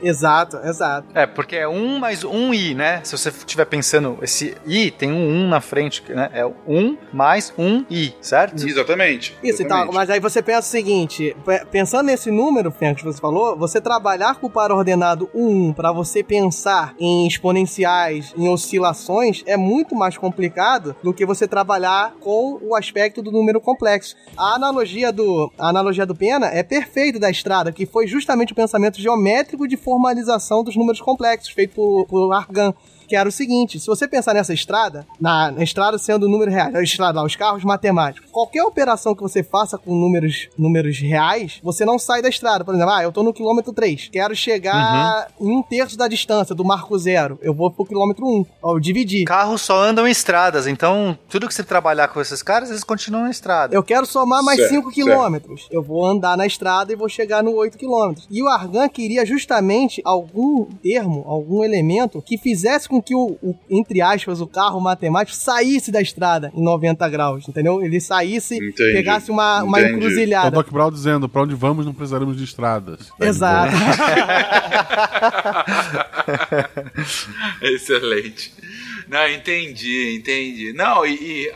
1. 0.04 0.06
Exato, 0.06 0.58
exato. 0.58 1.08
É, 1.12 1.26
porque 1.26 1.56
é 1.56 1.66
1 1.66 1.98
mais 1.98 2.22
1i, 2.24 2.76
né? 2.76 3.00
Se 3.02 3.18
você 3.18 3.30
estiver 3.30 3.64
pensando, 3.64 4.18
esse 4.22 4.56
i 4.64 4.90
tem 4.92 5.10
um 5.10 5.44
1 5.46 5.48
na 5.48 5.60
frente, 5.60 6.02
né? 6.08 6.30
É 6.32 6.46
1 6.46 6.96
mais 7.12 7.52
1i, 7.58 8.14
certo? 8.20 8.64
Exatamente. 8.66 9.36
Isso, 9.42 9.62
exatamente. 9.62 9.82
então, 9.88 9.92
mas 9.92 10.08
aí 10.10 10.20
você 10.20 10.40
pensa 10.40 10.60
o 10.60 10.70
seguinte, 10.70 11.36
pe- 11.44 11.64
pensando 11.66 12.06
nesse 12.06 12.30
número, 12.30 12.70
Fênix, 12.70 12.99
que 13.00 13.12
você 13.12 13.20
falou, 13.20 13.56
você 13.56 13.80
trabalhar 13.80 14.36
com 14.36 14.46
o 14.46 14.50
par 14.50 14.70
ordenado 14.70 15.28
1 15.34 15.72
para 15.72 15.92
você 15.92 16.22
pensar 16.22 16.94
em 16.98 17.26
exponenciais, 17.26 18.32
em 18.36 18.48
oscilações, 18.48 19.42
é 19.46 19.56
muito 19.56 19.94
mais 19.94 20.16
complicado 20.16 20.94
do 21.02 21.12
que 21.12 21.26
você 21.26 21.46
trabalhar 21.46 22.14
com 22.20 22.58
o 22.62 22.74
aspecto 22.74 23.22
do 23.22 23.32
número 23.32 23.60
complexo. 23.60 24.16
A 24.36 24.54
analogia 24.54 25.12
do, 25.12 25.52
a 25.58 25.68
analogia 25.68 26.06
do 26.06 26.14
Pena 26.14 26.46
é 26.46 26.62
perfeita 26.62 27.18
da 27.18 27.30
estrada, 27.30 27.72
que 27.72 27.86
foi 27.86 28.06
justamente 28.06 28.52
o 28.52 28.56
pensamento 28.56 29.00
geométrico 29.00 29.66
de 29.66 29.76
formalização 29.76 30.62
dos 30.62 30.76
números 30.76 31.00
complexos, 31.00 31.50
feito 31.50 31.74
por, 31.74 32.06
por 32.06 32.32
Argan 32.32 32.74
que 33.10 33.16
era 33.16 33.28
o 33.28 33.32
seguinte: 33.32 33.80
se 33.80 33.88
você 33.88 34.06
pensar 34.06 34.32
nessa 34.32 34.54
estrada, 34.54 35.04
na, 35.20 35.50
na 35.50 35.64
estrada 35.64 35.98
sendo 35.98 36.28
número 36.28 36.48
real, 36.48 36.70
a 36.76 36.82
estrada 36.82 37.18
lá, 37.18 37.26
os 37.26 37.34
carros 37.34 37.64
matemáticos, 37.64 38.30
qualquer 38.30 38.62
operação 38.62 39.16
que 39.16 39.20
você 39.20 39.42
faça 39.42 39.76
com 39.76 39.92
números, 39.96 40.48
números 40.56 40.98
reais, 41.00 41.58
você 41.60 41.84
não 41.84 41.98
sai 41.98 42.22
da 42.22 42.28
estrada. 42.28 42.64
Por 42.64 42.72
exemplo, 42.72 42.92
ah, 42.92 43.02
eu 43.02 43.10
tô 43.10 43.24
no 43.24 43.34
quilômetro 43.34 43.72
3, 43.72 44.10
quero 44.12 44.34
chegar 44.36 45.26
em 45.40 45.58
um 45.58 45.60
terço 45.60 45.98
da 45.98 46.06
distância 46.06 46.54
do 46.54 46.64
marco 46.64 46.96
zero, 46.96 47.36
eu 47.42 47.52
vou 47.52 47.70
pro 47.72 47.84
quilômetro 47.84 48.24
1, 48.24 48.46
ó, 48.62 48.76
eu 48.76 48.80
dividi. 48.80 49.24
Carros 49.24 49.62
só 49.62 49.82
andam 49.82 50.06
em 50.06 50.10
estradas, 50.12 50.68
então 50.68 51.18
tudo 51.28 51.48
que 51.48 51.54
você 51.54 51.64
trabalhar 51.64 52.06
com 52.08 52.20
esses 52.20 52.42
caras, 52.44 52.70
eles 52.70 52.84
continuam 52.84 53.24
na 53.24 53.30
estrada. 53.30 53.74
Eu 53.74 53.82
quero 53.82 54.06
somar 54.06 54.44
mais 54.44 54.60
Certo, 54.60 54.70
5 54.70 54.90
quilômetros. 54.92 55.66
Eu 55.70 55.82
vou 55.82 56.06
andar 56.06 56.36
na 56.36 56.46
estrada 56.46 56.92
e 56.92 56.96
vou 56.96 57.08
chegar 57.08 57.42
no 57.42 57.54
8 57.56 57.76
quilômetros. 57.76 58.28
E 58.30 58.40
o 58.40 58.46
Argan 58.46 58.88
queria 58.88 59.26
justamente 59.26 60.00
algum 60.04 60.64
termo, 60.64 61.24
algum 61.26 61.64
elemento 61.64 62.22
que 62.22 62.38
fizesse 62.38 62.88
com 62.88 62.99
que 63.02 63.14
o, 63.14 63.38
o, 63.42 63.54
entre 63.68 64.00
aspas, 64.00 64.40
o 64.40 64.46
carro 64.46 64.80
matemático 64.80 65.36
saísse 65.36 65.90
da 65.90 66.00
estrada 66.00 66.52
em 66.54 66.62
90 66.62 67.08
graus, 67.08 67.48
entendeu? 67.48 67.82
Ele 67.82 68.00
saísse, 68.00 68.56
Entendi, 68.56 68.92
pegasse 68.92 69.30
uma, 69.30 69.62
uma 69.62 69.80
entendi. 69.80 69.92
É 69.92 69.94
o 69.94 69.98
encruzilhada. 69.98 70.50
Doc 70.50 70.70
Brown 70.70 70.90
dizendo, 70.90 71.28
pra 71.28 71.42
onde 71.42 71.54
vamos 71.54 71.86
não 71.86 71.94
precisaremos 71.94 72.36
de 72.36 72.44
estradas. 72.44 73.10
Tá 73.18 73.26
Exato. 73.26 73.74
Excelente. 77.62 78.52
Não, 79.08 79.28
entendi, 79.28 80.16
entendi. 80.16 80.72
Não, 80.72 81.04
e, 81.04 81.14
e, 81.14 81.52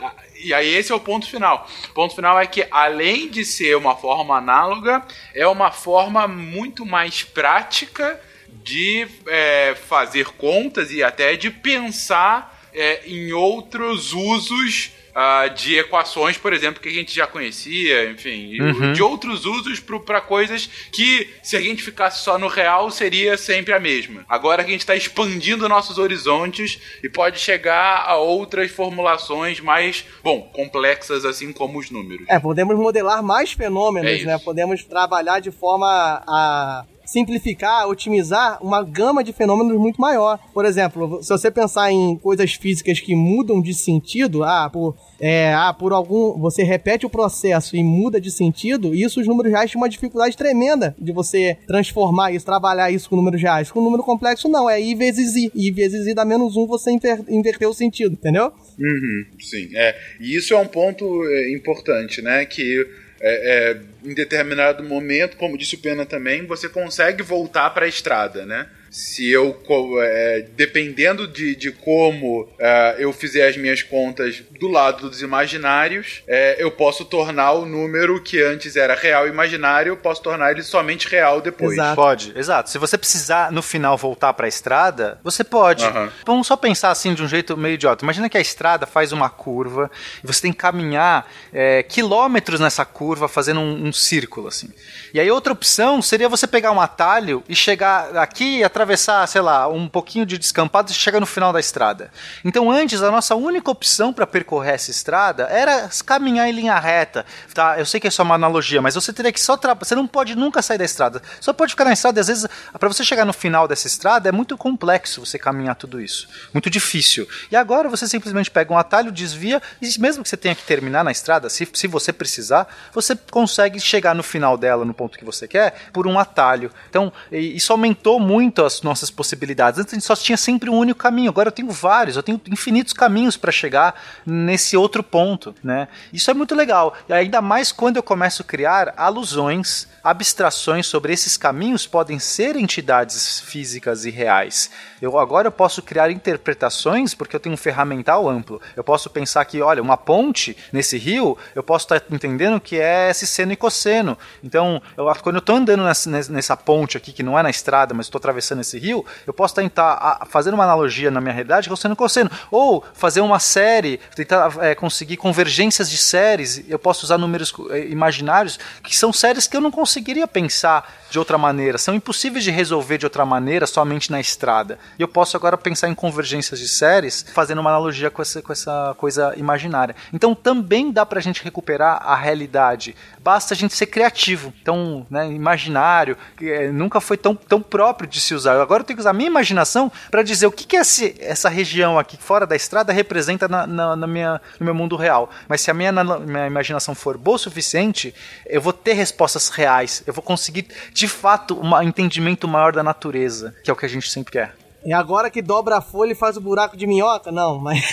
e 0.47 0.53
aí 0.53 0.75
esse 0.75 0.91
é 0.91 0.95
o 0.95 0.99
ponto 0.99 1.25
final. 1.25 1.67
O 1.89 1.93
ponto 1.93 2.13
final 2.13 2.39
é 2.39 2.45
que, 2.45 2.67
além 2.69 3.29
de 3.29 3.45
ser 3.45 3.77
uma 3.77 3.95
forma 3.95 4.37
análoga, 4.37 5.03
é 5.33 5.47
uma 5.47 5.71
forma 5.71 6.27
muito 6.27 6.85
mais 6.85 7.23
prática 7.23 8.19
de 8.63 9.07
é, 9.27 9.75
fazer 9.75 10.25
contas 10.27 10.91
e 10.91 11.03
até 11.03 11.35
de 11.35 11.49
pensar 11.49 12.63
é, 12.73 13.01
em 13.07 13.31
outros 13.31 14.13
usos 14.13 14.91
ah, 15.17 15.47
de 15.47 15.77
equações, 15.77 16.37
por 16.37 16.51
exemplo, 16.51 16.81
que 16.81 16.89
a 16.89 16.91
gente 16.91 17.15
já 17.15 17.25
conhecia, 17.25 18.11
enfim, 18.11 18.59
Uhum. 18.59 18.91
de 18.91 19.01
outros 19.01 19.45
usos 19.45 19.79
para 19.79 20.19
coisas 20.19 20.69
que, 20.91 21.29
se 21.41 21.55
a 21.55 21.61
gente 21.61 21.81
ficasse 21.81 22.21
só 22.21 22.37
no 22.37 22.49
real, 22.49 22.91
seria 22.91 23.37
sempre 23.37 23.73
a 23.73 23.79
mesma. 23.79 24.25
Agora 24.27 24.61
a 24.61 24.65
gente 24.65 24.81
está 24.81 24.93
expandindo 24.93 25.69
nossos 25.69 25.97
horizontes 25.97 26.77
e 27.01 27.07
pode 27.07 27.39
chegar 27.39 28.03
a 28.05 28.17
outras 28.17 28.71
formulações 28.71 29.61
mais, 29.61 30.03
bom, 30.21 30.41
complexas, 30.53 31.23
assim 31.23 31.53
como 31.53 31.79
os 31.79 31.89
números. 31.89 32.25
É, 32.27 32.37
podemos 32.37 32.75
modelar 32.75 33.23
mais 33.23 33.53
fenômenos, 33.53 34.21
É 34.21 34.25
né? 34.25 34.37
Podemos 34.37 34.83
trabalhar 34.83 35.39
de 35.39 35.49
forma 35.49 35.87
a 36.27 36.83
simplificar, 37.05 37.87
otimizar 37.87 38.57
uma 38.61 38.83
gama 38.83 39.23
de 39.23 39.31
fenômenos 39.31 39.77
muito 39.79 39.99
maior. 39.99 40.39
Por 40.53 40.65
exemplo, 40.65 41.21
se 41.21 41.29
você 41.29 41.51
pensar 41.51 41.91
em 41.91 42.17
coisas 42.17 42.53
físicas 42.53 42.99
que 42.99 43.15
mudam 43.15 43.61
de 43.61 43.73
sentido, 43.73 44.43
ah, 44.43 44.69
por, 44.71 44.95
é, 45.19 45.53
ah, 45.53 45.73
por 45.73 45.93
algum. 45.93 46.39
Você 46.39 46.63
repete 46.63 47.05
o 47.05 47.09
processo 47.09 47.75
e 47.75 47.83
muda 47.83 48.19
de 48.19 48.31
sentido, 48.31 48.93
isso 48.93 49.19
os 49.19 49.27
números 49.27 49.51
reais 49.51 49.71
têm 49.71 49.79
uma 49.79 49.89
dificuldade 49.89 50.35
tremenda 50.35 50.95
de 50.99 51.11
você 51.11 51.57
transformar 51.67 52.31
isso, 52.31 52.45
trabalhar 52.45 52.91
isso 52.91 53.09
com 53.09 53.15
números 53.15 53.41
reais. 53.41 53.71
Com 53.71 53.81
número 53.81 54.03
complexo, 54.03 54.49
não, 54.49 54.69
é 54.69 54.81
I 54.81 54.95
vezes 54.95 55.35
I. 55.35 55.51
I 55.53 55.71
vezes 55.71 56.07
I 56.07 56.13
dá 56.13 56.25
menos 56.25 56.55
um, 56.55 56.65
você 56.65 56.91
inver, 56.91 57.23
inverteu 57.29 57.69
o 57.69 57.73
sentido, 57.73 58.13
entendeu? 58.13 58.51
Uhum, 58.79 59.25
sim, 59.39 59.69
é. 59.75 59.95
E 60.19 60.35
isso 60.35 60.53
é 60.53 60.57
um 60.57 60.67
ponto 60.67 61.05
é, 61.25 61.53
importante, 61.53 62.21
né? 62.21 62.45
Que 62.45 62.85
é, 63.27 63.71
é, 63.71 63.81
em 64.07 64.13
determinado 64.13 64.83
momento, 64.83 65.35
como 65.35 65.57
disse 65.57 65.73
o 65.73 65.79
Pena 65.79 66.05
também, 66.05 66.45
você 66.45 66.69
consegue 66.69 67.23
voltar 67.23 67.71
para 67.71 67.85
a 67.85 67.89
estrada, 67.89 68.45
né? 68.45 68.67
Se 68.95 69.29
eu, 69.29 69.61
é, 70.01 70.45
dependendo 70.55 71.27
de, 71.27 71.53
de 71.53 71.69
como 71.69 72.47
é, 72.57 72.95
eu 72.97 73.11
fizer 73.11 73.45
as 73.45 73.57
minhas 73.57 73.83
contas 73.83 74.41
do 74.57 74.69
lado 74.69 75.09
dos 75.09 75.21
imaginários, 75.21 76.23
é, 76.25 76.55
eu 76.57 76.71
posso 76.71 77.03
tornar 77.03 77.51
o 77.51 77.65
número 77.65 78.23
que 78.23 78.41
antes 78.41 78.77
era 78.77 78.95
real 78.95 79.27
e 79.27 79.29
imaginário, 79.29 79.91
eu 79.91 79.97
posso 79.97 80.21
tornar 80.21 80.51
ele 80.51 80.63
somente 80.63 81.09
real 81.09 81.41
depois. 81.41 81.73
Exato. 81.73 81.95
Pode, 81.97 82.33
exato. 82.37 82.69
Se 82.69 82.77
você 82.77 82.97
precisar 82.97 83.51
no 83.51 83.61
final 83.61 83.97
voltar 83.97 84.31
pra 84.33 84.47
estrada, 84.47 85.19
você 85.21 85.43
pode. 85.43 85.83
Aham. 85.83 86.09
Vamos 86.25 86.47
só 86.47 86.55
pensar 86.55 86.89
assim 86.89 87.13
de 87.13 87.21
um 87.21 87.27
jeito 87.27 87.57
meio 87.57 87.73
idiota. 87.73 88.05
Imagina 88.05 88.29
que 88.29 88.37
a 88.37 88.41
estrada 88.41 88.85
faz 88.85 89.11
uma 89.11 89.29
curva 89.29 89.91
e 90.23 90.25
você 90.27 90.43
tem 90.43 90.53
que 90.53 90.57
caminhar 90.57 91.29
é, 91.51 91.83
quilômetros 91.83 92.61
nessa 92.61 92.85
curva 92.85 93.27
fazendo 93.27 93.59
um, 93.59 93.87
um 93.87 93.91
círculo 93.91 94.47
assim. 94.47 94.69
E 95.13 95.19
aí 95.19 95.29
outra 95.29 95.51
opção 95.51 96.01
seria 96.01 96.29
você 96.29 96.47
pegar 96.47 96.71
um 96.71 96.79
atalho 96.79 97.43
e 97.49 97.55
chegar 97.55 98.15
aqui 98.17 98.59
e 98.59 98.63
atravessar, 98.63 98.84
sei 99.27 99.41
lá, 99.41 99.67
um 99.67 99.87
pouquinho 99.87 100.25
de 100.25 100.37
descampado 100.37 100.91
e 100.91 100.93
chegar 100.93 101.19
no 101.19 101.25
final 101.25 101.51
da 101.51 101.59
estrada. 101.59 102.11
Então 102.43 102.69
antes 102.71 103.01
a 103.01 103.11
nossa 103.11 103.35
única 103.35 103.71
opção 103.71 104.13
para 104.13 104.27
percorrer 104.27 104.75
essa 104.75 104.91
estrada 104.91 105.43
era 105.43 105.89
caminhar 106.05 106.47
em 106.47 106.51
linha 106.51 106.77
reta. 106.79 107.25
Tá? 107.53 107.79
Eu 107.79 107.85
sei 107.85 107.99
que 107.99 108.07
é 108.07 108.11
só 108.11 108.23
uma 108.23 108.35
analogia, 108.35 108.81
mas 108.81 108.95
você 108.95 109.11
teria 109.11 109.31
que 109.31 109.39
só 109.39 109.57
tra... 109.57 109.73
você 109.73 109.95
não 109.95 110.07
pode 110.07 110.35
nunca 110.35 110.61
sair 110.61 110.77
da 110.77 110.85
estrada. 110.85 111.21
Só 111.39 111.53
pode 111.53 111.71
ficar 111.71 111.85
na 111.85 111.93
estrada, 111.93 112.19
às 112.19 112.27
vezes 112.27 112.47
para 112.77 112.87
você 112.87 113.03
chegar 113.03 113.25
no 113.25 113.33
final 113.33 113.67
dessa 113.67 113.87
estrada 113.87 114.29
é 114.29 114.31
muito 114.31 114.57
complexo 114.57 115.25
você 115.25 115.37
caminhar 115.37 115.75
tudo 115.75 116.01
isso, 116.01 116.27
muito 116.53 116.69
difícil. 116.69 117.27
E 117.51 117.55
agora 117.55 117.89
você 117.89 118.07
simplesmente 118.07 118.51
pega 118.51 118.73
um 118.73 118.77
atalho, 118.77 119.11
desvia 119.11 119.61
e 119.81 119.99
mesmo 119.99 120.23
que 120.23 120.29
você 120.29 120.37
tenha 120.37 120.55
que 120.55 120.63
terminar 120.63 121.03
na 121.03 121.11
estrada, 121.11 121.49
se, 121.49 121.67
se 121.73 121.87
você 121.87 122.11
precisar, 122.11 122.67
você 122.93 123.15
consegue 123.31 123.79
chegar 123.79 124.13
no 124.13 124.23
final 124.23 124.57
dela, 124.57 124.85
no 124.85 124.93
ponto 124.93 125.17
que 125.17 125.25
você 125.25 125.47
quer, 125.47 125.75
por 125.93 126.07
um 126.07 126.19
atalho. 126.19 126.71
Então, 126.89 127.11
isso 127.31 127.71
aumentou 127.71 128.19
muito 128.19 128.63
as 128.63 128.74
nossas 128.81 129.09
possibilidades. 129.09 129.79
Antes 129.79 129.93
a 129.93 129.95
gente 129.95 130.05
só 130.05 130.15
tinha 130.15 130.37
sempre 130.37 130.69
um 130.69 130.75
único 130.75 130.99
caminho, 130.99 131.29
agora 131.29 131.49
eu 131.49 131.51
tenho 131.51 131.69
vários, 131.71 132.15
eu 132.15 132.23
tenho 132.23 132.39
infinitos 132.49 132.93
caminhos 132.93 133.37
para 133.37 133.51
chegar 133.51 133.99
nesse 134.25 134.77
outro 134.77 135.03
ponto, 135.03 135.53
né? 135.63 135.87
Isso 136.11 136.29
é 136.31 136.33
muito 136.33 136.55
legal. 136.55 136.93
E 137.07 137.13
ainda 137.13 137.41
mais 137.41 137.71
quando 137.71 137.97
eu 137.97 138.03
começo 138.03 138.41
a 138.41 138.45
criar 138.45 138.93
alusões, 138.97 139.87
abstrações 140.03 140.85
sobre 140.85 141.13
esses 141.13 141.35
caminhos 141.37 141.87
podem 141.87 142.19
ser 142.19 142.55
entidades 142.55 143.39
físicas 143.41 144.05
e 144.05 144.09
reais. 144.09 144.69
Eu 145.01 145.17
agora 145.17 145.47
eu 145.47 145.51
posso 145.51 145.81
criar 145.81 146.11
interpretações 146.11 147.13
porque 147.13 147.35
eu 147.35 147.39
tenho 147.39 147.53
um 147.53 147.57
ferramental 147.57 148.29
amplo. 148.29 148.61
Eu 148.75 148.83
posso 148.83 149.09
pensar 149.09 149.43
que, 149.45 149.61
olha, 149.61 149.81
uma 149.81 149.97
ponte 149.97 150.55
nesse 150.71 150.97
rio, 150.97 151.37
eu 151.53 151.63
posso 151.63 151.85
estar 151.85 152.03
entendendo 152.11 152.59
que 152.59 152.79
é 152.79 153.09
esse 153.09 153.25
seno 153.27 153.51
e 153.51 153.55
cosseno. 153.55 154.17
Então, 154.43 154.81
eu, 154.95 155.05
quando 155.21 155.35
eu 155.35 155.39
estou 155.39 155.55
andando 155.55 155.83
nessa, 155.83 156.09
nessa 156.09 156.55
ponte 156.55 156.97
aqui, 156.97 157.11
que 157.11 157.23
não 157.23 157.37
é 157.37 157.43
na 157.43 157.49
estrada, 157.49 157.93
mas 157.93 158.05
estou 158.05 158.19
atravessando 158.19 158.59
cosseno 158.65 158.75
esse 158.75 158.79
rio, 158.79 159.05
eu 159.25 159.33
posso 159.33 159.53
tentar 159.53 159.93
a, 159.93 160.25
fazendo 160.25 160.55
uma 160.55 160.63
analogia 160.63 161.11
na 161.11 161.21
minha 161.21 161.33
realidade, 161.33 161.69
cosseno 161.69 161.93
e 161.93 161.97
cosseno. 161.97 162.29
Ou 162.49 162.83
fazer 162.93 163.21
uma 163.21 163.39
série, 163.39 163.99
tentar 164.15 164.51
é, 164.59 164.73
conseguir 164.73 165.17
convergências 165.17 165.89
de 165.89 165.97
séries, 165.97 166.63
eu 166.67 166.79
posso 166.79 167.05
usar 167.05 167.17
números 167.17 167.53
é, 167.69 167.85
imaginários, 167.85 168.59
que 168.83 168.97
são 168.97 169.13
séries 169.13 169.47
que 169.47 169.55
eu 169.55 169.61
não 169.61 169.71
conseguiria 169.71 170.27
pensar 170.27 170.91
de 171.09 171.19
outra 171.19 171.37
maneira, 171.37 171.77
são 171.77 171.93
impossíveis 171.93 172.43
de 172.43 172.51
resolver 172.51 172.97
de 172.97 173.05
outra 173.05 173.25
maneira 173.25 173.65
somente 173.67 174.11
na 174.11 174.19
estrada. 174.19 174.77
E 174.97 175.01
eu 175.01 175.07
posso 175.07 175.37
agora 175.37 175.57
pensar 175.57 175.87
em 175.87 175.95
convergências 175.95 176.59
de 176.59 176.67
séries, 176.67 177.25
fazendo 177.33 177.61
uma 177.61 177.69
analogia 177.69 178.09
com 178.09 178.21
essa, 178.21 178.41
com 178.41 178.51
essa 178.51 178.93
coisa 178.97 179.33
imaginária. 179.37 179.95
Então 180.11 180.33
também 180.35 180.91
dá 180.91 181.05
pra 181.05 181.21
gente 181.21 181.43
recuperar 181.43 182.01
a 182.03 182.15
realidade. 182.15 182.95
Basta 183.19 183.53
a 183.53 183.57
gente 183.57 183.73
ser 183.75 183.85
criativo. 183.85 184.53
Então, 184.61 185.05
né, 185.09 185.31
imaginário, 185.31 186.17
que, 186.37 186.51
é, 186.51 186.71
nunca 186.71 186.99
foi 186.99 187.17
tão, 187.17 187.35
tão 187.35 187.61
próprio 187.61 188.09
de 188.09 188.19
se 188.19 188.33
usar. 188.33 188.44
Agora 188.47 188.81
eu 188.81 188.85
tenho 188.85 188.97
que 188.97 189.01
usar 189.01 189.11
a 189.11 189.13
minha 189.13 189.27
imaginação 189.27 189.91
para 190.09 190.23
dizer 190.23 190.47
o 190.47 190.51
que, 190.51 190.65
que 190.65 190.75
esse, 190.75 191.15
essa 191.19 191.49
região 191.49 191.97
aqui 191.97 192.17
fora 192.17 192.45
da 192.45 192.55
estrada 192.55 192.91
representa 192.91 193.47
na, 193.47 193.67
na, 193.67 193.95
na, 193.95 194.07
minha, 194.07 194.41
no 194.59 194.65
meu 194.65 194.73
mundo 194.73 194.95
real. 194.95 195.29
Mas 195.47 195.61
se 195.61 195.71
a 195.71 195.73
minha, 195.73 195.91
minha 195.91 196.47
imaginação 196.47 196.95
for 196.95 197.17
boa 197.17 197.35
o 197.35 197.39
suficiente, 197.39 198.13
eu 198.45 198.61
vou 198.61 198.73
ter 198.73 198.93
respostas 198.93 199.49
reais. 199.49 200.03
Eu 200.05 200.13
vou 200.13 200.23
conseguir, 200.23 200.67
de 200.93 201.07
fato, 201.07 201.59
um 201.59 201.81
entendimento 201.81 202.47
maior 202.47 202.71
da 202.71 202.83
natureza, 202.83 203.55
que 203.63 203.69
é 203.69 203.73
o 203.73 203.75
que 203.75 203.85
a 203.85 203.89
gente 203.89 204.09
sempre 204.09 204.31
quer. 204.31 204.64
É 204.85 204.93
agora 204.93 205.31
que 205.31 205.41
dobra 205.41 205.77
a 205.77 205.81
folha 205.81 206.11
e 206.11 206.15
faz 206.15 206.37
o 206.37 206.41
buraco 206.41 206.77
de 206.77 206.85
minhoca? 206.85 207.31
Não, 207.31 207.59
mas. 207.59 207.83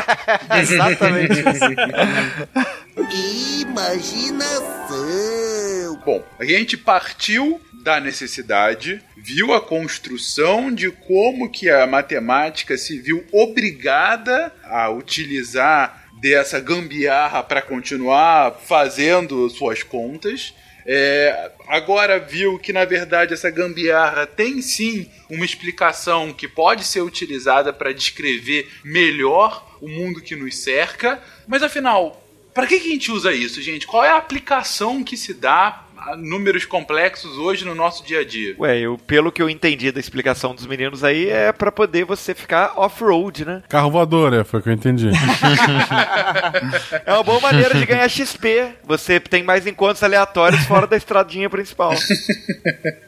Exatamente. 0.58 1.44
Imaginação! 3.60 4.70
Bom, 6.04 6.22
a 6.38 6.44
gente 6.46 6.78
partiu 6.78 7.60
da 7.82 8.00
necessidade, 8.00 9.02
viu 9.16 9.52
a 9.52 9.60
construção 9.60 10.72
de 10.72 10.90
como 10.90 11.50
que 11.50 11.68
a 11.68 11.86
matemática 11.86 12.78
se 12.78 12.98
viu 12.98 13.22
obrigada 13.32 14.52
a 14.64 14.88
utilizar 14.88 16.04
dessa 16.20 16.60
gambiarra 16.60 17.42
para 17.42 17.62
continuar 17.62 18.52
fazendo 18.66 19.48
suas 19.50 19.82
contas. 19.82 20.54
É, 20.86 21.52
agora 21.68 22.18
viu 22.18 22.58
que 22.58 22.72
na 22.72 22.84
verdade 22.84 23.34
essa 23.34 23.50
gambiarra 23.50 24.26
tem 24.26 24.60
sim 24.62 25.08
uma 25.28 25.44
explicação 25.44 26.32
que 26.32 26.48
pode 26.48 26.84
ser 26.84 27.00
utilizada 27.00 27.72
para 27.72 27.92
descrever 27.92 28.68
melhor 28.84 29.78
o 29.80 29.88
mundo 29.88 30.20
que 30.20 30.36
nos 30.36 30.58
cerca, 30.58 31.22
mas 31.46 31.62
afinal, 31.62 32.22
para 32.52 32.66
que, 32.66 32.80
que 32.80 32.88
a 32.88 32.92
gente 32.92 33.12
usa 33.12 33.32
isso, 33.32 33.62
gente? 33.62 33.86
Qual 33.86 34.04
é 34.04 34.10
a 34.10 34.16
aplicação 34.16 35.04
que 35.04 35.16
se 35.16 35.32
dá 35.32 35.84
números 36.18 36.64
complexos 36.64 37.38
hoje 37.38 37.64
no 37.64 37.74
nosso 37.74 38.04
dia 38.04 38.20
a 38.20 38.24
dia. 38.24 38.54
Ué, 38.58 38.78
eu, 38.78 38.98
pelo 38.98 39.30
que 39.32 39.42
eu 39.42 39.48
entendi 39.48 39.90
da 39.92 40.00
explicação 40.00 40.54
dos 40.54 40.66
meninos 40.66 41.04
aí, 41.04 41.28
é 41.28 41.52
para 41.52 41.70
poder 41.70 42.04
você 42.04 42.34
ficar 42.34 42.72
off-road, 42.76 43.44
né? 43.44 43.62
Carro 43.68 43.90
voador, 43.90 44.32
é, 44.34 44.44
foi 44.44 44.60
o 44.60 44.62
que 44.62 44.68
eu 44.68 44.72
entendi. 44.72 45.10
é 47.04 47.12
uma 47.12 47.22
boa 47.22 47.40
maneira 47.40 47.74
de 47.74 47.86
ganhar 47.86 48.08
XP. 48.08 48.74
Você 48.84 49.20
tem 49.20 49.42
mais 49.42 49.66
encontros 49.66 50.02
aleatórios 50.02 50.62
fora 50.62 50.86
da 50.86 50.96
estradinha 50.96 51.48
principal. 51.48 51.92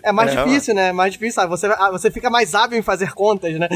É 0.03 0.13
mais 0.13 0.35
é, 0.35 0.43
difícil, 0.43 0.75
né? 0.75 0.93
Mais 0.93 1.13
difícil, 1.13 1.35
sabe? 1.35 1.51
Você, 1.51 1.67
ah, 1.67 1.91
você 1.91 2.11
fica 2.11 2.31
mais 2.31 2.55
hábil 2.55 2.79
em 2.79 2.83
fazer 2.83 3.13
contas, 3.13 3.59
né? 3.59 3.69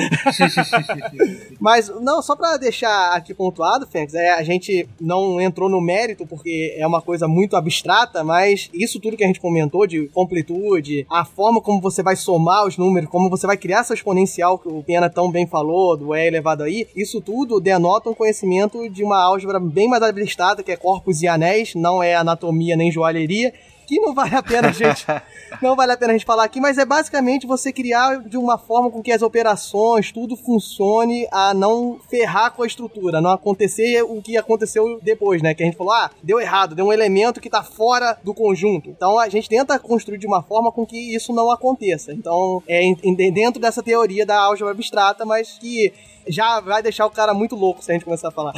Mas, 1.60 1.88
não, 2.00 2.22
só 2.22 2.36
pra 2.36 2.56
deixar 2.56 3.12
aqui 3.14 3.34
pontuado, 3.34 3.86
Fênix, 3.86 4.14
é, 4.14 4.30
a 4.30 4.42
gente 4.42 4.88
não 5.00 5.40
entrou 5.40 5.68
no 5.68 5.80
mérito 5.80 6.26
porque 6.26 6.74
é 6.78 6.86
uma 6.86 7.00
coisa 7.00 7.26
muito 7.28 7.56
abstrata, 7.56 8.22
mas 8.22 8.68
isso 8.72 9.00
tudo 9.00 9.05
que 9.14 9.24
a 9.24 9.26
gente 9.26 9.40
comentou 9.40 9.86
de 9.86 10.08
completude, 10.08 11.06
a 11.10 11.22
forma 11.22 11.60
como 11.60 11.82
você 11.82 12.02
vai 12.02 12.16
somar 12.16 12.66
os 12.66 12.78
números, 12.78 13.10
como 13.10 13.28
você 13.28 13.46
vai 13.46 13.58
criar 13.58 13.80
essa 13.80 13.92
exponencial 13.92 14.58
que 14.58 14.68
o 14.68 14.82
Pena 14.82 15.10
tão 15.10 15.30
bem 15.30 15.46
falou, 15.46 15.94
do 15.98 16.16
E 16.16 16.26
elevado 16.26 16.62
aí, 16.62 16.86
isso 16.96 17.20
tudo 17.20 17.60
denota 17.60 18.08
um 18.08 18.14
conhecimento 18.14 18.88
de 18.88 19.04
uma 19.04 19.22
álgebra 19.22 19.60
bem 19.60 19.86
mais 19.88 20.02
habilitada, 20.02 20.62
que 20.62 20.72
é 20.72 20.76
corpos 20.76 21.20
e 21.20 21.28
anéis, 21.28 21.74
não 21.74 22.02
é 22.02 22.14
anatomia 22.14 22.76
nem 22.76 22.90
joalheria, 22.90 23.52
que 23.86 24.00
não 24.00 24.14
vale 24.14 24.34
a 24.34 24.42
pena 24.42 24.68
a 24.68 24.72
gente 24.72 25.06
não 25.62 25.76
vale 25.76 25.92
a 25.92 25.96
pena 25.96 26.12
a 26.12 26.16
gente 26.16 26.26
falar 26.26 26.44
aqui, 26.44 26.60
mas 26.60 26.78
é 26.78 26.84
basicamente 26.84 27.46
você 27.46 27.72
criar 27.72 28.18
de 28.20 28.36
uma 28.36 28.58
forma 28.58 28.90
com 28.90 29.02
que 29.02 29.12
as 29.12 29.22
operações, 29.22 30.12
tudo 30.12 30.36
funcione 30.36 31.26
a 31.30 31.54
não 31.54 31.98
ferrar 32.10 32.52
com 32.52 32.62
a 32.62 32.66
estrutura, 32.66 33.20
não 33.20 33.30
acontecer 33.30 34.02
o 34.02 34.20
que 34.20 34.36
aconteceu 34.36 34.98
depois, 35.02 35.42
né? 35.42 35.54
Que 35.54 35.62
a 35.62 35.66
gente 35.66 35.76
falou, 35.76 35.92
ah, 35.92 36.10
deu 36.22 36.40
errado, 36.40 36.74
deu 36.74 36.86
um 36.86 36.92
elemento 36.92 37.40
que 37.40 37.50
tá 37.50 37.62
fora 37.62 38.18
do 38.22 38.34
conjunto. 38.34 38.90
Então 38.90 39.18
a 39.18 39.28
gente 39.28 39.48
tenta 39.48 39.78
construir 39.78 40.18
de 40.18 40.26
uma 40.26 40.42
forma 40.42 40.72
com 40.72 40.84
que 40.84 41.14
isso 41.14 41.32
não 41.32 41.50
aconteça. 41.50 42.12
Então, 42.12 42.62
é 42.68 42.80
dentro 43.30 43.60
dessa 43.60 43.82
teoria 43.82 44.26
da 44.26 44.38
álgebra 44.38 44.72
abstrata, 44.72 45.24
mas 45.24 45.58
que 45.58 45.92
já 46.28 46.60
vai 46.60 46.82
deixar 46.82 47.06
o 47.06 47.10
cara 47.10 47.32
muito 47.32 47.54
louco 47.54 47.82
se 47.82 47.90
a 47.90 47.94
gente 47.94 48.04
começar 48.04 48.28
a 48.28 48.32
falar. 48.32 48.52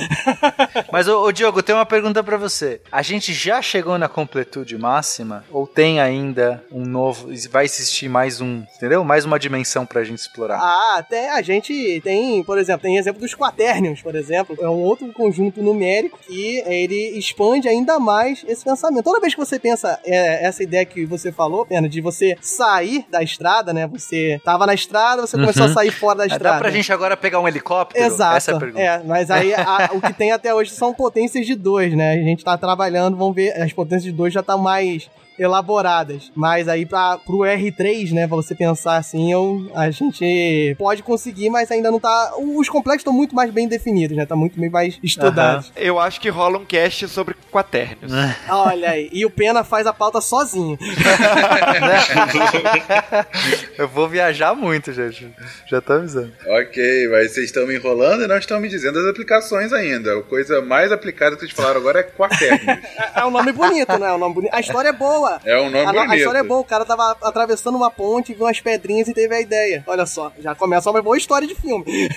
Mas, 0.91 1.07
ô, 1.07 1.23
ô 1.23 1.33
Diogo, 1.33 1.63
tem 1.63 1.75
uma 1.75 1.87
pergunta 1.87 2.23
para 2.25 2.37
você. 2.37 2.81
A 2.91 3.03
gente 3.03 3.33
já 3.33 3.61
chegou 3.61 3.99
na 3.99 4.09
completude 4.09 4.77
máxima? 4.79 5.18
Ou 5.51 5.67
tem 5.67 6.01
ainda 6.01 6.63
um 6.71 6.85
novo. 6.85 7.29
Vai 7.51 7.65
existir 7.65 8.09
mais 8.09 8.41
um. 8.41 8.63
Entendeu? 8.77 9.05
Mais 9.05 9.25
uma 9.25 9.39
dimensão 9.39 9.85
pra 9.85 10.05
gente 10.05 10.19
explorar? 10.19 10.59
Ah, 10.59 10.97
até 10.99 11.31
a 11.31 11.43
gente 11.43 12.01
tem, 12.03 12.43
por 12.43 12.59
exemplo, 12.59 12.83
tem 12.83 12.97
exemplo 12.97 13.21
dos 13.21 13.35
quaternions, 13.35 14.03
por 14.03 14.15
exemplo. 14.15 14.57
É 14.61 14.69
um 14.69 14.81
outro 14.83 15.13
conjunto 15.13 15.63
numérico 15.63 16.19
que 16.27 16.63
ele 16.67 17.19
expande 17.19 17.69
ainda 17.69 17.99
mais 17.99 18.45
esse 18.47 18.65
pensamento. 18.65 19.05
Toda 19.05 19.21
vez 19.21 19.35
que 19.35 19.41
você 19.41 19.59
pensa 19.59 19.99
é, 20.05 20.47
essa 20.47 20.63
ideia 20.63 20.85
que 20.85 21.05
você 21.05 21.33
falou, 21.33 21.67
Pena, 21.67 21.89
de 21.89 22.01
você 22.01 22.37
sair 22.41 23.05
da 23.11 23.23
estrada, 23.23 23.73
né? 23.73 23.87
Você 23.87 24.41
tava 24.45 24.67
na 24.67 24.75
estrada, 24.75 25.23
você 25.27 25.37
começou 25.37 25.65
a 25.65 25.73
sair 25.73 25.91
fora 25.91 26.19
da 26.19 26.27
estrada. 26.27 26.57
Dá 26.57 26.59
pra 26.59 26.71
gente 26.71 26.93
agora 26.93 27.17
pegar 27.17 27.41
um 27.41 27.49
helicóptero? 27.49 28.05
Exato. 28.05 28.37
Essa 28.37 28.53
é, 28.53 28.55
a 28.55 28.59
pergunta. 28.59 28.81
é 28.81 29.03
mas 29.05 29.31
aí 29.31 29.55
a, 29.55 29.91
o 29.93 30.01
que 30.01 30.13
tem 30.13 30.33
até 30.33 30.55
hoje 30.55 30.71
são 30.71 30.93
potências 30.93 31.47
de 31.47 31.55
dois, 31.55 31.95
né? 31.95 32.13
A 32.13 32.23
gente 32.23 32.45
tá 32.45 32.57
trabalhando, 32.57 33.17
vamos 33.17 33.35
ver, 33.35 33.51
as 33.61 33.73
potências 33.73 34.05
de 34.05 34.13
dois 34.13 34.33
já 34.33 34.43
tá 34.43 34.57
mais 34.57 35.08
elaboradas. 35.39 36.31
Mas 36.35 36.69
aí 36.69 36.85
para 36.85 37.19
pro 37.19 37.39
R3, 37.39 38.13
né, 38.13 38.27
pra 38.27 38.37
você 38.37 38.55
pensar 38.55 38.97
assim, 38.97 39.33
eu, 39.33 39.71
a 39.75 39.91
gente 39.91 40.75
pode 40.79 41.03
conseguir, 41.03 41.51
mas 41.51 41.71
ainda 41.71 41.91
não 41.91 42.01
tá. 42.01 42.33
Os 42.39 42.69
complexos 42.69 43.01
estão 43.01 43.13
muito 43.13 43.35
mais 43.35 43.51
bem 43.51 43.69
definidos, 43.69 44.17
né? 44.17 44.27
Tá 44.27 44.35
muito 44.35 44.59
bem 44.59 44.71
mais 44.71 44.99
estudados. 45.03 45.69
Uhum. 45.69 45.73
Eu 45.77 45.99
acho 45.99 46.21
que 46.21 46.29
rola 46.29 46.59
um 46.59 46.65
cast 46.65 47.09
sobre 47.09 47.35
quaternios. 47.51 48.13
Olha 48.49 48.91
aí. 48.91 49.09
E 49.13 49.25
o 49.25 49.31
Pena 49.31 49.63
faz 49.63 49.87
a 49.87 49.93
pauta 49.93 50.21
sozinho. 50.21 50.79
eu 53.79 53.89
vou 53.89 54.09
viajar 54.09 54.55
muito, 54.55 54.93
gente. 54.93 55.29
Já 55.69 55.81
tô 55.81 55.95
avisando. 55.95 56.33
Ok, 56.47 57.09
mas 57.09 57.33
vocês 57.33 57.47
estão 57.47 57.67
me 57.67 57.77
enrolando 57.77 58.25
e 58.25 58.27
não 58.27 58.39
estão 58.39 58.61
me 58.61 58.69
dizendo 58.69 58.99
as 58.99 59.07
aplicações 59.07 59.73
ainda. 59.73 60.19
A 60.19 60.23
coisa 60.23 60.61
mais 60.61 60.91
aplicada 60.91 61.37
que 61.37 61.43
vocês 61.43 61.53
falaram 61.53 61.81
agora 61.81 62.01
é 62.01 62.03
quaternios. 62.03 62.69
É, 62.69 63.21
é 63.21 63.25
um 63.25 63.31
nome 63.31 63.53
bonito, 63.53 63.97
né? 63.99 64.09
É 64.09 64.13
um 64.13 64.19
nome 64.19 64.35
bonito. 64.35 64.55
A 64.55 64.61
história 64.61 64.89
é 64.89 64.93
boa 64.93 65.28
boa. 65.29 65.41
É 65.45 65.59
um 65.59 65.71
nome 65.71 65.87
a, 65.87 65.93
bonito. 65.93 66.13
A 66.13 66.17
história 66.17 66.39
é 66.39 66.43
boa. 66.43 66.61
O 66.61 66.65
cara 66.65 66.85
tava 66.85 67.17
atravessando 67.23 67.77
uma 67.77 67.91
ponte, 67.91 68.35
viu 68.35 68.45
umas 68.45 68.61
pedrinhas 68.61 69.09
e 69.09 69.15
teve 69.15 69.35
a 69.35 69.41
ideia. 69.41 69.85
Olha 69.87 70.07
só, 70.07 70.33
já 70.39 70.55
começa 70.55 70.91
uma 70.91 71.03
boa 71.03 71.17
história 71.17 71.47
de 71.47 71.55
filme. 71.55 71.85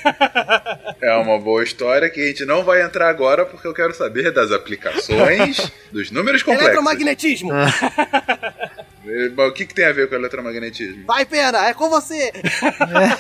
é 1.02 1.16
uma 1.16 1.40
boa 1.40 1.64
história 1.64 2.10
que 2.10 2.22
a 2.22 2.28
gente 2.28 2.46
não 2.46 2.64
vai 2.64 2.82
entrar 2.82 3.10
agora 3.10 3.46
porque 3.46 3.68
eu 3.68 3.74
quero 3.74 3.94
saber 3.94 4.32
das 4.32 4.52
aplicações 4.52 5.72
dos 5.92 6.12
números 6.12 6.44
complexos. 6.44 6.68
Eletromagnetismo. 6.68 7.52
O 9.04 9.52
que, 9.52 9.66
que 9.66 9.74
tem 9.74 9.86
a 9.86 9.92
ver 9.92 10.08
com 10.08 10.16
eletromagnetismo? 10.16 11.06
Vai, 11.06 11.26
Pena, 11.26 11.68
é 11.68 11.74
com 11.74 11.90
você! 11.90 12.32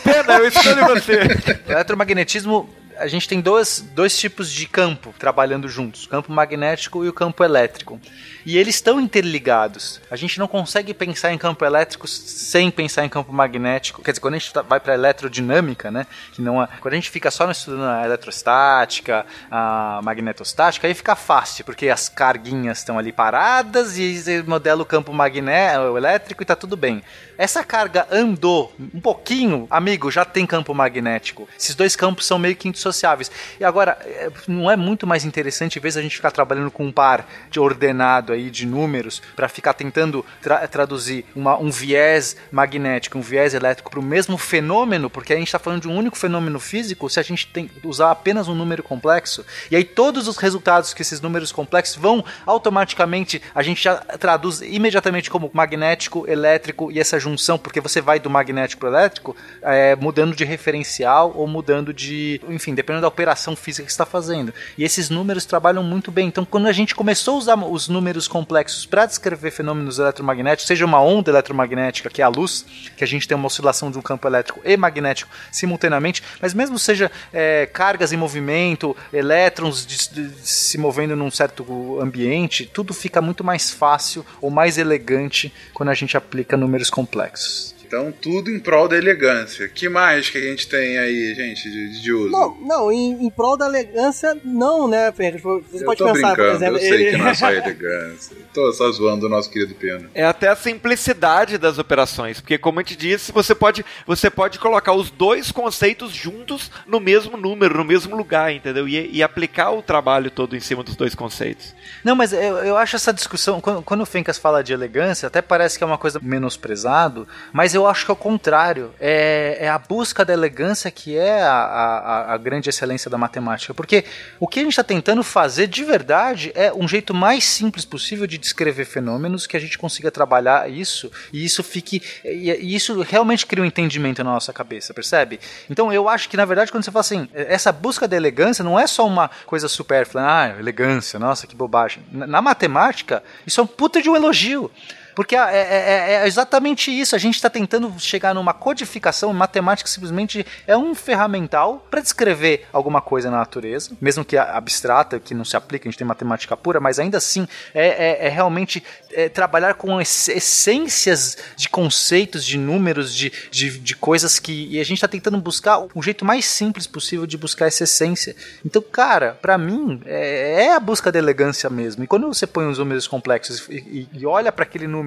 Pena, 0.03 0.37
eu 0.37 0.47
escolho 0.47 0.87
você! 0.87 1.19
eletromagnetismo 1.67 2.69
a 3.01 3.07
gente 3.07 3.27
tem 3.27 3.41
dois, 3.41 3.83
dois 3.93 4.17
tipos 4.17 4.51
de 4.51 4.67
campo 4.67 5.13
trabalhando 5.17 5.67
juntos: 5.67 6.05
o 6.05 6.09
campo 6.09 6.31
magnético 6.31 7.03
e 7.03 7.09
o 7.09 7.13
campo 7.13 7.43
elétrico 7.43 7.99
e 8.45 8.57
eles 8.57 8.75
estão 8.75 8.99
interligados. 8.99 10.01
A 10.09 10.15
gente 10.15 10.39
não 10.39 10.47
consegue 10.47 10.93
pensar 10.93 11.31
em 11.33 11.37
campo 11.37 11.63
elétrico 11.65 12.07
sem 12.07 12.71
pensar 12.71 13.05
em 13.05 13.09
campo 13.09 13.31
magnético. 13.31 14.01
Quer 14.01 14.11
dizer, 14.11 14.21
quando 14.21 14.35
a 14.35 14.37
gente 14.37 14.53
tá, 14.53 14.61
vai 14.61 14.79
para 14.79 14.93
eletrodinâmica, 14.93 15.91
né, 15.91 16.05
que 16.33 16.41
não 16.41 16.61
é, 16.61 16.67
quando 16.79 16.93
a 16.93 16.97
gente 16.97 17.09
fica 17.09 17.29
só 17.31 17.49
estudando 17.49 17.83
a 17.83 18.05
eletrostática, 18.05 19.25
a 19.49 19.99
magnetostática, 20.03 20.87
aí 20.87 20.93
fica 20.93 21.15
fácil, 21.15 21.65
porque 21.65 21.89
as 21.89 22.09
carguinhas 22.09 22.79
estão 22.79 22.97
ali 22.97 23.11
paradas 23.11 23.97
e 23.97 24.43
modela 24.45 24.81
o 24.81 24.85
campo 24.85 25.13
magnético, 25.13 25.97
elétrico 25.97 26.43
e 26.43 26.45
tá 26.45 26.55
tudo 26.55 26.75
bem. 26.75 27.03
Essa 27.37 27.63
carga 27.63 28.07
andou 28.11 28.71
um 28.93 29.01
pouquinho, 29.01 29.65
amigo, 29.69 30.11
já 30.11 30.23
tem 30.23 30.45
campo 30.45 30.75
magnético. 30.75 31.49
Esses 31.57 31.73
dois 31.73 31.95
campos 31.95 32.25
são 32.27 32.37
meio 32.37 32.55
que 32.55 32.67
indissociáveis. 32.67 33.31
E 33.59 33.65
agora, 33.65 33.97
é, 34.01 34.29
não 34.47 34.69
é 34.69 34.75
muito 34.75 35.07
mais 35.07 35.25
interessante, 35.25 35.79
em 35.79 35.81
vez 35.81 35.95
de 35.95 35.99
a 35.99 36.03
gente 36.03 36.15
ficar 36.15 36.29
trabalhando 36.29 36.69
com 36.69 36.85
um 36.85 36.91
par 36.91 37.27
de 37.49 37.59
ordenado 37.59 38.30
aí 38.31 38.49
de 38.49 38.65
números, 38.65 39.21
para 39.35 39.47
ficar 39.47 39.73
tentando 39.73 40.25
tra 40.41 40.67
traduzir 40.67 41.25
uma, 41.35 41.57
um 41.57 41.69
viés 41.69 42.35
magnético, 42.51 43.17
um 43.17 43.21
viés 43.21 43.53
elétrico 43.53 43.89
para 43.89 43.99
o 43.99 44.03
mesmo 44.03 44.37
fenômeno, 44.37 45.09
porque 45.09 45.33
a 45.33 45.35
gente 45.35 45.47
está 45.47 45.59
falando 45.59 45.81
de 45.81 45.87
um 45.87 45.97
único 45.97 46.17
fenômeno 46.17 46.59
físico, 46.59 47.09
se 47.09 47.19
a 47.19 47.23
gente 47.23 47.47
tem 47.47 47.69
usar 47.83 48.11
apenas 48.11 48.47
um 48.47 48.55
número 48.55 48.83
complexo, 48.83 49.45
e 49.69 49.75
aí 49.75 49.83
todos 49.83 50.27
os 50.27 50.37
resultados 50.37 50.93
que 50.93 51.01
esses 51.01 51.21
números 51.21 51.51
complexos 51.51 51.95
vão 51.95 52.23
automaticamente, 52.45 53.41
a 53.53 53.61
gente 53.61 53.83
já 53.83 53.95
traduz 53.95 54.61
imediatamente 54.61 55.29
como 55.29 55.49
magnético, 55.53 56.29
elétrico 56.29 56.91
e 56.91 56.99
essa 56.99 57.19
junção, 57.19 57.57
porque 57.57 57.81
você 57.81 58.01
vai 58.01 58.19
do 58.19 58.29
magnético 58.29 58.81
para 58.81 58.89
o 58.89 58.93
elétrico 58.93 59.35
é, 59.61 59.95
mudando 59.95 60.35
de 60.35 60.43
referencial 60.43 61.33
ou 61.35 61.47
mudando 61.47 61.93
de. 61.93 62.41
Enfim, 62.49 62.73
dependendo 62.73 63.01
da 63.01 63.07
operação 63.07 63.55
física 63.55 63.85
que 63.85 63.91
está 63.91 64.05
fazendo. 64.05 64.53
E 64.77 64.83
esses 64.83 65.09
números 65.09 65.45
trabalham 65.45 65.83
muito 65.83 66.11
bem. 66.11 66.27
Então, 66.27 66.45
quando 66.45 66.67
a 66.67 66.71
gente 66.71 66.95
começou 66.95 67.35
a 67.35 67.37
usar 67.37 67.55
os 67.55 67.87
números 67.87 68.20
complexos 68.27 68.85
para 68.85 69.05
descrever 69.05 69.51
fenômenos 69.51 69.99
eletromagnéticos, 69.99 70.67
seja 70.67 70.85
uma 70.85 71.01
onda 71.01 71.31
eletromagnética, 71.31 72.09
que 72.09 72.21
é 72.21 72.25
a 72.25 72.27
luz, 72.27 72.65
que 72.95 73.03
a 73.03 73.07
gente 73.07 73.27
tem 73.27 73.35
uma 73.35 73.47
oscilação 73.47 73.91
de 73.91 73.97
um 73.97 74.01
campo 74.01 74.27
elétrico 74.27 74.61
e 74.63 74.75
magnético 74.77 75.31
simultaneamente, 75.51 76.23
mas 76.41 76.53
mesmo 76.53 76.77
seja 76.79 77.11
é, 77.33 77.65
cargas 77.65 78.11
em 78.11 78.17
movimento, 78.17 78.95
elétrons 79.11 79.85
de, 79.85 80.09
de, 80.09 80.47
se 80.47 80.77
movendo 80.77 81.15
num 81.15 81.31
certo 81.31 81.99
ambiente, 82.01 82.65
tudo 82.65 82.93
fica 82.93 83.21
muito 83.21 83.43
mais 83.43 83.71
fácil 83.71 84.25
ou 84.39 84.49
mais 84.49 84.77
elegante 84.77 85.53
quando 85.73 85.89
a 85.89 85.93
gente 85.93 86.17
aplica 86.17 86.57
números 86.57 86.89
complexos. 86.89 87.80
Então, 87.91 88.09
tudo 88.09 88.49
em 88.49 88.57
prol 88.57 88.87
da 88.87 88.97
elegância. 88.97 89.67
que 89.67 89.89
mais 89.89 90.29
que 90.29 90.37
a 90.37 90.41
gente 90.41 90.65
tem 90.65 90.97
aí, 90.97 91.35
gente, 91.35 91.69
de, 91.69 92.01
de 92.01 92.13
uso? 92.13 92.31
Não, 92.31 92.55
não 92.61 92.89
em, 92.89 93.25
em 93.25 93.29
prol 93.29 93.57
da 93.57 93.65
elegância, 93.65 94.37
não, 94.45 94.87
né, 94.87 95.11
Fencas? 95.11 95.41
Você 95.41 95.83
eu 95.83 95.85
pode 95.85 95.97
tô 95.97 96.05
pensar, 96.05 96.29
por 96.29 96.35
brincando, 96.37 96.55
exemplo. 96.55 96.77
Eu 96.77 96.79
sei 96.79 97.11
que 97.11 97.17
não 97.17 97.27
é 97.27 97.33
só 97.33 97.51
elegância. 97.51 98.37
Tô 98.53 98.71
só 98.71 98.89
zoando 98.93 99.25
o 99.25 99.29
nosso 99.29 99.49
querido 99.51 99.75
Pena. 99.75 100.09
É 100.13 100.23
até 100.23 100.47
a 100.47 100.55
simplicidade 100.55 101.57
das 101.57 101.77
operações, 101.79 102.39
porque 102.39 102.57
como 102.57 102.79
a 102.79 102.81
gente 102.81 102.95
disse, 102.95 103.29
você 103.33 103.53
pode, 103.53 103.83
você 104.07 104.29
pode 104.29 104.57
colocar 104.57 104.93
os 104.93 105.11
dois 105.11 105.51
conceitos 105.51 106.13
juntos 106.13 106.71
no 106.87 107.01
mesmo 107.01 107.35
número, 107.35 107.77
no 107.77 107.83
mesmo 107.83 108.15
lugar, 108.15 108.53
entendeu? 108.53 108.87
E, 108.87 109.17
e 109.17 109.21
aplicar 109.21 109.71
o 109.71 109.81
trabalho 109.81 110.31
todo 110.31 110.55
em 110.55 110.61
cima 110.61 110.81
dos 110.81 110.95
dois 110.95 111.13
conceitos. 111.13 111.75
Não, 112.05 112.15
mas 112.15 112.31
eu, 112.31 112.39
eu 112.39 112.77
acho 112.77 112.95
essa 112.95 113.11
discussão, 113.11 113.59
quando, 113.59 113.81
quando 113.81 113.99
o 113.99 114.05
Fencas 114.05 114.37
fala 114.37 114.63
de 114.63 114.71
elegância, 114.71 115.27
até 115.27 115.41
parece 115.41 115.77
que 115.77 115.83
é 115.83 115.87
uma 115.87 115.97
coisa 115.97 116.21
menosprezado, 116.23 117.27
mas 117.51 117.75
eu 117.75 117.80
acho 117.87 118.05
que 118.05 118.11
é 118.11 118.13
o 118.13 118.17
contrário. 118.17 118.93
É, 118.99 119.57
é 119.61 119.69
a 119.69 119.77
busca 119.77 120.23
da 120.23 120.33
elegância 120.33 120.89
que 120.89 121.17
é 121.17 121.41
a, 121.41 121.53
a, 121.53 122.33
a 122.33 122.37
grande 122.37 122.69
excelência 122.69 123.09
da 123.09 123.17
matemática. 123.17 123.73
Porque 123.73 124.05
o 124.39 124.47
que 124.47 124.59
a 124.59 124.63
gente 124.63 124.73
está 124.73 124.83
tentando 124.83 125.23
fazer 125.23 125.67
de 125.67 125.83
verdade 125.83 126.51
é 126.55 126.73
um 126.73 126.87
jeito 126.87 127.13
mais 127.13 127.43
simples 127.43 127.85
possível 127.85 128.25
de 128.27 128.37
descrever 128.37 128.85
fenômenos, 128.85 129.47
que 129.47 129.57
a 129.57 129.59
gente 129.59 129.77
consiga 129.77 130.11
trabalhar 130.11 130.69
isso 130.69 131.11
e 131.31 131.43
isso 131.43 131.63
fique. 131.63 132.01
E, 132.23 132.75
isso 132.75 133.01
realmente 133.01 133.45
cria 133.45 133.63
um 133.63 133.67
entendimento 133.67 134.23
na 134.23 134.31
nossa 134.31 134.53
cabeça, 134.53 134.93
percebe? 134.93 135.39
Então 135.69 135.91
eu 135.91 136.07
acho 136.09 136.29
que, 136.29 136.37
na 136.37 136.45
verdade, 136.45 136.71
quando 136.71 136.83
você 136.83 136.91
fala 136.91 137.01
assim, 137.01 137.29
essa 137.33 137.71
busca 137.71 138.07
da 138.07 138.15
elegância 138.15 138.63
não 138.63 138.79
é 138.79 138.87
só 138.87 139.05
uma 139.05 139.29
coisa 139.45 139.67
supérflua, 139.67 140.23
ah, 140.25 140.59
elegância, 140.59 141.19
nossa, 141.19 141.47
que 141.47 141.55
bobagem. 141.55 142.03
Na 142.11 142.41
matemática, 142.41 143.23
isso 143.45 143.59
é 143.59 143.63
um 143.63 143.67
puta 143.67 144.01
de 144.01 144.09
um 144.09 144.15
elogio. 144.15 144.71
Porque 145.15 145.35
é, 145.35 145.39
é- 145.39 146.13
é 146.23 146.27
exatamente 146.27 146.91
isso. 146.91 147.15
A 147.15 147.19
gente 147.19 147.35
está 147.35 147.49
tentando 147.49 147.93
chegar 147.99 148.33
numa 148.33 148.53
codificação. 148.53 149.33
Matemática 149.33 149.89
simplesmente 149.89 150.45
é 150.67 150.75
um 150.77 150.93
ferramental 150.95 151.85
para 151.89 152.01
descrever 152.01 152.65
alguma 152.71 153.01
coisa 153.01 153.29
na 153.31 153.37
natureza, 153.37 153.91
mesmo 153.99 154.23
que 154.23 154.37
abstrata, 154.37 155.19
que 155.19 155.33
não 155.33 155.43
se 155.45 155.55
aplica, 155.57 155.87
a 155.87 155.91
gente 155.91 155.97
tem 155.97 156.07
matemática 156.07 156.55
pura, 156.55 156.79
mas 156.79 156.99
ainda 156.99 157.17
assim 157.17 157.47
é, 157.73 157.87
é- 157.87 158.25
é 158.27 158.29
realmente 158.29 158.83
é, 159.13 159.27
trabalhar 159.29 159.73
com 159.73 159.99
ess- 159.99 160.29
essências 160.29 161.37
de 161.57 161.67
conceitos, 161.69 162.45
de 162.45 162.57
números, 162.57 163.13
de, 163.13 163.31
de, 163.51 163.77
de 163.79 163.95
coisas 163.95 164.39
que. 164.39 164.67
E 164.71 164.79
a 164.79 164.83
gente 164.83 164.97
está 164.97 165.07
tentando 165.07 165.37
buscar 165.39 165.79
um 165.95 166.01
jeito 166.01 166.23
mais 166.23 166.45
simples 166.45 166.87
possível 166.87 167.25
de 167.25 167.37
buscar 167.37 167.67
essa 167.67 167.83
essência. 167.83 168.35
Então, 168.65 168.81
cara, 168.81 169.37
para 169.41 169.57
mim, 169.57 170.01
é, 170.05 170.65
é 170.65 170.73
a 170.73 170.79
busca 170.79 171.11
da 171.11 171.19
elegância 171.19 171.69
mesmo. 171.69 172.03
E 172.03 172.07
quando 172.07 172.27
você 172.27 172.45
põe 172.47 172.67
os 172.69 172.77
números 172.77 173.07
complexos 173.07 173.67
e, 173.69 173.75
e- 173.75 174.07
e 174.13 174.25
olha 174.25 174.51
para 174.51 174.63
aquele 174.63 174.87
número 174.87 175.00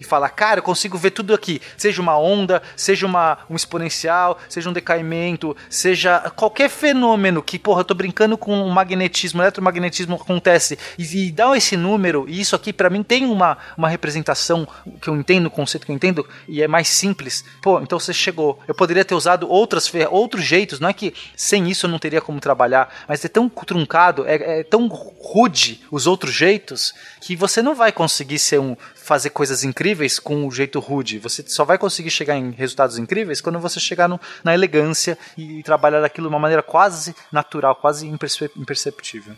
e 0.00 0.04
fala, 0.04 0.28
cara, 0.28 0.60
eu 0.60 0.62
consigo 0.62 0.98
ver 0.98 1.10
tudo 1.10 1.34
aqui, 1.34 1.60
seja 1.76 2.00
uma 2.00 2.18
onda, 2.18 2.62
seja 2.76 3.06
uma, 3.06 3.38
um 3.48 3.56
exponencial, 3.56 4.38
seja 4.48 4.68
um 4.68 4.72
decaimento, 4.72 5.56
seja 5.68 6.30
qualquer 6.36 6.68
fenômeno 6.68 7.42
que, 7.42 7.58
porra, 7.58 7.80
eu 7.80 7.84
tô 7.84 7.94
brincando 7.94 8.36
com 8.36 8.62
o 8.62 8.70
magnetismo, 8.70 9.40
o 9.40 9.42
eletromagnetismo 9.44 10.16
acontece, 10.16 10.78
e, 10.98 11.28
e 11.28 11.32
dá 11.32 11.56
esse 11.56 11.76
número, 11.76 12.26
e 12.28 12.40
isso 12.40 12.54
aqui 12.54 12.72
para 12.72 12.90
mim 12.90 13.02
tem 13.02 13.26
uma, 13.26 13.58
uma 13.76 13.88
representação 13.88 14.66
que 15.00 15.08
eu 15.08 15.16
entendo, 15.16 15.46
o 15.46 15.50
conceito 15.50 15.86
que 15.86 15.92
eu 15.92 15.96
entendo, 15.96 16.26
e 16.46 16.62
é 16.62 16.68
mais 16.68 16.88
simples. 16.88 17.44
Pô, 17.62 17.80
então 17.80 17.98
você 17.98 18.12
chegou. 18.12 18.58
Eu 18.66 18.74
poderia 18.74 19.04
ter 19.04 19.14
usado 19.14 19.48
outras, 19.48 19.90
outros 20.10 20.44
jeitos, 20.44 20.80
não 20.80 20.88
é 20.88 20.92
que 20.92 21.14
sem 21.36 21.68
isso 21.68 21.86
eu 21.86 21.90
não 21.90 21.98
teria 21.98 22.20
como 22.20 22.40
trabalhar, 22.40 23.04
mas 23.08 23.24
é 23.24 23.28
tão 23.28 23.48
truncado, 23.48 24.26
é, 24.26 24.60
é 24.60 24.64
tão 24.64 24.86
rude 24.88 25.80
os 25.90 26.06
outros 26.06 26.34
jeitos, 26.34 26.94
que 27.20 27.36
você 27.36 27.62
não 27.62 27.74
vai 27.74 27.92
conseguir 27.92 28.38
ser 28.38 28.60
um 28.60 28.76
fazer 29.08 29.30
coisas 29.30 29.64
incríveis 29.64 30.18
com 30.18 30.46
o 30.46 30.50
jeito 30.50 30.78
rude. 30.78 31.18
Você 31.18 31.42
só 31.46 31.64
vai 31.64 31.78
conseguir 31.78 32.10
chegar 32.10 32.36
em 32.36 32.50
resultados 32.50 32.98
incríveis 32.98 33.40
quando 33.40 33.58
você 33.58 33.80
chegar 33.80 34.06
no- 34.06 34.20
na 34.44 34.52
elegância 34.52 35.16
e 35.36 35.62
trabalhar 35.62 36.04
aquilo 36.04 36.28
de 36.28 36.34
uma 36.34 36.38
maneira 36.38 36.62
quase 36.62 37.14
natural, 37.32 37.74
quase 37.76 38.06
imperce- 38.06 38.50
imperceptível. 38.54 39.34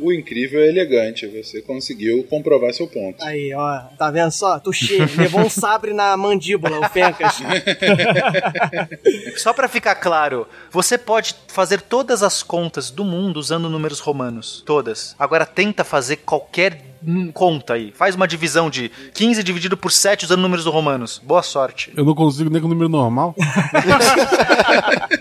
O 0.00 0.12
incrível 0.12 0.60
é 0.60 0.68
elegante. 0.68 1.26
Você 1.26 1.60
conseguiu 1.62 2.22
comprovar 2.30 2.72
seu 2.72 2.86
ponto. 2.86 3.22
Aí, 3.24 3.52
ó, 3.52 3.80
tá 3.98 4.08
vendo 4.10 4.30
só? 4.30 4.60
Tuxê, 4.60 4.98
levou 5.18 5.40
um 5.40 5.50
sabre 5.50 5.92
na 5.92 6.16
mandíbula, 6.16 6.78
o 6.78 6.88
Fencas. 6.88 7.40
Só 9.36 9.52
pra 9.52 9.66
ficar 9.68 9.96
claro, 9.96 10.46
você 10.70 10.96
pode 10.96 11.34
fazer 11.48 11.80
todas 11.80 12.22
as 12.22 12.42
contas 12.42 12.90
do 12.90 13.04
mundo 13.04 13.38
usando 13.38 13.68
números 13.68 13.98
romanos, 13.98 14.62
todas. 14.64 15.16
Agora 15.18 15.44
tenta 15.44 15.82
fazer 15.82 16.16
qualquer 16.18 16.91
conta 17.34 17.74
aí. 17.74 17.92
Faz 17.96 18.14
uma 18.14 18.26
divisão 18.28 18.70
de 18.70 18.90
15 19.14 19.42
dividido 19.42 19.76
por 19.76 19.90
7 19.92 20.24
usando 20.24 20.40
números 20.40 20.64
romanos. 20.66 21.20
Boa 21.24 21.42
sorte. 21.42 21.92
Eu 21.96 22.04
não 22.04 22.14
consigo 22.14 22.48
nem 22.50 22.60
com 22.62 22.68
número 22.68 22.88
normal. 22.88 23.34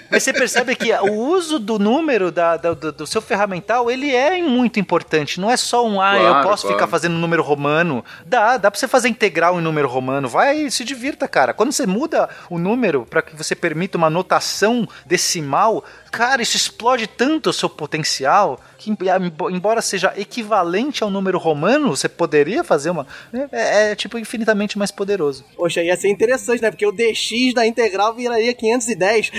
Mas 0.10 0.24
você 0.24 0.34
percebe 0.34 0.76
que 0.76 0.92
o 0.94 1.14
uso 1.14 1.58
do 1.60 1.80
número 1.80 2.32
da- 2.32 2.58
da- 2.58 2.74
do, 2.74 2.92
do 2.92 3.08
seu 3.08 3.22
ferramental, 3.22 3.90
ele 3.90 4.14
é 4.14 4.42
muito 4.42 4.80
importante. 4.80 5.40
Não 5.40 5.50
é 5.50 5.56
só 5.58 5.86
um, 5.88 6.02
ah, 6.02 6.16
eu 6.18 6.30
Claro, 6.32 6.48
posso 6.48 6.64
claro. 6.64 6.78
ficar 6.78 6.88
fazendo 6.88 7.14
número 7.16 7.42
romano. 7.42 8.04
Dá, 8.26 8.58
dá 8.58 8.70
pra 8.70 8.80
você 8.80 8.88
fazer 8.88 9.08
integral 9.10 9.60
em 9.60 9.64
número 9.64 9.88
romano. 9.88 10.28
Vai, 10.28 10.70
se 10.70 10.84
divirta, 10.84 11.28
cara. 11.28 11.54
Quando 11.54 11.72
você 11.72 11.88
muda 11.88 12.30
o 12.50 12.58
número 12.60 13.06
para 13.10 13.22
que 13.22 13.36
você 13.36 13.56
permita 13.56 13.98
uma 13.98 14.10
notação 14.10 14.88
decimal, 15.06 15.84
cara, 16.12 16.42
isso 16.42 16.58
explode 16.58 17.08
tanto 17.08 17.50
o 17.50 17.54
seu 17.54 17.70
potencial 17.70 18.60
que, 18.78 18.90
embo- 18.92 19.50
embora 19.50 19.82
seja 19.82 20.14
equivalente 20.18 21.04
ao 21.04 21.10
número 21.10 21.38
romano, 21.38 21.90
você 21.96 22.10
poderia 22.10 22.64
fazer 22.64 22.90
uma. 22.90 23.08
É, 23.52 23.92
é, 23.92 23.96
tipo 23.96 24.18
infinitamente 24.20 24.78
mais 24.78 24.92
poderoso. 24.92 25.46
Poxa, 25.56 25.82
ia 25.82 25.96
ser 25.96 26.10
interessante, 26.10 26.62
né? 26.62 26.70
Porque 26.72 26.86
o 26.86 26.92
DX 26.92 27.54
da 27.54 27.66
integral 27.66 28.14
viraria 28.14 28.54
510. 28.54 29.32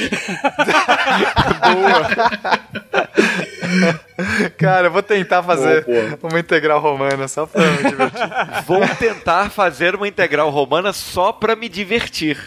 Cara, 4.58 4.86
eu 4.88 4.90
vou 4.90 5.02
tentar 5.02 5.42
fazer 5.42 5.84
Boa, 5.84 6.18
uma 6.30 6.40
integral 6.40 6.80
romana 6.80 7.26
só 7.28 7.46
pra 7.46 7.62
me 7.62 7.88
divertir. 7.90 8.30
Vou 8.66 8.80
tentar 8.98 9.50
fazer 9.50 9.94
uma 9.94 10.06
integral 10.08 10.50
romana 10.50 10.92
só 10.92 11.32
pra 11.32 11.56
me 11.56 11.68
divertir. 11.68 12.38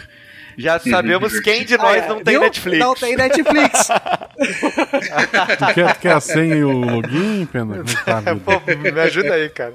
Já 0.56 0.78
sabemos 0.78 1.38
quem 1.40 1.64
de 1.64 1.76
nós 1.76 2.02
Ah, 2.02 2.06
é, 2.06 2.08
não 2.08 2.22
tem 2.22 2.34
viu? 2.34 2.40
Netflix. 2.40 2.78
Não 2.78 2.94
tem 2.94 3.16
Netflix. 3.16 3.88
Tu 5.58 5.74
quer, 5.74 5.94
tu 5.94 6.00
quer 6.00 6.12
a 6.12 6.20
senha 6.20 6.54
e 6.56 6.64
o 6.64 6.70
login, 6.72 7.46
Pena? 7.46 7.76
É 7.76 8.04
tá? 8.04 8.22
Pô, 8.44 8.60
me 8.76 9.00
ajuda 9.00 9.34
aí, 9.34 9.48
cara. 9.50 9.74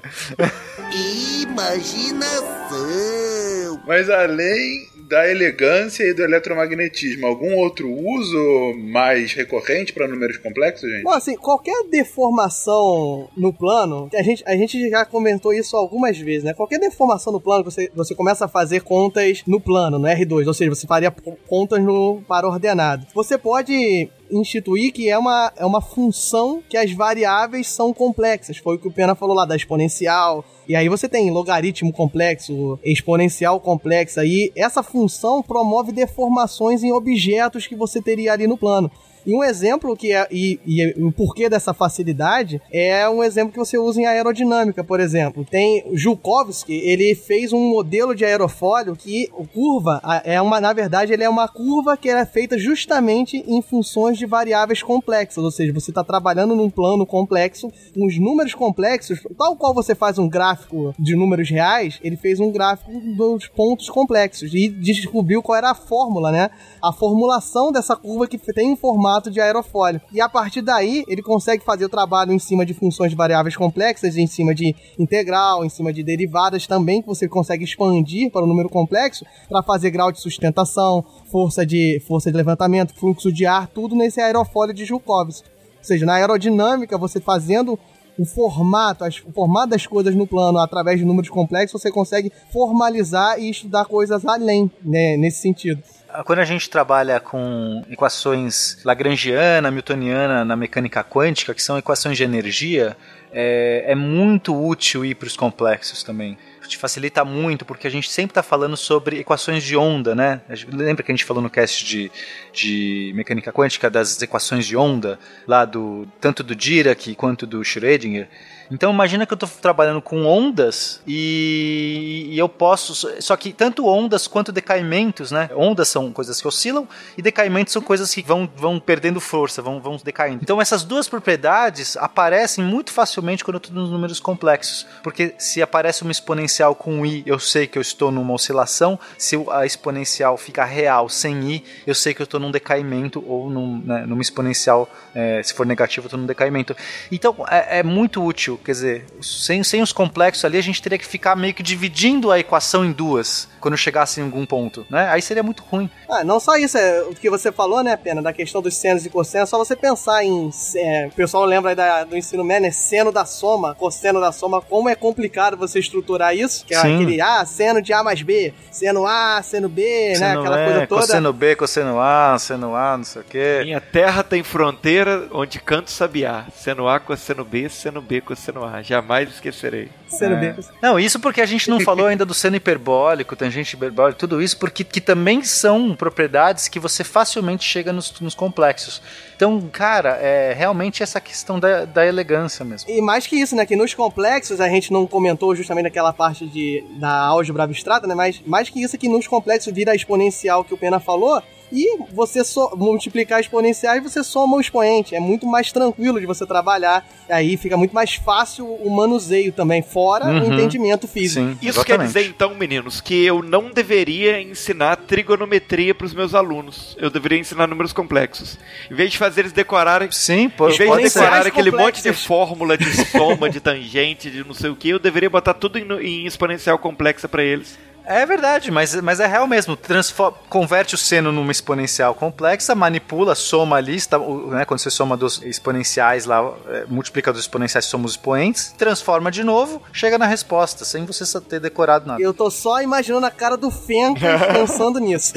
Imaginação. 1.41 3.82
Mas 3.86 4.10
além 4.10 4.88
da 5.11 5.29
elegância 5.29 6.05
e 6.05 6.13
do 6.13 6.23
eletromagnetismo, 6.23 7.27
algum 7.27 7.57
outro 7.57 7.91
uso 7.91 8.73
mais 8.77 9.33
recorrente 9.33 9.91
para 9.91 10.07
números 10.07 10.38
complexos, 10.38 10.89
gente? 10.89 11.03
Bom, 11.03 11.11
assim, 11.11 11.35
qualquer 11.35 11.83
deformação 11.89 13.29
no 13.35 13.51
plano, 13.51 14.09
a 14.15 14.23
gente, 14.23 14.41
a 14.47 14.55
gente 14.55 14.89
já 14.89 15.03
comentou 15.03 15.53
isso 15.53 15.75
algumas 15.75 16.17
vezes, 16.17 16.45
né? 16.45 16.53
Qualquer 16.53 16.79
deformação 16.79 17.33
no 17.33 17.41
plano, 17.41 17.61
você, 17.65 17.91
você 17.93 18.15
começa 18.15 18.45
a 18.45 18.47
fazer 18.47 18.83
contas 18.83 19.43
no 19.45 19.59
plano, 19.59 19.99
no 19.99 20.07
R2, 20.07 20.47
ou 20.47 20.53
seja, 20.53 20.73
você 20.73 20.88
faria 20.88 21.11
contas 21.45 21.83
no 21.83 22.21
para 22.25 22.47
ordenado. 22.47 23.05
Você 23.13 23.38
pode 23.38 24.09
instituir 24.32 24.94
que 24.94 25.10
é 25.10 25.18
uma, 25.18 25.52
é 25.56 25.66
uma 25.66 25.82
função 25.82 26.64
que 26.68 26.78
as 26.78 26.91
variáveis 26.91 27.68
são 27.68 27.94
complexas. 27.94 28.58
Foi 28.58 28.76
o 28.76 28.80
que 28.80 28.88
o 28.88 28.91
Pena 28.91 29.16
falou 29.16 29.36
lá 29.36 29.45
da 29.45 29.56
exponencial. 29.56 30.44
E 30.68 30.76
aí 30.76 30.88
você 30.88 31.10
tem 31.10 31.32
logaritmo 31.32 31.91
complexo, 31.91 32.80
exponencial 32.84 33.60
complexa. 33.60 34.26
E 34.26 34.52
essa 34.56 34.82
função 34.82 35.41
promove 35.41 35.91
deformações 35.91 36.84
em 36.84 36.91
objetos 36.91 37.68
que 37.68 37.76
você 37.76 38.02
teria 38.02 38.34
ali 38.34 38.48
no 38.48 38.58
plano. 38.58 38.90
E 39.26 39.34
um 39.34 39.43
exemplo 39.43 39.95
que 39.95 40.14
é. 40.14 40.27
E, 40.31 40.60
e 40.65 41.03
o 41.03 41.11
porquê 41.11 41.49
dessa 41.49 41.73
facilidade 41.73 42.61
é 42.72 43.07
um 43.10 43.23
exemplo 43.23 43.52
que 43.52 43.60
você 43.60 43.77
usa 43.77 44.02
em 44.02 44.06
aerodinâmica, 44.06 44.84
por 44.84 44.99
exemplo. 44.99 45.45
Tem 45.49 45.84
Jukovski, 45.93 46.73
ele 46.73 47.15
fez 47.15 47.53
um 47.53 47.69
modelo 47.69 48.15
de 48.15 48.26
aerofólio 48.26 48.95
que 48.95 49.30
curva 49.53 50.02
é 50.23 50.41
uma, 50.41 50.60
na 50.60 50.73
verdade, 50.73 51.14
ele 51.14 51.23
é 51.23 51.30
uma 51.30 51.48
curva 51.48 51.98
que 51.98 52.10
é 52.10 52.26
feita 52.26 52.57
justamente 52.57 53.43
em 53.48 53.61
funções 53.61 54.18
de 54.18 54.26
variáveis 54.26 54.81
complexas, 54.81 55.43
ou 55.43 55.52
seja, 55.52 55.73
você 55.73 55.91
está 55.91 56.03
trabalhando 56.03 56.56
num 56.56 56.69
plano 56.69 57.06
complexo, 57.06 57.72
com 57.93 58.06
os 58.06 58.18
números 58.18 58.53
complexos, 58.53 59.19
tal 59.38 59.56
qual 59.56 59.73
você 59.73 59.95
faz 59.95 60.18
um 60.18 60.27
gráfico 60.27 60.93
de 60.98 61.15
números 61.15 61.49
reais, 61.49 61.99
ele 62.03 62.18
fez 62.18 62.39
um 62.39 62.52
gráfico 62.52 62.91
dos 63.15 63.48
pontos 63.48 63.89
complexos 63.89 64.53
e 64.53 64.69
descobriu 64.69 65.41
qual 65.41 65.57
era 65.57 65.72
a 65.72 65.76
fórmula, 65.76 66.31
né? 66.31 66.49
A 66.81 66.91
formulação 66.91 67.72
dessa 67.72 67.95
curva 67.95 68.27
que 68.27 68.38
tem 68.38 68.72
um 68.72 68.76
formato 68.76 69.10
de 69.19 69.41
aerofólio. 69.41 69.99
E 70.13 70.21
a 70.21 70.29
partir 70.29 70.61
daí, 70.61 71.03
ele 71.07 71.21
consegue 71.21 71.63
fazer 71.63 71.83
o 71.85 71.89
trabalho 71.89 72.31
em 72.31 72.39
cima 72.39 72.65
de 72.65 72.73
funções 72.73 73.09
de 73.11 73.17
variáveis 73.17 73.57
complexas, 73.57 74.15
em 74.15 74.27
cima 74.27 74.55
de 74.55 74.75
integral, 74.97 75.65
em 75.65 75.69
cima 75.69 75.91
de 75.91 76.03
derivadas 76.03 76.65
também, 76.67 77.01
que 77.01 77.07
você 77.07 77.27
consegue 77.27 77.63
expandir 77.63 78.31
para 78.31 78.43
o 78.43 78.47
número 78.47 78.69
complexo 78.69 79.25
para 79.49 79.61
fazer 79.61 79.89
grau 79.91 80.11
de 80.11 80.21
sustentação, 80.21 81.03
força 81.31 81.65
de, 81.65 82.01
força 82.07 82.31
de 82.31 82.38
levantamento, 82.38 82.93
fluxo 82.95 83.31
de 83.31 83.45
ar, 83.45 83.67
tudo 83.67 83.95
nesse 83.95 84.21
aerofólio 84.21 84.73
de 84.73 84.85
Joukowski. 84.85 85.49
Ou 85.79 85.83
seja, 85.83 86.05
na 86.05 86.13
aerodinâmica, 86.13 86.97
você 86.97 87.19
fazendo 87.19 87.77
o 88.19 88.25
formato, 88.25 89.03
as- 89.03 89.23
o 89.25 89.31
formato 89.31 89.69
das 89.69 89.88
coisas 89.88 90.13
no 90.13 90.27
plano 90.27 90.59
através 90.59 90.99
de 90.99 91.05
números 91.05 91.29
complexos, 91.29 91.81
você 91.81 91.89
consegue 91.89 92.31
formalizar 92.51 93.39
e 93.39 93.49
estudar 93.49 93.85
coisas 93.85 94.25
além, 94.25 94.69
né, 94.83 95.17
nesse 95.17 95.41
sentido. 95.41 95.81
Quando 96.25 96.39
a 96.39 96.45
gente 96.45 96.69
trabalha 96.69 97.19
com 97.19 97.83
equações 97.89 98.77
lagrangiana, 98.83 99.71
newtoniana 99.71 100.43
na 100.43 100.55
mecânica 100.55 101.03
quântica, 101.03 101.53
que 101.53 101.63
são 101.63 101.77
equações 101.77 102.17
de 102.17 102.23
energia, 102.23 102.97
é, 103.31 103.85
é 103.88 103.95
muito 103.95 104.55
útil 104.55 105.05
ir 105.05 105.15
para 105.15 105.27
os 105.27 105.38
complexos 105.38 106.03
também. 106.03 106.38
Te 106.67 106.77
facilita 106.77 107.25
muito, 107.25 107.65
porque 107.65 107.85
a 107.85 107.89
gente 107.89 108.09
sempre 108.09 108.31
está 108.31 108.41
falando 108.41 108.77
sobre 108.77 109.19
equações 109.19 109.61
de 109.63 109.75
onda, 109.75 110.15
né? 110.15 110.39
Lembra 110.71 111.03
que 111.03 111.11
a 111.11 111.15
gente 111.15 111.25
falou 111.25 111.43
no 111.43 111.49
cast 111.49 111.83
de, 111.83 112.09
de 112.53 113.11
mecânica 113.13 113.51
quântica 113.51 113.89
das 113.89 114.21
equações 114.21 114.65
de 114.65 114.77
onda, 114.77 115.19
lá 115.45 115.65
do 115.65 116.07
tanto 116.21 116.43
do 116.43 116.55
Dirac 116.55 117.13
quanto 117.15 117.45
do 117.45 117.59
Schrödinger? 117.59 118.27
Então 118.72 118.91
imagina 118.91 119.26
que 119.26 119.34
eu 119.34 119.35
estou 119.35 119.49
trabalhando 119.61 120.02
com 120.02 120.26
ondas 120.26 121.02
e, 121.06 122.27
e 122.31 122.39
eu 122.39 122.48
posso. 122.48 122.93
Só 123.19 123.35
que 123.35 123.52
tanto 123.52 123.85
ondas 123.85 124.27
quanto 124.27 124.52
decaimentos, 124.52 125.31
né? 125.31 125.49
Ondas 125.56 125.89
são 125.89 126.11
coisas 126.11 126.39
que 126.39 126.48
oscilam 126.48 126.88
e 127.18 127.22
decaimentos 127.22 127.73
são 127.73 127.81
coisas 127.81 128.14
que 128.14 128.22
vão, 128.22 128.49
vão 128.56 128.80
perdendo 128.80 129.19
força, 129.19 129.61
vão, 129.61 129.81
vão 129.81 129.98
decaindo. 130.03 130.39
Então 130.41 130.61
essas 130.61 130.84
duas 130.84 131.10
propriedades 131.10 131.98
aparecem 131.98 132.64
muito 132.64 132.91
facilmente 132.93 133.43
quando 133.43 133.56
eu 133.56 133.57
estou 133.57 133.76
nos 133.76 133.89
números 133.89 134.19
complexos. 134.19 134.88
Porque 135.03 135.35
se 135.38 135.61
aparece 135.61 136.03
uma 136.03 136.11
exponencial 136.11 136.73
com 136.73 137.06
i, 137.06 137.23
eu 137.26 137.39
sei 137.39 137.68
que 137.68 137.77
eu 137.77 137.81
estou 137.81 138.11
numa 138.11 138.34
oscilação. 138.34 138.98
Se 139.18 139.35
a 139.52 139.65
exponencial 139.65 140.38
fica 140.38 140.64
real 140.64 141.10
sem 141.10 141.52
i, 141.52 141.64
eu 141.85 141.93
sei 141.93 142.14
que 142.14 142.22
eu 142.22 142.26
estou 142.26 142.39
num 142.39 142.52
decaimento 142.52 143.23
ou 143.27 143.49
num, 143.49 143.81
né, 143.84 144.06
numa 144.06 144.22
exponencial, 144.22 144.89
é, 145.14 145.43
se 145.43 145.53
for 145.53 145.65
negativo, 145.65 146.06
eu 146.06 146.07
estou 146.07 146.19
num 146.19 146.26
decaimento. 146.26 146.76
Então 147.11 147.35
é, 147.49 147.80
é 147.80 147.84
muito 147.84 148.23
útil, 148.23 148.60
quer 148.61 148.71
dizer, 148.71 149.05
sem, 149.21 149.63
sem 149.63 149.81
os 149.81 149.91
complexos 149.91 150.45
ali, 150.45 150.57
a 150.57 150.61
gente 150.63 150.81
teria 150.81 150.97
que 150.97 151.05
ficar 151.05 151.35
meio 151.35 151.53
que 151.53 151.63
dividindo 151.63 152.31
a 152.31 152.39
equação 152.39 152.83
em 152.85 152.91
duas 152.91 153.47
quando 153.59 153.77
chegasse 153.77 154.19
em 154.19 154.23
algum 154.23 154.45
ponto, 154.45 154.85
né? 154.89 155.07
Aí 155.09 155.21
seria 155.21 155.43
muito 155.43 155.63
ruim. 155.63 155.89
Ah, 156.09 156.23
não 156.23 156.39
só 156.39 156.55
isso, 156.57 156.77
é 156.77 157.03
o 157.03 157.13
que 157.13 157.29
você 157.29 157.51
falou, 157.51 157.83
né, 157.83 157.95
Pena, 157.95 158.21
da 158.21 158.33
questão 158.33 158.61
dos 158.61 158.75
senos 158.75 159.05
e 159.05 159.09
cossenos, 159.09 159.49
só 159.49 159.57
você 159.57 159.75
pensar 159.75 160.23
em. 160.23 160.49
é, 160.75 161.07
o 161.07 161.15
pessoal 161.15 161.45
lembra 161.45 161.71
aí 161.71 161.75
da- 161.75 162.03
do 162.03 162.17
ensino 162.17 162.43
médio, 162.43 162.63
né? 162.63 162.71
Seno 162.71 163.11
da 163.11 163.25
soma, 163.25 163.75
cosseno 163.75 164.19
da 164.19 164.31
soma, 164.31 164.61
como 164.61 164.89
é 164.89 164.95
complicado 164.95 165.55
você 165.57 165.79
estruturar 165.79 166.35
isso. 166.35 166.65
Que 166.65 166.73
é 166.73 166.81
Sim. 166.81 166.95
aquele, 166.95 167.21
ah, 167.21 167.45
seno 167.45 167.81
de 167.81 167.93
A 167.93 168.03
mais 168.03 168.21
B, 168.21 168.53
seno 168.71 169.05
A, 169.05 169.41
seno 169.43 169.69
B, 169.69 170.09
né? 170.09 170.15
Seno 170.15 170.39
Aquela 170.41 170.59
é, 170.59 170.65
coisa 170.65 170.88
toda. 170.88 171.01
Cosseno 171.01 171.33
B, 171.33 171.55
cosseno 171.55 171.99
A, 171.99 172.38
seno 172.39 172.75
A, 172.75 172.97
não 172.97 173.03
sei 173.03 173.21
o 173.21 173.25
quê. 173.25 173.61
Minha 173.63 173.81
terra 173.81 174.23
tem 174.23 174.41
fronteira 174.43 175.27
onde 175.31 175.59
canto 175.59 175.91
sabiá. 175.91 176.45
Seno 176.55 176.88
A 176.88 176.99
com 176.99 177.15
seno 177.15 177.43
B, 177.45 177.69
seno 177.69 178.01
B 178.01 178.21
A. 178.49 178.81
Jamais 178.81 179.30
esquecerei. 179.30 179.89
É. 180.19 180.55
Não, 180.81 180.99
isso 180.99 181.19
porque 181.19 181.41
a 181.41 181.45
gente 181.45 181.69
não 181.69 181.80
falou 181.81 182.07
ainda 182.07 182.26
do 182.26 182.34
seno 182.34 182.55
hiperbólico, 182.55 183.35
tangente 183.35 183.76
hiperbólico, 183.76 184.19
tudo 184.19 184.41
isso, 184.41 184.57
porque 184.57 184.84
que 184.84 184.99
também 184.99 185.43
são 185.43 185.95
propriedades 185.95 186.68
que 186.68 186.80
você 186.80 187.03
facilmente 187.03 187.63
chega 187.63 187.93
nos, 187.93 188.19
nos 188.19 188.35
complexos. 188.35 189.01
Então, 189.35 189.61
cara, 189.72 190.18
é 190.22 190.53
realmente 190.53 191.03
essa 191.03 191.19
questão 191.22 191.59
da, 191.59 191.85
da 191.85 192.05
elegância 192.05 192.65
mesmo. 192.65 192.89
E 192.89 193.01
mais 193.01 193.27
que 193.27 193.35
isso, 193.35 193.55
né? 193.55 193.65
Que 193.65 193.76
nos 193.76 193.93
complexos, 193.93 194.59
a 194.59 194.68
gente 194.68 194.91
não 194.91 195.05
comentou 195.07 195.55
justamente 195.55 195.84
naquela 195.85 196.11
parte 196.11 196.45
de, 196.47 196.84
da 196.99 197.11
álgebra 197.11 197.63
abstrata, 197.63 198.07
né? 198.07 198.15
Mas 198.15 198.41
mais 198.45 198.69
que 198.69 198.81
isso, 198.81 198.95
é 198.95 198.99
que 198.99 199.07
nos 199.07 199.27
complexos 199.27 199.73
vira 199.73 199.91
a 199.91 199.95
exponencial 199.95 200.63
que 200.63 200.73
o 200.73 200.77
Pena 200.77 200.99
falou. 200.99 201.41
E 201.72 201.98
você 202.11 202.43
so, 202.43 202.69
multiplicar 202.76 203.39
exponenciais, 203.39 204.03
você 204.03 204.23
soma 204.23 204.57
o 204.57 204.61
expoente. 204.61 205.15
É 205.15 205.19
muito 205.19 205.45
mais 205.48 205.72
tranquilo 205.72 206.19
de 206.19 206.26
você 206.26 206.45
trabalhar. 206.45 207.07
Aí 207.30 207.56
fica 207.56 207.77
muito 207.77 207.93
mais 207.95 208.15
fácil 208.15 208.65
o 208.68 208.89
manuseio 208.89 209.52
também, 209.52 209.81
fora 209.81 210.26
o 210.26 210.30
Uhum. 210.30 210.53
entendimento 210.53 211.07
físico. 211.07 211.45
Sim, 211.45 211.57
Isso 211.61 211.84
quer 211.85 211.98
dizer 211.99 212.26
então, 212.26 212.53
meninos, 212.56 212.99
que 212.99 213.23
eu 213.26 213.41
não 213.41 213.72
deveria 213.72 214.41
ensinar 214.41 214.98
trigonometria 214.98 215.95
para 215.95 216.06
os 216.06 216.14
meus 216.14 216.35
alunos. 216.35 216.95
Eu 216.99 217.10
deveria 217.10 217.38
ensinar 217.39 217.68
números 217.68 217.93
complexos. 217.93 218.57
Em 218.89 218.95
vez 218.95 219.11
de 219.11 219.18
fazer 219.18 219.41
eles 219.41 219.52
decorarem. 219.52 220.11
Sim, 220.11 220.43
Em 220.43 220.49
pode, 220.49 220.77
vez 220.77 220.89
pode 220.89 221.03
de 221.03 221.14
decorar 221.14 221.48
aquele 221.48 221.72
monte 221.72 222.02
de 222.03 222.11
fórmula 222.14 222.77
de 222.77 222.91
soma, 223.07 223.48
de 223.49 223.60
tangente, 223.60 224.30
de 224.30 224.43
não 224.43 224.53
sei 224.53 224.69
o 224.69 224.76
que, 224.76 224.89
eu 224.89 224.99
deveria 224.99 225.30
botar 225.30 225.53
tudo 225.53 225.77
em, 225.77 225.85
em 226.02 226.26
exponencial 226.26 226.77
complexa 226.77 227.27
para 227.30 227.43
eles. 227.43 227.77
É 228.06 228.26
verdade, 228.26 228.72
mas, 228.72 228.95
mas 229.02 229.19
é 229.19 229.28
real 229.28 229.48
mesmo. 229.48 229.76
Transfo- 229.76 230.34
converte 230.49 230.95
o 230.95 230.98
seno 230.98 231.32
numa 231.32 231.52
exponencial 231.52 232.14
complexa, 232.15 232.73
manipula, 232.76 233.36
soma 233.36 233.78
ali, 233.78 233.95
está- 233.95 234.18
o- 234.18 234.48
né, 234.52 234.65
quando 234.65 234.80
você 234.80 234.90
soma 234.90 235.15
dos 235.15 235.41
exponenciais 235.44 236.26
lá, 236.26 236.53
é, 236.69 236.86
multiplica 236.88 237.32
dos 237.32 237.41
exponenciais, 237.41 237.86
soma 237.86 238.06
os 238.06 238.11
expoentes, 238.14 238.73
transforma 238.78 239.30
de 239.32 239.44
novo, 239.44 239.82
chega 239.94 240.18
na 240.18 240.26
resposta, 240.26 240.84
sem 240.84 241.06
você 241.06 241.23
ter 241.41 241.60
decorado 241.60 242.07
nada. 242.07 242.22
Eu 242.22 242.34
tô 242.34 242.49
só 242.52 242.82
imaginando 242.82 243.26
a 243.26 243.32
cara 243.32 243.56
do 243.56 243.69
Fenca 243.72 244.38
pensando 244.52 244.99
nisso. 244.99 245.34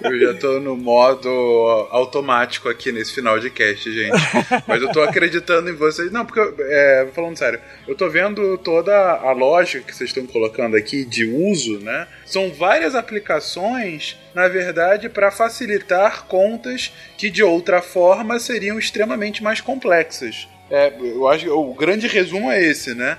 Eu 0.00 0.18
já 0.18 0.34
tô 0.38 0.58
no 0.58 0.76
modo 0.76 1.28
automático 1.90 2.68
aqui 2.68 2.90
nesse 2.90 3.12
final 3.14 3.38
de 3.38 3.50
cast, 3.50 3.92
gente. 3.92 4.12
Mas 4.66 4.82
eu 4.82 4.90
tô 4.90 5.00
acreditando 5.02 5.70
em 5.70 5.74
vocês. 5.76 6.10
Não, 6.10 6.24
porque, 6.26 6.40
é, 6.60 7.08
falando 7.14 7.36
sério, 7.36 7.60
eu 7.86 7.94
tô 7.96 8.08
vendo 8.08 8.58
toda 8.58 8.92
a 8.92 9.32
lógica 9.32 9.84
que 9.84 9.94
vocês 9.94 10.10
estão 10.10 10.26
colocando 10.26 10.61
aqui 10.76 11.04
de 11.04 11.24
uso, 11.24 11.78
né? 11.80 12.06
São 12.24 12.52
várias 12.52 12.94
aplicações, 12.94 14.16
na 14.34 14.48
verdade, 14.48 15.08
para 15.08 15.30
facilitar 15.30 16.24
contas 16.24 16.92
que 17.16 17.30
de 17.30 17.42
outra 17.42 17.82
forma 17.82 18.38
seriam 18.38 18.78
extremamente 18.78 19.42
mais 19.42 19.60
complexas. 19.60 20.48
É, 20.70 20.92
eu 20.98 21.28
acho 21.28 21.44
que 21.44 21.50
o 21.50 21.74
grande 21.74 22.06
resumo 22.06 22.50
é 22.50 22.62
esse, 22.62 22.94
né? 22.94 23.18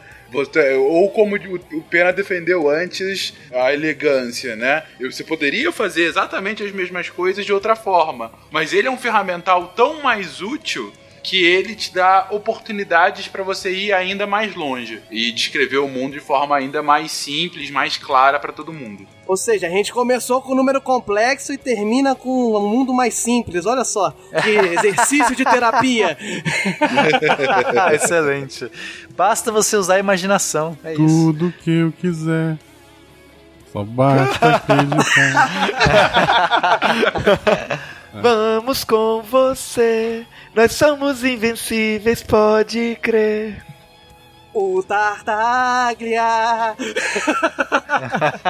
Ou 0.89 1.11
como 1.11 1.35
o 1.35 1.81
Pena 1.83 2.11
defendeu 2.11 2.67
antes, 2.67 3.33
a 3.51 3.71
elegância, 3.71 4.55
né? 4.55 4.83
Você 4.99 5.23
poderia 5.23 5.71
fazer 5.71 6.05
exatamente 6.05 6.63
as 6.63 6.71
mesmas 6.71 7.07
coisas 7.09 7.45
de 7.45 7.53
outra 7.53 7.75
forma, 7.75 8.31
mas 8.49 8.73
ele 8.73 8.87
é 8.87 8.91
um 8.91 8.97
ferramental 8.97 9.73
tão 9.75 10.01
mais 10.01 10.41
útil 10.41 10.91
que 11.23 11.43
ele 11.43 11.73
te 11.73 11.93
dá 11.93 12.27
oportunidades 12.29 13.29
para 13.29 13.41
você 13.43 13.71
ir 13.73 13.93
ainda 13.93 14.27
mais 14.27 14.53
longe 14.53 15.01
e 15.09 15.31
descrever 15.31 15.77
o 15.77 15.87
mundo 15.87 16.13
de 16.13 16.19
forma 16.19 16.55
ainda 16.55 16.83
mais 16.83 17.13
simples, 17.13 17.71
mais 17.71 17.95
clara 17.95 18.37
para 18.39 18.51
todo 18.51 18.73
mundo. 18.73 19.07
Ou 19.25 19.37
seja, 19.37 19.67
a 19.67 19.69
gente 19.69 19.93
começou 19.93 20.41
com 20.41 20.51
um 20.51 20.55
número 20.55 20.81
complexo 20.81 21.53
e 21.53 21.57
termina 21.57 22.13
com 22.13 22.57
um 22.57 22.67
mundo 22.67 22.93
mais 22.93 23.13
simples. 23.13 23.65
Olha 23.65 23.85
só, 23.85 24.11
que 24.43 24.49
exercício 24.75 25.33
de 25.33 25.45
terapia. 25.45 26.17
Excelente. 27.95 28.69
Basta 29.15 29.49
você 29.49 29.77
usar 29.77 29.95
a 29.95 29.99
imaginação, 29.99 30.77
é 30.83 30.91
isso. 30.91 31.05
Tudo 31.05 31.53
que 31.63 31.71
eu 31.71 31.93
quiser. 31.93 32.57
Só 33.71 33.83
basta 33.83 34.55
acreditar. 34.57 35.49
Vamos 38.21 38.83
com 38.83 39.23
você, 39.23 40.23
nós 40.55 40.71
somos 40.73 41.23
invencíveis, 41.23 42.21
pode 42.21 42.97
crer. 43.01 43.73
O 44.53 44.83
Tartaglia. 44.83 46.75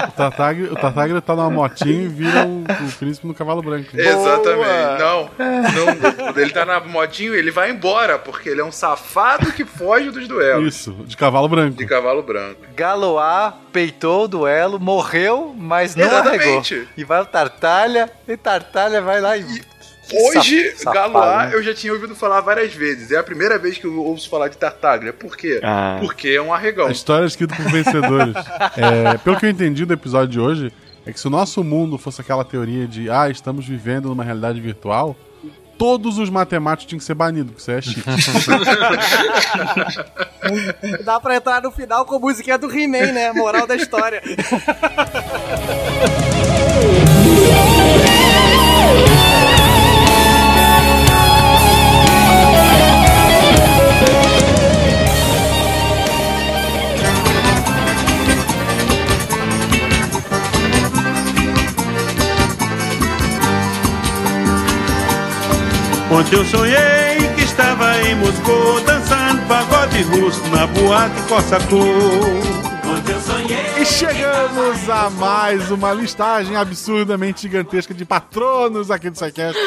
o 0.10 0.12
Tartaglia, 0.12 0.74
o 0.74 0.76
Tartaglia 0.76 1.22
tá 1.22 1.34
numa 1.34 1.50
motinha 1.50 2.04
e 2.04 2.08
vira 2.10 2.46
o, 2.46 2.64
o 2.64 2.92
príncipe 3.00 3.26
no 3.26 3.34
cavalo 3.34 3.62
branco. 3.62 3.90
Exatamente. 3.94 5.00
Não, 5.00 5.30
não, 5.38 6.42
ele 6.42 6.52
tá 6.52 6.66
na 6.66 6.82
modinho, 6.82 7.34
ele 7.34 7.52
vai 7.52 7.72
embora, 7.72 8.20
porque 8.20 8.50
ele 8.50 8.60
é 8.60 8.66
um 8.66 8.72
safado 8.72 9.54
que 9.54 9.64
foge 9.64 10.12
dos 10.12 10.28
duelos. 10.28 10.76
Isso, 10.76 10.92
de 11.06 11.16
cavalo 11.16 11.48
branco. 11.48 11.78
De 11.78 11.86
cavalo 11.86 12.22
branco. 12.22 12.60
Galoá 12.76 13.54
peitou 13.72 14.26
o 14.26 14.28
duelo, 14.28 14.78
morreu, 14.82 15.56
mas 15.58 15.96
não 15.96 16.06
Exatamente. 16.06 16.74
arregou. 16.74 16.88
E 16.98 17.04
vai 17.06 17.22
o 17.22 17.26
Tartalha, 17.26 18.12
e 18.28 18.36
Tartalha 18.36 19.02
vai 19.02 19.22
lá 19.22 19.38
e... 19.38 19.73
Hoje, 20.12 20.76
Safado, 20.76 21.14
Galois, 21.14 21.50
né? 21.50 21.56
eu 21.56 21.64
já 21.64 21.74
tinha 21.74 21.94
ouvido 21.94 22.14
falar 22.16 22.42
várias 22.42 22.74
vezes. 22.74 23.12
É 23.12 23.18
a 23.18 23.24
primeira 23.24 23.58
vez 23.58 23.78
que 23.78 23.86
eu 23.86 24.04
ouço 24.04 24.30
falar 24.30 24.50
de 24.50 24.58
Tartaglia. 24.58 25.14
Por 25.14 25.38
quê? 25.38 25.62
Ah. 25.64 25.98
Porque 26.00 26.28
é 26.30 26.42
um 26.42 26.54
arregão. 26.54 26.88
A 26.88 26.92
história 26.92 27.24
é 27.24 27.28
escrita 27.28 27.56
por 27.56 27.72
vencedores. 27.72 28.34
É, 28.76 29.18
pelo 29.20 29.38
que 29.38 29.46
eu 29.46 29.50
entendi 29.50 29.86
do 29.86 29.94
episódio 29.94 30.28
de 30.28 30.40
hoje, 30.40 30.74
é 31.06 31.12
que 31.12 31.20
se 31.20 31.28
o 31.28 31.30
nosso 31.30 31.64
mundo 31.64 31.96
fosse 31.98 32.22
aquela 32.22 32.44
teoria 32.44 32.88
de 32.88 33.08
ah, 33.10 33.30
estamos 33.30 33.68
vivendo 33.68 34.10
numa 34.10 34.24
realidade 34.24 34.60
virtual, 34.60 35.16
todos 35.78 36.18
os 36.18 36.30
matemáticos 36.30 36.88
tinham 36.88 37.00
que 37.00 37.06
ser 37.06 37.14
banidos, 37.14 37.52
porque 37.52 37.62
isso 37.62 37.72
é 37.72 37.82
cheat. 37.82 38.04
Dá 41.04 41.20
pra 41.20 41.36
entrar 41.36 41.62
no 41.62 41.72
final 41.72 42.06
com 42.06 42.16
a 42.16 42.20
musiquinha 42.20 42.58
do 42.58 42.72
He-Man, 42.72 43.12
né? 43.12 43.34
Moral 43.34 43.68
da 43.68 43.76
história. 43.76 44.24
Ontem 66.14 66.36
eu 66.36 66.46
sonhei 66.46 67.28
que 67.36 67.44
estava 67.44 68.00
em 68.04 68.14
Moscou 68.14 68.80
dançando 68.82 69.42
pagode 69.48 70.04
russo 70.04 70.48
na 70.50 70.68
boate 70.68 71.20
Cossacô. 71.24 71.80
Ontem 72.86 73.14
eu 73.14 73.20
sonhei. 73.20 73.73
E 73.84 73.86
chegamos 73.86 74.90
a 74.90 75.10
mais 75.10 75.70
uma 75.70 75.92
listagem 75.92 76.56
absurdamente 76.56 77.42
gigantesca 77.42 77.94
de 77.94 78.06
patronos 78.06 78.90
aqui 78.90 79.10
do 79.10 79.18
SciCast. 79.18 79.60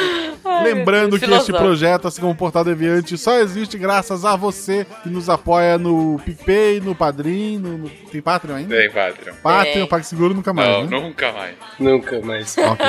Lembrando 0.63 1.19
Deus, 1.19 1.23
que 1.23 1.37
este 1.37 1.53
projeto, 1.53 2.07
assim 2.07 2.21
como 2.21 2.33
o 2.33 2.35
Portal 2.35 2.63
Deviante, 2.63 3.15
só 3.15 3.37
existe 3.37 3.77
graças 3.77 4.25
a 4.25 4.35
você 4.35 4.87
que 5.03 5.09
nos 5.09 5.29
apoia 5.29 5.77
no 5.77 6.19
PicPay, 6.25 6.79
no 6.81 6.95
Padrim, 6.95 7.59
no, 7.59 7.77
no- 7.77 7.89
tem 7.89 8.19
Patreon 8.19 8.55
ainda? 8.55 8.75
Tem, 8.75 8.89
Patreon. 8.89 9.35
Patreon. 9.43 9.85
PagSeguro 9.85 10.33
nunca 10.33 10.51
mais, 10.51 10.67
Não, 10.67 10.83
né? 10.85 10.99
nunca 10.99 11.31
mais. 11.31 11.55
Nunca 11.79 12.19
mais. 12.21 12.55
Ok. 12.67 12.85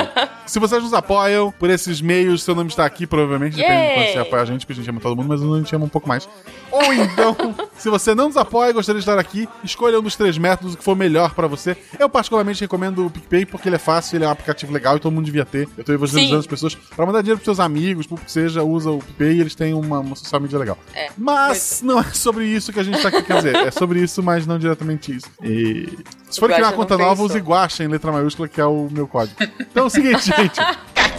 Se 0.47 0.57
vocês 0.57 0.81
nos 0.81 0.93
apoiam 0.95 1.51
por 1.51 1.69
esses 1.69 2.01
meios, 2.01 2.41
seu 2.41 2.55
nome 2.55 2.69
está 2.71 2.83
aqui, 2.85 3.05
provavelmente, 3.05 3.55
depende 3.55 3.87
de 3.89 3.93
quando 3.93 4.07
você 4.13 4.17
apoia 4.19 4.41
a 4.41 4.45
gente, 4.45 4.65
porque 4.65 4.73
a 4.73 4.83
gente 4.83 4.89
ama 4.89 4.99
todo 4.99 5.15
mundo, 5.15 5.27
mas 5.29 5.43
a 5.43 5.57
gente 5.59 5.75
ama 5.75 5.85
um 5.85 5.89
pouco 5.89 6.07
mais. 6.07 6.27
Ou 6.71 6.91
então, 6.93 7.35
se 7.77 7.87
você 7.89 8.15
não 8.15 8.25
nos 8.27 8.37
apoia 8.37 8.69
e 8.71 8.73
gostaria 8.73 8.99
de 8.99 9.07
estar 9.07 9.19
aqui, 9.19 9.47
escolha 9.63 9.99
um 9.99 10.01
dos 10.03 10.15
três 10.15 10.37
métodos 10.37 10.75
que 10.75 10.83
for 10.83 10.95
melhor 10.95 11.18
pra 11.27 11.47
você. 11.47 11.75
Eu 11.97 12.09
particularmente 12.09 12.61
recomendo 12.61 13.05
o 13.05 13.09
PicPay 13.09 13.45
porque 13.45 13.67
ele 13.67 13.75
é 13.75 13.79
fácil, 13.79 14.17
ele 14.17 14.25
é 14.25 14.27
um 14.27 14.31
aplicativo 14.31 14.71
legal 14.71 14.97
e 14.97 14.99
todo 14.99 15.11
mundo 15.11 15.25
devia 15.25 15.45
ter. 15.45 15.67
Eu 15.77 15.83
tô 15.83 15.91
evangelizando 15.91 16.39
as 16.39 16.47
pessoas 16.47 16.75
pra 16.75 17.05
mandar 17.05 17.21
dinheiro 17.21 17.37
pros 17.39 17.45
seus 17.45 17.59
amigos, 17.59 18.07
pro 18.07 18.17
que 18.17 18.31
seja, 18.31 18.63
usa 18.63 18.91
o 18.91 18.99
PicPay 18.99 19.37
e 19.37 19.41
eles 19.41 19.55
têm 19.55 19.73
uma, 19.73 19.99
uma 19.99 20.15
social 20.15 20.41
media 20.41 20.59
legal. 20.59 20.77
É, 20.93 21.09
Mas 21.17 21.81
não 21.83 21.99
é 21.99 22.03
sobre 22.13 22.45
isso 22.45 22.71
que 22.71 22.79
a 22.79 22.83
gente 22.83 23.01
tá 23.01 23.09
aqui, 23.09 23.23
quer 23.23 23.37
dizer, 23.37 23.55
é 23.55 23.71
sobre 23.71 24.01
isso, 24.01 24.21
mas 24.21 24.45
não 24.45 24.59
diretamente 24.59 25.15
isso. 25.15 25.27
E 25.43 25.97
se 26.29 26.39
for 26.39 26.49
criar 26.49 26.67
uma 26.67 26.73
conta 26.73 26.97
nova, 26.97 27.23
use 27.23 27.39
Guaxa 27.39 27.83
em 27.83 27.87
letra 27.87 28.11
maiúscula, 28.11 28.47
que 28.47 28.61
é 28.61 28.65
o 28.65 28.87
meu 28.91 29.07
código. 29.07 29.35
Então 29.59 29.83
é 29.83 29.87
o 29.87 29.89
seguinte, 29.89 30.25
gente. 30.35 30.59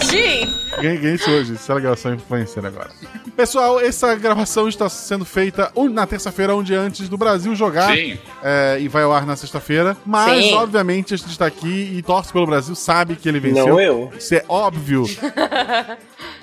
Sim! 0.00 0.52
Ganhei, 0.80 1.14
isso 1.14 1.30
hoje, 1.30 1.54
essa 1.54 1.78
gravação 1.78 2.14
influencer 2.14 2.64
agora. 2.64 2.90
Pessoal, 3.36 3.80
essa 3.80 4.14
gravação 4.14 4.68
está 4.68 4.88
sendo 4.88 5.24
feita 5.24 5.70
na 5.90 6.06
terça-feira, 6.06 6.54
um 6.54 6.62
dia 6.62 6.80
antes 6.80 7.08
do 7.08 7.16
Brasil 7.16 7.54
jogar. 7.54 7.94
Sim. 7.94 8.18
É, 8.42 8.78
e 8.80 8.88
vai 8.88 9.02
ao 9.02 9.12
ar 9.12 9.26
na 9.26 9.36
sexta-feira. 9.36 9.96
Mas, 10.04 10.44
Sim. 10.44 10.54
obviamente, 10.54 11.14
a 11.14 11.16
gente 11.16 11.30
está 11.30 11.46
aqui 11.46 11.92
e 11.96 12.02
torce 12.02 12.32
pelo 12.32 12.46
Brasil, 12.46 12.74
sabe 12.74 13.16
que 13.16 13.28
ele 13.28 13.40
venceu. 13.40 13.66
Não 13.66 13.80
eu. 13.80 14.12
Isso 14.16 14.34
é 14.34 14.44
óbvio. 14.48 15.04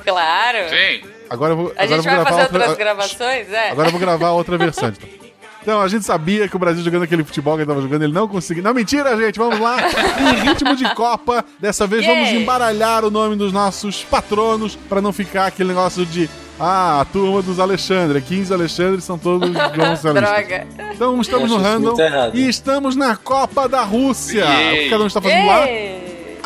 Claro! 0.03 0.69
Sim. 0.69 1.09
Agora 1.29 1.51
eu 1.51 1.57
vou, 1.57 1.73
A 1.75 1.83
agora 1.83 1.83
eu 1.83 1.87
gente 1.87 1.95
vou 1.95 2.03
vai 2.03 2.13
gravar 2.15 2.29
fazer 2.29 2.41
outra... 2.43 2.59
outras 2.59 2.77
gravações, 2.77 3.51
é? 3.51 3.71
Agora 3.71 3.87
eu 3.89 3.91
vou 3.91 3.99
gravar 3.99 4.31
outra 4.31 4.57
versão. 4.57 4.89
Então. 4.89 5.09
Então, 5.67 5.81
a 5.81 5.87
gente 5.89 6.05
sabia 6.05 6.47
que 6.47 6.55
o 6.55 6.59
Brasil 6.59 6.81
jogando 6.81 7.03
aquele 7.03 7.25
futebol 7.25 7.55
que 7.55 7.63
ele 7.63 7.67
tava 7.67 7.81
jogando, 7.81 8.01
ele 8.03 8.13
não 8.13 8.25
conseguia. 8.25 8.63
Não, 8.63 8.73
mentira, 8.73 9.17
gente, 9.17 9.37
vamos 9.37 9.59
lá. 9.59 9.75
Em 9.81 10.47
ritmo 10.47 10.73
de 10.77 10.89
Copa, 10.95 11.43
dessa 11.59 11.85
vez 11.85 12.05
Yay. 12.05 12.15
vamos 12.15 12.41
embaralhar 12.41 13.03
o 13.03 13.11
nome 13.11 13.35
dos 13.35 13.51
nossos 13.51 14.01
patronos 14.01 14.77
pra 14.87 15.01
não 15.01 15.11
ficar 15.11 15.47
aquele 15.47 15.67
negócio 15.67 16.05
de. 16.05 16.29
Ah, 16.57 17.01
a 17.01 17.05
turma 17.05 17.41
dos 17.41 17.59
Alexandre. 17.59 18.21
15 18.21 18.53
Alexandres 18.53 19.03
são 19.03 19.17
todos 19.17 19.51
João 19.75 20.13
Droga. 20.13 20.67
Então 20.95 21.19
estamos 21.19 21.51
no 21.51 21.57
random 21.57 21.97
e 22.33 22.47
estamos 22.47 22.95
na 22.95 23.17
Copa 23.17 23.67
da 23.67 23.83
Rússia. 23.83 24.45
Yay. 24.45 24.79
O 24.79 24.83
que 24.83 24.89
cada 24.89 25.03
um 25.03 25.07
está 25.07 25.21
fazendo 25.21 25.47
lá? 25.47 25.65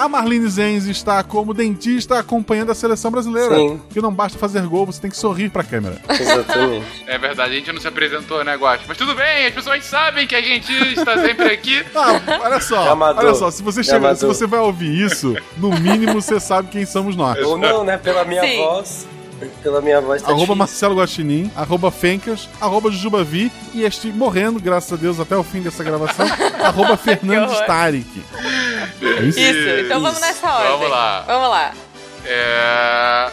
A 0.01 0.09
Marlene 0.09 0.49
Zenz 0.49 0.87
está 0.87 1.21
como 1.21 1.53
dentista 1.53 2.17
acompanhando 2.17 2.71
a 2.71 2.73
seleção 2.73 3.11
brasileira. 3.11 3.55
Sim. 3.55 3.79
Que 3.91 4.01
não 4.01 4.11
basta 4.11 4.35
fazer 4.39 4.63
gol, 4.63 4.83
você 4.83 4.99
tem 4.99 5.11
que 5.11 5.17
sorrir 5.17 5.51
pra 5.51 5.63
câmera. 5.63 6.01
Exatamente. 6.09 7.03
É 7.05 7.19
verdade, 7.19 7.51
a 7.51 7.55
gente 7.55 7.71
não 7.71 7.79
se 7.79 7.87
apresentou, 7.87 8.43
né, 8.43 8.55
Guacho? 8.55 8.85
Mas 8.87 8.97
tudo 8.97 9.13
bem, 9.13 9.45
as 9.45 9.53
pessoas 9.53 9.85
sabem 9.85 10.25
que 10.25 10.33
a 10.33 10.41
gente 10.41 10.73
está 10.93 11.21
sempre 11.21 11.53
aqui. 11.53 11.85
Ah, 11.93 12.39
olha 12.45 12.59
só, 12.59 12.89
Amador. 12.91 13.25
olha 13.25 13.35
só, 13.35 13.51
se 13.51 13.61
você 13.61 13.83
chega, 13.83 14.15
se 14.15 14.25
você 14.25 14.47
vai 14.47 14.59
ouvir 14.59 15.05
isso, 15.05 15.35
no 15.57 15.69
mínimo 15.69 16.19
você 16.19 16.39
sabe 16.39 16.69
quem 16.69 16.83
somos 16.83 17.15
nós. 17.15 17.37
Ou 17.45 17.57
não, 17.57 17.83
né? 17.83 17.97
Pela 17.97 18.25
minha 18.25 18.41
Sim. 18.41 18.57
voz. 18.57 19.07
Pela 19.63 19.81
minha 19.81 19.99
voz 20.01 20.21
tá 20.21 20.27
Arroba 20.27 20.39
difícil. 20.41 20.55
Marcelo 20.55 20.95
Guaxinim, 20.95 21.51
arroba 21.55 21.91
Fencas, 21.91 22.47
arroba 22.59 22.91
Jujubavi 22.91 23.51
e 23.73 23.83
este 23.83 24.07
morrendo, 24.07 24.59
graças 24.59 24.93
a 24.93 24.95
Deus, 24.95 25.19
até 25.19 25.35
o 25.35 25.43
fim 25.43 25.61
dessa 25.61 25.83
gravação, 25.83 26.25
arroba 26.63 26.95
Fernandes. 26.97 27.59
Tarek. 27.61 28.23
É 29.01 29.23
isso? 29.23 29.39
Isso, 29.39 29.69
então 29.85 30.01
vamos 30.01 30.19
nessa 30.21 30.47
ordem. 30.53 30.71
Vamos 30.71 30.89
lá. 30.89 31.21
Vamos 31.21 31.49
lá. 31.49 31.73
É. 32.25 33.31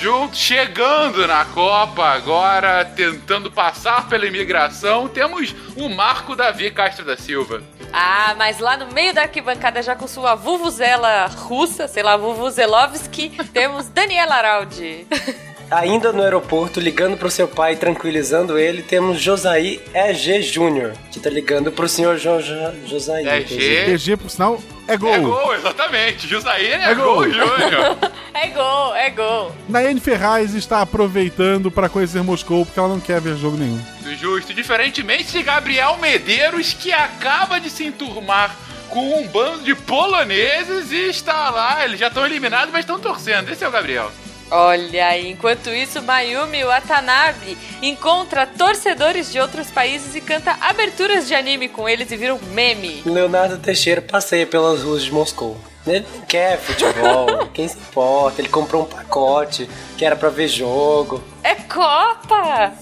Junto, 0.00 0.36
chegando 0.36 1.26
na 1.26 1.46
Copa 1.46 2.04
agora, 2.04 2.84
tentando 2.84 3.50
passar 3.50 4.06
pela 4.06 4.26
imigração, 4.26 5.08
temos 5.08 5.54
o 5.76 5.88
Marco 5.88 6.36
Davi 6.36 6.70
Castro 6.70 7.06
da 7.06 7.16
Silva. 7.16 7.62
Ah, 7.92 8.34
mas 8.36 8.58
lá 8.58 8.76
no 8.76 8.92
meio 8.92 9.14
da 9.14 9.22
arquibancada, 9.22 9.82
já 9.82 9.94
com 9.94 10.06
sua 10.06 10.34
vuvuzela 10.34 11.26
russa, 11.26 11.86
sei 11.86 12.02
lá, 12.02 12.16
vuvuzelovski, 12.16 13.30
temos 13.52 13.88
Daniela 13.88 14.34
Araldi. 14.34 15.06
Ainda 15.74 16.12
no 16.12 16.22
aeroporto, 16.22 16.78
ligando 16.78 17.16
pro 17.16 17.30
seu 17.30 17.48
pai, 17.48 17.74
tranquilizando 17.74 18.56
ele, 18.56 18.80
temos 18.80 19.20
Josaí 19.20 19.80
EG 19.92 20.40
Júnior, 20.42 20.92
que 21.10 21.18
tá 21.18 21.28
ligando 21.28 21.72
pro 21.72 21.88
senhor 21.88 22.16
jo 22.16 22.40
jo 22.40 22.54
Josaí. 22.86 23.26
É 23.26 23.40
inclusive. 23.40 23.98
G. 23.98 24.14
PG, 24.14 24.16
por 24.18 24.30
sinal, 24.30 24.62
é 24.86 24.96
gol. 24.96 25.12
É 25.12 25.18
gol, 25.18 25.54
exatamente. 25.54 26.28
Jusaí 26.28 26.66
é, 26.66 26.90
É 26.90 26.94
gol, 26.94 27.16
gol. 27.16 27.30
Júnior. 27.30 27.96
É 28.34 28.48
gol, 28.48 28.94
é 28.96 29.10
gol. 29.10 29.54
Nayane 29.68 30.00
Ferraz 30.00 30.54
está 30.54 30.82
aproveitando 30.82 31.70
para 31.70 31.88
conhecer 31.88 32.20
Moscou 32.20 32.66
porque 32.66 32.78
ela 32.78 32.88
não 32.88 32.98
quer 32.98 33.20
ver 33.20 33.36
jogo 33.36 33.56
nenhum. 33.56 33.80
Justo. 34.16 34.52
Diferentemente 34.52 35.32
de 35.32 35.42
Gabriel 35.42 35.96
Medeiros, 35.98 36.74
que 36.74 36.92
acaba 36.92 37.60
de 37.60 37.70
se 37.70 37.84
enturmar 37.84 38.54
com 38.90 39.20
um 39.20 39.26
bando 39.28 39.62
de 39.62 39.74
poloneses 39.74 40.90
e 40.90 41.08
está 41.08 41.48
lá. 41.50 41.84
Eles 41.84 41.98
já 42.00 42.08
estão 42.08 42.26
eliminados, 42.26 42.70
mas 42.72 42.80
estão 42.80 42.98
torcendo. 42.98 43.50
Esse 43.50 43.64
é 43.64 43.68
o 43.68 43.70
Gabriel. 43.70 44.10
Olha 44.56 45.08
aí, 45.08 45.32
enquanto 45.32 45.68
isso, 45.70 46.00
Mayumi 46.00 46.62
Watanabe 46.62 47.58
encontra 47.82 48.46
torcedores 48.46 49.32
de 49.32 49.40
outros 49.40 49.68
países 49.68 50.14
e 50.14 50.20
canta 50.20 50.56
aberturas 50.60 51.26
de 51.26 51.34
anime 51.34 51.68
com 51.68 51.88
eles 51.88 52.08
e 52.12 52.16
vira 52.16 52.32
um 52.32 52.38
meme. 52.52 53.02
Leonardo 53.04 53.58
Teixeira 53.58 54.00
passeia 54.00 54.46
pelas 54.46 54.84
ruas 54.84 55.02
de 55.02 55.12
Moscou. 55.12 55.56
Ele 55.84 56.06
não 56.14 56.20
quer 56.20 56.56
futebol, 56.60 57.48
quem 57.52 57.66
se 57.66 57.76
importa? 57.76 58.40
Ele 58.40 58.48
comprou 58.48 58.84
um 58.84 58.86
pacote 58.86 59.68
que 59.98 60.04
era 60.04 60.14
pra 60.14 60.30
ver 60.30 60.46
jogo. 60.46 61.20
É 61.42 61.56
Copa! 61.56 62.72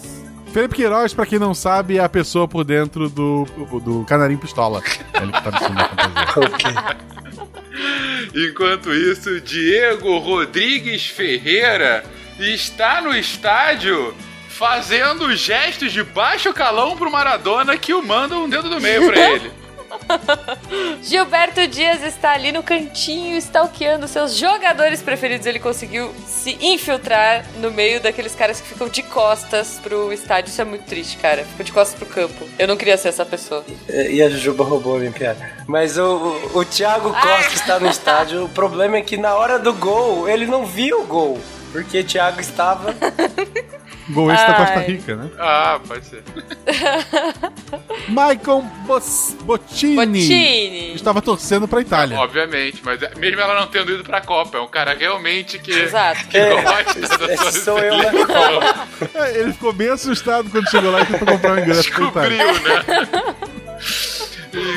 Felipe 0.53 0.75
Queiroz, 0.75 1.15
pra 1.15 1.25
quem 1.25 1.39
não 1.39 1.55
sabe, 1.55 1.97
é 1.97 2.05
a 2.05 2.09
pessoa 2.11 2.47
por 2.47 2.65
dentro 2.65 3.09
do, 3.09 3.47
do 3.83 4.05
Canarim 4.05 4.37
Pistola. 4.37 4.83
Ele 5.15 5.33
que 5.33 5.43
tá 5.43 5.49
a 5.49 6.27
fantasia. 6.29 7.13
Enquanto 8.35 8.93
isso, 8.93 9.41
Diego 9.41 10.19
Rodrigues 10.19 11.07
Ferreira 11.07 12.05
está 12.39 13.01
no 13.01 13.15
estádio 13.15 14.15
fazendo 14.49 15.35
gestos 15.35 15.93
de 15.93 16.03
baixo 16.03 16.53
calão 16.53 16.97
pro 16.97 17.11
Maradona 17.11 17.77
que 17.77 17.93
o 17.93 18.03
manda 18.03 18.37
um 18.37 18.49
dedo 18.49 18.69
do 18.69 18.81
meio 18.81 19.07
pra 19.07 19.21
ele. 19.33 19.51
Gilberto 21.03 21.67
Dias 21.67 22.03
está 22.03 22.33
ali 22.33 22.53
no 22.53 22.63
cantinho 22.63 23.37
stalkeando 23.39 24.07
seus 24.09 24.37
jogadores 24.37 25.03
preferidos. 25.03 25.47
Ele 25.47 25.59
conseguiu 25.59 26.13
se 26.27 26.57
infiltrar 26.61 27.45
no 27.59 27.71
meio 27.71 28.01
daqueles 28.01 28.35
caras 28.35 28.61
que 28.61 28.69
ficam 28.69 28.89
de 28.89 29.03
costas 29.03 29.81
pro 29.83 30.13
estádio. 30.13 30.51
Isso 30.51 30.61
é 30.61 30.65
muito 30.65 30.85
triste, 30.85 31.17
cara. 31.19 31.45
Ficam 31.45 31.65
de 31.65 31.73
costas 31.73 31.99
pro 31.99 32.07
campo. 32.07 32.47
Eu 32.59 32.69
não 32.69 32.77
queria 32.77 32.97
ser 32.97 33.09
essa 33.09 33.25
pessoa. 33.25 33.65
E 33.89 34.23
a 34.23 34.29
Jujuba 34.29 34.65
roubou 34.65 34.97
a 34.97 35.01
minha 35.01 35.13
piada. 35.13 35.51
Mas 35.67 35.99
o, 35.99 36.05
o, 36.55 36.59
o 36.59 36.65
Thiago 36.65 37.13
Costa 37.13 37.55
está 37.55 37.81
no 37.81 37.89
estádio. 37.89 38.45
O 38.45 38.49
problema 38.49 38.97
é 38.97 39.03
que 39.03 39.17
na 39.17 39.35
hora 39.35 39.59
do 39.59 39.73
gol, 39.73 40.29
ele 40.29 40.47
não 40.47 40.67
viu 40.67 41.03
o 41.03 41.07
gol. 41.07 41.41
Porque 41.73 42.05
Thiago 42.05 42.41
estava 42.41 42.95
Gol 44.11 44.33
esse 44.33 44.45
da 44.47 44.55
Costa. 44.55 44.79
Rica, 44.81 45.17
né? 45.17 45.31
Ah, 45.39 45.81
pode 45.87 46.05
ser. 46.05 46.23
Michael 48.09 48.63
Bos- 48.85 49.37
Bottini, 49.43 49.95
Bottini. 49.95 50.95
estava 50.95 51.23
torcendo 51.23 51.69
pra 51.69 51.81
Itália. 51.81 52.19
Obviamente, 52.19 52.83
mas 52.85 53.01
é- 53.01 53.13
mesmo 53.17 53.41
ela 53.41 53.55
não 53.61 53.69
tendo 53.69 53.93
ido 53.93 54.03
pra 54.03 54.21
Copa, 54.21 54.59
é 54.59 54.61
um 54.61 54.67
cara 54.69 54.93
realmente 54.95 55.59
que, 55.59 55.71
Exato. 55.71 56.27
que 56.29 56.39
gosta 56.63 57.01
da 57.01 57.17
sua 57.17 57.33
Esse 57.49 57.61
sou 57.61 57.79
eu 57.79 57.97
na 57.97 58.11
seleção. 58.11 58.61
É, 59.15 59.39
Ele 59.41 59.53
ficou 59.53 59.73
bem 59.73 59.89
assustado 59.89 60.51
quando 60.51 60.69
chegou 60.69 60.91
lá 60.91 61.01
e 61.03 61.07
tentou 61.07 61.29
comprar 61.29 61.53
um 61.55 61.59
ingresso 61.61 61.91
pra 61.93 62.05
Itália. 62.09 62.39
Descobriu, 62.45 62.69
né? 62.69 63.35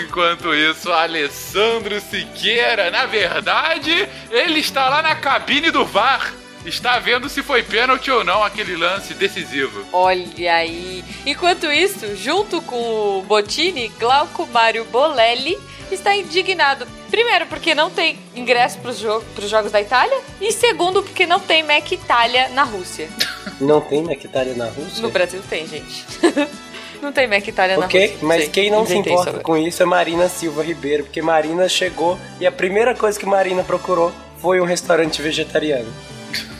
Enquanto 0.05 0.53
isso, 0.55 0.89
Alessandro 0.91 1.99
Siqueira, 1.99 2.89
na 2.91 3.05
verdade, 3.07 4.07
ele 4.31 4.59
está 4.59 4.87
lá 4.87 5.01
na 5.01 5.15
cabine 5.15 5.69
do 5.71 5.83
VAR. 5.83 6.31
Está 6.65 6.97
vendo 6.99 7.29
se 7.29 7.43
foi 7.43 7.61
pênalti 7.61 8.09
ou 8.09 8.23
não 8.23 8.43
aquele 8.43 8.75
lance 8.75 9.13
decisivo. 9.13 9.85
Olha 9.93 10.55
aí. 10.55 11.03
Enquanto 11.25 11.71
isso, 11.71 12.15
junto 12.15 12.61
com 12.61 13.19
o 13.19 13.21
Bottini, 13.23 13.87
Glauco 13.99 14.47
Mário 14.47 14.83
Bolelli 14.85 15.57
está 15.91 16.15
indignado. 16.15 16.87
Primeiro, 17.11 17.45
porque 17.45 17.75
não 17.75 17.89
tem 17.91 18.17
ingresso 18.35 18.79
para 18.79 18.89
os 18.91 18.97
jo 18.99 19.21
pros 19.35 19.49
Jogos 19.49 19.71
da 19.71 19.79
Itália. 19.79 20.19
E 20.41 20.51
segundo, 20.51 21.03
porque 21.03 21.25
não 21.27 21.39
tem 21.39 21.61
Mac 21.63 21.89
Itália 21.91 22.49
na 22.49 22.63
Rússia. 22.63 23.07
Não 23.61 23.79
tem 23.79 24.01
Nectária 24.01 24.53
na 24.53 24.65
Rússia? 24.65 25.01
No 25.01 25.09
Brasil 25.11 25.41
tem, 25.49 25.65
gente. 25.65 26.03
não 27.01 27.13
tem 27.13 27.25
Mac 27.25 27.47
Itália 27.47 27.77
na 27.77 27.85
Ok, 27.85 28.01
Rússia. 28.01 28.17
mas 28.21 28.41
Sei, 28.41 28.49
quem 28.49 28.69
não 28.69 28.85
se 28.85 28.95
importa 28.95 29.23
sobre. 29.31 29.43
com 29.43 29.55
isso 29.55 29.81
é 29.81 29.85
Marina 29.85 30.27
Silva 30.27 30.61
Ribeiro, 30.61 31.05
porque 31.05 31.21
Marina 31.21 31.69
chegou 31.69 32.19
e 32.37 32.45
a 32.45 32.51
primeira 32.51 32.93
coisa 32.93 33.17
que 33.17 33.25
Marina 33.25 33.63
procurou 33.63 34.11
foi 34.39 34.59
um 34.59 34.65
restaurante 34.65 35.21
vegetariano. 35.21 35.87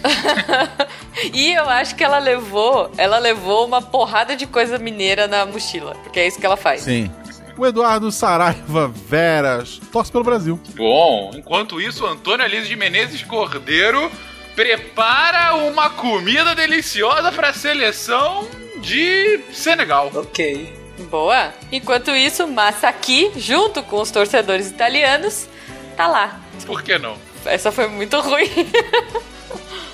E 1.34 1.54
eu 1.54 1.70
acho 1.70 1.96
que 1.96 2.04
ela 2.04 2.20
levou, 2.20 2.92
ela 2.98 3.18
levou 3.18 3.66
uma 3.66 3.82
porrada 3.82 4.36
de 4.36 4.46
coisa 4.46 4.78
mineira 4.78 5.28
na 5.28 5.46
mochila, 5.46 5.96
porque 6.04 6.20
é 6.20 6.28
isso 6.28 6.40
que 6.40 6.46
ela 6.46 6.58
faz. 6.58 6.82
Sim. 6.82 7.10
O 7.58 7.66
Eduardo 7.66 8.12
Saraiva 8.12 8.90
Veras 8.90 9.80
torce 9.92 10.12
pelo 10.12 10.26
Brasil. 10.26 10.60
Bom, 10.76 11.32
enquanto 11.34 11.80
isso, 11.80 12.06
Antônio 12.06 12.46
Aliso 12.46 12.68
de 12.68 12.76
Menezes 12.76 13.24
Cordeiro 13.24 14.12
prepara 14.56 15.56
uma 15.56 15.90
comida 15.90 16.54
deliciosa 16.54 17.32
para 17.32 17.50
a 17.50 17.54
seleção 17.54 18.46
de 18.82 19.40
Senegal. 19.54 20.12
Ok. 20.14 20.74
Boa. 21.10 21.54
Enquanto 21.72 22.12
isso, 22.12 22.46
Massa 22.46 22.90
aqui, 22.90 23.32
junto 23.38 23.82
com 23.84 24.02
os 24.02 24.12
torcedores 24.12 24.70
italianos, 24.70 25.48
tá 25.96 26.08
lá. 26.08 26.42
Por 26.66 26.84
que 26.84 26.98
não? 26.98 27.18
Essa 27.46 27.72
foi 27.72 27.88
muito 27.88 28.20
ruim. 28.20 28.50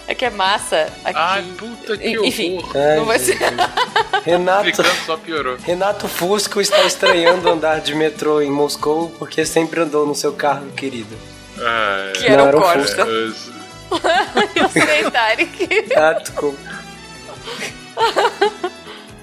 é 0.07 0.15
que 0.15 0.25
é 0.25 0.29
massa 0.29 0.87
aqui. 1.03 1.17
Ai, 1.19 1.43
puta 1.57 1.97
que 1.97 2.09
Enfim, 2.27 2.57
horror. 2.57 2.71
Ai, 2.75 2.97
não 2.97 3.05
vai 3.05 3.19
ser. 3.19 3.37
Renato, 4.25 4.69
só 5.05 5.17
piorou. 5.17 5.57
Renato 5.63 6.07
Fusco 6.07 6.59
está 6.61 6.83
estranhando 6.83 7.49
andar 7.49 7.79
de 7.81 7.95
metrô 7.95 8.41
em 8.41 8.51
Moscou 8.51 9.09
porque 9.17 9.45
sempre 9.45 9.81
andou 9.81 10.05
no 10.05 10.13
seu 10.15 10.33
carro 10.33 10.67
querido. 10.75 11.15
Ai, 11.57 12.13
Que 12.13 12.25
era 12.27 12.37
Não, 12.41 12.47
era 12.49 12.57
o 12.57 12.61
Corsa. 12.61 13.01
é, 13.01 13.31
Eu 14.61 14.69
sei, 14.69 15.11
Tarek. 15.11 15.67
Desculpa. 16.21 16.59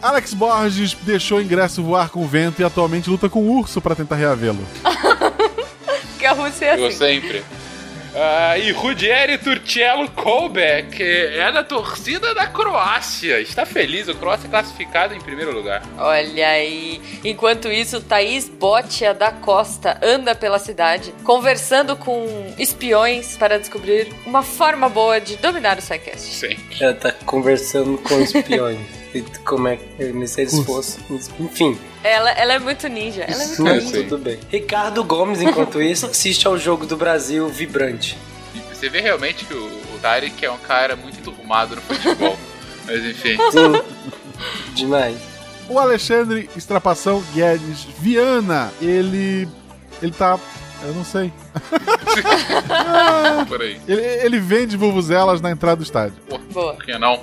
Alex 0.00 0.32
Borges 0.34 0.94
deixou 1.02 1.38
o 1.38 1.42
ingresso 1.42 1.82
voar 1.82 2.08
com 2.10 2.22
o 2.22 2.26
vento 2.26 2.60
e 2.60 2.64
atualmente 2.64 3.10
luta 3.10 3.28
com 3.28 3.40
o 3.40 3.58
urso 3.58 3.80
pra 3.80 3.94
tentar 3.94 4.16
reavê-lo. 4.16 4.64
Que 6.18 6.26
a 6.26 6.32
Rússia 6.32 6.64
é 6.64 6.80
Eu 6.80 6.86
assim. 6.86 6.96
sempre. 6.96 7.44
Ah, 8.20 8.58
e 8.58 8.72
Rudieri 8.72 9.38
Turcello 9.38 10.10
Kolbeck 10.10 11.00
é 11.00 11.52
da 11.52 11.62
torcida 11.62 12.34
da 12.34 12.48
Croácia. 12.48 13.40
Está 13.40 13.64
feliz, 13.64 14.08
a 14.08 14.14
Croácia 14.14 14.48
é 14.48 14.50
classificada 14.50 15.14
em 15.14 15.20
primeiro 15.20 15.52
lugar. 15.54 15.82
Olha 15.96 16.48
aí. 16.48 17.00
Enquanto 17.24 17.68
isso, 17.68 18.00
Thaís 18.00 18.48
Botia 18.48 19.14
da 19.14 19.30
Costa 19.30 20.00
anda 20.02 20.34
pela 20.34 20.58
cidade 20.58 21.14
conversando 21.22 21.94
com 21.94 22.26
espiões 22.58 23.36
para 23.36 23.56
descobrir 23.56 24.12
uma 24.26 24.42
forma 24.42 24.88
boa 24.88 25.20
de 25.20 25.36
dominar 25.36 25.78
o 25.78 25.82
Psycast. 25.82 26.34
Sim. 26.34 26.56
Ela 26.80 26.94
tá 26.94 27.12
conversando 27.24 27.98
com 27.98 28.20
espiões. 28.20 28.80
E 29.14 29.22
Como 29.44 29.68
é 29.68 29.76
que 29.76 30.26
se 30.26 30.40
eles 30.42 30.58
fossem. 30.60 31.02
Enfim, 31.40 31.78
Ela, 32.04 32.30
ela 32.32 32.52
é 32.54 32.58
muito 32.58 32.86
ninja. 32.88 33.22
Ela 33.22 33.42
é 33.42 33.46
muito 33.46 33.62
mas 33.62 33.84
ninja. 33.84 34.02
tudo 34.04 34.18
bem. 34.18 34.38
Ricardo 34.50 35.02
Gomes, 35.02 35.40
enquanto 35.40 35.80
isso, 35.80 36.06
assiste 36.06 36.46
ao 36.46 36.58
jogo 36.58 36.84
do 36.86 36.96
Brasil 36.96 37.48
vibrante. 37.48 38.18
E 38.54 38.60
Você 38.74 38.88
vê 38.88 39.00
realmente 39.00 39.44
que 39.44 39.54
o, 39.54 39.64
o 39.66 39.98
Tarek 40.02 40.44
é 40.44 40.50
um 40.50 40.58
cara 40.58 40.94
muito 40.94 41.18
enturmado 41.20 41.76
no 41.76 41.82
futebol. 41.82 42.38
Mas 42.86 43.04
enfim. 43.04 43.36
Sim. 43.50 43.82
Demais. 44.74 45.16
O 45.68 45.78
Alexandre 45.78 46.48
Estrapação 46.56 47.22
Guedes 47.34 47.84
Viana, 47.98 48.72
ele. 48.80 49.48
Ele 50.00 50.12
tá. 50.12 50.38
Eu 50.82 50.94
não 50.94 51.04
sei. 51.04 51.32
Por 53.48 53.60
aí. 53.60 53.80
Ele, 53.86 54.00
ele 54.00 54.40
vende 54.40 54.76
vuvuzelas 54.76 55.40
na 55.40 55.50
entrada 55.50 55.76
do 55.76 55.82
estádio. 55.82 56.14
Boa. 56.52 56.74
Por 56.74 56.84
que 56.84 56.96
não? 56.98 57.20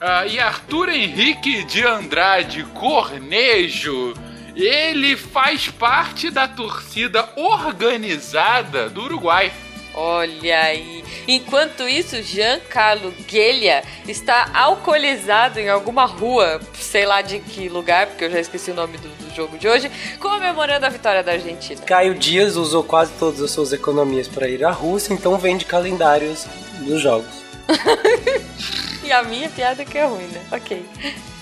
Ah, 0.00 0.26
e 0.26 0.38
Arthur 0.38 0.88
Henrique 0.88 1.64
de 1.64 1.84
Andrade 1.84 2.64
Cornejo, 2.74 4.14
ele 4.54 5.16
faz 5.16 5.68
parte 5.68 6.30
da 6.30 6.46
torcida 6.46 7.28
organizada 7.36 8.88
do 8.88 9.02
Uruguai. 9.02 9.52
Olha 9.94 10.60
aí. 10.60 11.04
Enquanto 11.28 11.88
isso, 11.88 12.20
Giancarlo 12.20 13.14
Guelha 13.28 13.84
está 14.08 14.50
alcoolizado 14.52 15.60
em 15.60 15.68
alguma 15.68 16.04
rua, 16.04 16.60
sei 16.74 17.06
lá 17.06 17.22
de 17.22 17.38
que 17.38 17.68
lugar, 17.68 18.08
porque 18.08 18.24
eu 18.24 18.30
já 18.30 18.40
esqueci 18.40 18.72
o 18.72 18.74
nome 18.74 18.98
do, 18.98 19.08
do 19.08 19.34
jogo 19.34 19.56
de 19.56 19.68
hoje, 19.68 19.90
comemorando 20.18 20.84
a 20.84 20.88
vitória 20.88 21.22
da 21.22 21.32
Argentina. 21.32 21.80
Caio 21.82 22.14
Dias 22.14 22.56
usou 22.56 22.82
quase 22.82 23.12
todas 23.12 23.40
as 23.40 23.52
suas 23.52 23.72
economias 23.72 24.26
para 24.26 24.48
ir 24.48 24.64
à 24.64 24.70
Rússia, 24.72 25.14
então 25.14 25.38
vende 25.38 25.64
calendários 25.64 26.44
dos 26.80 27.00
jogos. 27.00 27.44
E 29.04 29.12
a 29.12 29.22
minha 29.22 29.48
piada 29.50 29.84
que 29.84 29.98
é 29.98 30.06
ruim, 30.06 30.26
né? 30.26 30.42
Ok. 30.50 30.84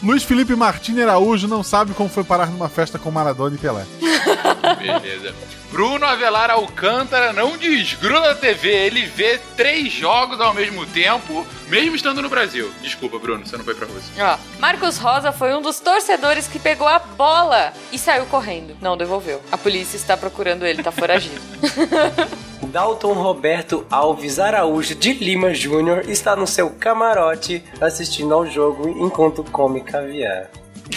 Luiz 0.03 0.25
Felipe 0.25 0.57
Martins 0.57 0.99
Araújo 0.99 1.47
não 1.47 1.63
sabe 1.63 1.95
como 1.95 2.09
foi 2.09 2.25
parar 2.25 2.47
numa 2.47 2.69
festa 2.69 2.99
com 2.99 3.11
Maradona 3.11 3.55
e 3.55 3.59
Pelé. 3.59 3.85
Beleza. 4.79 5.33
Bruno 5.71 6.05
Avelar 6.05 6.51
Alcântara 6.51 7.33
não 7.33 7.57
desgruda 7.57 8.21
da 8.21 8.35
TV, 8.35 8.69
ele 8.69 9.07
vê 9.07 9.41
três 9.57 9.91
jogos 9.91 10.39
ao 10.39 10.53
mesmo 10.53 10.85
tempo, 10.87 11.47
mesmo 11.69 11.97
estando 11.97 12.21
no 12.21 12.29
Brasil. 12.29 12.71
Desculpa, 12.83 13.19
Bruno, 13.19 13.47
você 13.47 13.57
não 13.57 13.65
foi 13.65 13.75
pra 13.75 13.87
Rússia. 13.87 14.13
Ó, 14.19 14.39
Marcos 14.61 14.99
Rosa 14.99 15.33
foi 15.33 15.55
um 15.55 15.63
dos 15.63 15.81
torcedores 15.81 16.47
que 16.47 16.59
pegou 16.59 16.87
a 16.87 16.99
bola 16.99 17.73
e 17.91 17.99
saiu 17.99 18.27
correndo. 18.27 18.77
Não 18.83 18.99
devolveu. 18.99 19.41
A 19.51 19.57
polícia 19.57 19.97
está 19.97 20.15
procurando 20.15 20.67
ele, 20.67 20.83
tá 20.83 20.93
foragido. 20.93 21.41
Dalton 22.67 23.13
Roberto 23.13 23.87
Alves 23.91 24.39
Araújo 24.39 24.95
de 24.95 25.13
Lima 25.13 25.53
Júnior 25.55 26.09
está 26.09 26.37
no 26.37 26.47
seu 26.47 26.71
camarote 26.71 27.63
assistindo 27.81 28.33
ao 28.33 28.47
jogo 28.47 28.89
enquanto 28.89 29.45
come 29.45 29.81
caviar. 29.81 30.49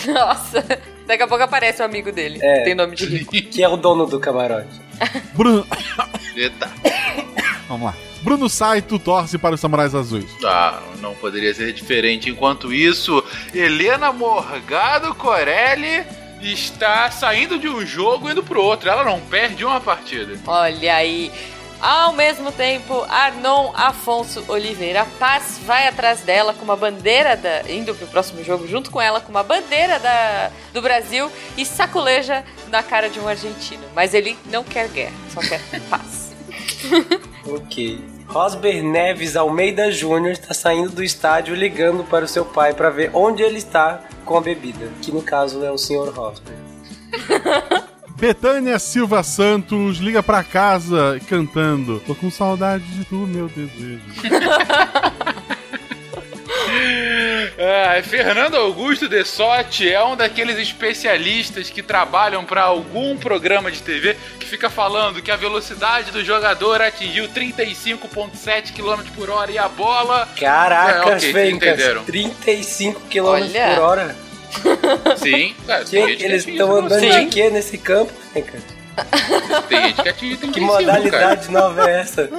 Nossa, 0.07 0.63
daqui 1.05 1.23
a 1.23 1.27
pouco 1.27 1.43
aparece 1.43 1.81
o 1.81 1.85
amigo 1.85 2.11
dele. 2.11 2.39
É. 2.41 2.63
Tem 2.63 2.75
nome 2.75 2.95
de 2.95 3.05
rico. 3.05 3.31
Que 3.31 3.63
é 3.63 3.67
o 3.67 3.77
dono 3.77 4.05
do 4.05 4.19
camarote. 4.19 4.81
Bruno. 5.33 5.65
Eita. 6.35 6.69
Vamos 7.67 7.87
lá. 7.87 7.95
Bruno 8.21 8.49
Saito 8.49 8.97
torce 8.97 9.37
para 9.37 9.53
os 9.53 9.61
Samurais 9.61 9.93
Azuis. 9.93 10.25
Ah, 10.43 10.81
não 10.99 11.13
poderia 11.13 11.53
ser 11.53 11.71
diferente. 11.73 12.29
Enquanto 12.29 12.73
isso, 12.73 13.23
Helena 13.53 14.11
Morgado 14.11 15.13
Corelli 15.13 16.03
está 16.41 17.09
saindo 17.11 17.59
de 17.59 17.67
um 17.69 17.85
jogo 17.85 18.27
e 18.27 18.31
indo 18.31 18.43
pro 18.43 18.61
outro. 18.61 18.89
Ela 18.89 19.03
não 19.03 19.19
perde 19.19 19.63
uma 19.63 19.79
partida. 19.79 20.39
Olha 20.47 20.95
aí. 20.95 21.31
Ao 21.86 22.14
mesmo 22.14 22.52
tempo, 22.52 23.06
Arnon 23.07 23.72
Afonso 23.76 24.44
Oliveira 24.48 25.06
Paz 25.20 25.60
vai 25.64 25.88
atrás 25.88 26.22
dela 26.22 26.52
com 26.52 26.64
uma 26.64 26.76
bandeira 26.76 27.38
da. 27.38 27.62
indo 27.72 27.94
pro 27.94 28.07
próximo 28.07 28.44
jogo 28.44 28.68
junto 28.68 28.90
com 28.90 28.99
ela 28.99 29.22
com 29.22 29.30
uma 29.30 29.44
bandeira 29.44 29.99
da, 29.99 30.49
do 30.74 30.82
Brasil 30.82 31.32
e 31.56 31.64
saculeja 31.64 32.44
na 32.70 32.82
cara 32.82 33.07
de 33.07 33.20
um 33.20 33.28
argentino. 33.28 33.84
Mas 33.94 34.16
ele 34.16 34.36
não 34.48 34.64
quer 34.64 34.88
guerra, 34.88 35.14
só 35.32 35.41
quer 35.41 35.62
paz. 35.88 36.34
Ok. 37.45 38.03
Rosber 38.30 38.84
Neves 38.84 39.36
Almeida 39.36 39.91
Júnior 39.91 40.32
está 40.32 40.56
saindo 40.56 40.90
do 40.90 41.03
estádio 41.03 41.53
ligando 41.53 42.03
para 42.03 42.26
o 42.26 42.28
seu 42.28 42.45
pai 42.45 42.74
para 42.74 42.90
ver 42.90 43.12
onde 43.14 43.44
ele 43.44 43.60
está 43.60 44.02
com 44.26 44.36
a 44.36 44.41
bebida, 44.41 44.90
que 45.03 45.12
no 45.12 45.22
caso 45.22 45.64
é 45.64 45.70
o 45.70 45.78
Sr. 45.78 46.10
Rosber. 46.10 46.56
Betânia 48.15 48.79
Silva 48.79 49.21
Santos 49.23 49.97
liga 49.97 50.23
pra 50.23 50.43
casa 50.43 51.19
cantando. 51.27 52.01
Tô 52.07 52.15
com 52.15 52.31
saudade 52.31 52.83
de 52.85 53.05
tu, 53.05 53.15
meu 53.15 53.47
desejo. 53.49 54.01
É, 57.57 58.01
Fernando 58.01 58.55
Augusto 58.55 59.07
de 59.07 59.23
Sotti 59.23 59.89
é 59.89 60.03
um 60.03 60.15
daqueles 60.15 60.57
especialistas 60.57 61.69
que 61.69 61.81
trabalham 61.81 62.43
para 62.43 62.63
algum 62.63 63.15
programa 63.15 63.71
de 63.71 63.81
TV 63.81 64.17
que 64.39 64.45
fica 64.45 64.69
falando 64.69 65.21
que 65.21 65.31
a 65.31 65.37
velocidade 65.37 66.11
do 66.11 66.23
jogador 66.23 66.81
atingiu 66.81 67.29
35,7 67.29 68.73
km 68.73 69.03
por 69.15 69.29
hora 69.29 69.51
e 69.51 69.57
a 69.57 69.69
bola. 69.69 70.27
Caracas, 70.37 70.95
É, 70.95 70.99
ok, 71.01 71.19
vocês 71.19 71.31
Fencas. 71.33 71.69
entenderam. 71.69 72.03
35 72.03 73.01
km 73.09 73.25
Olha. 73.25 73.75
por 73.75 73.83
hora. 73.83 74.15
Sim, 75.18 75.53
cara, 75.68 75.84
Que- 75.86 75.95
eles 75.98 76.48
estão 76.48 76.72
andando 76.76 76.99
de 76.99 77.07
velocidade. 77.07 77.26
quê 77.27 77.49
nesse 77.49 77.77
campo? 77.77 78.11
Tem 78.34 79.82
gente 79.88 80.02
que 80.02 80.10
atinge 80.10 80.38
35, 80.38 80.53
Que 80.53 80.60
modalidade 80.61 81.52
nova 81.52 81.90
é 81.90 81.99
essa? 82.02 82.30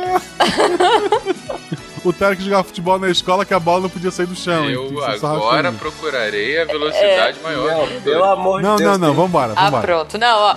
O 2.05 2.13
Tarek 2.13 2.43
jogava 2.43 2.65
futebol 2.65 2.99
na 2.99 3.09
escola 3.11 3.45
que 3.45 3.53
a 3.53 3.59
bola 3.61 3.81
não 3.83 3.89
podia 3.91 4.11
sair 4.11 4.27
do 4.27 4.37
chão. 4.37 4.63
cara. 4.63 4.73
Eu 4.73 5.19
só 5.19 5.27
agora 5.35 5.73
procurarei 5.73 6.61
a 6.61 6.65
velocidade 6.65 7.39
maior. 7.43 7.89
Não, 7.91 8.01
pelo 8.01 8.25
amor 8.25 8.63
Não, 8.63 8.77
de 8.77 8.85
Deus. 8.85 8.99
não, 8.99 9.09
não, 9.09 9.15
vambora, 9.15 9.53
Ah, 9.57 9.65
vambora. 9.65 9.83
pronto. 9.83 10.17
Não, 10.19 10.39
ó. 10.39 10.57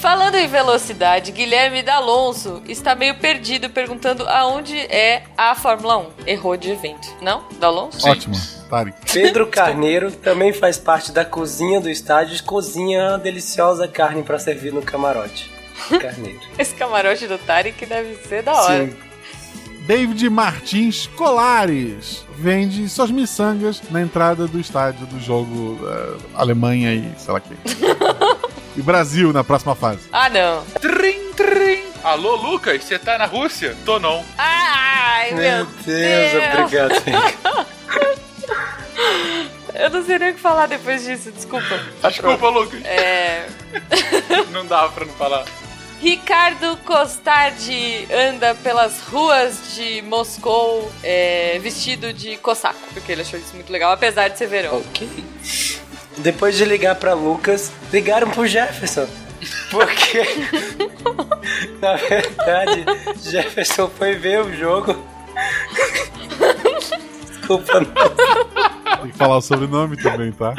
Falando 0.00 0.36
em 0.36 0.48
velocidade, 0.48 1.30
Guilherme 1.30 1.82
D'Alonso 1.82 2.62
está 2.66 2.94
meio 2.94 3.16
perdido 3.16 3.68
perguntando 3.68 4.26
aonde 4.26 4.74
é 4.74 5.24
a 5.36 5.54
Fórmula 5.54 5.98
1. 5.98 6.06
Errou 6.26 6.56
de 6.56 6.70
evento. 6.70 7.06
Não? 7.20 7.44
D'Alonso? 7.58 8.08
Ótimo, 8.08 8.34
Tarek. 8.70 8.96
Pedro 9.12 9.46
Carneiro 9.48 10.10
também 10.10 10.54
faz 10.54 10.78
parte 10.78 11.12
da 11.12 11.22
cozinha 11.22 11.82
do 11.82 11.90
estádio 11.90 12.34
e 12.34 12.42
cozinha 12.42 13.10
uma 13.10 13.18
deliciosa 13.18 13.86
carne 13.86 14.22
pra 14.22 14.38
servir 14.38 14.72
no 14.72 14.80
camarote. 14.80 15.50
Carneiro. 16.00 16.40
Esse 16.58 16.74
camarote 16.74 17.26
do 17.26 17.36
Tarek 17.36 17.84
deve 17.84 18.14
ser 18.26 18.42
da 18.42 18.54
hora. 18.54 18.86
Sim. 18.86 18.96
David 19.86 20.30
Martins 20.30 21.08
Colares 21.08 22.24
vende 22.38 22.88
suas 22.88 23.10
miçangas 23.10 23.82
na 23.90 24.00
entrada 24.00 24.46
do 24.46 24.58
estádio 24.58 25.04
do 25.06 25.20
jogo 25.20 25.78
eh, 25.86 26.16
Alemanha 26.34 26.94
e 26.94 27.12
sei 27.18 27.34
lá 27.34 27.38
o 27.38 27.42
quê. 27.42 28.50
e 28.76 28.82
Brasil 28.82 29.32
na 29.32 29.42
próxima 29.44 29.74
fase. 29.74 30.00
Ah, 30.12 30.28
não. 30.28 30.64
Trim, 30.80 31.32
trim. 31.32 31.84
Alô, 32.02 32.36
Lucas, 32.36 32.82
você 32.82 32.98
tá 32.98 33.18
na 33.18 33.26
Rússia? 33.26 33.76
Tô 33.84 33.98
não. 33.98 34.24
Ai, 34.38 35.32
meu, 35.32 35.40
Meu 35.40 35.66
Deus, 35.84 36.32
obrigado. 36.60 37.00
Fencas. 37.00 37.66
Eu 39.74 39.88
não 39.90 40.04
sei 40.04 40.18
nem 40.18 40.30
o 40.30 40.34
que 40.34 40.40
falar 40.40 40.66
depois 40.66 41.04
disso, 41.04 41.30
desculpa. 41.30 41.80
Desculpa, 42.02 42.48
Lucas. 42.48 42.84
É. 42.84 43.46
Não 44.50 44.66
dava 44.66 44.92
pra 44.92 45.06
não 45.06 45.14
falar. 45.14 45.44
Ricardo 46.00 46.76
Costardi 46.78 48.08
anda 48.12 48.54
pelas 48.54 49.00
ruas 49.02 49.74
de 49.74 50.02
Moscou 50.02 50.90
é, 51.02 51.58
vestido 51.60 52.12
de 52.12 52.36
cosaco, 52.38 52.78
porque 52.92 53.12
ele 53.12 53.22
achou 53.22 53.38
isso 53.38 53.54
muito 53.54 53.70
legal, 53.70 53.92
apesar 53.92 54.28
de 54.28 54.38
ser 54.38 54.46
verão. 54.46 54.78
Ok. 54.78 55.08
Depois 56.22 56.56
de 56.56 56.64
ligar 56.64 56.94
pra 56.96 57.14
Lucas, 57.14 57.72
ligaram 57.92 58.30
pro 58.30 58.46
Jefferson. 58.46 59.06
Porque, 59.70 60.20
na 61.80 61.94
verdade, 61.96 62.84
Jefferson 63.22 63.88
foi 63.88 64.14
ver 64.14 64.40
o 64.42 64.54
jogo. 64.54 65.06
Desculpa, 67.26 67.80
não. 67.80 68.96
Tem 69.00 69.10
que 69.10 69.16
falar 69.16 69.38
o 69.38 69.40
sobrenome 69.40 69.96
também, 69.96 70.30
tá? 70.32 70.54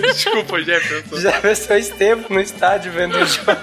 Desculpa, 0.00 0.62
Jefferson. 0.62 1.16
Jefferson 1.16 1.74
esteve 1.74 2.32
no 2.32 2.40
estádio 2.40 2.92
vendo 2.92 3.16
o 3.16 3.26
jogo. 3.26 3.60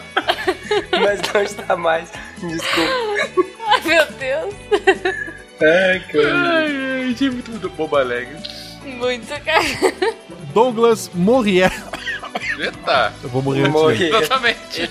Mas 1.02 1.22
não 1.34 1.42
está 1.42 1.78
mais. 1.78 2.10
Desculpa. 2.40 2.92
Ai, 3.68 3.82
meu 3.86 4.06
Deus. 4.20 4.54
Ai, 5.62 6.00
cara. 6.12 6.58
Ai, 6.58 7.06
ai, 7.06 7.14
time 7.14 7.42
tudo 7.42 7.70
bobo 7.70 7.96
alegre. 7.96 8.36
Muito 8.84 9.28
cara. 9.44 9.64
Douglas 10.54 11.10
Morrier. 11.14 11.72
Eita. 12.60 13.14
Eu 13.24 13.30
vou 13.30 13.42
morrer 13.42 13.68
antes. 13.68 14.02
Exatamente. 14.02 14.90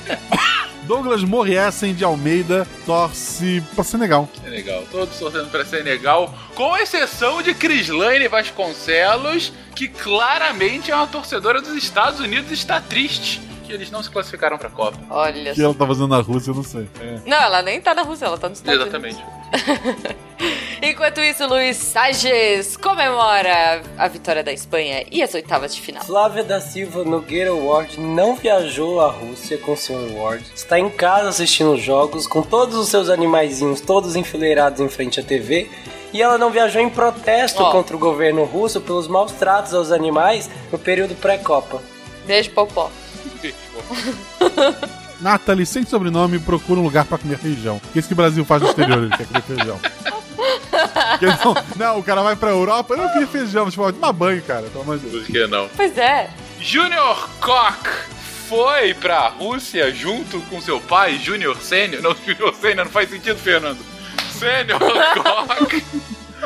Douglas 0.83 1.23
Morriessen 1.23 1.95
de 1.95 2.05
Almeida 2.05 2.67
torce 2.85 3.63
pra 3.75 3.85
Senegal. 3.85 4.29
Senegal. 4.43 4.85
Todos 4.91 5.17
torcendo 5.17 5.49
pra 5.49 5.65
Senegal, 5.65 6.35
com 6.55 6.77
exceção 6.77 7.41
de 7.41 7.55
Crislaine 7.55 8.27
Vasconcelos, 8.27 9.53
que 9.77 9.87
claramente 9.87 10.91
é 10.91 10.97
uma 10.97 11.07
torcedora 11.07 11.63
dos 11.63 11.75
Estados 11.77 12.19
Unidos 12.19 12.51
e 12.51 12.55
está 12.55 12.81
triste 12.81 13.41
que 13.73 13.77
eles 13.77 13.91
não 13.91 14.03
se 14.03 14.11
classificaram 14.11 14.59
pra 14.59 14.69
Copa. 14.69 14.99
Olha 15.09 15.53
O 15.53 15.55
que 15.55 15.63
ela 15.63 15.75
tá 15.75 15.87
fazendo 15.87 16.09
na 16.09 16.21
Rússia, 16.21 16.51
eu 16.51 16.55
não 16.55 16.63
sei. 16.63 16.87
É. 17.01 17.19
Não, 17.25 17.39
ela 17.39 17.63
nem 17.63 17.81
tá 17.81 17.95
na 17.95 18.03
Rússia, 18.03 18.27
ela 18.27 18.37
tá 18.37 18.49
nos 18.51 18.59
Estados 18.59 18.83
Exatamente. 18.83 19.17
Unidos. 19.17 20.13
Enquanto 20.83 21.21
isso, 21.21 21.47
Luiz 21.47 21.77
Sages 21.79 22.77
comemora 22.77 23.81
a 23.97 24.09
vitória 24.09 24.43
da 24.43 24.53
Espanha 24.53 25.07
e 25.11 25.23
as 25.23 25.33
oitavas 25.33 25.75
de 25.75 25.81
final. 25.81 26.05
Flávia 26.05 26.45
da 26.45 26.61
Silva 26.61 27.03
Nogueira 27.05 27.55
Ward 27.55 27.99
não 27.99 28.37
viajou 28.37 29.01
à 29.01 29.09
Rússia 29.09 29.57
com 29.57 29.73
o 29.73 29.77
Sr. 29.77 30.13
Ward. 30.17 30.45
Está 30.55 30.79
em 30.79 30.91
casa 30.91 31.29
assistindo 31.31 31.73
os 31.73 31.83
jogos 31.83 32.27
com 32.27 32.43
todos 32.43 32.77
os 32.77 32.89
seus 32.89 33.09
animaizinhos 33.09 33.81
todos 33.81 34.17
enfileirados 34.17 34.81
em 34.81 34.89
frente 34.89 35.19
à 35.21 35.23
TV. 35.23 35.71
E 36.13 36.21
ela 36.21 36.37
não 36.37 36.51
viajou 36.51 36.83
em 36.83 36.91
protesto 36.91 37.63
Ó. 37.63 37.71
contra 37.71 37.97
o 37.97 37.99
governo 37.99 38.45
russo 38.45 38.81
pelos 38.83 39.09
maus 39.09 39.33
tratos 39.33 39.73
aos 39.73 39.91
animais 39.91 40.51
no 40.71 40.79
período 40.79 41.15
pré-copa. 41.15 41.81
Beijo, 42.27 42.51
Popó. 42.51 42.91
Nathalie, 45.21 45.65
sem 45.65 45.85
sobrenome, 45.85 46.39
procura 46.39 46.81
um 46.81 46.83
lugar 46.83 47.05
pra 47.05 47.17
comer 47.17 47.39
feijão. 47.39 47.81
Que 47.93 47.99
isso 47.99 48.09
que 48.09 48.15
o 48.15 48.17
Brasil 48.17 48.45
faz 48.45 48.61
no 48.63 48.69
exterior, 48.69 48.99
ele 49.05 49.17
quer 49.17 49.27
comer 49.27 49.43
feijão. 49.43 49.81
Não, 51.45 51.55
não, 51.77 51.99
o 51.99 52.03
cara 52.03 52.23
vai 52.23 52.35
pra 52.35 52.51
Europa, 52.51 52.95
eu 52.95 52.99
não 52.99 53.09
queria 53.13 53.27
feijão, 53.27 53.71
tipo, 53.71 53.93
toma 53.93 54.13
banho, 54.13 54.43
cara, 54.43 54.63
pelo 54.63 54.83
amor 54.83 54.99
de 54.99 55.09
Deus. 55.09 55.27
Por 55.27 55.33
que 55.33 55.47
não? 55.47 55.69
Pois 55.77 55.97
é. 55.97 56.31
Junior 56.59 57.29
Koch 57.41 57.89
foi 58.49 58.95
pra 58.95 59.29
Rússia 59.29 59.93
junto 59.93 60.41
com 60.43 60.61
seu 60.61 60.81
pai, 60.81 61.19
Junior 61.19 61.57
Sênior. 61.61 62.03
Não, 62.03 62.17
Junior 62.27 62.55
Sênior 62.55 62.85
não 62.87 62.93
faz 62.93 63.11
sentido, 63.11 63.39
Fernando. 63.39 63.79
Sênior 64.33 64.81
Koch 65.15 65.85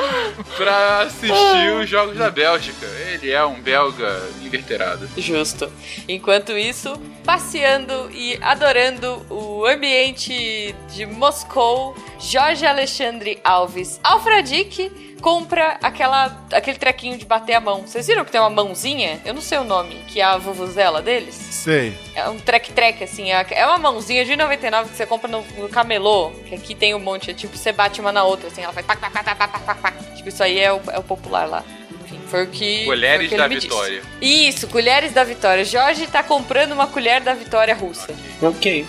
pra 0.56 1.02
assistir 1.02 1.72
os 1.80 1.88
Jogos 1.88 2.16
da 2.16 2.30
Bélgica. 2.30 2.86
Ele 3.12 3.30
é 3.30 3.44
um 3.44 3.60
belga 3.60 4.22
inverterado. 4.42 5.08
Justo. 5.16 5.70
Enquanto 6.08 6.52
isso, 6.52 7.00
passeando 7.24 8.10
e 8.12 8.38
adorando 8.42 9.24
o 9.30 9.64
ambiente 9.66 10.74
de 10.94 11.06
Moscou, 11.06 11.96
Jorge 12.18 12.66
Alexandre 12.66 13.38
Alves 13.44 14.00
Alfredique 14.02 15.15
compra 15.20 15.78
aquela, 15.82 16.36
aquele 16.52 16.78
trequinho 16.78 17.16
de 17.18 17.24
bater 17.24 17.54
a 17.54 17.60
mão. 17.60 17.82
Vocês 17.82 18.06
viram 18.06 18.24
que 18.24 18.30
tem 18.30 18.40
uma 18.40 18.50
mãozinha? 18.50 19.20
Eu 19.24 19.34
não 19.34 19.40
sei 19.40 19.58
o 19.58 19.64
nome, 19.64 19.96
que 20.06 20.20
é 20.20 20.24
a 20.24 20.36
vuvuzela 20.36 21.02
deles. 21.02 21.34
Sei. 21.34 21.96
É 22.14 22.28
um 22.28 22.38
trek-trek, 22.38 23.02
assim. 23.02 23.32
É 23.32 23.46
é 23.50 23.66
uma 23.66 23.78
mãozinha 23.78 24.24
de 24.24 24.36
99 24.36 24.90
que 24.90 24.96
você 24.96 25.06
compra 25.06 25.28
no, 25.28 25.42
no 25.58 25.68
camelô. 25.68 26.30
Que 26.46 26.54
aqui 26.54 26.74
tem 26.74 26.94
um 26.94 26.98
monte. 26.98 27.30
É 27.30 27.34
tipo, 27.34 27.56
você 27.56 27.72
bate 27.72 28.00
uma 28.00 28.12
na 28.12 28.24
outra, 28.24 28.48
assim. 28.48 28.62
Ela 28.62 28.72
faz 28.72 28.86
pac, 28.86 29.00
pac, 29.00 29.12
pac, 29.12 29.24
pac, 29.24 29.36
pac, 29.36 29.64
pac, 29.64 29.80
pac. 29.80 30.16
Tipo, 30.16 30.28
isso 30.28 30.42
aí 30.42 30.58
é 30.58 30.72
o, 30.72 30.80
é 30.92 30.98
o 30.98 31.02
popular 31.02 31.46
lá. 31.46 31.64
Enfim, 32.04 32.20
foi 32.28 32.44
o 32.44 32.46
que. 32.46 32.84
Colheres 32.84 33.16
foi 33.16 33.26
o 33.26 33.30
que 33.30 33.36
da 33.36 33.48
me 33.48 33.54
disse. 33.56 33.68
Vitória. 33.68 34.02
Isso, 34.20 34.68
colheres 34.68 35.12
da 35.12 35.24
vitória. 35.24 35.64
Jorge 35.64 36.06
tá 36.06 36.22
comprando 36.22 36.72
uma 36.72 36.86
colher 36.86 37.20
da 37.20 37.34
vitória 37.34 37.74
russa. 37.74 38.14
Ok. 38.40 38.86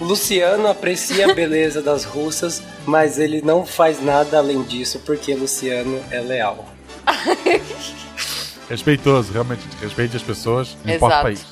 Luciano 0.00 0.68
aprecia 0.68 1.30
a 1.30 1.34
beleza 1.34 1.82
das 1.82 2.04
russas, 2.04 2.62
mas 2.86 3.18
ele 3.18 3.42
não 3.42 3.66
faz 3.66 4.02
nada 4.02 4.38
além 4.38 4.62
disso 4.62 5.00
porque 5.04 5.34
Luciano 5.34 6.00
é 6.10 6.20
leal. 6.20 6.64
Respeitoso, 8.68 9.32
realmente. 9.32 9.62
Respeite 9.80 10.16
as 10.16 10.22
pessoas, 10.22 10.76
não 10.84 10.94
importa 10.94 11.20
o 11.20 11.22
país. 11.22 11.46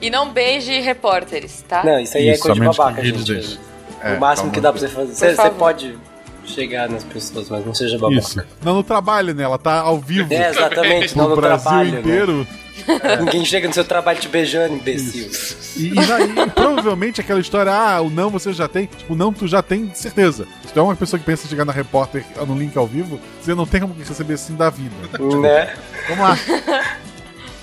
E 0.00 0.10
não 0.10 0.30
beije 0.30 0.80
repórteres, 0.80 1.64
tá? 1.66 1.82
Não, 1.84 1.98
isso 1.98 2.16
aí 2.16 2.28
é 2.28 2.32
Isso, 2.32 2.42
coisa 2.42 2.60
de 2.60 2.66
babaca, 2.66 3.02
gente. 3.04 3.24
deixam. 3.24 3.58
É, 4.02 4.14
o 4.14 4.20
máximo 4.20 4.50
que 4.50 4.60
dá 4.60 4.70
pra 4.72 4.80
você 4.80 4.88
fazer. 4.88 5.14
Você, 5.14 5.34
você 5.34 5.50
pode 5.50 5.98
chegar 6.44 6.88
nas 6.88 7.04
pessoas, 7.04 7.48
mas 7.48 7.64
não 7.64 7.74
seja 7.74 7.98
babaca. 7.98 8.20
Isso. 8.20 8.42
Não, 8.64 8.74
no 8.74 8.82
trabalho, 8.82 9.34
né? 9.34 9.42
Ela 9.42 9.58
tá 9.58 9.80
ao 9.80 9.98
vivo. 9.98 10.32
É, 10.32 10.50
exatamente, 10.50 11.16
não 11.18 11.28
no 11.28 11.36
Brasil 11.36 11.62
trabalho. 11.64 11.92
né? 11.92 12.00
inteiro. 12.00 12.46
Ninguém 13.20 13.44
chega 13.44 13.68
no 13.68 13.74
seu 13.74 13.84
trabalho 13.84 14.18
te 14.18 14.28
beijando, 14.28 14.74
imbecil. 14.74 15.30
E, 15.76 15.88
e 15.88 15.94
daí, 15.94 16.50
provavelmente 16.54 17.20
aquela 17.20 17.38
história, 17.38 17.72
ah, 17.72 18.00
o 18.00 18.10
não 18.10 18.30
você 18.30 18.52
já 18.52 18.66
tem, 18.66 18.88
o 19.08 19.14
não 19.14 19.32
tu 19.32 19.46
já 19.46 19.62
tem, 19.62 19.92
certeza. 19.94 20.46
Se 20.66 20.72
tu 20.72 20.80
é 20.80 20.82
uma 20.82 20.96
pessoa 20.96 21.20
que 21.20 21.24
pensa 21.24 21.46
em 21.46 21.50
chegar 21.50 21.64
na 21.64 21.72
repórter 21.72 22.24
no 22.46 22.58
link 22.58 22.76
ao 22.76 22.86
vivo, 22.86 23.20
você 23.40 23.54
não 23.54 23.66
tem 23.66 23.80
como 23.80 23.94
receber 23.94 24.34
assim 24.34 24.54
da 24.54 24.70
vida. 24.70 24.94
Né? 25.42 25.74
Vamos 26.08 26.24
lá. 26.24 26.38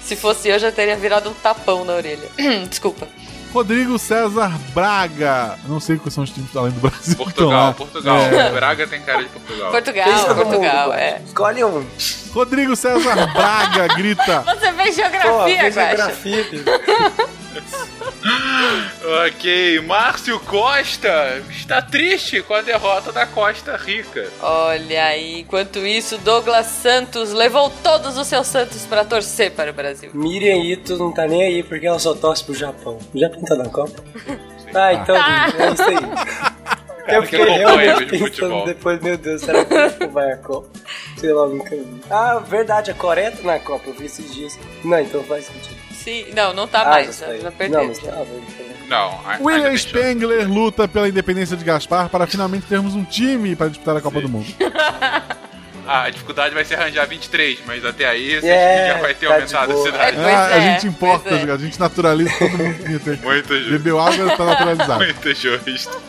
Se 0.04 0.16
fosse 0.16 0.50
eu, 0.50 0.58
já 0.58 0.72
teria 0.72 0.96
virado 0.96 1.30
um 1.30 1.34
tapão 1.34 1.86
na 1.86 1.94
orelha. 1.94 2.28
Desculpa. 2.70 3.08
Rodrigo 3.52 3.98
César 3.98 4.52
Braga. 4.74 5.58
Não 5.68 5.80
sei 5.80 5.98
quais 5.98 6.14
são 6.14 6.24
os 6.24 6.30
times 6.30 6.56
além 6.56 6.72
do 6.72 6.80
Brasil. 6.80 7.16
Portugal, 7.16 7.50
lá. 7.50 7.74
Portugal. 7.74 8.18
É, 8.18 8.52
Braga 8.52 8.88
tem 8.88 9.02
cara 9.02 9.24
de 9.24 9.30
Portugal. 9.30 9.72
Portugal, 9.72 10.36
Portugal, 10.36 10.88
mundo, 10.90 10.98
é. 10.98 11.22
Escolhe 11.26 11.64
um. 11.64 11.86
Rodrigo 12.34 12.76
César 12.76 13.16
Braga 13.34 13.88
grita. 13.96 14.42
Você 14.48 14.72
fez 14.74 14.96
Pô, 14.96 15.02
geografia, 15.02 15.60
fez 15.60 15.76
Guaxa. 15.76 16.14
geografia. 16.24 16.46
Ok, 19.28 19.80
Márcio 19.82 20.40
Costa 20.42 21.42
está 21.50 21.82
triste 21.82 22.42
com 22.44 22.54
a 22.54 22.62
derrota 22.62 23.12
da 23.12 23.26
Costa 23.26 23.76
Rica. 23.78 24.28
Olha 24.42 25.06
aí, 25.06 25.40
enquanto 25.42 25.80
isso, 25.80 26.18
Douglas 26.20 26.66
Santos 26.68 27.32
levou 27.32 27.70
todos 27.82 28.18
os 28.18 28.28
seus 28.28 28.46
santos 28.48 28.86
pra 28.86 29.04
torcer 29.06 29.52
para 29.52 29.72
o 29.72 29.74
Brasil. 29.74 30.12
Miriam 30.14 30.58
Ito 30.58 30.98
não 30.98 31.12
tá 31.12 31.26
nem 31.28 31.42
aí 31.44 31.64
porque 31.64 31.88
ela 31.88 31.98
só 32.00 32.14
torce 32.14 32.44
pro 32.44 32.54
Japão. 32.54 33.00
O 33.14 33.18
Japão 33.20 33.42
tá 33.44 33.56
na 33.56 33.70
Copa? 33.70 34.04
Ah, 34.72 34.94
então 34.94 35.16
Tá. 35.16 35.48
é 35.58 35.72
isso 35.74 35.82
aí. 35.82 35.96
Cara 37.10 37.16
Eu 37.18 37.22
que 37.24 37.28
fiquei 37.38 37.42
acompanha 37.46 37.68
realmente 37.68 38.00
de 38.00 38.06
pensando 38.12 38.28
futebol. 38.30 38.66
depois, 38.66 39.02
meu 39.02 39.18
Deus, 39.18 39.42
será 39.42 39.66
que 39.66 39.74
o 39.74 39.78
Brasil 39.78 40.10
vai 40.12 40.32
a 40.32 40.38
Copa? 40.38 40.70
Sei 41.18 41.34
lá, 41.34 41.48
nunca 41.48 41.70
vi. 41.76 42.02
Ah, 42.10 42.40
verdade, 42.40 42.92
a 42.92 42.94
Coreia 42.94 43.32
tá 43.32 43.44
na 43.44 43.60
Copa, 43.60 43.90
eu 43.90 43.94
vi 43.94 44.06
esses 44.06 44.34
dias. 44.34 44.60
Não, 44.84 45.00
então 45.00 45.24
faz 45.24 45.46
sentido. 45.46 45.78
Sim, 45.94 46.26
não, 46.36 46.54
não 46.54 46.68
tá 46.68 46.82
Ah, 46.84 46.90
mais, 46.92 47.08
já 47.08 47.26
já, 47.26 47.32
sei. 47.34 47.42
já 47.42 47.52
perdeu. 47.52 47.80
Não, 47.82 47.88
mas 47.88 48.00
tá, 48.00 48.08
então. 48.10 48.70
Não, 48.88 49.20
William. 49.46 49.76
Spengler 49.78 50.50
luta 50.50 50.88
pela 50.88 51.08
independência 51.10 51.56
de 51.58 51.64
Gaspar 51.64 52.10
para 52.10 52.26
finalmente 52.26 52.66
termos 52.66 52.96
um 52.96 53.04
time 53.04 53.56
para 53.56 53.68
disputar 53.70 53.96
a 53.98 54.02
Copa 54.02 54.20
do 54.22 54.30
Mundo. 54.30 54.48
Ah, 55.92 56.04
a 56.04 56.10
dificuldade 56.12 56.54
vai 56.54 56.64
ser 56.64 56.76
arranjar 56.76 57.08
23, 57.08 57.62
mas 57.66 57.84
até 57.84 58.06
aí 58.08 58.40
você 58.40 58.48
É, 58.48 58.94
já 58.94 59.02
vai 59.02 59.16
ter 59.16 59.28
tá 59.28 59.34
aumentado 59.34 59.74
a 59.74 59.84
cidade. 59.84 60.16
Pois 60.18 60.28
Ah, 60.28 60.46
a 60.46 60.56
é, 60.58 60.62
gente 60.62 60.88
importa, 60.88 61.30
é. 61.34 61.52
a 61.52 61.58
gente 61.58 61.80
naturaliza 61.80 62.32
todo 62.38 62.58
mundo 62.58 62.84
que 62.84 63.00
tem. 63.00 63.16
Muito 63.26 63.56
justo. 63.58 63.72
Bebeu 63.72 64.00
água 64.00 64.38
tá 64.38 64.46
naturalizado. 64.46 65.00
Muito 65.04 65.34
justo. 65.36 66.02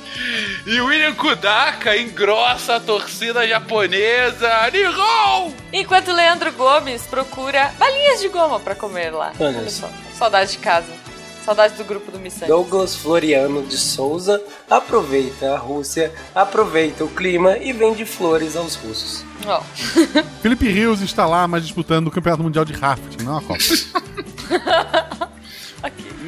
E 0.66 0.80
William 0.82 1.14
Kudaka 1.14 1.96
engrossa 1.96 2.76
a 2.76 2.80
torcida 2.80 3.48
japonesa. 3.48 4.70
Nihon! 4.70 5.52
Enquanto 5.72 6.12
Leandro 6.12 6.52
Gomes 6.52 7.02
procura 7.06 7.72
balinhas 7.78 8.20
de 8.20 8.28
goma 8.28 8.60
pra 8.60 8.74
comer 8.74 9.10
lá. 9.10 9.32
Olha 9.40 9.68
só. 9.70 9.88
Saudade 10.12 10.52
de 10.52 10.58
casa. 10.58 10.88
Saudade 11.44 11.74
do 11.74 11.84
grupo 11.84 12.12
do 12.12 12.18
Missão. 12.18 12.46
Douglas 12.46 12.94
Floriano 12.94 13.62
de 13.62 13.76
Souza 13.78 14.42
aproveita 14.68 15.54
a 15.54 15.58
Rússia, 15.58 16.12
aproveita 16.34 17.04
o 17.04 17.08
clima 17.08 17.56
e 17.56 17.72
vende 17.72 18.04
flores 18.04 18.56
aos 18.56 18.74
russos. 18.76 19.24
Ó. 19.46 19.60
Felipe 20.42 20.68
Rios 20.68 21.00
está 21.00 21.26
lá, 21.26 21.48
mas 21.48 21.64
disputando 21.64 22.08
o 22.08 22.10
Campeonato 22.10 22.42
Mundial 22.42 22.64
de 22.64 22.72
Rafting, 22.72 23.24
não 23.24 23.38
a 23.38 23.42
Copa. 23.42 23.58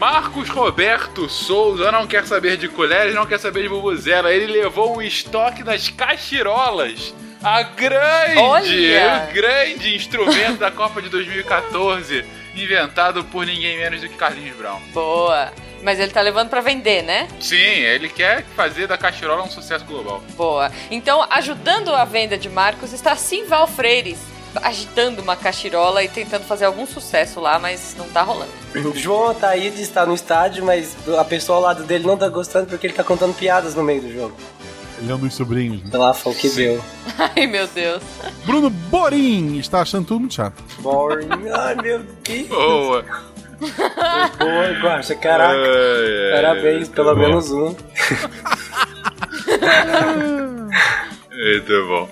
Marcos 0.02 0.48
Roberto 0.48 1.28
Souza 1.28 1.92
não 1.92 2.08
quer 2.08 2.26
saber 2.26 2.56
de 2.56 2.66
colheres, 2.66 3.14
não 3.14 3.24
quer 3.24 3.38
saber 3.38 3.62
de 3.62 3.68
bubuzela. 3.68 4.32
Ele 4.32 4.46
levou 4.52 4.96
um 4.96 5.02
estoque 5.02 5.62
das 5.62 5.88
cachirolas. 5.90 7.14
A 7.40 7.62
grande, 7.62 8.38
Olha! 8.38 9.28
o 9.28 9.32
grande 9.32 9.94
instrumento 9.94 10.58
da 10.58 10.72
Copa 10.72 11.00
de 11.00 11.08
2014, 11.08 12.24
inventado 12.54 13.24
por 13.24 13.46
ninguém 13.46 13.78
menos 13.78 14.00
do 14.00 14.08
que 14.08 14.16
Carlinhos 14.16 14.56
Brown. 14.56 14.80
Boa. 14.92 15.52
Mas 15.82 15.98
ele 15.98 16.12
tá 16.12 16.20
levando 16.20 16.48
pra 16.48 16.60
vender, 16.60 17.02
né? 17.02 17.26
Sim, 17.40 17.56
ele 17.56 18.08
quer 18.08 18.44
fazer 18.54 18.86
da 18.86 18.96
cachirola 18.96 19.42
um 19.42 19.50
sucesso 19.50 19.84
global. 19.84 20.22
Boa. 20.36 20.70
Então, 20.90 21.26
ajudando 21.28 21.92
a 21.92 22.04
venda 22.04 22.38
de 22.38 22.48
Marcos 22.48 22.92
está 22.92 23.16
Simval 23.16 23.66
Freires, 23.66 24.18
agitando 24.62 25.20
uma 25.22 25.34
cachirola 25.34 26.04
e 26.04 26.08
tentando 26.08 26.44
fazer 26.44 26.66
algum 26.66 26.86
sucesso 26.86 27.40
lá, 27.40 27.58
mas 27.58 27.96
não 27.98 28.08
tá 28.08 28.22
rolando. 28.22 28.52
João 28.94 29.30
Ataíde 29.30 29.82
está 29.82 30.06
no 30.06 30.14
estádio, 30.14 30.64
mas 30.64 30.94
a 31.18 31.24
pessoa 31.24 31.56
ao 31.56 31.62
lado 31.62 31.82
dele 31.84 32.06
não 32.06 32.16
tá 32.16 32.28
gostando 32.28 32.66
porque 32.68 32.86
ele 32.86 32.94
tá 32.94 33.02
contando 33.02 33.34
piadas 33.34 33.74
no 33.74 33.82
meio 33.82 34.02
do 34.02 34.12
jogo. 34.12 34.36
Ele 35.02 35.10
é 35.10 35.14
um 35.16 35.18
dos 35.18 35.34
sobrinhos. 35.34 35.82
Né? 35.82 35.90
Sei 35.90 35.98
lá, 35.98 36.14
foi 36.14 36.32
o 36.32 36.36
que 36.36 36.48
deu. 36.50 36.84
Ai, 37.36 37.46
meu 37.48 37.66
Deus. 37.66 38.02
Bruno 38.46 38.70
Borim 38.70 39.58
está 39.58 39.80
achando 39.82 40.06
tudo 40.06 40.20
muito 40.20 40.34
chato. 40.34 40.62
Boring. 40.78 41.28
Ai, 41.52 41.74
meu 41.74 41.98
Deus. 42.22 42.48
Boa! 42.48 43.04
Boa, 44.38 44.80
Guaxa, 44.80 45.14
caraca. 45.16 45.52
Ai, 45.54 46.34
ai, 46.34 46.42
Parabéns, 46.42 46.88
pelo 46.88 47.14
bom. 47.14 47.20
menos 47.20 47.50
um. 47.50 47.74
Muito 51.30 51.86
bom. 51.88 52.08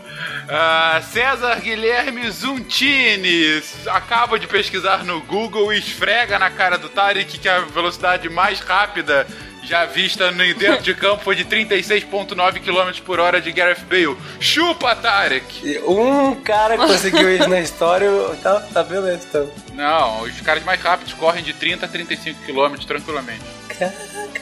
Ah, 0.49 1.01
César 1.13 1.61
Guilherme 1.61 2.29
Zuntini 2.31 3.63
acaba 3.87 4.37
de 4.39 4.49
pesquisar 4.49 5.05
no 5.05 5.21
Google 5.21 5.73
e 5.73 5.79
esfrega 5.79 6.39
na 6.41 6.51
cara 6.51 6.77
do 6.77 6.89
Tarek 6.89 7.39
que 7.39 7.49
a 7.49 7.61
velocidade 7.61 8.29
mais 8.29 8.59
rápida 8.61 9.27
já 9.71 9.85
vista 9.85 10.33
no 10.33 10.55
dentro 10.55 10.83
de 10.83 10.93
campo 10.95 11.23
foi 11.23 11.37
de 11.37 11.45
36,9 11.45 12.61
km 12.61 13.01
por 13.05 13.21
hora 13.21 13.41
de 13.41 13.53
Gareth 13.53 13.85
Bale. 13.89 14.17
Chupa, 14.41 14.97
Tarek! 14.97 15.81
Um 15.87 16.35
cara 16.35 16.77
conseguiu 16.77 17.33
isso 17.37 17.49
na 17.49 17.61
história, 17.61 18.11
tá, 18.43 18.61
tá 18.73 18.83
beleza, 18.83 19.25
então. 19.29 19.51
Não, 19.75 20.23
os 20.23 20.41
caras 20.41 20.65
mais 20.65 20.81
rápidos 20.81 21.15
correm 21.15 21.45
de 21.45 21.53
30 21.53 21.87
a 21.87 21.89
35 21.89 22.41
km 22.45 22.85
tranquilamente. 22.85 23.45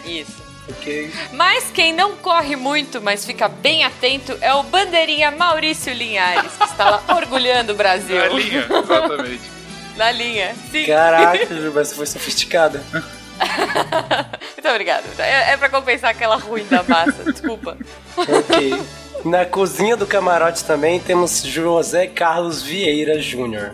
Isso. 0.07 0.43
Ok. 0.71 1.13
Mas 1.33 1.71
quem 1.75 1.93
não 1.93 2.17
corre 2.17 2.57
muito, 2.57 3.01
mas 3.03 3.27
fica 3.27 3.49
bem 3.49 3.85
atento, 3.85 4.37
é 4.41 4.55
o 4.55 4.63
bandeirinha 4.63 5.31
Maurício 5.31 5.93
Linhares, 5.93 6.53
que 6.53 6.65
está 6.65 6.89
lá 6.89 7.05
orgulhando 7.15 7.75
o 7.75 7.77
Brasil. 7.77 8.17
Na 8.17 8.29
linha, 8.29 8.67
exatamente. 8.67 9.59
Na 9.97 10.13
linha, 10.13 10.55
sim. 10.71 10.87
Caraca, 10.87 11.55
Juba, 11.55 11.85
você 11.85 11.95
foi 11.95 12.07
sofisticada. 12.07 12.83
Muito 14.56 14.69
obrigada. 14.69 15.05
É, 15.19 15.52
é 15.52 15.56
pra 15.56 15.69
compensar 15.69 16.10
aquela 16.10 16.36
ruim 16.36 16.65
da 16.66 16.82
massa, 16.82 17.24
desculpa. 17.24 17.77
Ok. 18.16 18.81
Na 19.24 19.44
cozinha 19.44 19.97
do 19.97 20.06
camarote 20.06 20.65
também 20.65 21.01
temos 21.01 21.43
José 21.43 22.06
Carlos 22.06 22.62
Vieira 22.62 23.19
Jr. 23.19 23.73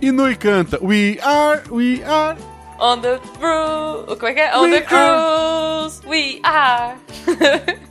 E 0.00 0.10
Nui 0.10 0.36
canta 0.36 0.78
We 0.82 1.18
are, 1.22 1.62
we 1.70 2.02
are. 2.04 2.36
On 2.78 3.00
the 3.00 3.18
cruise. 3.38 4.18
Como 4.18 4.26
é 4.26 4.34
que 4.34 4.40
é? 4.40 4.56
On 4.56 4.62
We 4.62 4.70
the 4.70 4.82
cruise. 4.82 6.02
We 6.06 6.40
are. 6.42 6.96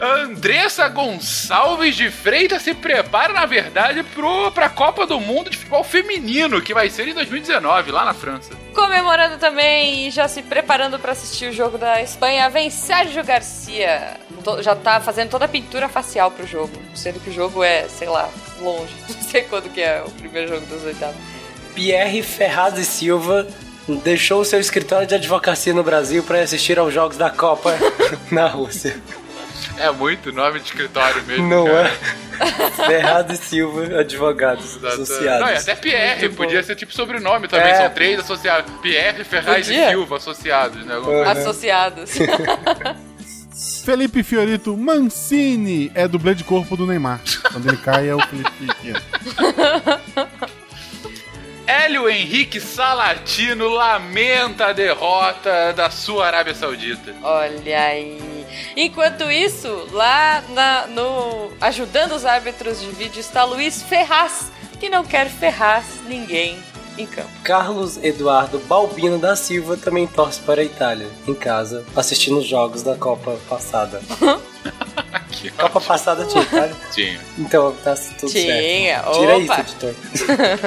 Andressa 0.00 0.88
Gonçalves 0.88 1.96
de 1.96 2.10
Freitas 2.10 2.62
se 2.62 2.72
prepara, 2.72 3.32
na 3.32 3.46
verdade, 3.46 4.02
pro, 4.04 4.50
pra 4.52 4.68
Copa 4.68 5.06
do 5.06 5.18
Mundo 5.18 5.50
de 5.50 5.56
Futebol 5.56 5.82
Feminino, 5.82 6.62
que 6.62 6.72
vai 6.72 6.88
ser 6.88 7.08
em 7.08 7.14
2019, 7.14 7.90
lá 7.90 8.04
na 8.04 8.14
França. 8.14 8.52
Comemorando 8.74 9.38
também 9.38 10.06
e 10.06 10.10
já 10.10 10.28
se 10.28 10.42
preparando 10.42 10.98
pra 10.98 11.12
assistir 11.12 11.46
o 11.46 11.52
jogo 11.52 11.78
da 11.78 12.00
Espanha, 12.00 12.48
vem 12.48 12.70
Sérgio 12.70 13.24
Garcia. 13.24 14.16
Já 14.60 14.76
tá 14.76 15.00
fazendo 15.00 15.30
toda 15.30 15.46
a 15.46 15.48
pintura 15.48 15.88
facial 15.88 16.30
pro 16.30 16.46
jogo. 16.46 16.72
Sendo 16.94 17.18
que 17.18 17.30
o 17.30 17.32
jogo 17.32 17.64
é, 17.64 17.88
sei 17.88 18.08
lá, 18.08 18.30
longe. 18.60 18.94
Não 19.12 19.22
sei 19.22 19.42
quando 19.42 19.68
que 19.68 19.80
é 19.80 20.02
o 20.06 20.10
primeiro 20.10 20.48
jogo 20.48 20.66
dos 20.66 20.84
oitavos. 20.84 21.16
Pierre 21.74 22.22
Ferraz 22.22 22.78
e 22.78 22.84
Silva 22.84 23.46
deixou 23.96 24.44
seu 24.44 24.60
escritório 24.60 25.06
de 25.06 25.14
advocacia 25.14 25.72
no 25.74 25.82
Brasil 25.82 26.22
para 26.22 26.40
assistir 26.40 26.78
aos 26.78 26.92
jogos 26.92 27.16
da 27.16 27.30
Copa 27.30 27.74
na 28.30 28.46
Rússia. 28.46 28.96
É 29.76 29.90
muito 29.90 30.32
nome 30.32 30.60
de 30.60 30.66
escritório 30.66 31.22
mesmo. 31.24 31.48
Não 31.48 31.64
cara. 31.64 31.88
é? 31.88 32.70
Ferraz 32.86 33.30
e 33.30 33.36
Silva, 33.36 34.00
advogados 34.00 34.76
Exato. 34.76 35.02
associados. 35.02 35.40
Não, 35.40 35.48
e 35.52 35.56
até 35.56 35.74
Pierre, 35.74 36.20
Muito 36.20 36.36
bom. 36.36 36.44
podia 36.44 36.62
ser 36.62 36.76
tipo 36.76 36.92
sobrenome 36.92 37.48
também. 37.48 37.72
É. 37.72 37.76
São 37.76 37.90
três 37.90 38.18
associados. 38.20 38.72
Pierre, 38.80 39.24
Ferraz 39.24 39.66
Podia. 39.66 39.86
e 39.86 39.90
Silva 39.90 40.16
associados, 40.16 40.84
né? 40.84 41.00
Coisa. 41.02 41.30
Associados. 41.32 42.10
Felipe 43.84 44.22
Fiorito 44.22 44.76
Mancini 44.76 45.90
é 45.94 46.06
dublê 46.06 46.34
de 46.34 46.44
corpo 46.44 46.76
do 46.76 46.86
Neymar. 46.86 47.20
Quando 47.50 47.68
ele 47.68 47.76
cai 47.78 48.08
é 48.08 48.14
o 48.14 48.20
Felipe 48.20 48.50
Fiorito. 48.80 49.02
Hélio 51.68 52.08
Henrique 52.08 52.60
Salatino 52.60 53.68
lamenta 53.68 54.68
a 54.68 54.72
derrota 54.72 55.72
da 55.74 55.90
sua 55.90 56.26
Arábia 56.26 56.54
Saudita. 56.54 57.14
Olha 57.22 57.80
aí. 57.82 58.18
Enquanto 58.74 59.30
isso, 59.30 59.86
lá 59.92 60.42
na- 60.48 60.86
no 60.86 61.52
ajudando 61.60 62.12
os 62.12 62.24
árbitros 62.24 62.80
de 62.80 62.86
vídeo 62.92 63.20
está 63.20 63.44
Luiz 63.44 63.82
Ferraz, 63.82 64.50
que 64.80 64.88
não 64.88 65.04
quer 65.04 65.28
ferrar 65.28 65.84
ninguém 66.06 66.58
em 66.96 67.06
campo. 67.06 67.28
Carlos 67.44 67.98
Eduardo 68.02 68.58
Balbino 68.60 69.18
da 69.18 69.36
Silva 69.36 69.76
também 69.76 70.06
torce 70.06 70.40
para 70.40 70.62
a 70.62 70.64
Itália, 70.64 71.06
em 71.26 71.34
casa, 71.34 71.84
assistindo 71.94 72.38
os 72.38 72.46
jogos 72.46 72.82
da 72.82 72.96
Copa 72.96 73.36
passada. 73.48 74.00
Que 75.30 75.50
Copa 75.50 75.80
passada 75.80 76.24
tinha 76.24 76.42
Itália? 76.42 76.74
Tinha. 76.92 77.20
Então 77.38 77.72
tá 77.84 77.94
tudo 78.18 78.32
Tinha, 78.32 78.46
certo. 78.56 79.12
Tira 79.20 79.36
opa. 79.36 79.42
isso, 79.44 79.60
editor. 79.60 79.94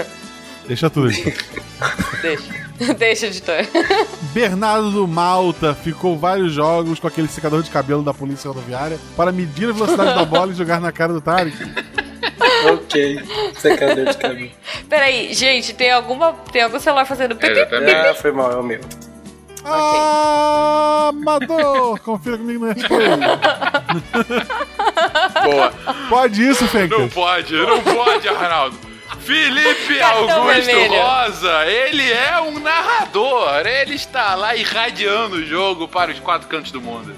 Deixa 0.68 0.90
tudo 0.90 1.08
aí. 1.10 1.36
Deixa. 2.22 2.62
Deixa, 2.98 3.28
editor. 3.28 3.58
Bernardo 4.34 4.90
do 4.92 5.08
Malta 5.08 5.76
ficou 5.76 6.18
vários 6.18 6.52
jogos 6.54 7.00
com 7.00 7.08
aquele 7.08 7.28
secador 7.28 7.62
de 7.62 7.70
cabelo 7.70 8.02
da 8.02 8.14
polícia 8.14 8.48
rodoviária 8.48 8.98
para 9.16 9.32
medir 9.32 9.70
a 9.70 9.74
velocidade 9.74 10.16
da 10.16 10.26
bola 10.26 10.52
e 10.52 10.56
jogar 10.56 10.80
na 10.82 10.92
cara 10.92 11.14
do 11.14 11.22
Tarek. 11.22 11.56
ok, 12.74 13.20
secador 13.56 14.06
de 14.06 14.18
cabelo. 14.18 14.52
Peraí, 14.90 15.34
gente, 15.34 15.74
tem 15.74 15.92
alguma. 15.92 16.34
Tem 16.52 16.62
algum 16.64 16.80
celular 16.80 17.06
fazendo 17.06 17.36
pipi? 17.36 17.60
Ah, 17.60 18.14
foi 18.16 18.32
mal, 18.32 18.52
é 18.52 18.56
o 18.56 18.64
meu. 18.64 18.80
Ah, 19.64 21.10
Amador! 21.10 22.00
Confira 22.00 22.38
comigo 22.38 22.66
no 22.66 22.74
replay. 22.74 23.08
Boa. 25.44 25.74
Pode 26.10 26.48
isso, 26.50 26.64
Não 26.64 26.70
Fencas? 26.70 27.14
pode, 27.14 27.54
não 27.56 27.80
pode, 27.82 28.28
Arnaldo. 28.28 28.91
Felipe 29.26 30.00
Cartão 30.00 30.42
Augusto 30.44 30.66
vermelho. 30.66 31.02
Rosa, 31.02 31.66
ele 31.66 32.12
é 32.12 32.42
um 32.42 32.60
narrador. 32.60 33.66
Ele 33.66 33.96
está 33.96 34.36
lá 34.36 34.56
irradiando 34.56 35.38
o 35.38 35.46
jogo 35.46 35.88
para 35.88 36.12
os 36.12 36.20
quatro 36.20 36.48
cantos 36.48 36.72
do 36.72 36.82
mundo. 36.82 37.14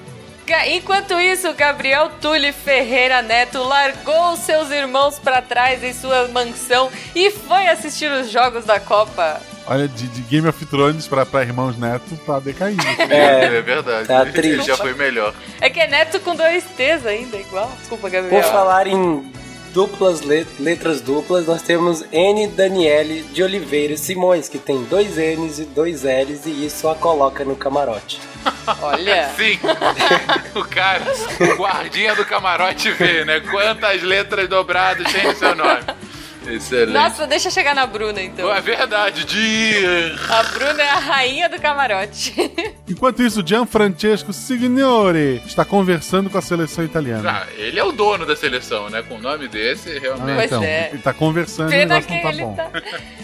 Enquanto 0.68 1.20
isso, 1.20 1.54
Gabriel 1.54 2.12
Tulli 2.22 2.52
Ferreira 2.52 3.22
Neto 3.22 3.64
largou 3.64 4.36
seus 4.36 4.70
irmãos 4.72 5.18
pra 5.18 5.42
trás 5.42 5.82
em 5.82 5.94
sua 5.94 6.28
mansão 6.28 6.92
e 7.16 7.32
foi 7.32 7.68
assistir 7.68 8.12
os 8.12 8.30
jogos 8.30 8.66
da 8.66 8.78
Copa 8.78 9.42
Olha, 9.66 9.88
de, 9.88 10.08
de 10.08 10.22
Game 10.24 10.48
of 10.48 10.66
Thrones 10.66 11.08
pra, 11.08 11.26
pra 11.26 11.44
Irmãos 11.44 11.78
Neto, 11.78 12.18
tá 12.26 12.40
decaindo. 12.40 12.84
É, 13.10 13.62
verdade. 13.62 14.08
Tá 14.08 14.24
Ele 14.24 14.32
triste. 14.34 14.68
já 14.68 14.76
foi 14.76 14.94
melhor. 14.94 15.34
É 15.62 15.70
que 15.70 15.80
é 15.80 15.88
neto 15.88 16.20
com 16.20 16.36
dois 16.36 16.64
T's 16.76 17.06
ainda, 17.06 17.38
igual. 17.38 17.72
Desculpa, 17.80 18.10
Gabriel. 18.10 18.42
Por 18.42 18.52
falar 18.52 18.88
em 18.88 19.24
duplas 19.74 20.22
let- 20.22 20.48
letras 20.60 21.02
duplas, 21.02 21.48
nós 21.48 21.62
temos 21.62 22.04
N 22.12 22.48
Daniele 22.48 23.24
de 23.34 23.42
Oliveira 23.44 23.98
Simões, 23.98 24.48
que 24.48 24.60
tem 24.60 24.84
dois 24.84 25.18
N's 25.18 25.60
e 25.60 25.66
dois 25.66 26.04
L's, 26.04 26.46
e 26.46 26.66
isso 26.66 26.88
a 26.88 26.96
coloca 26.96 27.44
no 27.44 27.56
camarote. 27.56 28.20
Olha. 28.82 29.30
Sim. 29.36 29.60
o 30.56 30.64
cara, 30.66 31.04
o 31.40 31.56
guardinha 31.58 32.16
do 32.16 32.24
camarote 32.26 32.92
vê, 32.92 33.26
né? 33.26 33.40
Quantas 33.40 34.02
letras 34.04 34.48
dobradas 34.48 35.12
tem 35.12 35.24
no 35.24 35.36
seu 35.36 35.56
nome. 35.56 35.82
Excelente. 36.48 36.92
Nossa, 36.94 37.26
deixa 37.28 37.48
eu 37.48 37.52
chegar 37.52 37.74
na 37.76 37.86
Bruna 37.86 38.22
então. 38.22 38.54
É 38.54 38.60
verdade, 38.62 39.24
de. 39.26 40.14
A 40.30 40.44
Bruna 40.44 40.82
é 40.82 40.90
a 40.90 41.00
rainha 41.00 41.50
do 41.50 41.60
camarote. 41.60 42.34
Enquanto 42.88 43.24
isso, 43.24 43.42
Gianfrancesco 43.46 44.34
Signore 44.34 45.42
está 45.46 45.64
conversando 45.64 46.30
com 46.30 46.38
a 46.38 46.42
seleção 46.42 46.84
italiana. 46.84 47.46
Ah, 47.46 47.48
ele 47.58 47.80
é 47.80 47.84
o 47.84 47.92
dono 47.92 48.26
da 48.26 48.36
seleção, 48.36 48.90
né? 48.90 49.02
Com 49.04 49.16
o 49.16 49.22
nome 49.22 49.48
desse, 49.48 49.98
realmente. 50.00 50.32
Ah, 50.32 50.36
Pois 50.36 50.46
então, 50.52 50.64
é. 50.64 50.90
ele 50.92 51.02
tá 51.02 51.14
conversando 51.14 51.66
e 51.72 51.76
o 51.76 51.80
Pena 51.80 51.96
negócio 51.96 52.08
que 52.10 52.16
não 52.16 52.22
tá 52.24 52.30
ele 52.30 52.42
bom. 52.44 52.56
tá, 52.56 52.72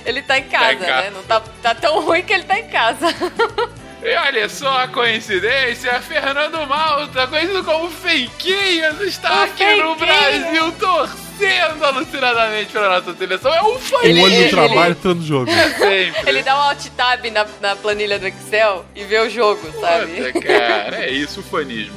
ele 0.06 0.22
tá 0.22 0.38
em 0.40 0.44
casa, 0.44 0.74
em 0.74 0.78
casa. 0.80 1.02
né? 1.02 1.10
Não 1.12 1.24
tá, 1.24 1.40
tá 1.62 1.76
tão 1.76 2.02
ruim 2.06 2.22
que 2.24 2.34
ele 2.34 2.44
tá 2.44 2.60
em 2.60 2.68
casa. 2.68 3.08
E 4.02 4.16
olha 4.16 4.48
só 4.48 4.84
a 4.84 4.88
coincidência, 4.88 6.00
Fernando 6.02 6.66
Malta, 6.66 7.28
conhecido 7.28 7.64
como 7.66 7.90
Feiquinhas, 7.92 9.00
está 9.02 9.42
O 9.42 9.44
aqui 9.44 9.76
no 9.76 9.96
Feiquinha. 9.96 10.40
Brasil 10.42 10.72
torcendo 10.80 11.84
alucinadamente 11.86 12.72
pela 12.72 12.90
nossa 13.00 13.14
seleção. 13.14 13.54
É 13.54 13.62
um 13.62 13.78
fã 13.78 13.98
O 13.98 14.00
olho 14.00 14.16
no 14.16 14.28
ele- 14.28 14.50
trabalho, 14.50 14.92
entrando 14.92 15.20
no 15.20 15.26
jogo. 15.26 15.52
sempre. 15.52 16.14
Ele 16.30 16.42
dá 16.44 16.56
um 16.58 16.62
alt 16.62 16.86
tab 16.96 17.26
na, 17.26 17.46
na 17.60 17.76
planilha 17.76 18.18
do 18.18 18.28
Excel 18.28 18.86
e 18.96 19.04
vê 19.04 19.20
o 19.20 19.30
jogo, 19.30 19.70
sabe? 19.82 20.32
Puta, 20.32 20.48
cara, 20.48 21.04
é 21.06 21.12
isso 21.12 21.42
o 21.42 21.44
fanismo. 21.44 21.96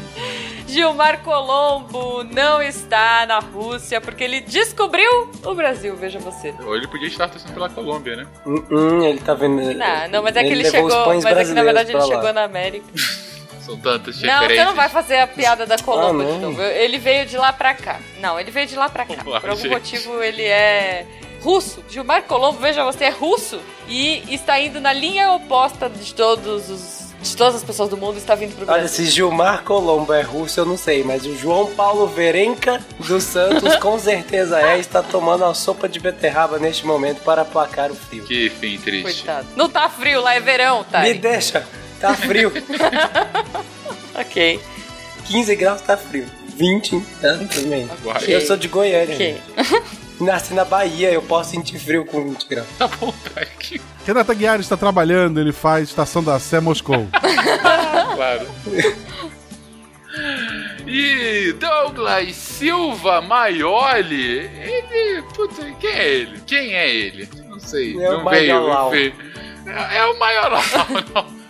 Gilmar 0.72 1.22
Colombo 1.22 2.24
não 2.24 2.62
está 2.62 3.26
na 3.26 3.40
Rússia 3.40 4.00
porque 4.00 4.24
ele 4.24 4.40
descobriu 4.40 5.30
o 5.44 5.54
Brasil, 5.54 5.94
veja 5.96 6.18
você. 6.18 6.54
Ou 6.64 6.74
ele 6.74 6.88
podia 6.88 7.08
estar 7.08 7.28
torcendo 7.28 7.52
pela 7.52 7.68
Colômbia, 7.68 8.16
né? 8.16 8.26
Hum, 8.46 8.64
hum, 8.70 9.04
ele 9.04 9.20
tá 9.20 9.34
vendo. 9.34 9.60
Não, 9.74 10.08
não, 10.08 10.22
mas 10.22 10.34
é 10.34 10.42
que 10.42 10.50
ele, 10.50 10.64
chegou. 10.64 10.88
Mas 11.06 11.24
é 11.24 11.44
que 11.44 11.50
na 11.52 11.62
verdade 11.62 11.90
ele 11.90 11.98
lá. 11.98 12.06
chegou 12.06 12.32
na 12.32 12.44
América. 12.44 12.86
São 13.60 13.76
tantas 13.78 14.20
Não, 14.20 14.40
você 14.44 14.64
não 14.64 14.74
vai 14.74 14.88
fazer 14.88 15.18
a 15.18 15.26
piada 15.26 15.64
da 15.64 15.78
Colômbia 15.78 16.26
Ah, 16.26 16.32
de 16.32 16.38
novo. 16.38 16.62
Ele 16.62 16.98
veio 16.98 17.26
de 17.26 17.36
lá 17.36 17.52
pra 17.52 17.74
cá. 17.74 18.00
Não, 18.18 18.40
ele 18.40 18.50
veio 18.50 18.66
de 18.66 18.74
lá 18.74 18.88
pra 18.88 19.06
cá. 19.06 19.22
Lá, 19.24 19.40
Por 19.40 19.50
algum 19.50 19.62
gente. 19.62 19.70
motivo 19.72 20.20
ele 20.20 20.42
é 20.42 21.06
russo. 21.42 21.84
Gilmar 21.88 22.22
Colombo, 22.22 22.58
veja 22.58 22.82
você, 22.84 23.04
é 23.04 23.10
russo 23.10 23.60
e 23.86 24.22
está 24.34 24.58
indo 24.58 24.80
na 24.80 24.92
linha 24.92 25.30
oposta 25.32 25.88
de 25.88 26.12
todos 26.14 26.70
os. 26.70 27.01
De 27.22 27.36
todas 27.36 27.54
as 27.56 27.62
pessoas 27.64 27.88
do 27.88 27.96
mundo 27.96 28.18
está 28.18 28.34
vindo 28.34 28.54
pro 28.56 28.66
Olha, 28.66 28.80
Brasil. 28.80 29.04
se 29.06 29.10
Gilmar 29.10 29.62
Colombo 29.62 30.12
é 30.12 30.22
russo, 30.22 30.58
eu 30.58 30.66
não 30.66 30.76
sei, 30.76 31.04
mas 31.04 31.24
o 31.24 31.36
João 31.36 31.66
Paulo 31.74 32.06
Verenca 32.08 32.80
dos 32.98 33.22
Santos 33.22 33.76
com 33.76 33.98
certeza 33.98 34.60
é. 34.60 34.78
Está 34.78 35.02
tomando 35.02 35.44
uma 35.44 35.54
sopa 35.54 35.88
de 35.88 36.00
beterraba 36.00 36.58
neste 36.58 36.84
momento 36.84 37.22
para 37.22 37.42
aplacar 37.42 37.90
o 37.92 37.94
frio. 37.94 38.24
Que 38.24 38.50
fim 38.50 38.76
triste. 38.78 39.02
Coitado. 39.24 39.46
Não 39.56 39.68
tá 39.68 39.88
frio, 39.88 40.20
lá 40.20 40.34
é 40.34 40.40
verão, 40.40 40.82
tá? 40.84 41.00
Me 41.02 41.14
deixa, 41.14 41.64
tá 42.00 42.14
frio. 42.14 42.52
Ok. 44.14 44.60
15 45.24 45.56
graus 45.56 45.80
tá 45.80 45.96
frio. 45.96 46.26
20, 46.54 47.00
tá 47.20 47.38
tudo 47.50 47.66
bem. 47.68 47.88
Ok. 48.04 48.34
Eu 48.34 48.40
sou 48.42 48.58
de 48.58 48.68
Goiânia. 48.68 49.14
Ok. 49.14 49.40
Nasci 50.22 50.54
na 50.54 50.64
Bahia, 50.64 51.10
eu 51.10 51.22
posso 51.22 51.50
sentir 51.50 51.78
frio 51.78 52.04
com 52.04 52.24
20 52.24 52.48
graus. 52.48 52.66
Tá 52.78 52.88
bom, 52.88 53.12
Tarek. 53.34 53.80
Renata 54.06 54.34
Guiar 54.34 54.60
está 54.60 54.76
trabalhando, 54.76 55.40
ele 55.40 55.52
faz 55.52 55.88
Estação 55.88 56.22
da 56.22 56.38
Sé 56.38 56.60
Moscou. 56.60 57.06
Claro. 58.14 58.46
E 60.86 61.52
Douglas 61.54 62.34
Silva 62.36 63.20
Maioli, 63.22 64.38
ele. 64.40 65.22
Puta, 65.34 65.64
quem 65.80 65.90
é 65.90 66.08
ele? 66.08 66.40
Quem 66.46 66.74
é 66.74 66.94
ele? 66.94 67.28
Não 67.48 67.58
sei. 67.58 67.96
É 68.00 68.10
o 68.10 68.18
não 68.18 68.30
veio, 68.30 68.68
não 68.68 68.90
veio. 68.90 69.14
É, 69.66 69.98
é 69.98 70.06
o 70.06 70.18
Maiolau, 70.18 70.60
não. 71.14 71.41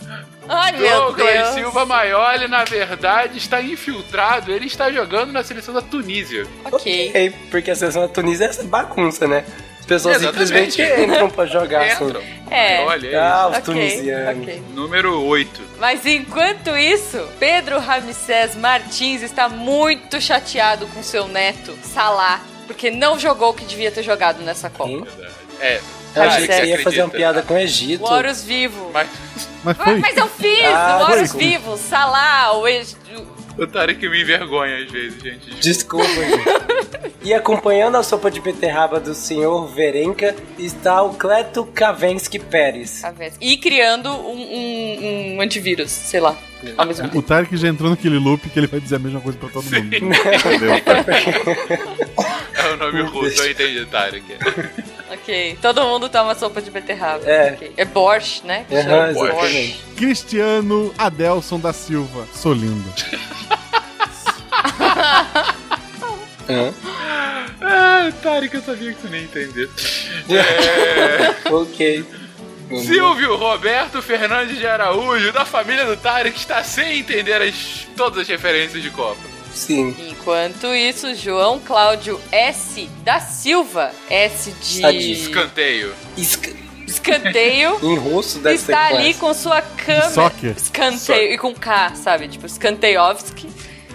Ai, 0.55 0.73
Douglas 0.73 1.33
Deus. 1.33 1.49
Silva 1.55 1.87
Maioli, 1.87 2.49
na 2.49 2.65
verdade, 2.65 3.39
está 3.39 3.61
infiltrado. 3.63 4.53
Ele 4.53 4.67
está 4.67 4.91
jogando 4.91 5.33
na 5.33 5.43
seleção 5.43 5.73
da 5.75 5.83
Tunísia. 5.83 6.47
Ok. 6.65 7.11
É, 7.15 7.31
porque 7.51 7.71
a 7.71 7.75
seleção 7.77 8.03
da 8.03 8.09
Tunísia 8.09 8.45
é 8.45 8.49
essa 8.49 8.63
bagunça, 8.65 9.27
né? 9.27 9.45
As 9.81 9.87
pessoas 9.87 10.17
Exatamente. 10.23 10.73
simplesmente 10.73 11.03
entram 11.13 11.29
pra 11.31 11.45
jogar. 11.47 11.83
assim. 11.85 12.05
Entram. 12.05 12.23
É. 12.51 12.85
Olha, 12.85 13.21
Ah, 13.23 13.49
os 13.49 13.57
Ok, 13.59 13.63
tunisianos. 13.65 14.43
ok. 14.43 14.55
isso. 14.55 14.65
Número 14.75 15.21
8. 15.25 15.61
Mas 15.81 16.07
enquanto 16.07 16.77
isso, 16.77 17.19
Pedro 17.41 17.81
Ramsés 17.81 18.55
Martins 18.55 19.23
está 19.23 19.49
muito 19.49 20.21
chateado 20.21 20.87
com 20.89 21.03
seu 21.03 21.27
neto, 21.27 21.77
Salah, 21.83 22.41
porque 22.67 22.91
não 22.93 23.19
jogou 23.19 23.51
o 23.51 23.55
que 23.55 23.65
devia 23.65 23.91
ter 23.91 24.03
jogado 24.05 24.41
nessa 24.43 24.71
Copa. 24.71 24.89
Hein? 24.91 25.05
É. 25.61 25.81
Eu 26.15 26.23
achei 26.23 26.47
que 26.47 26.53
você 26.55 26.65
ia 26.67 26.83
fazer 26.83 27.03
uma 27.03 27.11
piada 27.11 27.43
com 27.43 27.55
o 27.55 27.59
Egito. 27.59 28.05
O 28.05 28.13
Horus 28.13 28.43
Vivo. 28.45 28.91
Mas 28.93 29.09
Mas 29.65 29.77
foi. 29.77 29.97
mas 29.99 30.17
eu 30.17 30.29
fiz! 30.29 30.65
Ah, 30.67 31.07
o 31.09 31.13
Horus. 31.13 31.33
Vivo, 31.35 31.77
Salah, 31.77 32.53
o 32.59 32.67
Eg... 32.69 32.87
o 33.59 33.67
Tarek 33.67 34.09
me 34.09 34.23
envergonha 34.23 34.77
às 34.85 34.91
vezes, 34.91 35.23
gente. 35.23 35.51
Desculpa, 35.61 36.07
gente. 36.07 37.13
E 37.25 37.33
acompanhando 37.33 37.97
a 37.97 38.03
sopa 38.03 38.31
de 38.31 38.41
beterraba 38.41 38.99
do 38.99 39.15
senhor 39.15 39.69
Verenca 39.69 40.35
está 40.59 41.01
o 41.03 41.15
Cleto 41.15 41.65
Kavensky 41.67 42.39
Pérez. 42.41 43.01
E 43.41 43.57
criando 43.57 44.09
um, 44.11 44.41
um- 44.41 45.37
um 45.37 45.41
antivírus, 45.41 45.91
sei 45.93 46.19
lá. 46.21 46.37
Ao 46.77 46.85
mesmo 46.87 47.05
tempo. 47.05 47.19
O 47.19 47.23
Tarek 47.23 47.57
já 47.57 47.69
entrou 47.69 47.91
naquele 47.91 48.19
loop 48.19 48.49
que 48.49 48.59
ele 48.59 48.67
vai 48.69 48.81
dizer 48.81 48.97
a 48.97 48.99
mesma 48.99 49.21
coisa 49.21 49.39
pra 49.39 49.49
todo 49.49 49.65
mundo. 49.65 49.91
É 52.55 52.69
o 52.73 52.77
nome 52.77 53.03
russo, 53.03 53.43
eu 53.43 53.51
entendi, 53.51 53.85
Tarek. 53.87 54.25
Ok. 55.13 55.59
Todo 55.61 55.85
mundo 55.85 56.09
toma 56.09 56.35
sopa 56.35 56.63
de 56.63 56.71
beterraba. 56.71 57.25
É. 57.29 57.53
Ok. 57.53 57.73
É 57.77 57.85
borscht, 57.85 58.45
né? 58.45 58.65
Que 58.69 58.83
chama. 58.83 59.11
exatamente. 59.11 59.81
Cristiano 59.97 60.95
Adelson 60.97 61.61
da 61.61 61.73
Silva. 61.73 62.27
Sou 62.33 62.53
lindo. 62.53 62.93
Hã? 66.49 66.73
Ah, 67.61 68.13
Tarek, 68.23 68.55
eu 68.55 68.63
sabia 68.63 68.93
que 68.93 69.01
tu 69.01 69.09
nem 69.09 69.21
ia 69.21 69.27
entender. 69.27 69.71
Ok. 71.51 72.05
Silvio 72.81 73.37
Roberto 73.37 74.03
Fernandes 74.03 74.59
de 74.59 74.67
Araújo, 74.67 75.31
da 75.33 75.45
família 75.45 75.85
do 75.85 75.97
Tarek, 75.97 76.37
está 76.37 76.65
sem 76.65 77.01
entender 77.01 77.41
as, 77.41 77.87
todas 77.97 78.21
as 78.21 78.29
referências 78.29 78.83
de 78.83 78.91
Copa. 78.91 79.32
Sim. 79.55 79.95
Enquanto 80.11 80.75
isso, 80.75 81.15
João 81.15 81.59
Cláudio 81.61 82.21
S. 82.31 82.89
da 83.05 83.21
Silva, 83.21 83.93
S 84.11 84.51
de 84.53 84.81
Sadio. 84.81 85.13
Escanteio. 85.13 85.95
Esca- 86.17 86.53
escanteio, 86.87 87.79
Em 87.83 87.97
russo 87.97 88.39
deve 88.39 88.59
ser 88.59 88.73
está 88.73 88.87
ali 88.87 89.15
classe. 89.15 89.19
com 89.21 89.35
sua 89.35 89.63
câmera. 89.63 90.11
Soccer. 90.11 90.55
Escanteio 90.57 91.33
e 91.33 91.39
com 91.39 91.55
K, 91.55 91.95
sabe? 91.95 92.29
Tipo, 92.29 92.47
Skanteiovski 92.47 93.49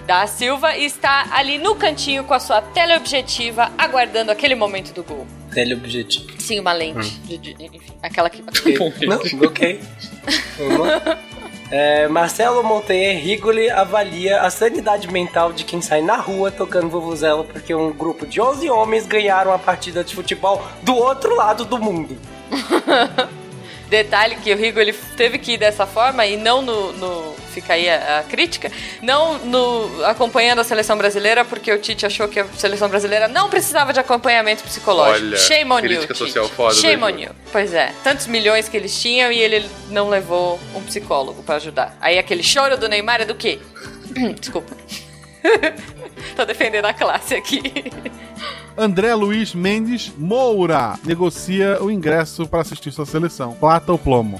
da 0.05 0.25
Silva 0.25 0.77
e 0.77 0.85
está 0.85 1.27
ali 1.31 1.57
no 1.57 1.75
cantinho 1.75 2.23
com 2.23 2.33
a 2.33 2.39
sua 2.39 2.61
teleobjetiva, 2.61 3.71
aguardando 3.77 4.31
aquele 4.31 4.55
momento 4.55 4.93
do 4.93 5.03
gol. 5.03 5.27
Teleobjetivo. 5.53 6.27
Sim, 6.39 6.59
uma 6.61 6.71
lente. 6.71 7.09
de- 7.21 7.37
de- 7.37 7.55
enfim, 7.59 7.81
aquela 8.01 8.29
que. 8.29 8.41
Não, 9.05 9.19
ok. 9.47 9.79
Vamos 10.57 10.77
lá. 10.79 11.19
É, 11.69 12.07
Marcelo 12.07 12.63
Montanher 12.63 13.17
Rigoli 13.21 13.69
avalia 13.69 14.41
a 14.41 14.49
sanidade 14.49 15.11
mental 15.11 15.51
de 15.51 15.65
quem 15.65 15.81
sai 15.81 16.01
na 16.01 16.15
rua 16.15 16.49
tocando 16.49 16.89
vuvuzela 16.89 17.43
porque 17.43 17.75
um 17.75 17.91
grupo 17.91 18.25
de 18.25 18.39
11 18.39 18.69
homens 18.69 19.05
ganharam 19.05 19.51
a 19.51 19.59
partida 19.59 20.03
de 20.03 20.15
futebol 20.15 20.63
do 20.81 20.95
outro 20.95 21.35
lado 21.35 21.65
do 21.65 21.77
mundo. 21.77 22.17
Detalhe 23.89 24.35
que 24.37 24.53
o 24.53 24.57
Rigo 24.57 24.79
ele 24.79 24.93
teve 25.15 25.37
que 25.37 25.53
ir 25.53 25.57
dessa 25.57 25.85
forma 25.85 26.25
e 26.25 26.35
não 26.35 26.61
no. 26.61 26.91
no 26.93 27.35
fica 27.53 27.73
aí 27.73 27.89
a, 27.89 28.19
a 28.19 28.23
crítica, 28.23 28.71
não 29.01 29.39
no 29.39 30.05
acompanhando 30.05 30.59
a 30.59 30.63
seleção 30.63 30.95
brasileira, 30.95 31.43
porque 31.43 31.71
o 31.71 31.79
Tite 31.79 32.05
achou 32.05 32.27
que 32.27 32.39
a 32.39 32.45
seleção 32.55 32.87
brasileira 32.87 33.27
não 33.27 33.49
precisava 33.49 33.91
de 33.91 33.99
acompanhamento 33.99 34.63
psicológico. 34.63 35.25
Olha, 35.25 35.37
Shame 35.37 35.71
on 35.71 35.79
you. 35.79 35.81
crítica 35.81 36.13
Tite. 36.13 36.25
social 36.25 36.47
foda 36.49 36.75
Shame 36.75 37.03
on 37.03 37.19
you. 37.19 37.31
Pois 37.51 37.73
é, 37.73 37.91
tantos 38.03 38.27
milhões 38.27 38.69
que 38.69 38.77
eles 38.77 39.01
tinham 39.01 39.31
e 39.31 39.39
ele 39.39 39.67
não 39.89 40.07
levou 40.07 40.59
um 40.75 40.83
psicólogo 40.83 41.41
pra 41.41 41.55
ajudar. 41.55 41.97
Aí 41.99 42.19
aquele 42.19 42.43
choro 42.43 42.77
do 42.77 42.87
Neymar 42.87 43.21
é 43.21 43.25
do 43.25 43.33
quê? 43.33 43.59
Desculpa. 44.39 44.75
Tô 46.37 46.45
defendendo 46.45 46.85
a 46.85 46.93
classe 46.93 47.33
aqui. 47.35 47.61
André 48.77 49.13
Luiz 49.15 49.53
Mendes 49.55 50.11
Moura 50.17 50.93
negocia 51.03 51.81
o 51.81 51.89
ingresso 51.89 52.47
para 52.47 52.61
assistir 52.61 52.91
sua 52.91 53.05
seleção. 53.07 53.53
Plata 53.53 53.91
ou 53.91 53.97
plomo? 53.97 54.39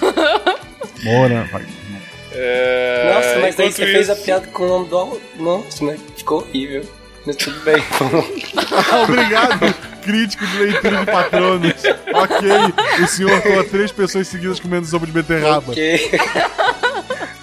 Moura, 1.02 1.48
vai. 1.50 1.66
É, 2.32 3.12
Nossa, 3.14 3.38
mas 3.40 3.58
aí 3.58 3.72
você 3.72 3.84
fez 3.86 4.08
a 4.08 4.12
isso- 4.12 4.22
piada 4.24 4.46
com 4.48 4.62
o 4.64 4.68
nome 4.68 4.88
do. 4.88 5.20
Nossa, 5.42 5.84
né? 5.84 5.98
Ficou 6.16 6.38
horrível. 6.42 6.84
Tudo 7.24 7.60
bem. 7.60 7.76
Obrigado. 9.04 9.74
crítico 10.02 10.46
de 10.46 10.58
leitura 10.58 11.00
de 11.00 11.06
patronos. 11.06 11.74
ok, 12.14 13.04
o 13.04 13.06
senhor 13.06 13.42
toma 13.42 13.64
três 13.64 13.92
pessoas 13.92 14.26
seguidas 14.28 14.58
comendo 14.58 14.86
sopa 14.86 15.06
de 15.06 15.12
beterraba. 15.12 15.70
Ok. 15.72 16.10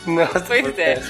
Nossa, 0.08 0.40
Pois 0.40 0.80
é. 0.80 1.02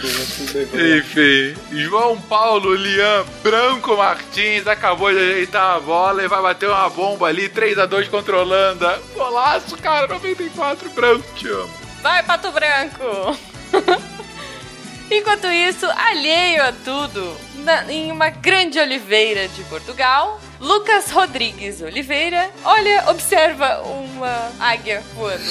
Enfim, 0.97 1.55
João 1.71 2.19
Paulo 2.19 2.73
Lian 2.73 3.23
Branco 3.43 3.95
Martins 3.95 4.65
acabou 4.65 5.11
de 5.11 5.19
ajeitar 5.19 5.75
a 5.75 5.79
bola 5.79 6.23
e 6.23 6.27
vai 6.27 6.41
bater 6.41 6.67
uma 6.67 6.89
bomba 6.89 7.27
ali, 7.27 7.47
3x2 7.47 8.09
contra 8.09 8.35
a 8.35 8.39
Holanda. 8.41 8.99
Golaço, 9.13 9.77
cara, 9.77 10.07
94 10.07 10.89
Branco, 10.89 11.23
te 11.35 11.47
amo. 11.47 11.71
Vai, 12.01 12.23
Pato 12.23 12.51
Branco! 12.51 13.37
Enquanto 15.11 15.45
isso, 15.47 15.85
alheio 15.85 16.63
a 16.63 16.73
tudo, 16.83 17.37
na- 17.67 17.91
em 17.91 18.11
uma 18.11 18.29
grande 18.29 18.79
oliveira 18.79 19.47
de 19.49 19.61
Portugal, 19.65 20.39
Lucas 20.59 21.11
Rodrigues 21.11 21.81
Oliveira, 21.81 22.49
olha, 22.63 23.03
observa 23.09 23.81
uma 23.83 24.51
águia 24.59 25.03
voando. 25.13 25.43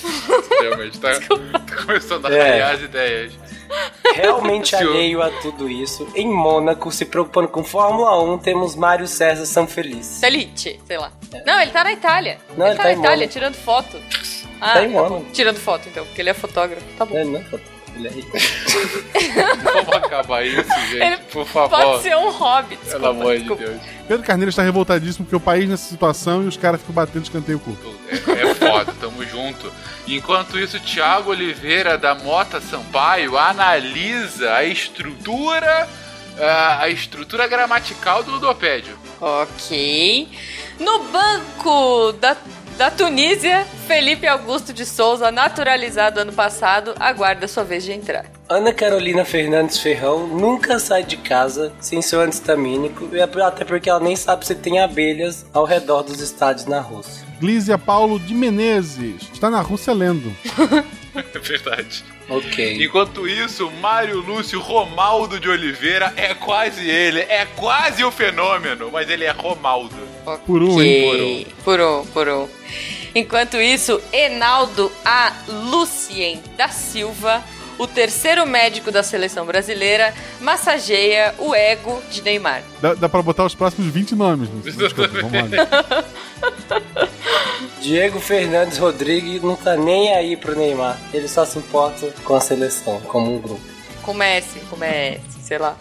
Realmente, 0.60 0.98
tá, 0.98 1.10
tá 1.20 1.76
começando 1.86 2.26
a 2.26 2.32
É. 2.34 2.62
as 2.62 2.80
ideias. 2.80 3.32
Realmente 4.14 4.74
alheio 4.74 5.22
a 5.22 5.30
tudo 5.42 5.68
isso. 5.68 6.08
Em 6.14 6.26
Mônaco, 6.26 6.90
se 6.90 7.04
preocupando 7.04 7.48
com 7.48 7.62
Fórmula 7.62 8.20
1, 8.22 8.38
temos 8.38 8.74
Mário 8.74 9.06
César 9.06 9.44
São 9.44 9.66
Feliz. 9.66 10.18
Felice, 10.18 10.80
sei 10.86 10.96
lá. 10.98 11.12
Não, 11.46 11.60
ele 11.60 11.70
tá 11.70 11.84
na 11.84 11.92
Itália. 11.92 12.38
Não, 12.56 12.66
ele 12.66 12.74
ele 12.74 12.76
tá 12.78 12.82
tá 12.84 12.88
na 12.88 12.94
em 12.94 12.98
Itália, 12.98 13.16
Mônaco. 13.18 13.32
tirando 13.32 13.54
foto. 13.56 14.00
Ah, 14.60 14.72
Tá 14.72 14.84
em 14.84 14.92
tá 14.92 15.02
bom. 15.02 15.08
Mônaco. 15.10 15.30
Tirando 15.32 15.56
foto, 15.60 15.88
então, 15.88 16.04
porque 16.06 16.20
ele 16.22 16.30
é 16.30 16.34
fotógrafo. 16.34 16.86
Tá 16.96 17.04
bom. 17.04 17.16
É, 17.16 17.24
não, 17.24 17.44
ele 18.00 18.08
é 18.08 18.10
rico. 18.10 18.36
Vamos 19.62 19.96
acabar 19.96 20.44
isso, 20.44 20.70
gente, 20.88 21.02
Ele 21.02 21.16
por 21.32 21.46
favor. 21.46 21.70
Pode 21.70 22.02
ser 22.02 22.16
um 22.16 22.30
hobby. 22.30 22.76
Pelo 22.76 23.06
amor 23.06 23.36
desculpa. 23.36 23.62
de 23.62 23.70
Deus. 23.70 23.82
Pedro 24.08 24.26
Carneiro 24.26 24.50
está 24.50 24.62
revoltadíssimo 24.62 25.24
porque 25.24 25.36
o 25.36 25.40
país 25.40 25.68
nessa 25.68 25.88
situação 25.88 26.42
e 26.42 26.46
os 26.48 26.56
caras 26.56 26.80
ficam 26.80 26.94
batendo 26.94 27.22
escanteio 27.22 27.60
curto. 27.60 27.94
É, 28.28 28.42
é 28.42 28.54
foda, 28.54 28.92
tamo 29.00 29.24
junto. 29.24 29.72
Enquanto 30.08 30.58
isso, 30.58 30.80
Thiago 30.80 31.30
Oliveira 31.30 31.96
da 31.96 32.14
Mota 32.14 32.60
Sampaio 32.60 33.38
analisa 33.38 34.54
a 34.54 34.64
estrutura. 34.64 35.88
A, 36.38 36.84
a 36.84 36.88
estrutura 36.88 37.46
gramatical 37.46 38.22
do 38.22 38.30
ludopédio. 38.30 38.98
Ok. 39.20 40.28
No 40.78 41.00
banco 41.04 42.12
da, 42.12 42.34
da 42.80 42.90
Tunísia, 42.90 43.66
Felipe 43.86 44.26
Augusto 44.26 44.72
de 44.72 44.86
Souza, 44.86 45.30
naturalizado 45.30 46.18
ano 46.18 46.32
passado, 46.32 46.94
aguarda 46.98 47.46
sua 47.46 47.62
vez 47.62 47.84
de 47.84 47.92
entrar. 47.92 48.24
Ana 48.48 48.72
Carolina 48.72 49.22
Fernandes 49.22 49.76
Ferrão 49.76 50.26
nunca 50.26 50.78
sai 50.78 51.04
de 51.04 51.18
casa 51.18 51.74
sem 51.78 52.00
seu 52.00 52.22
antistamínico, 52.22 53.10
e 53.12 53.20
até 53.20 53.66
porque 53.66 53.90
ela 53.90 54.00
nem 54.00 54.16
sabe 54.16 54.46
se 54.46 54.54
tem 54.54 54.80
abelhas 54.80 55.44
ao 55.52 55.66
redor 55.66 56.04
dos 56.04 56.20
estádios 56.20 56.64
na 56.64 56.80
Rússia. 56.80 57.22
Glízia 57.38 57.76
Paulo 57.76 58.18
de 58.18 58.32
Menezes 58.32 59.28
está 59.30 59.50
na 59.50 59.60
Rússia 59.60 59.92
lendo. 59.92 60.34
É 61.12 61.38
verdade. 61.40 62.04
Ok. 62.28 62.84
Enquanto 62.84 63.26
isso, 63.26 63.68
Mário 63.80 64.20
Lúcio 64.20 64.60
Romaldo 64.60 65.40
de 65.40 65.48
Oliveira 65.48 66.14
é 66.16 66.34
quase 66.34 66.88
ele, 66.88 67.18
é 67.18 67.44
quase 67.56 68.04
o 68.04 68.12
fenômeno, 68.12 68.90
mas 68.92 69.10
ele 69.10 69.24
é 69.24 69.32
Romaldo. 69.32 70.09
Por 70.46 70.62
um, 70.62 70.74
Ok. 70.74 71.46
Por 71.64 71.80
um, 71.80 72.06
por 72.06 72.28
um. 72.28 72.48
Enquanto 73.14 73.56
isso, 73.56 74.00
Enaldo 74.12 74.90
A. 75.04 75.32
Lucien 75.48 76.40
da 76.56 76.68
Silva, 76.68 77.42
o 77.76 77.86
terceiro 77.86 78.46
médico 78.46 78.92
da 78.92 79.02
seleção 79.02 79.44
brasileira, 79.44 80.14
massageia 80.40 81.34
o 81.38 81.54
ego 81.54 82.00
de 82.10 82.22
Neymar. 82.22 82.62
Dá, 82.80 82.94
dá 82.94 83.08
pra 83.08 83.22
botar 83.22 83.44
os 83.44 83.54
próximos 83.54 83.92
20 83.92 84.14
nomes. 84.14 84.48
Não, 84.48 84.60
desculpa, 84.60 85.08
vamos 85.20 85.50
lá. 85.50 86.04
Diego 87.80 88.20
Fernandes 88.20 88.78
Rodrigues 88.78 89.42
não 89.42 89.56
tá 89.56 89.76
nem 89.76 90.14
aí 90.14 90.36
pro 90.36 90.54
Neymar. 90.56 91.00
Ele 91.12 91.26
só 91.26 91.44
se 91.44 91.58
importa 91.58 92.12
com 92.24 92.34
a 92.34 92.40
seleção, 92.40 93.00
como 93.00 93.34
um 93.34 93.38
grupo. 93.40 93.60
Com 94.02 94.14
Messi, 94.14 94.60
com 94.68 94.76
Messi, 94.76 95.39
sei 95.50 95.58
lá. 95.58 95.74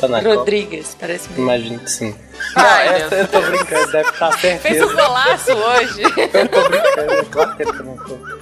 Tá 0.00 0.08
na 0.08 0.20
Rodrigues, 0.20 0.96
parece 0.98 1.28
mesmo. 1.28 1.44
Imagino 1.44 1.78
que 1.80 1.90
sim. 1.90 2.14
Não, 2.56 2.64
Ai, 2.64 2.88
essa 3.02 3.14
eu 3.14 3.28
tô 3.28 3.40
brincando, 3.42 3.92
deve 3.92 4.08
estar 4.08 4.32
certeza. 4.38 4.62
Fez 4.62 4.82
um 4.82 4.96
golaço 4.96 5.52
hoje. 5.52 6.02
Eu 6.02 6.48
tô 6.48 6.68
brincando, 6.68 7.12
é 7.12 7.24
claro 7.24 7.56
que 7.56 7.62
ele 7.62 7.72
tá 7.72 7.82
na 7.82 7.96
Copa. 7.96 8.38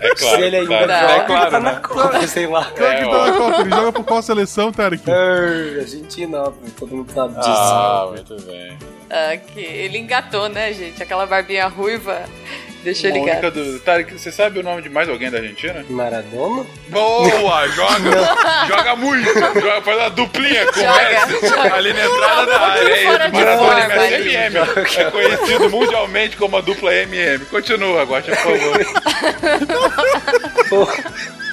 É 0.00 0.14
claro. 0.14 0.36
Se 0.36 0.42
ele 0.42 0.56
ainda 0.56 0.68
claro. 0.68 0.92
joga, 0.92 1.12
É 1.12 1.16
ele 1.16 1.24
claro, 1.26 1.50
tá 1.50 1.60
na 1.60 1.72
né? 1.72 1.80
Copa, 1.80 2.26
sei 2.28 2.46
lá. 2.46 2.64
Claro 2.76 2.96
que 2.96 3.10
tá 3.10 3.26
na 3.26 3.32
Copa. 3.32 3.60
Ele 3.62 3.70
joga 3.70 3.92
por 3.92 4.04
qual 4.04 4.22
seleção, 4.22 4.70
Tarek? 4.72 5.10
Ah, 5.10 5.80
Argentina, 5.80 6.38
óbvio, 6.42 6.70
todo 6.78 6.94
mundo 6.96 7.12
sabe 7.12 7.34
disso. 7.34 7.48
Ah, 7.50 8.06
muito 8.12 8.42
bem. 8.42 8.78
Ah, 9.10 9.36
que 9.36 9.60
ele 9.60 9.98
engatou, 9.98 10.48
né, 10.48 10.72
gente? 10.72 11.02
Aquela 11.02 11.26
barbinha 11.26 11.66
ruiva 11.66 12.22
deixou 12.86 13.10
ele 13.10 13.20
gato. 13.20 13.50
do. 13.50 13.80
Tarek, 13.80 14.12
você 14.12 14.30
sabe 14.30 14.60
o 14.60 14.62
nome 14.62 14.80
de 14.82 14.88
mais 14.88 15.08
alguém 15.08 15.30
da 15.30 15.38
Argentina? 15.38 15.84
Maradona? 15.90 16.64
Boa! 16.88 17.68
Joga! 17.76 17.96
joga 18.68 18.96
muito! 18.96 19.34
Joga, 19.34 19.82
faz 19.82 19.98
uma 19.98 20.10
duplinha 20.10 20.66
com 20.72 20.80
o 20.80 21.48
Joga, 21.48 21.74
ali 21.74 21.92
na 21.92 22.04
entrada 22.04 22.46
da 22.46 22.60
área. 22.60 23.04
Maradona 23.04 23.80
e 23.80 23.88
Messi. 23.88 24.34
MM. 24.36 24.56
É 24.96 25.10
conhecido 25.10 25.70
mundialmente 25.70 26.36
como 26.36 26.56
a 26.56 26.60
dupla 26.60 26.94
MM. 26.94 27.44
Continua, 27.46 28.04
Guaxa, 28.04 28.36
por 28.36 28.58
favor. 28.58 28.86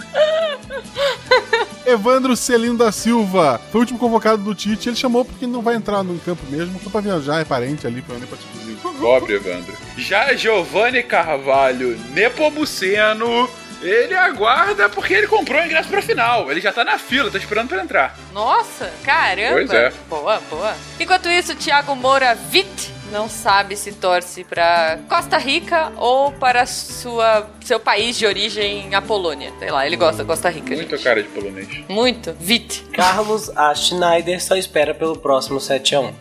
Evandro 1.85 2.35
Celino 2.35 2.77
da 2.77 2.91
Silva 2.91 3.59
foi 3.71 3.79
o 3.79 3.81
último 3.81 3.99
convocado 3.99 4.41
do 4.41 4.55
Tite. 4.55 4.89
Ele 4.89 4.95
chamou 4.95 5.25
porque 5.25 5.45
não 5.45 5.61
vai 5.61 5.75
entrar 5.75 6.03
no 6.03 6.17
campo 6.19 6.43
mesmo. 6.49 6.79
Foi 6.79 6.91
pra 6.91 7.01
viajar, 7.01 7.41
é 7.41 7.45
parente 7.45 7.85
ali, 7.85 8.01
pra 8.01 8.15
nem 8.15 8.25
pra 8.25 8.37
Titezinho. 8.37 8.77
Pobre 8.99 9.33
Evandro. 9.33 9.75
Já 9.97 10.33
Giovanni 10.33 11.03
Carvalho 11.03 11.97
Nepomuceno, 12.11 13.49
ele 13.81 14.13
aguarda 14.13 14.87
porque 14.87 15.13
ele 15.13 15.27
comprou 15.27 15.61
o 15.61 15.65
ingresso 15.65 15.89
pra 15.89 16.01
final. 16.01 16.49
Ele 16.49 16.61
já 16.61 16.71
tá 16.71 16.85
na 16.85 16.97
fila, 16.97 17.29
tá 17.29 17.37
esperando 17.37 17.67
pra 17.67 17.83
entrar. 17.83 18.17
Nossa, 18.33 18.91
caramba. 19.03 19.53
Pois 19.53 19.71
é. 19.71 19.91
Boa, 20.09 20.41
boa. 20.49 20.75
Enquanto 20.99 21.27
isso, 21.27 21.53
Thiago 21.55 21.95
Moura 21.95 22.37
Witt 22.53 22.93
não 23.13 23.29
sabe 23.29 23.77
se 23.77 23.91
torce 23.93 24.43
pra 24.43 24.97
Costa 25.07 25.37
Rica 25.37 25.93
ou 25.97 26.31
para 26.31 26.65
sua, 26.65 27.47
seu 27.63 27.79
país 27.79 28.17
de 28.17 28.25
origem, 28.25 28.93
a 28.93 29.01
Polônia. 29.01 29.53
Sei 29.59 29.69
lá, 29.69 29.85
ele 29.85 29.95
gosta 29.95 30.23
da 30.23 30.25
Costa 30.25 30.49
Rica. 30.49 30.75
Muita 30.75 30.97
gente. 30.97 31.03
cara 31.03 31.21
de 31.21 31.29
polonês. 31.29 31.67
Muito. 31.87 32.35
Witt. 32.41 32.83
Carlos 32.91 33.49
A. 33.55 33.73
Schneider 33.75 34.43
só 34.43 34.55
espera 34.55 34.95
pelo 34.95 35.15
próximo 35.15 35.59
7x1. 35.59 36.11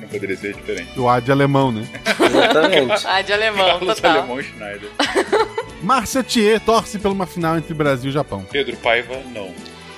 Não 0.00 0.08
poderia 0.08 0.36
ser 0.36 0.54
diferente. 0.54 0.98
O 0.98 1.06
A 1.06 1.20
de 1.20 1.30
alemão, 1.30 1.70
né? 1.70 1.86
Exatamente. 2.04 3.06
Ah, 3.06 3.20
de 3.22 3.32
alemão, 3.32 3.66
Carlos 3.66 3.96
total. 3.96 4.18
Alemão 4.18 4.42
Schneider. 4.42 4.90
Márcia 5.82 6.24
Thier 6.24 6.58
torce 6.60 6.98
pela 6.98 7.12
uma 7.14 7.26
final 7.26 7.56
entre 7.58 7.72
Brasil 7.74 8.10
e 8.10 8.12
Japão. 8.12 8.44
Pedro 8.50 8.76
Paiva, 8.78 9.14
não. 9.34 9.52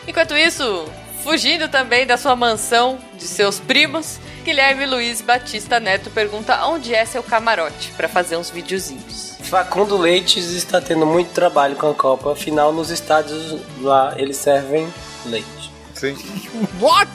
Enquanto 0.06 0.36
isso, 0.36 0.84
fugindo 1.22 1.68
também 1.68 2.06
da 2.06 2.16
sua 2.16 2.34
mansão 2.34 2.98
de 3.16 3.24
seus 3.24 3.60
primos, 3.60 4.18
Guilherme 4.44 4.86
Luiz 4.86 5.20
Batista 5.20 5.78
Neto 5.78 6.10
pergunta 6.10 6.66
onde 6.66 6.94
é 6.94 7.04
seu 7.04 7.22
camarote 7.22 7.92
pra 7.96 8.08
fazer 8.08 8.36
uns 8.36 8.50
videozinhos. 8.50 9.36
Facundo 9.42 9.96
Leites 9.96 10.50
está 10.50 10.80
tendo 10.80 11.04
muito 11.04 11.32
trabalho 11.32 11.76
com 11.76 11.90
a 11.90 11.94
Copa. 11.94 12.32
Afinal, 12.32 12.72
nos 12.72 12.90
estádios 12.90 13.60
lá 13.80 14.14
eles 14.16 14.36
servem 14.36 14.88
leite. 15.26 15.59
Sim. 16.00 16.16
What? 16.80 17.10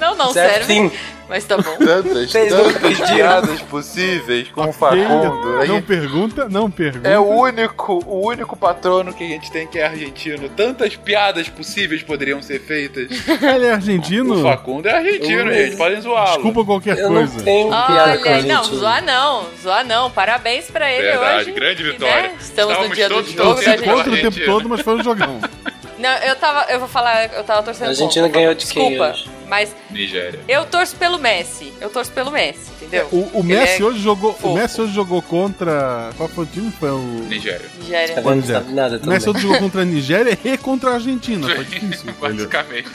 Não, 0.00 0.14
não 0.14 0.32
Serve 0.32 0.64
serve, 0.64 0.72
sim. 0.72 0.92
mas 1.28 1.44
tá 1.44 1.56
bom. 1.56 1.76
Tantas, 1.78 2.30
Vocês 2.30 2.52
não 2.52 2.72
tantas 2.72 3.10
piadas 3.10 3.60
possíveis 3.62 4.48
com 4.50 4.68
o 4.68 4.72
Facundo. 4.72 5.60
A 5.60 5.64
Não 5.66 5.82
pergunta, 5.82 6.48
não 6.48 6.70
pergunta. 6.70 7.08
É 7.08 7.18
o 7.18 7.24
único, 7.26 7.94
o 8.06 8.26
único 8.28 8.56
patrono 8.56 9.12
que 9.12 9.24
a 9.24 9.26
gente 9.26 9.50
tem 9.50 9.66
que 9.66 9.78
é 9.80 9.86
argentino. 9.86 10.48
Tantas 10.48 10.94
piadas 10.94 11.48
possíveis 11.48 12.02
poderiam 12.04 12.40
ser 12.40 12.60
feitas. 12.60 13.08
Ele 13.42 13.66
é 13.66 13.72
argentino? 13.72 14.34
O 14.38 14.42
Facundo 14.42 14.86
é 14.88 14.92
argentino, 14.96 15.50
Eu- 15.50 15.54
gente. 15.64 15.76
Podem 15.76 16.00
zoá-lo. 16.00 16.32
Desculpa 16.34 16.64
qualquer 16.64 16.98
Eu 16.98 17.10
não 17.10 17.16
coisa. 17.26 17.42
tenho 17.44 17.68
piada 17.68 18.18
com 18.18 18.28
a 18.28 18.32
Olha, 18.32 18.42
não, 18.54 18.64
zoar 18.64 19.04
não, 19.04 19.46
zoar 19.60 19.84
não. 19.84 20.10
Parabéns 20.12 20.70
pra 20.70 20.88
ele 20.92 21.02
Verdade, 21.02 21.36
hoje. 21.42 21.52
grande 21.52 21.82
que, 21.82 21.90
vitória. 21.90 22.22
né, 22.22 22.34
Estamos 22.40 22.78
no 22.78 22.94
dia 22.94 23.08
do 23.08 23.14
todos 23.16 23.30
jogo 23.32 23.54
torcendo 23.54 23.78
gente. 23.80 23.84
Contra 23.90 24.12
o 24.12 24.16
tempo 24.16 24.44
todo, 24.44 24.68
mas 24.68 24.80
foi 24.82 24.94
um 24.94 25.02
jogão. 25.02 25.40
Não, 25.98 26.10
eu 26.18 26.36
tava, 26.36 26.70
eu 26.72 26.78
vou 26.78 26.88
falar, 26.88 27.32
eu 27.32 27.44
tava 27.44 27.62
torcendo 27.62 27.86
A 27.86 27.90
Argentina 27.90 28.26
contra. 28.26 28.40
ganhou 28.40 28.54
de 28.54 28.66
quem 28.66 28.88
Desculpa, 28.90 29.12
hoje? 29.12 29.30
mas 29.48 29.74
Nigéria. 29.90 30.40
eu 30.48 30.64
torço 30.66 30.96
pelo 30.96 31.18
Messi. 31.18 31.72
Eu 31.80 31.88
torço 31.90 32.10
pelo 32.12 32.30
Messi, 32.30 32.70
entendeu? 32.72 33.08
O, 33.12 33.38
o 33.40 33.42
Messi 33.44 33.80
é 33.82 33.84
hoje 33.84 33.98
jogou. 34.00 34.30
O 34.30 34.34
fofo. 34.34 34.54
Messi 34.54 34.80
hoje 34.80 34.92
jogou 34.92 35.22
contra. 35.22 36.10
Qual 36.16 36.28
foi 36.28 36.44
o 36.44 36.46
time? 36.46 36.72
Foi 36.78 36.90
o. 36.90 36.98
Nigéria. 36.98 37.68
Nigéria. 37.78 38.14
Tá 38.14 38.20
vendo? 38.20 38.36
Não 38.36 38.42
sabe 38.54 38.72
nada 38.72 39.00
O 39.02 39.06
Messi 39.08 39.30
hoje 39.30 39.40
jogou 39.40 39.58
contra 39.58 39.82
a 39.82 39.84
Nigéria 39.84 40.38
e 40.44 40.58
contra 40.58 40.90
a 40.90 40.94
Argentina. 40.94 41.46
Foi 41.54 41.64
difícil. 41.64 42.12
Basicamente. 42.20 42.88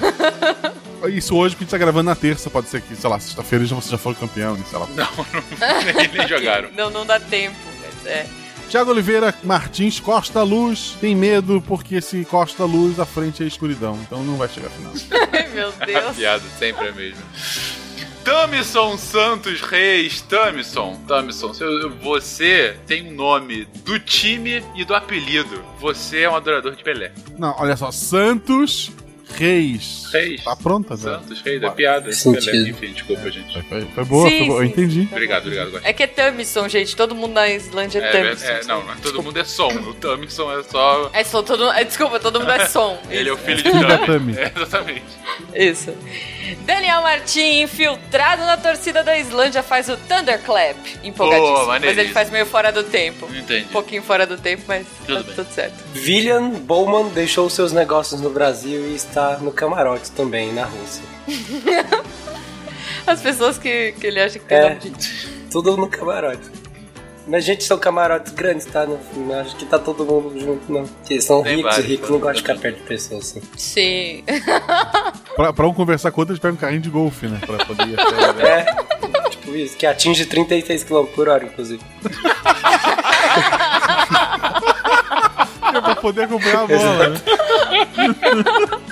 Isso 1.09 1.35
hoje 1.35 1.55
que 1.55 1.63
a 1.63 1.65
gente 1.65 1.71
tá 1.71 1.77
gravando 1.77 2.09
na 2.09 2.15
terça, 2.15 2.49
pode 2.49 2.67
ser 2.67 2.81
que, 2.81 2.93
sei 2.95 3.09
lá, 3.09 3.17
sexta-feira 3.19 3.63
já 3.65 3.73
você 3.75 3.89
já 3.91 3.97
foi 3.97 4.13
campeão, 4.15 4.57
sei 4.69 4.77
lá. 4.77 4.87
Não, 4.87 5.07
não 5.15 5.93
nem, 5.95 6.07
nem 6.09 6.27
jogaram. 6.27 6.69
Não, 6.75 6.89
não 6.89 7.05
dá 7.05 7.19
tempo, 7.19 7.55
mas 7.81 8.05
é. 8.05 8.25
Tiago 8.69 8.91
Oliveira 8.91 9.33
Martins, 9.43 9.99
Costa 9.99 10.43
Luz, 10.43 10.95
tem 11.01 11.15
medo 11.15 11.61
porque 11.67 11.99
se 12.01 12.23
Costa 12.25 12.65
Luz, 12.65 12.99
a 12.99 13.05
frente 13.05 13.43
é 13.43 13.47
escuridão, 13.47 13.97
então 14.01 14.23
não 14.23 14.35
vai 14.37 14.47
chegar 14.47 14.67
à 14.67 14.69
final. 14.69 14.93
Ai, 15.33 15.47
meu 15.49 15.69
A 15.81 15.85
Deus. 15.85 16.15
piada 16.17 16.43
sempre 16.59 16.85
é 16.85 16.89
a 16.89 16.93
mesma. 16.93 17.21
Tamison 18.23 18.95
Santos 18.97 19.61
Reis. 19.61 20.21
Tamison, 20.21 20.95
Tamison, 21.07 21.53
seu- 21.53 21.89
você 21.97 22.77
tem 22.85 23.07
um 23.11 23.15
nome 23.15 23.65
do 23.83 23.97
time 23.99 24.63
e 24.75 24.85
do 24.85 24.93
apelido. 24.93 25.63
Você 25.79 26.21
é 26.21 26.29
um 26.29 26.35
adorador 26.35 26.75
de 26.75 26.83
Pelé. 26.83 27.11
Não, 27.39 27.55
olha 27.57 27.75
só. 27.75 27.91
Santos 27.91 28.91
Reis. 29.35 30.03
Reis. 30.11 30.43
Tá 30.43 30.55
pronta, 30.55 30.95
né? 30.95 31.01
Santos 31.01 31.41
Reis, 31.41 31.61
é 31.63 31.69
piada. 31.69 32.11
Sentido. 32.11 32.51
Pelé. 32.51 32.69
Enfim, 32.69 32.91
desculpa, 32.93 33.31
gente. 33.31 33.63
Foi, 33.63 33.81
foi 33.85 34.05
boa, 34.05 34.29
Sim, 34.29 34.37
foi 34.39 34.47
boa. 34.47 34.59
Eu 34.59 34.65
sim. 34.65 34.71
entendi. 34.71 35.07
Obrigado, 35.11 35.43
obrigado. 35.43 35.71
Gosto. 35.71 35.85
É 35.85 35.93
que 35.93 36.03
é 36.03 36.07
Tamison, 36.07 36.67
gente. 36.67 36.95
Todo 36.95 37.15
mundo 37.15 37.33
na 37.33 37.47
Islândia 37.49 37.99
é, 37.99 38.07
É, 38.07 38.11
Tamison. 38.11 38.45
é, 38.45 38.63
não, 38.65 38.83
mas 38.83 38.99
todo 38.99 39.21
mundo 39.23 39.37
é 39.39 39.43
som. 39.43 39.67
O 39.67 39.93
Tamison 39.93 40.51
é 40.59 40.63
só. 40.63 41.09
É 41.13 41.23
só 41.23 41.41
todo 41.41 41.69
é, 41.71 41.83
Desculpa, 41.83 42.19
todo 42.19 42.39
mundo 42.39 42.51
é 42.51 42.65
som. 42.67 42.99
Ele 43.09 43.29
é 43.29 43.33
o 43.33 43.37
filho 43.37 43.61
de 43.63 43.85
da 43.85 43.97
Tami. 43.99 44.35
É, 44.37 44.51
exatamente. 44.55 45.03
Isso. 45.55 45.93
Daniel 46.65 47.01
Martin, 47.03 47.61
infiltrado 47.61 48.43
na 48.43 48.57
torcida 48.57 49.03
da 49.03 49.17
Islândia, 49.17 49.61
faz 49.61 49.87
o 49.89 49.95
Thunderclap. 49.97 50.75
Empolgadíssimo. 51.03 51.53
Boa, 51.59 51.79
mas 51.79 51.97
ele 51.97 52.09
faz 52.09 52.29
meio 52.31 52.45
fora 52.45 52.71
do 52.71 52.83
tempo. 52.83 53.27
Entendi. 53.33 53.65
Um 53.65 53.67
pouquinho 53.67 54.01
fora 54.01 54.25
do 54.25 54.35
tempo, 54.37 54.63
mas 54.67 54.87
Tudo 55.05 55.23
tá 55.23 55.33
tudo 55.33 55.53
certo. 55.53 55.75
William 55.95 56.49
Bowman 56.49 57.09
deixou 57.09 57.47
seus 57.49 57.71
negócios 57.71 58.19
no 58.21 58.29
Brasil 58.31 58.87
e 58.89 58.95
está 58.95 59.18
no 59.41 59.51
camarote 59.51 60.11
também, 60.11 60.51
na 60.53 60.65
Rússia. 60.65 61.03
As 63.07 63.21
pessoas 63.21 63.57
que, 63.57 63.93
que 63.93 64.07
ele 64.07 64.19
acha 64.21 64.37
que 64.39 64.45
tem 64.45 64.57
É. 64.57 64.69
nome 64.75 64.79
de... 64.91 65.29
Tudo 65.51 65.75
no 65.77 65.87
camarote. 65.87 66.49
Mas, 67.27 67.43
gente, 67.43 67.63
são 67.63 67.77
camarotes 67.77 68.31
grandes, 68.33 68.65
tá? 68.65 68.87
Não, 68.87 68.99
não 69.15 69.39
acho 69.39 69.55
que 69.55 69.65
tá 69.65 69.77
todo 69.77 70.03
mundo 70.03 70.39
junto, 70.39 70.71
não. 70.71 70.83
Porque 70.85 71.21
são 71.21 71.43
Tem 71.43 71.57
ricos 71.57 71.71
vários, 71.71 71.85
e 71.85 71.91
ricos 71.91 72.07
tá? 72.07 72.13
não 72.13 72.19
gostam 72.19 72.33
de 72.33 72.41
ficar 72.47 72.57
perto 72.59 72.77
de 72.77 72.83
pessoas 72.83 73.19
assim. 73.29 73.41
Sim. 73.55 74.23
Pra, 75.35 75.53
pra 75.53 75.67
um 75.67 75.73
conversar 75.73 76.11
com 76.11 76.19
outro, 76.21 76.33
eles 76.33 76.41
pegam 76.41 76.55
um 76.57 76.59
carrinho 76.59 76.81
de 76.81 76.89
golfe, 76.89 77.25
né? 77.27 77.39
Pra 77.45 77.63
poder 77.65 77.87
ir 77.87 77.97
até... 77.99 78.43
É, 78.59 79.29
tipo 79.29 79.55
isso, 79.55 79.77
que 79.77 79.85
atinge 79.85 80.25
36 80.25 80.83
km 80.83 81.05
por 81.15 81.29
hora, 81.29 81.45
inclusive. 81.45 81.81
É 85.79 85.81
pra 85.81 85.95
poder 85.95 86.23
acompanhar 86.23 86.63
a 86.63 86.67
bola, 86.67 87.09
né? 87.09 87.21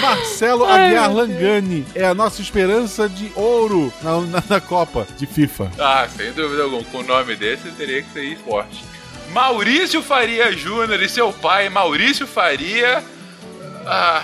Marcelo 0.00 0.64
Aguiar 0.64 1.12
Langani 1.12 1.86
é 1.94 2.04
a 2.04 2.14
nossa 2.14 2.40
esperança 2.40 3.08
de 3.08 3.30
ouro 3.34 3.92
na, 4.02 4.20
na, 4.20 4.42
na 4.48 4.60
Copa 4.60 5.06
de 5.16 5.26
FIFA. 5.26 5.70
Ah, 5.78 6.06
sem 6.14 6.32
dúvida 6.32 6.64
alguma. 6.64 6.82
Com 6.84 6.98
o 6.98 7.02
nome 7.02 7.36
desse, 7.36 7.70
teria 7.72 8.02
que 8.02 8.12
ser 8.12 8.24
esporte. 8.24 8.84
Maurício 9.32 10.02
Faria 10.02 10.52
Júnior 10.52 11.02
e 11.02 11.08
seu 11.08 11.32
pai, 11.32 11.68
Maurício 11.68 12.26
Faria. 12.26 13.02
Ah, 13.86 14.22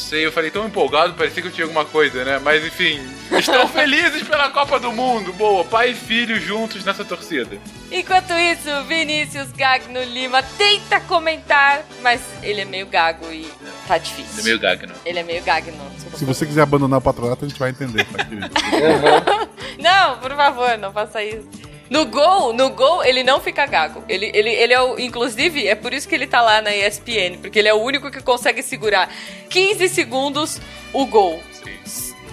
sei, 0.00 0.26
eu 0.26 0.32
falei 0.32 0.50
tão 0.50 0.66
empolgado, 0.66 1.14
parecia 1.14 1.42
que 1.42 1.48
eu 1.48 1.52
tinha 1.52 1.64
alguma 1.64 1.84
coisa, 1.84 2.24
né? 2.24 2.38
Mas 2.38 2.64
enfim, 2.64 3.00
estão 3.30 3.66
felizes 3.68 4.22
pela 4.26 4.50
Copa 4.50 4.80
do 4.80 4.90
Mundo. 4.90 5.32
Boa, 5.32 5.64
pai 5.64 5.90
e 5.90 5.94
filho 5.94 6.40
juntos 6.40 6.84
nessa 6.84 7.04
torcida. 7.04 7.58
Enquanto 7.90 8.32
isso, 8.32 8.84
Vinícius 8.84 9.52
Gagno 9.52 10.02
Lima 10.02 10.42
tenta 10.42 11.00
comentar, 11.00 11.84
mas 12.02 12.20
ele 12.42 12.62
é 12.62 12.64
meio 12.64 12.86
gago 12.86 13.26
e 13.32 13.48
tá 13.86 13.98
difícil. 13.98 14.40
É 14.40 14.42
meio 14.42 14.58
gagno. 14.58 14.94
Ele 15.04 15.18
é 15.18 15.22
meio 15.22 15.42
gagno. 15.42 15.78
Se 16.16 16.24
você 16.24 16.46
quiser 16.46 16.62
abandonar 16.62 16.98
o 16.98 17.02
patronato, 17.02 17.44
a 17.44 17.48
gente 17.48 17.58
vai 17.58 17.70
entender, 17.70 18.04
tá, 18.06 18.24
querido? 18.24 18.48
Não, 19.78 20.18
por 20.18 20.34
favor, 20.36 20.76
não 20.76 20.92
faça 20.92 21.22
isso. 21.24 21.48
No 21.90 22.06
gol, 22.06 22.52
no 22.52 22.70
gol, 22.70 23.04
ele 23.04 23.24
não 23.24 23.40
fica 23.40 23.66
gago. 23.66 24.04
Ele, 24.08 24.30
ele, 24.32 24.48
ele 24.48 24.72
é 24.72 24.80
o. 24.80 24.96
Inclusive, 24.98 25.66
é 25.66 25.74
por 25.74 25.92
isso 25.92 26.08
que 26.08 26.14
ele 26.14 26.26
tá 26.26 26.40
lá 26.40 26.62
na 26.62 26.72
ESPN, 26.74 27.38
porque 27.40 27.58
ele 27.58 27.66
é 27.66 27.74
o 27.74 27.82
único 27.82 28.12
que 28.12 28.22
consegue 28.22 28.62
segurar 28.62 29.12
15 29.48 29.88
segundos 29.88 30.60
o 30.92 31.04
gol. 31.04 31.42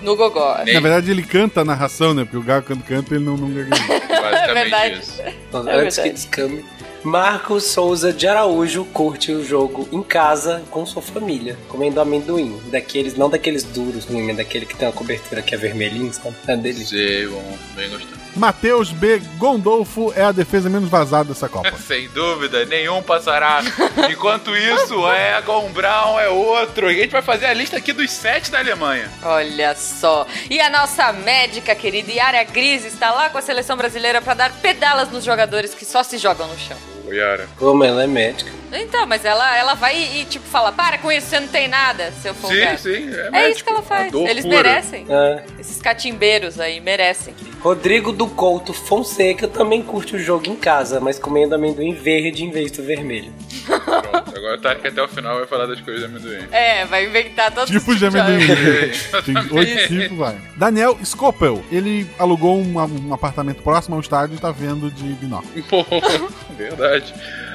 No 0.04 0.16
gogó. 0.16 0.58
Na 0.60 0.80
verdade, 0.80 1.10
ele 1.10 1.24
canta 1.24 1.62
a 1.62 1.66
narração, 1.66 2.14
né? 2.14 2.24
Porque 2.24 2.38
o 2.38 2.44
Gago 2.44 2.68
canta, 2.68 2.84
canta 2.84 3.16
ele 3.16 3.26
não, 3.26 3.36
não 3.36 3.50
gagueja. 3.50 3.84
É 4.48 4.54
verdade. 4.54 5.02
Então, 5.50 5.68
É 5.68 5.76
antes 5.76 5.98
que 5.98 6.10
descame. 6.12 6.64
Marcos 7.04 7.64
Souza 7.66 8.14
de 8.14 8.28
Araújo 8.28 8.86
curte 8.86 9.32
o 9.32 9.44
jogo 9.44 9.88
em 9.92 10.04
casa 10.04 10.64
com 10.70 10.86
sua 10.86 11.02
família, 11.02 11.58
comendo 11.68 12.00
amendoim. 12.00 12.60
Daqueles, 12.70 13.16
não 13.16 13.30
daqueles 13.30 13.64
duros, 13.64 14.06
ruim, 14.06 14.24
mas 14.24 14.38
daquele 14.38 14.66
que 14.66 14.76
tem 14.76 14.88
uma 14.88 14.94
cobertura 14.94 15.42
que 15.42 15.56
é 15.56 15.58
vermelhinho, 15.58 16.14
sabe? 16.14 16.36
É 16.48 16.56
dele. 16.56 16.86
Sei, 16.86 17.28
bom, 17.28 17.58
bem 17.76 17.90
gostado. 17.90 18.27
Matheus 18.38 18.92
B. 18.92 19.20
Gondolfo 19.38 20.14
é 20.16 20.24
a 20.24 20.32
defesa 20.32 20.70
menos 20.70 20.90
vazada 20.90 21.30
dessa 21.30 21.50
Copa. 21.50 21.72
Sem 21.78 22.08
dúvida, 22.10 22.66
nenhum 22.66 23.02
passará. 23.02 23.62
Enquanto 24.10 24.56
isso, 24.56 25.08
é 25.08 25.42
Gon 25.42 25.70
Brown, 25.72 26.20
é 26.20 26.30
outro. 26.30 26.92
E 26.92 27.00
a 27.00 27.02
gente 27.04 27.12
vai 27.12 27.22
fazer 27.22 27.48
a 27.48 27.54
lista 27.54 27.78
aqui 27.78 27.92
dos 27.92 28.12
sete 28.12 28.52
da 28.52 28.60
Alemanha. 28.60 29.12
Olha 29.24 29.76
só. 29.76 30.26
E 30.50 30.60
a 30.60 30.70
nossa 30.70 31.12
médica 31.12 31.76
querida 31.76 32.12
Yara 32.12 32.44
Gris 32.44 32.86
está 32.86 33.12
lá 33.12 33.30
com 33.30 33.38
a 33.38 33.42
seleção 33.42 33.76
brasileira 33.76 34.22
para 34.22 34.34
dar 34.34 34.52
pedalas 34.54 35.12
nos 35.12 35.24
jogadores 35.24 35.74
que 35.74 35.86
só 35.86 36.04
se 36.04 36.18
jogam 36.18 36.48
no 36.48 36.58
chão. 36.58 36.97
Yara. 37.14 37.48
Como 37.58 37.84
ela 37.84 38.04
é 38.04 38.08
médica. 38.08 38.52
Então, 38.70 39.06
mas 39.06 39.24
ela, 39.24 39.56
ela 39.58 39.76
vai 39.76 39.98
e, 39.98 40.26
tipo, 40.26 40.46
fala: 40.46 40.74
para 40.74 40.98
com 40.98 41.10
isso, 41.10 41.28
você 41.28 41.40
não 41.40 41.48
tem 41.48 41.70
nada, 41.70 42.12
seu 42.22 42.34
Sim, 42.34 42.40
folgado. 42.42 42.78
sim, 42.80 43.10
é 43.14 43.28
É 43.28 43.32
médico. 43.32 43.52
isso 43.56 43.64
que 43.64 43.70
ela 43.70 43.82
faz. 43.82 44.14
Eles 44.14 44.44
pura. 44.46 44.58
merecem. 44.58 45.06
É. 45.10 45.44
Esses 45.58 45.82
catimbeiros 45.82 46.60
aí 46.60 46.82
merecem. 46.82 47.34
Rodrigo 47.62 48.12
do 48.12 48.28
Couto 48.28 48.74
Fonseca 48.74 49.48
também 49.48 49.82
curte 49.82 50.16
o 50.18 50.20
jogo 50.20 50.50
em 50.50 50.56
casa, 50.56 51.00
mas 51.00 51.18
comendo 51.18 51.56
amendoim 51.56 51.94
verde 51.94 52.44
em 52.44 52.52
vez 52.52 52.70
do 52.72 52.84
vermelho. 52.84 53.32
Pronto, 53.66 54.38
agora 54.38 54.56
o 54.58 54.62
Tarek 54.62 54.88
até 54.88 55.02
o 55.02 55.08
final 55.08 55.38
vai 55.38 55.48
falar 55.48 55.66
das 55.66 55.80
coisas 55.82 56.02
de 56.02 56.06
amendoim. 56.16 56.48
É, 56.52 56.86
vai 56.86 57.06
inventar 57.06 57.52
todos 57.52 57.70
Tipos 57.70 57.94
os 57.96 58.00
de 58.00 58.06
amendoim. 58.06 58.44
É, 58.52 59.22
Tem 59.22 59.36
oito 59.58 59.88
tipos, 59.88 60.18
vai. 60.18 60.38
Daniel 60.58 60.98
Scopel. 61.04 61.64
Ele 61.72 62.06
alugou 62.20 62.58
um, 62.58 62.78
um 63.08 63.14
apartamento 63.14 63.64
próximo 63.64 63.96
ao 63.96 64.02
estádio 64.02 64.36
e 64.36 64.40
tá 64.40 64.52
vendo 64.52 64.92
de 64.92 65.04
binóculo. 65.14 65.64
Pô, 65.70 65.86
verdade. 66.56 66.97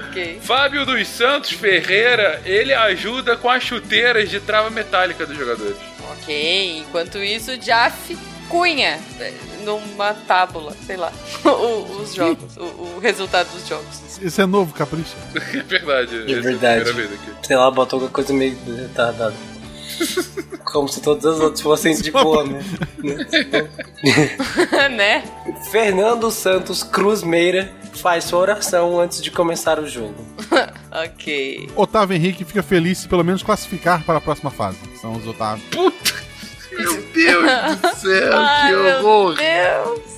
Ok. 0.09 0.41
Fábio 0.43 0.85
dos 0.85 1.09
Santos 1.09 1.53
Ferreira, 1.53 2.43
ele 2.45 2.75
ajuda 2.75 3.37
com 3.37 3.49
as 3.49 3.63
chuteiras 3.63 4.29
de 4.29 4.41
trava 4.41 4.69
metálica 4.69 5.25
dos 5.25 5.37
jogadores. 5.37 5.77
Ok, 6.13 6.79
enquanto 6.79 7.19
isso, 7.19 7.57
Jaff 7.57 8.17
Cunha, 8.49 9.01
é, 9.19 9.33
numa 9.65 10.13
tábula, 10.13 10.77
sei 10.87 10.97
lá, 10.99 11.11
os 12.01 12.15
jogos, 12.15 12.57
o, 12.59 12.63
o 12.97 12.99
resultado 13.01 13.51
dos 13.51 13.67
jogos. 13.67 14.19
Esse 14.21 14.43
é 14.43 14.47
novo, 14.47 14.75
capricha. 14.75 15.17
É 15.35 15.63
verdade. 15.63 16.17
É 16.31 16.39
a 16.39 16.43
verdade. 16.43 16.85
primeira 16.85 16.93
vez 16.93 17.13
aqui. 17.15 17.47
Sei 17.47 17.57
lá, 17.57 17.71
botou 17.71 17.97
alguma 17.97 18.13
coisa 18.13 18.33
meio 18.35 18.57
retardada. 18.77 19.35
Como 20.65 20.89
se 20.89 21.01
todas 21.01 21.25
as 21.25 21.41
outras 21.41 21.61
fossem 21.61 21.95
de 21.95 22.11
boa, 22.11 22.45
né? 22.45 22.61
né? 24.91 25.25
Fernando 25.71 26.31
Santos 26.31 26.83
Cruz 26.83 27.23
Meira 27.23 27.73
faz 27.93 28.25
sua 28.25 28.41
oração 28.41 28.99
antes 28.99 29.23
de 29.23 29.31
começar 29.31 29.79
o 29.79 29.87
jogo. 29.87 30.15
Ok. 30.95 31.71
Otávio 31.75 32.15
Henrique 32.15 32.45
fica 32.45 32.63
feliz 32.63 32.99
se 32.99 33.09
pelo 33.09 33.25
menos 33.25 33.43
classificar 33.43 34.05
para 34.05 34.19
a 34.19 34.21
próxima 34.21 34.51
fase. 34.51 34.77
São 35.01 35.15
os 35.15 35.27
Otávio. 35.27 35.65
Meu 36.83 37.03
Deus 37.03 37.79
do 37.79 37.97
céu, 37.97 38.33
Ai, 38.37 38.71
que 38.71 38.77
meu 38.77 38.99
horror. 38.99 39.35
Deus. 39.37 40.13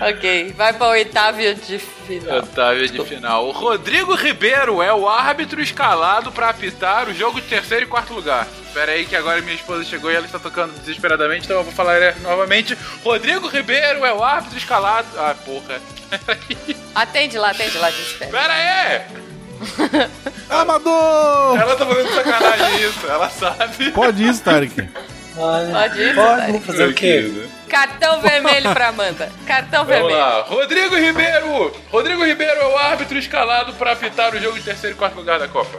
Ok, 0.00 0.54
vai 0.56 0.72
pra 0.72 0.88
oitava 0.88 1.54
de 1.54 1.78
final. 1.78 2.38
Otávio 2.38 2.88
de 2.88 3.04
final. 3.04 3.46
O 3.46 3.50
Rodrigo 3.50 4.14
Ribeiro 4.14 4.82
é 4.82 4.92
o 4.92 5.08
árbitro 5.08 5.60
escalado 5.60 6.32
pra 6.32 6.50
apitar 6.50 7.08
o 7.08 7.14
jogo 7.14 7.40
de 7.40 7.46
terceiro 7.46 7.84
e 7.84 7.88
quarto 7.88 8.14
lugar. 8.14 8.46
Espera 8.66 8.92
aí 8.92 9.04
que 9.04 9.16
agora 9.16 9.40
minha 9.40 9.54
esposa 9.54 9.84
chegou 9.84 10.10
e 10.10 10.14
ela 10.14 10.26
está 10.26 10.38
tocando 10.38 10.72
desesperadamente, 10.78 11.44
então 11.44 11.58
eu 11.58 11.64
vou 11.64 11.72
falar 11.72 11.96
é, 12.00 12.14
novamente. 12.22 12.76
Rodrigo 13.02 13.48
Ribeiro 13.48 14.04
é 14.04 14.12
o 14.12 14.22
árbitro 14.22 14.58
escalado... 14.58 15.08
Ah, 15.16 15.34
porra. 15.44 15.80
Atende 16.94 17.38
lá, 17.38 17.50
atende 17.50 17.76
lá, 17.78 17.90
desespera. 17.90 18.30
Pera 18.30 18.52
aí! 18.52 19.02
Amador! 20.48 21.58
Ela 21.58 21.76
tá 21.76 21.86
fazendo 21.86 22.14
sacanagem 22.14 22.88
isso, 22.88 23.06
ela 23.06 23.30
sabe. 23.30 23.90
Pode 23.92 24.26
isso, 24.26 24.42
Tarek. 24.42 24.88
Pode 25.36 26.00
ir, 26.00 26.14
Pode, 26.14 26.52
né? 26.52 26.60
Fazer 26.60 26.88
o 26.88 26.94
quê? 26.94 27.48
Cartão 27.68 28.20
vermelho 28.22 28.72
pra 28.72 28.88
Amanda. 28.88 29.30
Cartão 29.46 29.84
Vamos 29.84 30.00
vermelho. 30.00 30.18
lá, 30.18 30.42
Rodrigo 30.42 30.96
Ribeiro! 30.96 31.72
Rodrigo 31.90 32.24
Ribeiro 32.24 32.60
é 32.60 32.66
o 32.66 32.76
árbitro 32.78 33.18
escalado 33.18 33.74
pra 33.74 33.92
apitar 33.92 34.34
o 34.34 34.38
jogo 34.40 34.56
de 34.56 34.64
terceiro 34.64 34.96
e 34.96 34.98
quarto 34.98 35.16
lugar 35.16 35.38
da 35.38 35.46
Copa. 35.46 35.78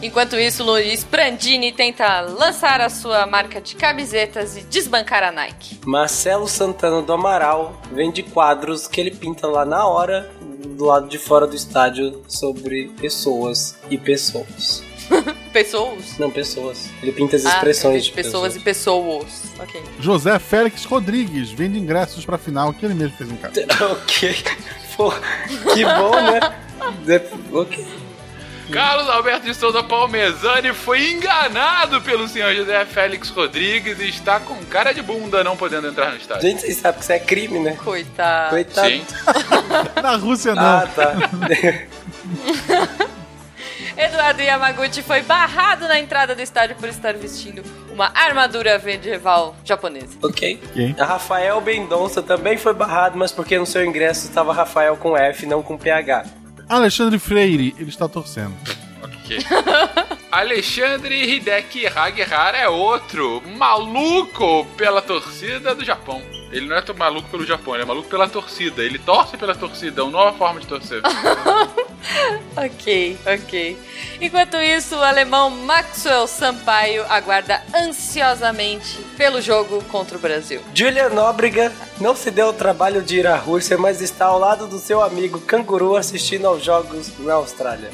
Enquanto 0.00 0.36
isso, 0.36 0.62
Luiz 0.62 1.02
Brandini 1.02 1.72
tenta 1.72 2.20
lançar 2.20 2.80
a 2.80 2.88
sua 2.88 3.26
marca 3.26 3.60
de 3.60 3.74
camisetas 3.74 4.56
e 4.56 4.60
desbancar 4.62 5.24
a 5.24 5.32
Nike. 5.32 5.80
Marcelo 5.84 6.46
Santana 6.46 7.02
do 7.02 7.12
Amaral 7.12 7.80
vende 7.90 8.22
quadros 8.22 8.86
que 8.86 9.00
ele 9.00 9.10
pinta 9.10 9.48
lá 9.48 9.64
na 9.64 9.84
hora, 9.86 10.30
do 10.76 10.84
lado 10.84 11.08
de 11.08 11.18
fora 11.18 11.48
do 11.48 11.56
estádio, 11.56 12.22
sobre 12.28 12.92
pessoas 13.00 13.76
e 13.90 13.98
pessoas. 13.98 14.84
Pessoas? 15.52 16.18
Não, 16.18 16.30
pessoas. 16.30 16.90
Ele 17.02 17.12
pinta 17.12 17.36
as 17.36 17.46
Ah, 17.46 17.50
expressões 17.50 18.04
de 18.04 18.12
pessoas 18.12 18.54
e 18.56 18.60
pessoas. 18.60 19.44
Ok. 19.58 19.82
José 20.00 20.38
Félix 20.38 20.84
Rodrigues 20.84 21.50
vende 21.50 21.78
ingressos 21.78 22.24
para 22.24 22.36
a 22.36 22.38
final 22.38 22.72
que 22.72 22.84
ele 22.84 22.94
mesmo 22.94 23.16
fez 23.16 23.30
em 23.30 23.36
casa. 23.36 23.66
ok. 23.92 24.36
Pô, 24.96 25.10
que 25.74 25.84
bom, 25.84 26.14
né? 26.22 26.40
De- 27.04 27.22
ok. 27.56 27.86
Carlos 28.70 29.08
Alberto 29.08 29.46
de 29.46 29.54
Souza 29.54 29.82
Palmezani 29.82 30.74
foi 30.74 31.12
enganado 31.12 32.02
pelo 32.02 32.28
senhor 32.28 32.54
José 32.54 32.84
Félix 32.84 33.30
Rodrigues 33.30 33.98
e 33.98 34.08
está 34.10 34.38
com 34.40 34.54
cara 34.66 34.92
de 34.92 35.00
bunda 35.00 35.42
não 35.42 35.56
podendo 35.56 35.88
entrar 35.88 36.10
no 36.10 36.18
estádio. 36.18 36.42
Gente, 36.42 36.60
vocês 36.60 36.76
sabem 36.76 36.98
que 36.98 37.04
isso 37.04 37.12
é 37.12 37.18
crime, 37.18 37.58
né? 37.60 37.78
Coitado. 37.82 38.50
Coitado. 38.50 38.88
Sim. 38.90 39.02
Na 40.02 40.16
Rússia 40.16 40.54
não. 40.54 40.62
Ah, 40.62 40.86
tá. 40.94 41.14
Eduardo 43.98 44.40
Yamaguchi 44.40 45.02
foi 45.02 45.22
barrado 45.22 45.88
na 45.88 45.98
entrada 45.98 46.32
do 46.32 46.40
estádio 46.40 46.76
por 46.76 46.88
estar 46.88 47.14
vestindo 47.14 47.64
uma 47.90 48.12
armadura 48.14 48.78
medieval 48.78 49.56
japonesa. 49.64 50.16
ok. 50.22 50.60
Ok. 50.70 50.94
A 50.96 51.04
Rafael 51.04 51.60
Mendonça 51.60 52.22
também 52.22 52.56
foi 52.56 52.72
barrado, 52.72 53.18
mas 53.18 53.32
porque 53.32 53.58
no 53.58 53.66
seu 53.66 53.84
ingresso 53.84 54.28
estava 54.28 54.52
Rafael 54.52 54.96
com 54.96 55.16
F, 55.16 55.46
não 55.46 55.64
com 55.64 55.76
PH. 55.76 56.26
Alexandre 56.68 57.18
Freire, 57.18 57.74
ele 57.76 57.88
está 57.88 58.08
torcendo. 58.08 58.54
Ok. 59.02 59.38
Alexandre 60.30 61.34
Hideki 61.34 61.86
Hagihara 61.88 62.56
é 62.56 62.68
outro 62.68 63.42
maluco 63.56 64.64
pela 64.76 65.02
torcida 65.02 65.74
do 65.74 65.84
Japão. 65.84 66.22
Ele 66.50 66.66
não 66.66 66.76
é 66.76 66.80
tão 66.82 66.94
maluco 66.94 67.28
pelo 67.28 67.44
Japão, 67.44 67.74
ele 67.74 67.82
é 67.82 67.86
maluco 67.86 68.08
pela 68.08 68.28
torcida. 68.28 68.82
Ele 68.82 68.98
torce 68.98 69.36
pela 69.36 69.54
torcida, 69.54 70.00
é 70.00 70.04
uma 70.04 70.10
nova 70.12 70.36
forma 70.36 70.60
de 70.60 70.66
torcer. 70.66 71.02
Ok, 72.56 73.16
ok. 73.26 73.78
Enquanto 74.20 74.56
isso, 74.56 74.96
o 74.96 75.02
alemão 75.02 75.50
Maxwell 75.50 76.26
Sampaio 76.26 77.04
aguarda 77.08 77.62
ansiosamente 77.74 78.98
pelo 79.16 79.40
jogo 79.40 79.82
contra 79.84 80.16
o 80.16 80.20
Brasil. 80.20 80.60
Julia 80.74 81.08
Nóbrega 81.08 81.72
não 82.00 82.16
se 82.16 82.30
deu 82.30 82.48
o 82.48 82.52
trabalho 82.52 83.02
de 83.02 83.18
ir 83.18 83.26
à 83.26 83.36
Rússia, 83.36 83.78
mas 83.78 84.00
está 84.00 84.26
ao 84.26 84.38
lado 84.38 84.66
do 84.66 84.78
seu 84.78 85.02
amigo 85.02 85.40
Canguru 85.40 85.96
assistindo 85.96 86.46
aos 86.46 86.64
jogos 86.64 87.12
na 87.18 87.34
Austrália. 87.34 87.90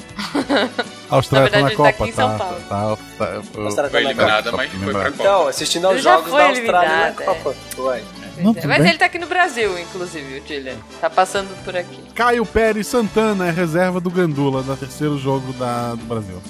A 1.10 1.16
Austrália 1.16 1.50
Na 1.50 1.56
tá 1.56 1.60
na 1.60 1.68
verdade, 1.68 1.74
ele 1.74 1.76
tá 1.76 1.76
Copa, 1.76 1.88
aqui 1.88 2.10
em 2.10 2.12
São 2.12 2.30
tá, 2.30 2.38
Paulo. 2.38 2.60
tá, 2.68 2.96
tá, 3.18 3.26
tá- 3.26 3.42
Foi 3.52 3.74
tá 3.74 3.82
na 3.90 4.00
eliminada, 4.00 4.50
Copa, 4.50 4.56
mas 4.56 4.72
foi 4.72 4.92
pra. 4.92 5.04
Copa. 5.10 5.14
Então, 5.22 5.48
assistindo 5.48 5.86
aos 5.86 6.02
jogos 6.02 6.32
da 6.32 6.46
Austrália 6.46 6.88
na 6.88 7.06
é. 7.08 7.12
Copa. 7.12 7.54
Ué. 7.78 8.02
Não, 8.38 8.54
Mas 8.66 8.78
bem. 8.78 8.88
ele 8.88 8.98
tá 8.98 9.06
aqui 9.06 9.18
no 9.18 9.26
Brasil, 9.26 9.78
inclusive, 9.78 10.38
o 10.38 10.40
Dylan. 10.42 10.76
Tá 11.00 11.08
passando 11.08 11.48
por 11.64 11.76
aqui. 11.76 11.98
Caio 12.14 12.44
Pérez 12.44 12.86
Santana 12.86 13.46
é 13.46 13.50
reserva 13.50 14.00
do 14.00 14.10
Gandula 14.10 14.62
no 14.62 14.76
terceiro 14.76 15.16
jogo 15.18 15.52
da, 15.54 15.94
do 15.94 16.04
Brasil. 16.04 16.42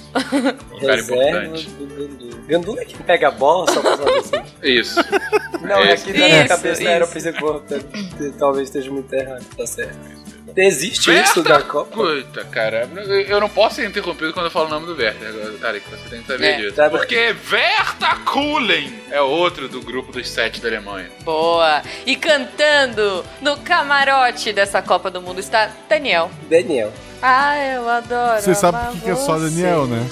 Um 0.72 0.80
cara 0.80 0.96
Reserva 0.96 1.44
importante. 1.44 1.70
do 1.70 1.86
Gandula. 1.86 2.34
Gandula 2.46 2.80
é 2.80 2.84
quem 2.84 2.96
pega 2.98 3.28
a 3.28 3.30
bola, 3.30 3.70
só 3.72 3.80
pra 3.80 3.96
saber 3.96 4.18
assim. 4.18 4.52
Isso. 4.62 5.00
Não, 5.62 5.76
é 5.78 5.94
Isso, 5.94 6.04
que 6.04 6.12
na 6.18 6.26
minha 6.26 6.48
cabeça 6.48 6.80
isso. 6.82 6.90
era 6.90 7.04
o 7.04 7.08
Pisegor, 7.08 7.62
talvez 8.38 8.68
esteja 8.68 8.90
muito 8.90 9.12
errado, 9.12 9.44
tá 9.56 9.66
certo. 9.66 10.23
Existe 10.56 11.10
isso 11.12 11.42
da 11.42 11.62
Copa? 11.62 11.90
Puta, 11.96 12.44
cara, 12.44 12.88
eu 13.28 13.40
não 13.40 13.48
posso 13.48 13.76
ser 13.76 13.86
interrompido 13.88 14.32
quando 14.32 14.46
eu 14.46 14.50
falo 14.52 14.66
o 14.66 14.70
nome 14.70 14.86
do 14.86 14.94
Werther 14.96 15.28
agora, 15.28 15.52
Tarek, 15.60 15.84
você 15.90 16.08
tem 16.08 16.20
que 16.22 16.26
saber 16.28 16.44
É, 16.46 16.56
disso. 16.58 16.74
tá 16.76 16.88
bem. 16.88 16.98
Porque 16.98 17.16
Werther 17.50 18.18
Kuhlen 18.24 18.92
é 19.10 19.20
outro 19.20 19.68
do 19.68 19.80
grupo 19.80 20.12
dos 20.12 20.28
sete 20.28 20.60
da 20.60 20.68
Alemanha. 20.68 21.10
Boa! 21.22 21.82
E 22.06 22.14
cantando 22.16 23.24
no 23.40 23.56
camarote 23.58 24.52
dessa 24.52 24.80
Copa 24.80 25.10
do 25.10 25.20
Mundo 25.20 25.40
está 25.40 25.70
Daniel. 25.88 26.30
Daniel. 26.48 26.92
Ah, 27.20 27.56
eu 27.58 27.88
adoro. 27.88 28.40
Você 28.42 28.54
sabe 28.54 28.78
por 28.86 28.92
que 28.96 29.00
que 29.06 29.10
é 29.10 29.16
só. 29.16 29.38
Daniel, 29.38 29.86
né? 29.86 30.06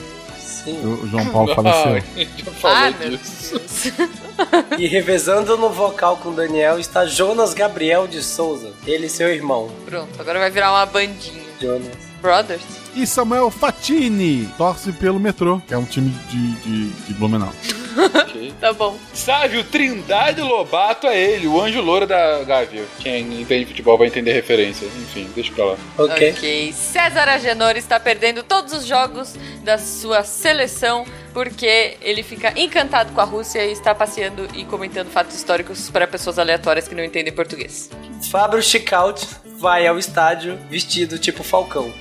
Sim. 0.64 0.80
O 0.84 1.06
João 1.08 1.26
Paulo 1.26 1.54
faleceu. 1.54 1.92
Ai, 2.16 2.28
já 2.36 2.52
falou 2.52 2.76
Ah, 2.76 2.90
disso. 2.90 3.58
Deus. 3.58 4.78
E 4.78 4.86
revezando 4.86 5.56
no 5.56 5.70
vocal 5.70 6.16
com 6.18 6.32
Daniel 6.32 6.78
está 6.78 7.04
Jonas 7.06 7.52
Gabriel 7.54 8.06
de 8.06 8.22
Souza. 8.22 8.72
Ele 8.86 9.06
e 9.06 9.10
seu 9.10 9.28
irmão. 9.28 9.70
Pronto, 9.84 10.08
agora 10.20 10.38
vai 10.38 10.50
virar 10.50 10.70
uma 10.72 10.86
bandinha. 10.86 11.42
Jonas. 11.60 12.12
Brothers? 12.20 12.62
E 12.94 13.06
Samuel 13.06 13.50
Fatini 13.50 14.48
torce 14.58 14.92
pelo 14.92 15.18
metrô, 15.18 15.60
que 15.66 15.74
é 15.74 15.78
um 15.78 15.84
time 15.84 16.10
de, 16.28 16.52
de, 16.60 16.90
de 16.90 17.14
Blumenau. 17.14 17.52
Ok. 17.96 18.52
Tá 18.62 18.72
bom. 18.72 18.96
Sávio 19.12 19.64
Trindade 19.64 20.40
Lobato 20.40 21.06
é 21.06 21.18
ele, 21.20 21.46
o 21.48 21.60
anjo 21.60 21.80
louro 21.80 22.06
da 22.06 22.42
Gávea. 22.44 22.84
Quem 23.00 23.40
entende 23.40 23.66
futebol 23.66 23.98
vai 23.98 24.06
entender 24.06 24.32
referência. 24.32 24.86
Enfim, 24.86 25.28
deixa 25.34 25.52
pra 25.52 25.64
lá. 25.64 25.76
Ok. 25.98 26.30
Ok. 26.30 26.72
César 26.72 27.28
Agenor 27.28 27.76
está 27.76 27.98
perdendo 27.98 28.42
todos 28.42 28.72
os 28.72 28.86
jogos 28.86 29.34
da 29.64 29.78
sua 29.78 30.22
seleção 30.22 31.04
porque 31.32 31.96
ele 32.02 32.22
fica 32.22 32.52
encantado 32.58 33.12
com 33.12 33.20
a 33.20 33.24
Rússia 33.24 33.64
e 33.64 33.72
está 33.72 33.94
passeando 33.94 34.46
e 34.54 34.64
comentando 34.64 35.08
fatos 35.08 35.34
históricos 35.34 35.90
para 35.90 36.06
pessoas 36.06 36.38
aleatórias 36.38 36.86
que 36.86 36.94
não 36.94 37.02
entendem 37.02 37.32
português. 37.32 37.90
Fábio 38.30 38.62
Chicaut 38.62 39.26
vai 39.62 39.86
ao 39.86 39.96
estádio 39.96 40.58
vestido 40.68 41.18
tipo 41.18 41.44
Falcão. 41.44 41.92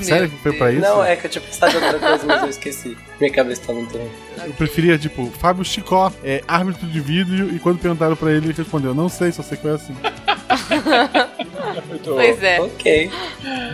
Sério 0.00 0.30
que 0.30 0.36
foi 0.38 0.54
pra 0.54 0.72
isso? 0.72 0.80
Não, 0.80 1.04
é 1.04 1.14
que 1.14 1.26
eu 1.26 1.30
tinha 1.30 1.42
pensado 1.42 1.72
em 1.72 1.84
outra 1.84 1.98
coisa, 1.98 2.26
mas 2.26 2.42
eu 2.42 2.48
esqueci. 2.48 2.96
Minha 3.20 3.30
cabeça 3.30 3.60
tá 3.66 3.72
muito 3.74 3.96
ruim. 3.96 4.10
Eu 4.44 4.52
preferia, 4.54 4.98
tipo, 4.98 5.30
Fábio 5.38 5.64
Chicó, 5.64 6.10
é 6.24 6.42
árbitro 6.48 6.88
de 6.88 7.00
vídeo, 7.00 7.54
e 7.54 7.58
quando 7.60 7.78
perguntaram 7.78 8.16
pra 8.16 8.30
ele, 8.32 8.46
ele 8.46 8.54
respondeu: 8.54 8.94
Não 8.94 9.08
sei, 9.08 9.30
só 9.30 9.42
sei 9.42 9.58
que 9.58 9.62
foi 9.62 9.72
assim. 9.72 9.94
Pois 12.04 12.42
é. 12.42 12.60
Ok. 12.60 13.10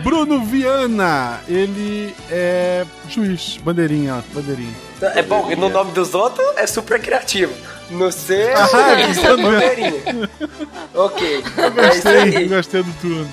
Bruno 0.03 0.43
Viana, 0.45 1.39
ele 1.47 2.13
é 2.29 2.85
juiz, 3.09 3.57
bandeirinha, 3.63 4.17
ó, 4.17 4.35
bandeirinha. 4.35 4.73
É 5.01 5.23
bom, 5.23 5.49
no 5.55 5.69
nome 5.69 5.91
dos 5.93 6.13
outros 6.13 6.45
é 6.57 6.67
super 6.67 7.01
criativo. 7.01 7.53
No 7.91 8.11
seu, 8.11 8.55
Ah, 8.57 8.69
é 8.99 9.07
mesmo. 9.07 9.37
bandeirinha. 9.37 10.29
Ok. 10.95 11.43
Eu 11.57 11.65
É 11.65 11.69
gostei, 11.69 12.17
aí. 12.37 12.47
gostei 12.47 12.83
do 12.83 12.93
turno. 12.93 13.29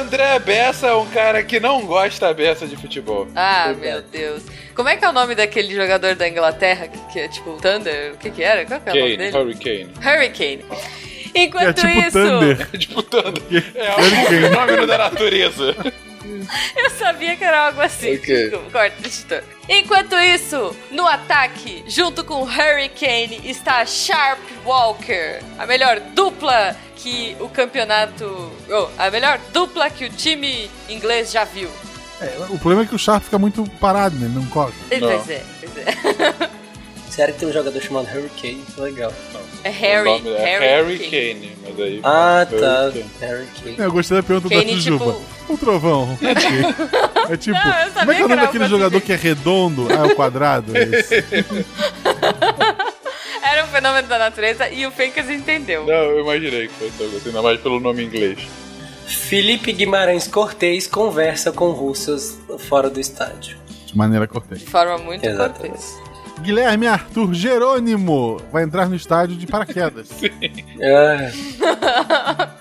André 0.00 0.38
Bessa 0.38 0.86
é 0.88 0.94
um 0.94 1.06
cara 1.06 1.42
que 1.42 1.58
não 1.58 1.82
gosta 1.84 2.32
beça 2.32 2.66
de 2.66 2.76
futebol. 2.76 3.26
Ah, 3.34 3.74
meu 3.78 4.00
Deus. 4.02 4.42
Como 4.74 4.88
é 4.88 4.96
que 4.96 5.04
é 5.04 5.08
o 5.08 5.12
nome 5.12 5.34
daquele 5.34 5.74
jogador 5.74 6.14
da 6.14 6.28
Inglaterra 6.28 6.86
que, 6.88 6.98
que 7.12 7.20
é 7.20 7.28
tipo 7.28 7.52
Thunder? 7.60 8.12
O 8.14 8.16
que 8.16 8.30
que 8.30 8.42
era? 8.42 8.64
Qual 8.64 8.80
que 8.80 8.88
é 8.90 8.92
o 8.92 8.96
nome 8.96 9.16
dele? 9.16 9.36
Hurricane. 9.36 9.90
Hurricane. 10.00 10.64
Enquanto 11.34 11.66
é 11.66 11.72
tipo 11.72 11.88
isso, 11.88 12.10
Thunder. 12.12 12.68
É 12.72 12.78
tipo 12.78 13.02
Thunder. 13.02 13.64
É 13.74 13.90
Hurricane. 13.90 14.24
o 14.24 14.26
fenômeno 14.48 14.86
da 14.86 14.98
natureza. 14.98 15.76
eu 16.76 16.90
sabia 16.90 17.36
que 17.36 17.44
era 17.44 17.66
algo 17.66 17.80
assim. 17.80 18.16
Ok. 18.16 18.50
Desculpa, 18.50 18.70
corta, 18.70 19.06
editor. 19.06 19.42
Enquanto 19.68 20.14
isso, 20.16 20.76
no 20.90 21.06
ataque, 21.06 21.84
junto 21.86 22.24
com 22.24 22.42
Hurricane, 22.42 23.40
está 23.44 23.84
Sharp 23.84 24.40
Walker, 24.64 25.40
a 25.58 25.66
melhor 25.66 26.00
dupla 26.00 26.76
que 26.96 27.36
o 27.40 27.48
campeonato. 27.48 28.52
Oh, 28.68 28.88
a 28.98 29.10
melhor 29.10 29.38
dupla 29.52 29.90
que 29.90 30.04
o 30.04 30.10
time 30.10 30.70
inglês 30.88 31.30
já 31.30 31.44
viu. 31.44 31.68
É, 32.20 32.36
o 32.50 32.58
problema 32.58 32.82
é 32.82 32.86
que 32.86 32.94
o 32.94 32.98
Sharp 32.98 33.24
fica 33.24 33.38
muito 33.38 33.68
parado, 33.80 34.16
né? 34.16 34.26
Ele 34.26 34.34
não 34.34 34.46
corre. 34.46 34.72
Pois 34.88 35.28
é, 35.28 35.44
pois 35.60 35.76
é. 35.78 36.50
Sério 37.10 37.34
que 37.34 37.40
tem 37.40 37.48
um 37.48 37.52
jogador 37.52 37.80
chamado 37.80 38.06
Hurricane? 38.06 38.64
Legal. 38.78 39.12
É 39.64 39.70
Harry. 39.70 40.10
É 40.10 40.58
Harry, 40.58 40.96
Harry 40.96 40.98
Kane, 40.98 41.52
mas 41.62 41.80
aí. 41.80 42.00
Ah, 42.02 42.46
tá. 42.50 42.90
Hurricane. 43.26 43.76
É, 43.78 43.84
Eu 43.84 43.92
gostei 43.92 44.16
da 44.16 44.22
pergunta 44.22 44.48
Kane, 44.48 44.64
da 44.64 44.72
Jujuba. 44.72 45.12
tipo- 45.12 45.52
O 45.52 45.58
trovão. 45.58 46.18
É 47.30 47.36
tipo, 47.36 47.56
Não, 47.56 47.64
eu 47.84 47.92
sabia 47.92 47.92
como 47.94 48.10
é 48.12 48.14
que 48.16 48.20
é 48.22 48.24
o 48.24 48.28
nome 48.28 48.40
daquele 48.42 48.66
jogador 48.66 48.96
assim. 48.96 49.06
que 49.06 49.12
é 49.12 49.16
redondo? 49.16 49.86
Ah, 49.90 50.06
é 50.08 50.12
o 50.12 50.14
quadrado? 50.16 50.76
É 50.76 50.82
esse. 50.82 51.24
Era 53.42 53.64
um 53.64 53.68
fenômeno 53.68 54.08
da 54.08 54.18
natureza 54.18 54.68
e 54.68 54.84
o 54.86 54.90
Fencas 54.90 55.28
entendeu. 55.30 55.84
Não, 55.86 55.92
eu 55.92 56.20
imaginei 56.20 56.68
que 56.68 56.74
fosse 56.74 57.02
algo 57.02 57.16
assim, 57.16 57.28
ainda 57.28 57.42
mais 57.42 57.60
pelo 57.60 57.80
nome 57.80 58.02
inglês. 58.04 58.38
Felipe 59.06 59.72
Guimarães 59.72 60.26
Cortez 60.26 60.86
conversa 60.86 61.52
com 61.52 61.70
russas 61.70 62.38
fora 62.68 62.88
do 62.90 62.98
estádio. 63.00 63.56
De 63.86 63.96
maneira 63.96 64.26
cortês. 64.26 64.60
De 64.60 64.66
forma 64.66 64.98
muito 64.98 65.24
Exatamente. 65.26 65.70
cortês. 65.70 66.02
Guilherme 66.42 66.86
Arthur 66.86 67.32
Jerônimo 67.32 68.40
vai 68.52 68.64
entrar 68.64 68.88
no 68.88 68.94
estádio 68.96 69.36
de 69.36 69.46
paraquedas. 69.46 70.10
Ah, 70.12 70.22
É, 70.80 71.32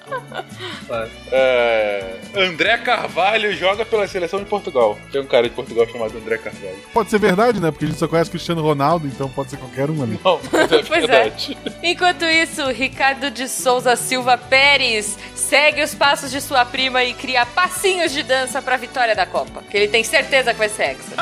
André 2.36 2.78
Carvalho 2.78 3.54
joga 3.56 3.86
pela 3.86 4.08
seleção 4.08 4.40
de 4.40 4.46
Portugal. 4.46 4.98
Tem 5.12 5.22
um 5.22 5.26
cara 5.26 5.44
de 5.50 5.56
Portugal 5.56 5.88
chamado 5.88 6.18
André 6.18 6.38
Carvalho. 6.38 6.78
Pode 6.94 7.10
ser 7.10 7.20
verdade, 7.20 7.60
né? 7.60 7.72
Porque 7.72 7.86
a 7.86 7.88
gente 7.88 8.00
só 8.00 8.08
conhece 8.08 8.30
Cristiano 8.30 8.62
Ronaldo, 8.62 9.08
então 9.08 9.30
pode 9.30 9.50
ser 9.50 9.58
qualquer 9.58 9.90
um 9.90 10.02
ali. 10.04 10.20
Não, 10.24 10.40
mas 10.52 10.72
é 10.72 10.84
Pois 10.92 11.04
é. 11.04 11.08
verdade. 11.08 11.58
Enquanto 11.84 12.26
isso, 12.26 12.68
Ricardo 12.72 13.30
de 13.32 13.48
Souza 13.48 13.96
Silva 13.96 14.38
Pérez 14.38 15.18
segue 15.36 15.84
os 15.84 15.94
passos 15.94 16.32
de 16.32 16.40
sua 16.42 16.64
prima 16.66 17.04
e 17.04 17.14
cria 17.14 17.46
passinhos 17.46 18.12
de 18.12 18.24
dança 18.24 18.62
pra 18.62 18.78
vitória 18.78 19.16
da 19.16 19.26
Copa. 19.26 19.64
Que 19.70 19.78
ele 19.78 19.88
tem 19.88 20.04
certeza 20.04 20.54
que 20.54 20.60
vai 20.60 20.70
ser 20.70 20.92
hexa. 20.92 21.16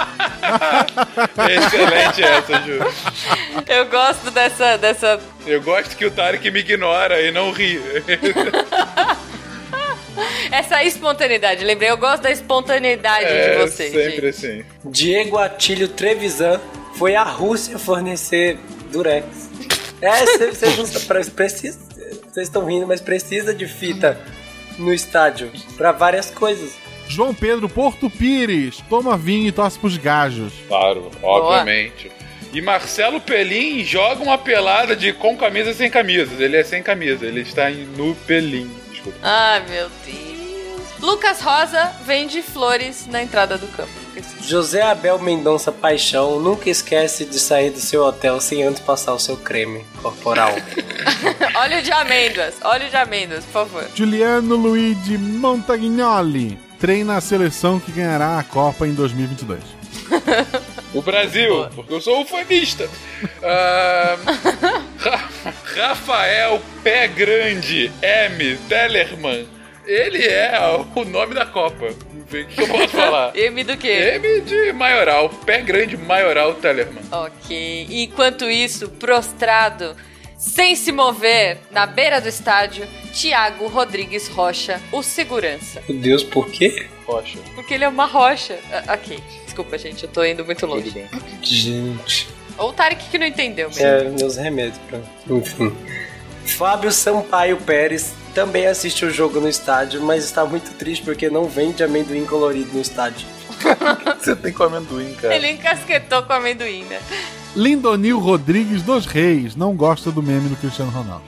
É 1.38 1.56
excelente 1.58 2.24
essa, 2.24 2.62
Ju. 2.62 2.80
Eu 3.68 3.86
gosto 3.88 4.32
dessa, 4.32 4.78
dessa. 4.78 5.20
Eu 5.46 5.62
gosto 5.62 5.96
que 5.96 6.06
o 6.06 6.12
Tarek 6.12 6.50
me 6.52 6.60
ignora 6.60 7.22
e 7.22 7.32
não 7.32 7.52
ri. 7.52 7.80
Essa 10.52 10.84
espontaneidade. 10.84 11.64
Lembrei, 11.64 11.90
eu 11.90 11.98
gosto 11.98 12.24
da 12.24 12.32
espontaneidade 12.32 13.26
de 13.26 13.32
É 13.34 13.58
vocês. 13.66 13.92
sempre 13.92 14.12
gente. 14.12 14.26
assim. 14.28 14.66
Diego 14.86 15.38
Atílio 15.38 15.88
Trevisan 15.88 16.60
foi 16.96 17.16
à 17.16 17.24
Rússia 17.24 17.78
fornecer 17.78 18.58
Durex. 18.92 19.50
É, 20.02 20.26
vocês 20.26 20.58
vocês 22.32 22.48
estão 22.48 22.66
rindo, 22.66 22.88
mas 22.88 23.02
precisa 23.02 23.54
de 23.54 23.68
fita 23.68 24.18
no 24.78 24.94
estádio 24.94 25.52
pra 25.78 25.92
várias 25.92 26.30
coisas. 26.30 26.72
João 27.08 27.34
Pedro 27.34 27.68
Porto 27.68 28.10
Pires. 28.10 28.78
Toma 28.90 29.18
vinho 29.18 29.48
e 29.48 29.52
torce 29.52 29.78
pros 29.80 29.98
gajos. 29.98 30.54
Claro, 30.68 31.10
obviamente. 31.24 32.12
E 32.54 32.62
Marcelo 32.62 33.20
Pelim 33.20 33.84
joga 33.84 34.24
uma 34.24 34.38
pelada 34.38 34.96
de 34.96 35.12
com 35.14 35.36
camisa 35.38 35.74
sem 35.74 35.90
camisa. 35.90 36.32
Ele 36.44 36.58
é 36.58 36.64
sem 36.64 36.82
camisa, 36.82 37.26
ele 37.26 37.42
está 37.42 37.70
em 37.70 37.86
no 37.98 38.16
Pelim. 38.28 38.70
Ai, 39.22 39.64
meu 39.68 39.90
Deus. 40.06 40.20
Lucas 41.00 41.40
Rosa 41.42 41.94
vende 42.06 42.42
flores 42.42 43.08
na 43.08 43.24
entrada 43.24 43.58
do 43.58 43.68
campo. 43.68 43.90
José 44.42 44.82
Abel 44.82 45.18
Mendonça 45.18 45.72
Paixão 45.72 46.42
nunca 46.42 46.70
esquece 46.70 47.24
de 47.24 47.40
sair 47.40 47.70
do 47.70 47.80
seu 47.80 48.04
hotel 48.04 48.42
sem 48.42 48.64
antes 48.64 48.82
passar 48.82 49.14
o 49.14 49.20
seu 49.20 49.38
creme 49.38 49.86
corporal. 50.02 50.52
óleo 51.56 51.82
de 51.82 51.92
amêndoas, 51.94 52.56
óleo 52.62 52.90
de 52.90 52.98
amêndoas, 52.98 53.46
por 53.46 53.66
favor. 53.66 53.88
Juliano 53.96 54.58
Luigi 54.58 55.18
Montagnoli 55.18 56.60
treina 56.78 57.16
a 57.16 57.22
seleção 57.22 57.80
que 57.80 57.94
ganhará 57.94 58.38
a 58.38 58.44
Copa 58.44 58.86
em 58.86 58.94
2022. 58.94 59.62
O 60.94 61.02
Brasil, 61.02 61.68
porque 61.76 61.94
eu 61.94 62.02
sou 62.02 62.22
ufanista. 62.24 62.90
Ah, 63.42 64.18
Ra- 64.62 64.82
Rafael 65.76 66.62
Pé 66.84 67.08
Grande 67.08 67.92
M. 68.02 68.58
Tellerman. 68.68 69.48
Ele 69.86 70.24
é 70.24 70.54
o 70.96 71.04
nome 71.04 71.34
da 71.34 71.46
Copa. 71.46 71.88
O 71.88 72.24
que 72.26 72.62
eu 72.62 72.68
posso 72.68 72.90
falar? 72.90 73.34
M 73.38 73.64
do 73.64 73.76
quê? 73.76 74.12
M 74.16 74.42
de 74.42 74.72
maioral. 74.74 75.30
Pé 75.30 75.62
Grande 75.62 75.98
Maioral 75.98 76.54
Tellerman. 76.56 77.04
Ok. 77.12 77.88
Enquanto 77.90 78.50
isso, 78.50 78.90
prostrado, 78.90 79.96
sem 80.38 80.76
se 80.76 80.92
mover, 80.92 81.58
na 81.72 81.88
beira 81.88 82.22
do 82.22 82.28
estádio, 82.30 82.88
Tiago 83.12 83.68
Rodrigues 83.68 84.28
Rocha, 84.28 84.80
o 84.92 85.02
segurança. 85.02 85.82
Meu 85.90 85.98
Deus, 85.98 86.24
por 86.24 86.52
quê? 86.52 86.86
Rocha. 87.08 87.40
Porque 87.56 87.74
ele 87.74 87.84
é 87.84 87.90
uma 87.90 88.06
rocha. 88.06 88.60
Ah, 88.72 88.94
ok. 88.94 89.18
Desculpa, 89.46 89.76
gente, 89.78 90.04
eu 90.04 90.10
tô 90.10 90.24
indo 90.24 90.46
muito 90.46 90.68
longe. 90.68 91.08
Gente. 91.42 92.28
Ou 92.60 92.70
o 92.70 92.74
Tarek 92.74 93.10
que 93.10 93.18
não 93.18 93.26
entendeu 93.26 93.70
mesmo. 93.70 93.86
É, 93.86 94.04
meus 94.10 94.36
remédios 94.36 94.80
pra. 94.88 95.00
Enfim. 95.30 95.76
Fábio 96.46 96.92
Sampaio 96.92 97.58
Pérez 97.58 98.14
também 98.34 98.68
assiste 98.68 99.06
o 99.06 99.12
jogo 99.12 99.40
no 99.40 99.48
estádio, 99.48 100.02
mas 100.02 100.24
está 100.24 100.46
muito 100.46 100.74
triste 100.76 101.04
porque 101.04 101.30
não 101.30 101.46
vende 101.46 101.84
amendoim 101.84 102.26
colorido 102.26 102.74
no 102.74 102.82
estádio. 102.82 103.28
Você 104.20 104.36
tem 104.36 104.54
com 104.54 104.64
amendoim, 104.64 105.14
cara. 105.16 105.36
Ele 105.36 105.52
encasquetou 105.52 106.24
com 106.24 106.34
amendoim, 106.34 106.84
né? 106.86 107.00
Lindonil 107.56 108.20
Rodrigues 108.20 108.82
dos 108.82 109.06
Reis 109.06 109.56
não 109.56 109.76
gosta 109.76 110.12
do 110.12 110.22
meme 110.22 110.50
do 110.50 110.56
Cristiano 110.56 110.92
Ronaldo. 110.92 111.24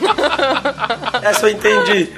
Essa 1.22 1.48
eu 1.48 1.50
entendi. 1.50 2.10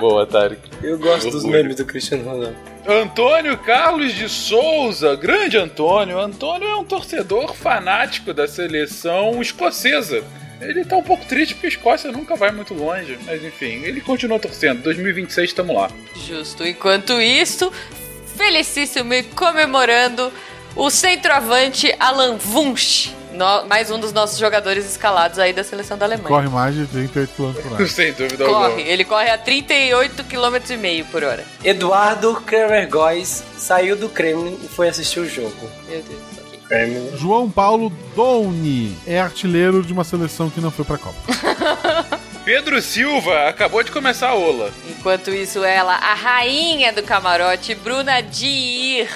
Boa, 0.00 0.26
Tarek. 0.26 0.60
Eu 0.82 0.98
gosto 0.98 1.30
dos 1.30 1.44
memes 1.44 1.76
do 1.76 1.84
Cristiano 1.84 2.24
Ronaldo. 2.24 2.56
Antônio 2.86 3.56
Carlos 3.58 4.14
de 4.14 4.28
Souza, 4.28 5.14
grande 5.14 5.58
Antônio. 5.58 6.18
Antônio 6.18 6.66
é 6.66 6.76
um 6.76 6.84
torcedor 6.84 7.54
fanático 7.54 8.32
da 8.32 8.48
seleção 8.48 9.42
escocesa. 9.42 10.24
Ele 10.60 10.84
tá 10.84 10.96
um 10.96 11.02
pouco 11.02 11.24
triste 11.26 11.54
porque 11.54 11.66
a 11.66 11.70
Escócia 11.70 12.10
nunca 12.10 12.34
vai 12.34 12.50
muito 12.50 12.74
longe, 12.74 13.16
mas 13.24 13.44
enfim, 13.44 13.82
ele 13.84 14.00
continua 14.00 14.40
torcendo. 14.40 14.82
2026 14.82 15.50
estamos 15.50 15.76
lá. 15.76 15.90
Justo. 16.16 16.66
Enquanto 16.66 17.20
isso, 17.20 17.72
felicíssimo 18.36 19.14
e 19.14 19.22
comemorando 19.22 20.32
o 20.76 20.90
centroavante 20.90 21.94
Alan 21.98 22.38
Wunsch. 22.52 23.10
no- 23.32 23.64
mais 23.66 23.90
um 23.90 23.98
dos 24.00 24.12
nossos 24.12 24.36
jogadores 24.38 24.84
escalados 24.90 25.38
aí 25.38 25.52
da 25.52 25.62
seleção 25.62 25.96
da 25.96 26.06
Alemanha. 26.06 26.28
Corre 26.28 26.48
mais 26.48 26.74
de 26.74 26.86
38 26.86 27.32
km 27.34 27.52
por 27.62 27.72
hora. 27.72 27.86
Sem 27.86 28.12
dúvida 28.12 28.44
Corre, 28.44 28.64
alguma. 28.64 28.80
ele 28.80 29.04
corre 29.04 29.30
a 29.30 29.38
38 29.38 30.24
km 30.24 30.56
e 30.70 30.76
meio 30.76 31.04
por 31.06 31.22
hora. 31.22 31.44
Eduardo 31.62 32.34
Kramer 32.44 32.88
Góes 32.88 33.44
saiu 33.56 33.94
do 33.96 34.08
Kremlin 34.08 34.58
e 34.64 34.68
foi 34.68 34.88
assistir 34.88 35.20
o 35.20 35.28
jogo. 35.28 35.70
Meu 35.88 36.02
Deus, 36.02 36.20
ok. 36.46 36.58
Kremlin. 36.68 37.16
João 37.16 37.48
Paulo 37.50 37.90
Douni 38.16 38.96
é 39.06 39.20
artilheiro 39.20 39.82
de 39.84 39.92
uma 39.92 40.04
seleção 40.04 40.50
que 40.50 40.60
não 40.60 40.70
foi 40.70 40.84
pra 40.84 40.98
Copa. 40.98 41.18
Pedro 42.44 42.80
Silva 42.80 43.46
acabou 43.48 43.82
de 43.82 43.92
começar 43.92 44.30
a 44.30 44.34
Ola. 44.34 44.72
Enquanto 44.88 45.30
isso, 45.30 45.62
ela, 45.62 45.94
a 45.94 46.14
rainha 46.14 46.92
do 46.94 47.02
camarote, 47.02 47.74
Bruna 47.74 48.22
Dir, 48.22 49.06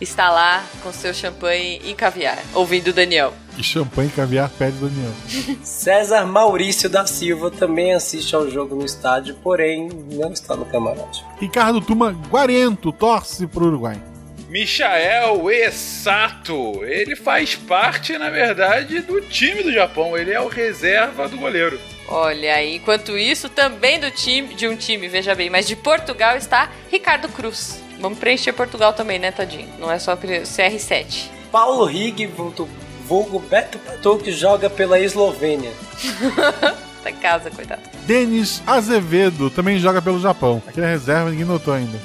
está 0.00 0.30
lá 0.30 0.64
com 0.82 0.92
seu 0.92 1.12
champanhe 1.12 1.80
e 1.84 1.94
caviar, 1.94 2.38
ouvindo 2.54 2.88
o 2.88 2.92
Daniel. 2.92 3.34
E 3.58 3.62
champanhe 3.62 4.08
e 4.08 4.12
caviar 4.12 4.48
pede 4.50 4.76
Daniel. 4.78 5.12
César 5.62 6.24
Maurício 6.24 6.88
da 6.88 7.06
Silva 7.06 7.50
também 7.50 7.92
assiste 7.92 8.34
ao 8.34 8.50
jogo 8.50 8.74
no 8.74 8.84
estádio, 8.84 9.36
porém 9.42 9.88
não 10.12 10.32
está 10.32 10.56
no 10.56 10.64
camarote. 10.64 11.24
Ricardo 11.38 11.80
Tuma 11.80 12.12
Guarento 12.12 12.92
torce 12.92 13.46
pro 13.46 13.66
Uruguai. 13.66 14.00
Michael 14.48 15.48
Esato, 15.48 16.84
ele 16.84 17.14
faz 17.14 17.54
parte, 17.54 18.18
na 18.18 18.30
verdade, 18.30 19.00
do 19.00 19.20
time 19.20 19.62
do 19.62 19.72
Japão. 19.72 20.18
Ele 20.18 20.32
é 20.32 20.40
o 20.40 20.48
reserva 20.48 21.28
do 21.28 21.36
goleiro. 21.36 21.78
Olha 22.08 22.56
aí, 22.56 22.74
enquanto 22.74 23.16
isso, 23.16 23.48
também 23.48 24.00
do 24.00 24.10
time, 24.10 24.52
de 24.54 24.66
um 24.66 24.74
time, 24.74 25.06
veja 25.06 25.36
bem, 25.36 25.48
mas 25.48 25.68
de 25.68 25.76
Portugal 25.76 26.36
está 26.36 26.68
Ricardo 26.90 27.28
Cruz. 27.28 27.80
Vamos 28.00 28.18
preencher 28.18 28.52
Portugal 28.52 28.92
também, 28.92 29.18
né, 29.18 29.30
tadinho? 29.30 29.68
Não 29.78 29.90
é 29.90 29.98
só 29.98 30.16
CR7. 30.16 31.28
Paulo 31.52 31.84
Rig, 31.84 32.26
vulgo, 33.06 33.38
Beto 33.40 33.78
Patou, 33.78 34.18
que 34.18 34.32
joga 34.32 34.70
pela 34.70 34.98
Eslovênia. 34.98 35.72
tá 37.02 37.10
em 37.10 37.16
casa, 37.16 37.50
coitado. 37.50 37.82
Denis 38.06 38.62
Azevedo 38.66 39.50
também 39.50 39.78
joga 39.78 40.00
pelo 40.00 40.20
Japão. 40.20 40.62
Aquele 40.66 40.86
é 40.86 40.90
reserva, 40.90 41.30
ninguém 41.30 41.44
notou 41.44 41.74
ainda. 41.74 41.98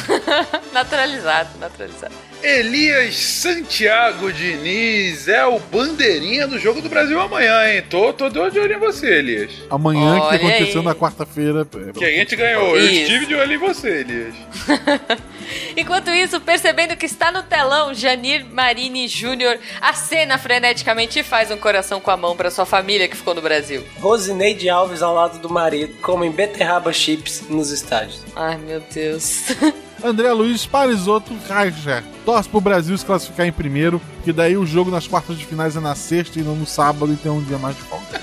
naturalizado, 0.72 1.50
naturalizado. 1.58 2.14
Elias 2.42 3.14
Santiago 3.14 4.32
Diniz 4.32 5.28
é 5.28 5.46
o 5.46 5.60
bandeirinha 5.60 6.46
do 6.48 6.58
jogo 6.58 6.82
do 6.82 6.88
Brasil 6.88 7.20
amanhã, 7.20 7.72
hein? 7.72 7.84
Tô, 7.88 8.12
tô 8.12 8.28
de 8.28 8.38
olho 8.38 8.74
em 8.74 8.78
você, 8.78 9.18
Elias. 9.18 9.52
Amanhã, 9.70 10.14
que 10.16 10.26
Olha 10.26 10.36
aconteceu 10.36 10.80
aí. 10.80 10.86
na 10.86 10.94
quarta-feira. 10.94 11.66
Que 11.94 12.04
a 12.04 12.10
gente 12.10 12.34
ganhou. 12.34 12.76
Eu 12.76 12.84
Isso. 12.84 13.02
estive 13.02 13.26
de 13.26 13.34
olho 13.34 13.52
em 13.52 13.58
você, 13.58 13.88
Elias. 14.00 14.34
Enquanto 15.76 16.10
isso, 16.10 16.40
percebendo 16.40 16.96
que 16.96 17.06
está 17.06 17.30
no 17.30 17.42
telão, 17.42 17.92
Janir 17.94 18.44
Marini 18.44 19.06
Júnior 19.06 19.58
acena 19.80 20.38
freneticamente 20.38 21.18
e 21.18 21.22
faz 21.22 21.50
um 21.50 21.56
coração 21.56 22.00
com 22.00 22.10
a 22.10 22.16
mão 22.16 22.36
para 22.36 22.50
sua 22.50 22.64
família 22.64 23.08
que 23.08 23.16
ficou 23.16 23.34
no 23.34 23.42
Brasil. 23.42 23.84
Rosineide 23.98 24.68
Alves 24.68 25.02
ao 25.02 25.14
lado 25.14 25.38
do 25.38 25.50
marido 25.50 25.94
comem 26.00 26.30
beterraba 26.30 26.92
chips 26.92 27.44
nos 27.48 27.70
estádios. 27.70 28.22
Ai, 28.34 28.56
meu 28.58 28.80
Deus. 28.92 29.46
André 30.04 30.32
Luiz 30.32 30.66
Parisotto 30.66 31.32
Reicher 31.48 32.02
torce 32.24 32.48
pro 32.48 32.60
Brasil 32.60 32.96
se 32.96 33.04
classificar 33.04 33.46
em 33.46 33.52
primeiro, 33.52 34.00
que 34.24 34.32
daí 34.32 34.56
o 34.56 34.66
jogo 34.66 34.90
nas 34.90 35.06
quartas 35.06 35.38
de 35.38 35.46
finais 35.46 35.76
é 35.76 35.80
na 35.80 35.94
sexta 35.94 36.38
e 36.38 36.42
não 36.42 36.56
no 36.56 36.66
sábado 36.66 37.12
e 37.12 37.16
tem 37.16 37.30
um 37.30 37.42
dia 37.42 37.58
mais 37.58 37.76
de 37.76 37.82
folga. 37.82 38.20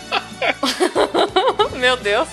meu 1.80 1.96
Deus. 1.98 2.28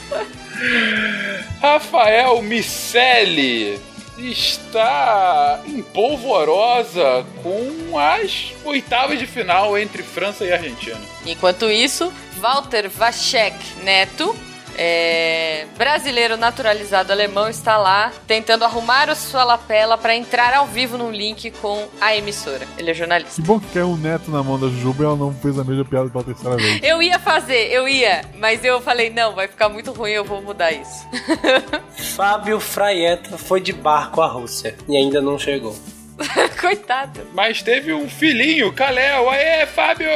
Rafael 1.60 2.42
Micelli 2.42 3.80
está 4.18 5.60
em 5.66 5.82
polvorosa 5.82 7.24
com 7.42 7.98
as 7.98 8.52
oitavas 8.64 9.18
de 9.18 9.26
final 9.26 9.76
entre 9.78 10.02
França 10.02 10.44
e 10.44 10.52
Argentina. 10.52 10.98
Enquanto 11.24 11.70
isso, 11.70 12.12
Walter 12.40 12.88
Vachek 12.88 13.56
Neto, 13.82 14.34
é, 14.76 15.66
brasileiro 15.76 16.36
naturalizado 16.36 17.12
alemão, 17.12 17.48
está 17.48 17.76
lá 17.76 18.12
tentando 18.26 18.64
arrumar 18.64 19.08
a 19.08 19.14
sua 19.14 19.44
lapela 19.44 19.96
para 19.96 20.14
entrar 20.14 20.54
ao 20.54 20.66
vivo 20.66 20.98
num 20.98 21.10
link 21.10 21.50
com 21.50 21.88
a 22.00 22.14
emissora. 22.14 22.66
Ele 22.78 22.90
é 22.90 22.94
jornalista. 22.94 23.40
Que 23.40 23.46
bom 23.46 23.58
que 23.58 23.66
caiu 23.72 23.88
um 23.88 23.96
neto 23.96 24.30
na 24.30 24.42
mão 24.42 24.58
da 24.58 24.68
Jujuba 24.68 25.02
e 25.02 25.06
ela 25.06 25.16
não 25.16 25.34
fez 25.34 25.58
a 25.58 25.64
mesma 25.64 25.84
piada 25.84 26.10
pela 26.10 26.24
terceira 26.24 26.56
vez. 26.56 26.80
Eu 26.82 27.02
ia 27.02 27.18
fazer, 27.18 27.72
eu 27.72 27.88
ia, 27.88 28.22
mas 28.38 28.64
eu 28.64 28.80
falei, 28.80 29.10
não, 29.10 29.34
vai 29.34 29.48
ficar 29.48 29.68
muito 29.68 29.92
ruim, 29.92 30.12
eu 30.12 30.24
vou 30.24 30.42
mudar 30.42 30.72
isso. 30.72 31.06
Fábio 32.14 32.60
Fraieta 32.60 33.38
foi 33.38 33.60
de 33.60 33.72
barco 33.72 34.20
à 34.20 34.26
Rússia 34.26 34.76
e 34.88 34.96
ainda 34.96 35.20
não 35.20 35.38
chegou. 35.38 35.76
Coitado. 36.60 37.20
Mas 37.34 37.62
teve 37.62 37.92
um 37.92 38.08
filhinho, 38.08 38.72
Kalel. 38.72 39.28
Aê, 39.28 39.66
Fábio! 39.66 40.08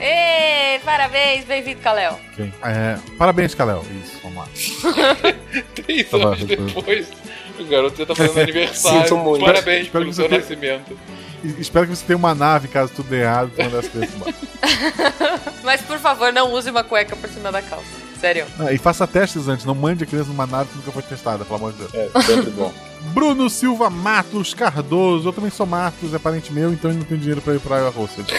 Ê, 0.00 0.78
parabéns, 0.84 1.44
bem-vindo, 1.44 1.80
Kalel. 1.80 2.18
É, 2.62 2.98
parabéns, 3.18 3.54
Kalel. 3.54 3.84
Isso, 4.02 4.18
vamos 4.22 4.38
lá. 4.38 4.48
Três 5.74 6.08
Tá 6.08 6.16
anos 6.16 6.44
depois, 6.44 7.08
o 7.58 7.64
garoto 7.64 7.96
já 7.98 8.06
tá 8.06 8.14
fazendo 8.14 8.40
aniversário. 8.42 9.02
Sinto 9.02 9.16
muito. 9.18 9.44
Parabéns 9.44 9.82
Espero 9.86 10.04
pelo 10.04 10.14
seu 10.14 10.28
tenha- 10.28 10.40
nascimento. 10.40 10.98
Espero 11.58 11.86
que 11.88 11.96
você 11.96 12.06
tenha 12.06 12.16
uma 12.16 12.34
nave 12.36 12.68
caso 12.68 12.92
tudo 12.94 13.08
dê 13.10 13.22
errado. 13.22 13.50
Mas 15.64 15.80
por 15.82 15.98
favor, 15.98 16.32
não 16.32 16.52
use 16.52 16.70
uma 16.70 16.84
cueca 16.84 17.16
por 17.16 17.28
cima 17.28 17.50
da 17.50 17.60
calça. 17.60 18.11
Sério. 18.22 18.46
Ah, 18.56 18.72
e 18.72 18.78
faça 18.78 19.04
testes 19.04 19.48
antes, 19.48 19.66
não 19.66 19.74
mande 19.74 20.04
a 20.04 20.06
criança 20.06 20.28
numa 20.28 20.46
nave 20.46 20.70
que 20.70 20.76
nunca 20.76 20.92
foi 20.92 21.02
testada, 21.02 21.44
pelo 21.44 21.56
amor 21.56 21.72
de 21.72 21.78
Deus. 21.78 21.92
É, 21.92 22.08
sempre 22.22 22.50
bom. 22.52 22.72
Bruno 23.12 23.50
Silva 23.50 23.90
Matos 23.90 24.54
Cardoso, 24.54 25.28
eu 25.28 25.32
também 25.32 25.50
sou 25.50 25.66
Matos, 25.66 26.14
é 26.14 26.20
parente 26.20 26.52
meu, 26.52 26.72
então 26.72 26.92
eu 26.92 26.98
não 26.98 27.02
tenho 27.02 27.18
dinheiro 27.18 27.42
pra 27.42 27.54
ir 27.54 27.58
pra 27.58 27.88
Rússia. 27.88 28.22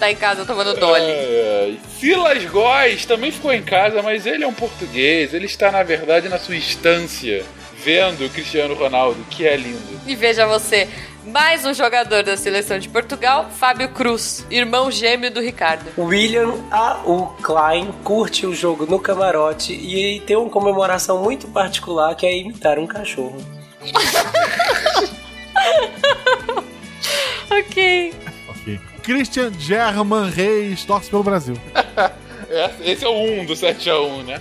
tá 0.00 0.10
em 0.10 0.16
casa 0.16 0.46
tomando 0.46 0.72
Dolly. 0.74 1.02
Ai, 1.02 1.60
ai. 1.64 1.78
Silas 2.00 2.42
Góes 2.46 3.04
também 3.04 3.30
ficou 3.30 3.52
em 3.52 3.62
casa, 3.62 4.00
mas 4.02 4.24
ele 4.24 4.42
é 4.42 4.46
um 4.46 4.54
português. 4.54 5.34
Ele 5.34 5.44
está, 5.44 5.70
na 5.70 5.82
verdade, 5.82 6.30
na 6.30 6.38
sua 6.38 6.56
instância, 6.56 7.44
vendo 7.84 8.24
o 8.24 8.30
Cristiano 8.30 8.72
Ronaldo, 8.72 9.22
que 9.28 9.46
é 9.46 9.54
lindo. 9.54 10.00
E 10.06 10.16
veja 10.16 10.46
você, 10.46 10.88
mais 11.28 11.64
um 11.64 11.74
jogador 11.74 12.22
da 12.22 12.36
seleção 12.36 12.78
de 12.78 12.88
Portugal, 12.88 13.50
Fábio 13.50 13.88
Cruz, 13.90 14.46
irmão 14.50 14.90
gêmeo 14.90 15.30
do 15.30 15.40
Ricardo. 15.40 15.84
William 15.98 16.54
A.U. 16.70 17.26
Klein 17.42 17.92
curte 18.02 18.46
o 18.46 18.54
jogo 18.54 18.86
no 18.86 18.98
camarote 18.98 19.74
e 19.74 20.20
tem 20.20 20.36
uma 20.36 20.48
comemoração 20.48 21.22
muito 21.22 21.46
particular 21.48 22.14
que 22.14 22.26
é 22.26 22.36
imitar 22.36 22.78
um 22.78 22.86
cachorro. 22.86 23.36
ok. 27.50 28.14
Ok. 28.48 28.80
Christian 29.02 29.52
German 29.58 30.30
Reis 30.30 30.84
torce 30.84 31.10
pelo 31.10 31.22
Brasil. 31.22 31.56
Esse 32.80 33.04
é 33.04 33.08
o 33.08 33.42
1 33.42 33.44
do 33.44 33.52
7x1, 33.52 34.24
né? 34.24 34.40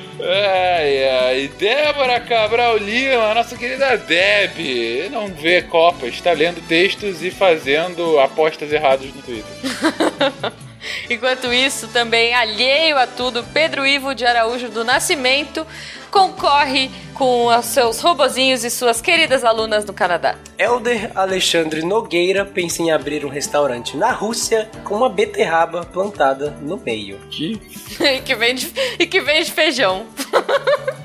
ai, 0.28 1.08
ai. 1.08 1.48
Débora 1.48 2.20
Cabral 2.20 2.76
Lima, 2.78 3.34
nossa 3.34 3.56
querida 3.56 3.96
Deb, 3.96 5.10
não 5.10 5.28
vê 5.28 5.62
Copas, 5.62 6.14
está 6.14 6.32
lendo 6.32 6.60
textos 6.66 7.22
e 7.22 7.30
fazendo 7.30 8.18
apostas 8.18 8.72
erradas 8.72 9.06
no 9.06 9.22
Twitter. 9.22 10.52
Enquanto 11.10 11.52
isso, 11.52 11.88
também 11.88 12.34
alheio 12.34 12.98
a 12.98 13.06
tudo, 13.06 13.44
Pedro 13.52 13.86
Ivo 13.86 14.14
de 14.14 14.24
Araújo 14.24 14.68
do 14.68 14.84
Nascimento 14.84 15.66
concorre 16.10 16.90
com 17.12 17.46
os 17.46 17.66
seus 17.66 18.00
robozinhos 18.00 18.64
e 18.64 18.70
suas 18.70 19.00
queridas 19.00 19.44
alunas 19.44 19.84
no 19.84 19.92
Canadá. 19.92 20.36
Elder 20.58 21.10
Alexandre 21.14 21.82
Nogueira 21.82 22.44
pensa 22.44 22.82
em 22.82 22.90
abrir 22.90 23.24
um 23.24 23.28
restaurante 23.28 23.96
na 23.96 24.12
Rússia 24.12 24.70
com 24.84 24.96
uma 24.96 25.08
beterraba 25.08 25.84
plantada 25.84 26.50
no 26.62 26.76
meio. 26.78 27.18
Que? 27.30 27.60
e, 28.00 28.20
que 28.20 28.34
vende, 28.34 28.72
e 28.98 29.06
que 29.06 29.20
vende 29.20 29.50
feijão. 29.50 30.06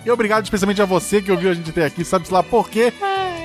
E 0.06 0.12
obrigado 0.12 0.44
especialmente 0.44 0.82
a 0.82 0.86
você 0.86 1.22
que 1.22 1.32
ouviu 1.32 1.52
a 1.52 1.54
gente 1.54 1.70
até 1.70 1.86
aqui, 1.86 2.04
sabe-se 2.04 2.34
lá 2.34 2.42
por 2.42 2.70
quê. 2.70 2.94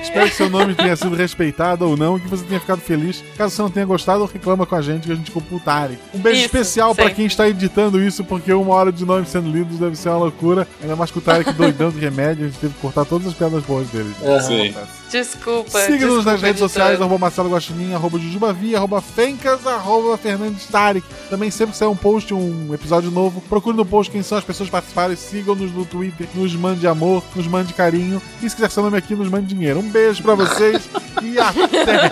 Espero 0.07 0.29
que 0.29 0.35
seu 0.35 0.49
nome 0.49 0.73
tenha 0.73 0.95
sido 0.95 1.15
respeitado 1.15 1.87
ou 1.87 1.97
não, 1.97 2.17
que 2.17 2.27
você 2.27 2.43
tenha 2.45 2.59
ficado 2.59 2.79
feliz. 2.79 3.23
Caso 3.37 3.55
você 3.55 3.61
não 3.61 3.69
tenha 3.69 3.85
gostado, 3.85 4.25
reclama 4.25 4.65
com 4.65 4.75
a 4.75 4.81
gente 4.81 5.05
que 5.05 5.11
a 5.11 5.15
gente 5.15 5.25
ficou 5.25 5.41
putare. 5.41 5.99
Um 6.13 6.19
beijo 6.19 6.37
Isso, 6.37 6.45
especial 6.45 6.95
pra 6.95 7.05
sempre. 7.05 7.15
quem 7.15 7.25
está 7.25 7.47
editando 7.47 8.01
isso, 8.01 8.23
porque 8.23 8.51
uma 8.53 8.73
hora 8.73 8.91
de 8.91 9.05
nome 9.05 9.25
sendo 9.25 9.51
lidos 9.51 9.77
deve 9.77 9.95
ser 9.95 10.09
uma 10.09 10.19
loucura. 10.19 10.67
Ainda 10.81 10.95
mais 10.95 11.11
que 11.11 11.17
o 11.17 11.21
Tarek 11.21 11.51
doidão 11.53 11.91
de 11.91 11.99
remédio, 11.99 12.45
a 12.45 12.47
gente 12.47 12.59
teve 12.59 12.73
que 12.73 12.79
cortar 12.79 13.05
todas 13.05 13.27
as 13.27 13.33
piadas 13.33 13.63
boas 13.63 13.87
dele. 13.89 14.13
Sim. 14.41 14.73
Desculpa. 15.09 15.79
Siga-nos 15.79 16.25
nas 16.25 16.41
redes 16.41 16.61
editor. 16.61 16.69
sociais, 16.69 17.01
arroba 17.01 17.17
Marcelo 17.17 17.49
Guaxinim, 17.49 17.93
arroba 17.93 18.19
Jujubavi, 18.19 18.75
arroba 18.75 19.01
Fencas, 19.01 19.65
arroba 19.65 20.17
Fernandes 20.17 20.65
Tarek. 20.67 21.05
Também 21.29 21.49
sempre 21.49 21.71
que 21.71 21.77
sair 21.77 21.87
um 21.87 21.95
post, 21.95 22.33
um 22.33 22.73
episódio 22.73 23.09
novo, 23.09 23.41
procure 23.41 23.75
no 23.75 23.85
post 23.85 24.11
quem 24.11 24.21
são 24.21 24.37
as 24.37 24.43
pessoas 24.43 24.67
que 24.67 24.71
participaram, 24.71 25.15
sigam-nos 25.15 25.71
no 25.71 25.85
Twitter, 25.85 26.27
nos 26.35 26.53
mande 26.55 26.85
amor, 26.87 27.23
nos 27.35 27.47
mande 27.47 27.73
carinho. 27.73 28.21
E 28.41 28.49
se 28.49 28.55
quiser 28.55 28.69
seu 28.69 28.83
nome 28.83 28.97
aqui, 28.97 29.15
nos 29.15 29.29
mande 29.29 29.47
dinheiro. 29.47 29.79
Um 29.79 29.89
beijo 29.89 29.96
pra 30.21 30.35
vocês 30.35 30.89
e 31.21 31.37
até! 31.39 32.09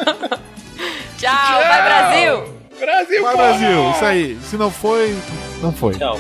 Tchau, 1.18 1.62
vai 1.68 1.84
Brasil! 1.84 2.56
Brasil, 2.80 3.22
Vai, 3.24 3.36
porra! 3.36 3.48
Brasil! 3.48 3.92
Isso 3.92 4.06
aí. 4.06 4.38
Se 4.44 4.58
não 4.58 4.70
foi, 4.70 5.16
não 5.62 5.72
foi. 5.72 5.94
Tchau. 5.96 6.20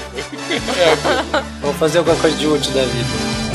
Vamos 1.62 1.78
fazer 1.78 1.98
alguma 2.00 2.16
coisa 2.18 2.38
de 2.38 2.48
útil 2.48 2.72
da 2.74 2.84
vida. 2.84 3.55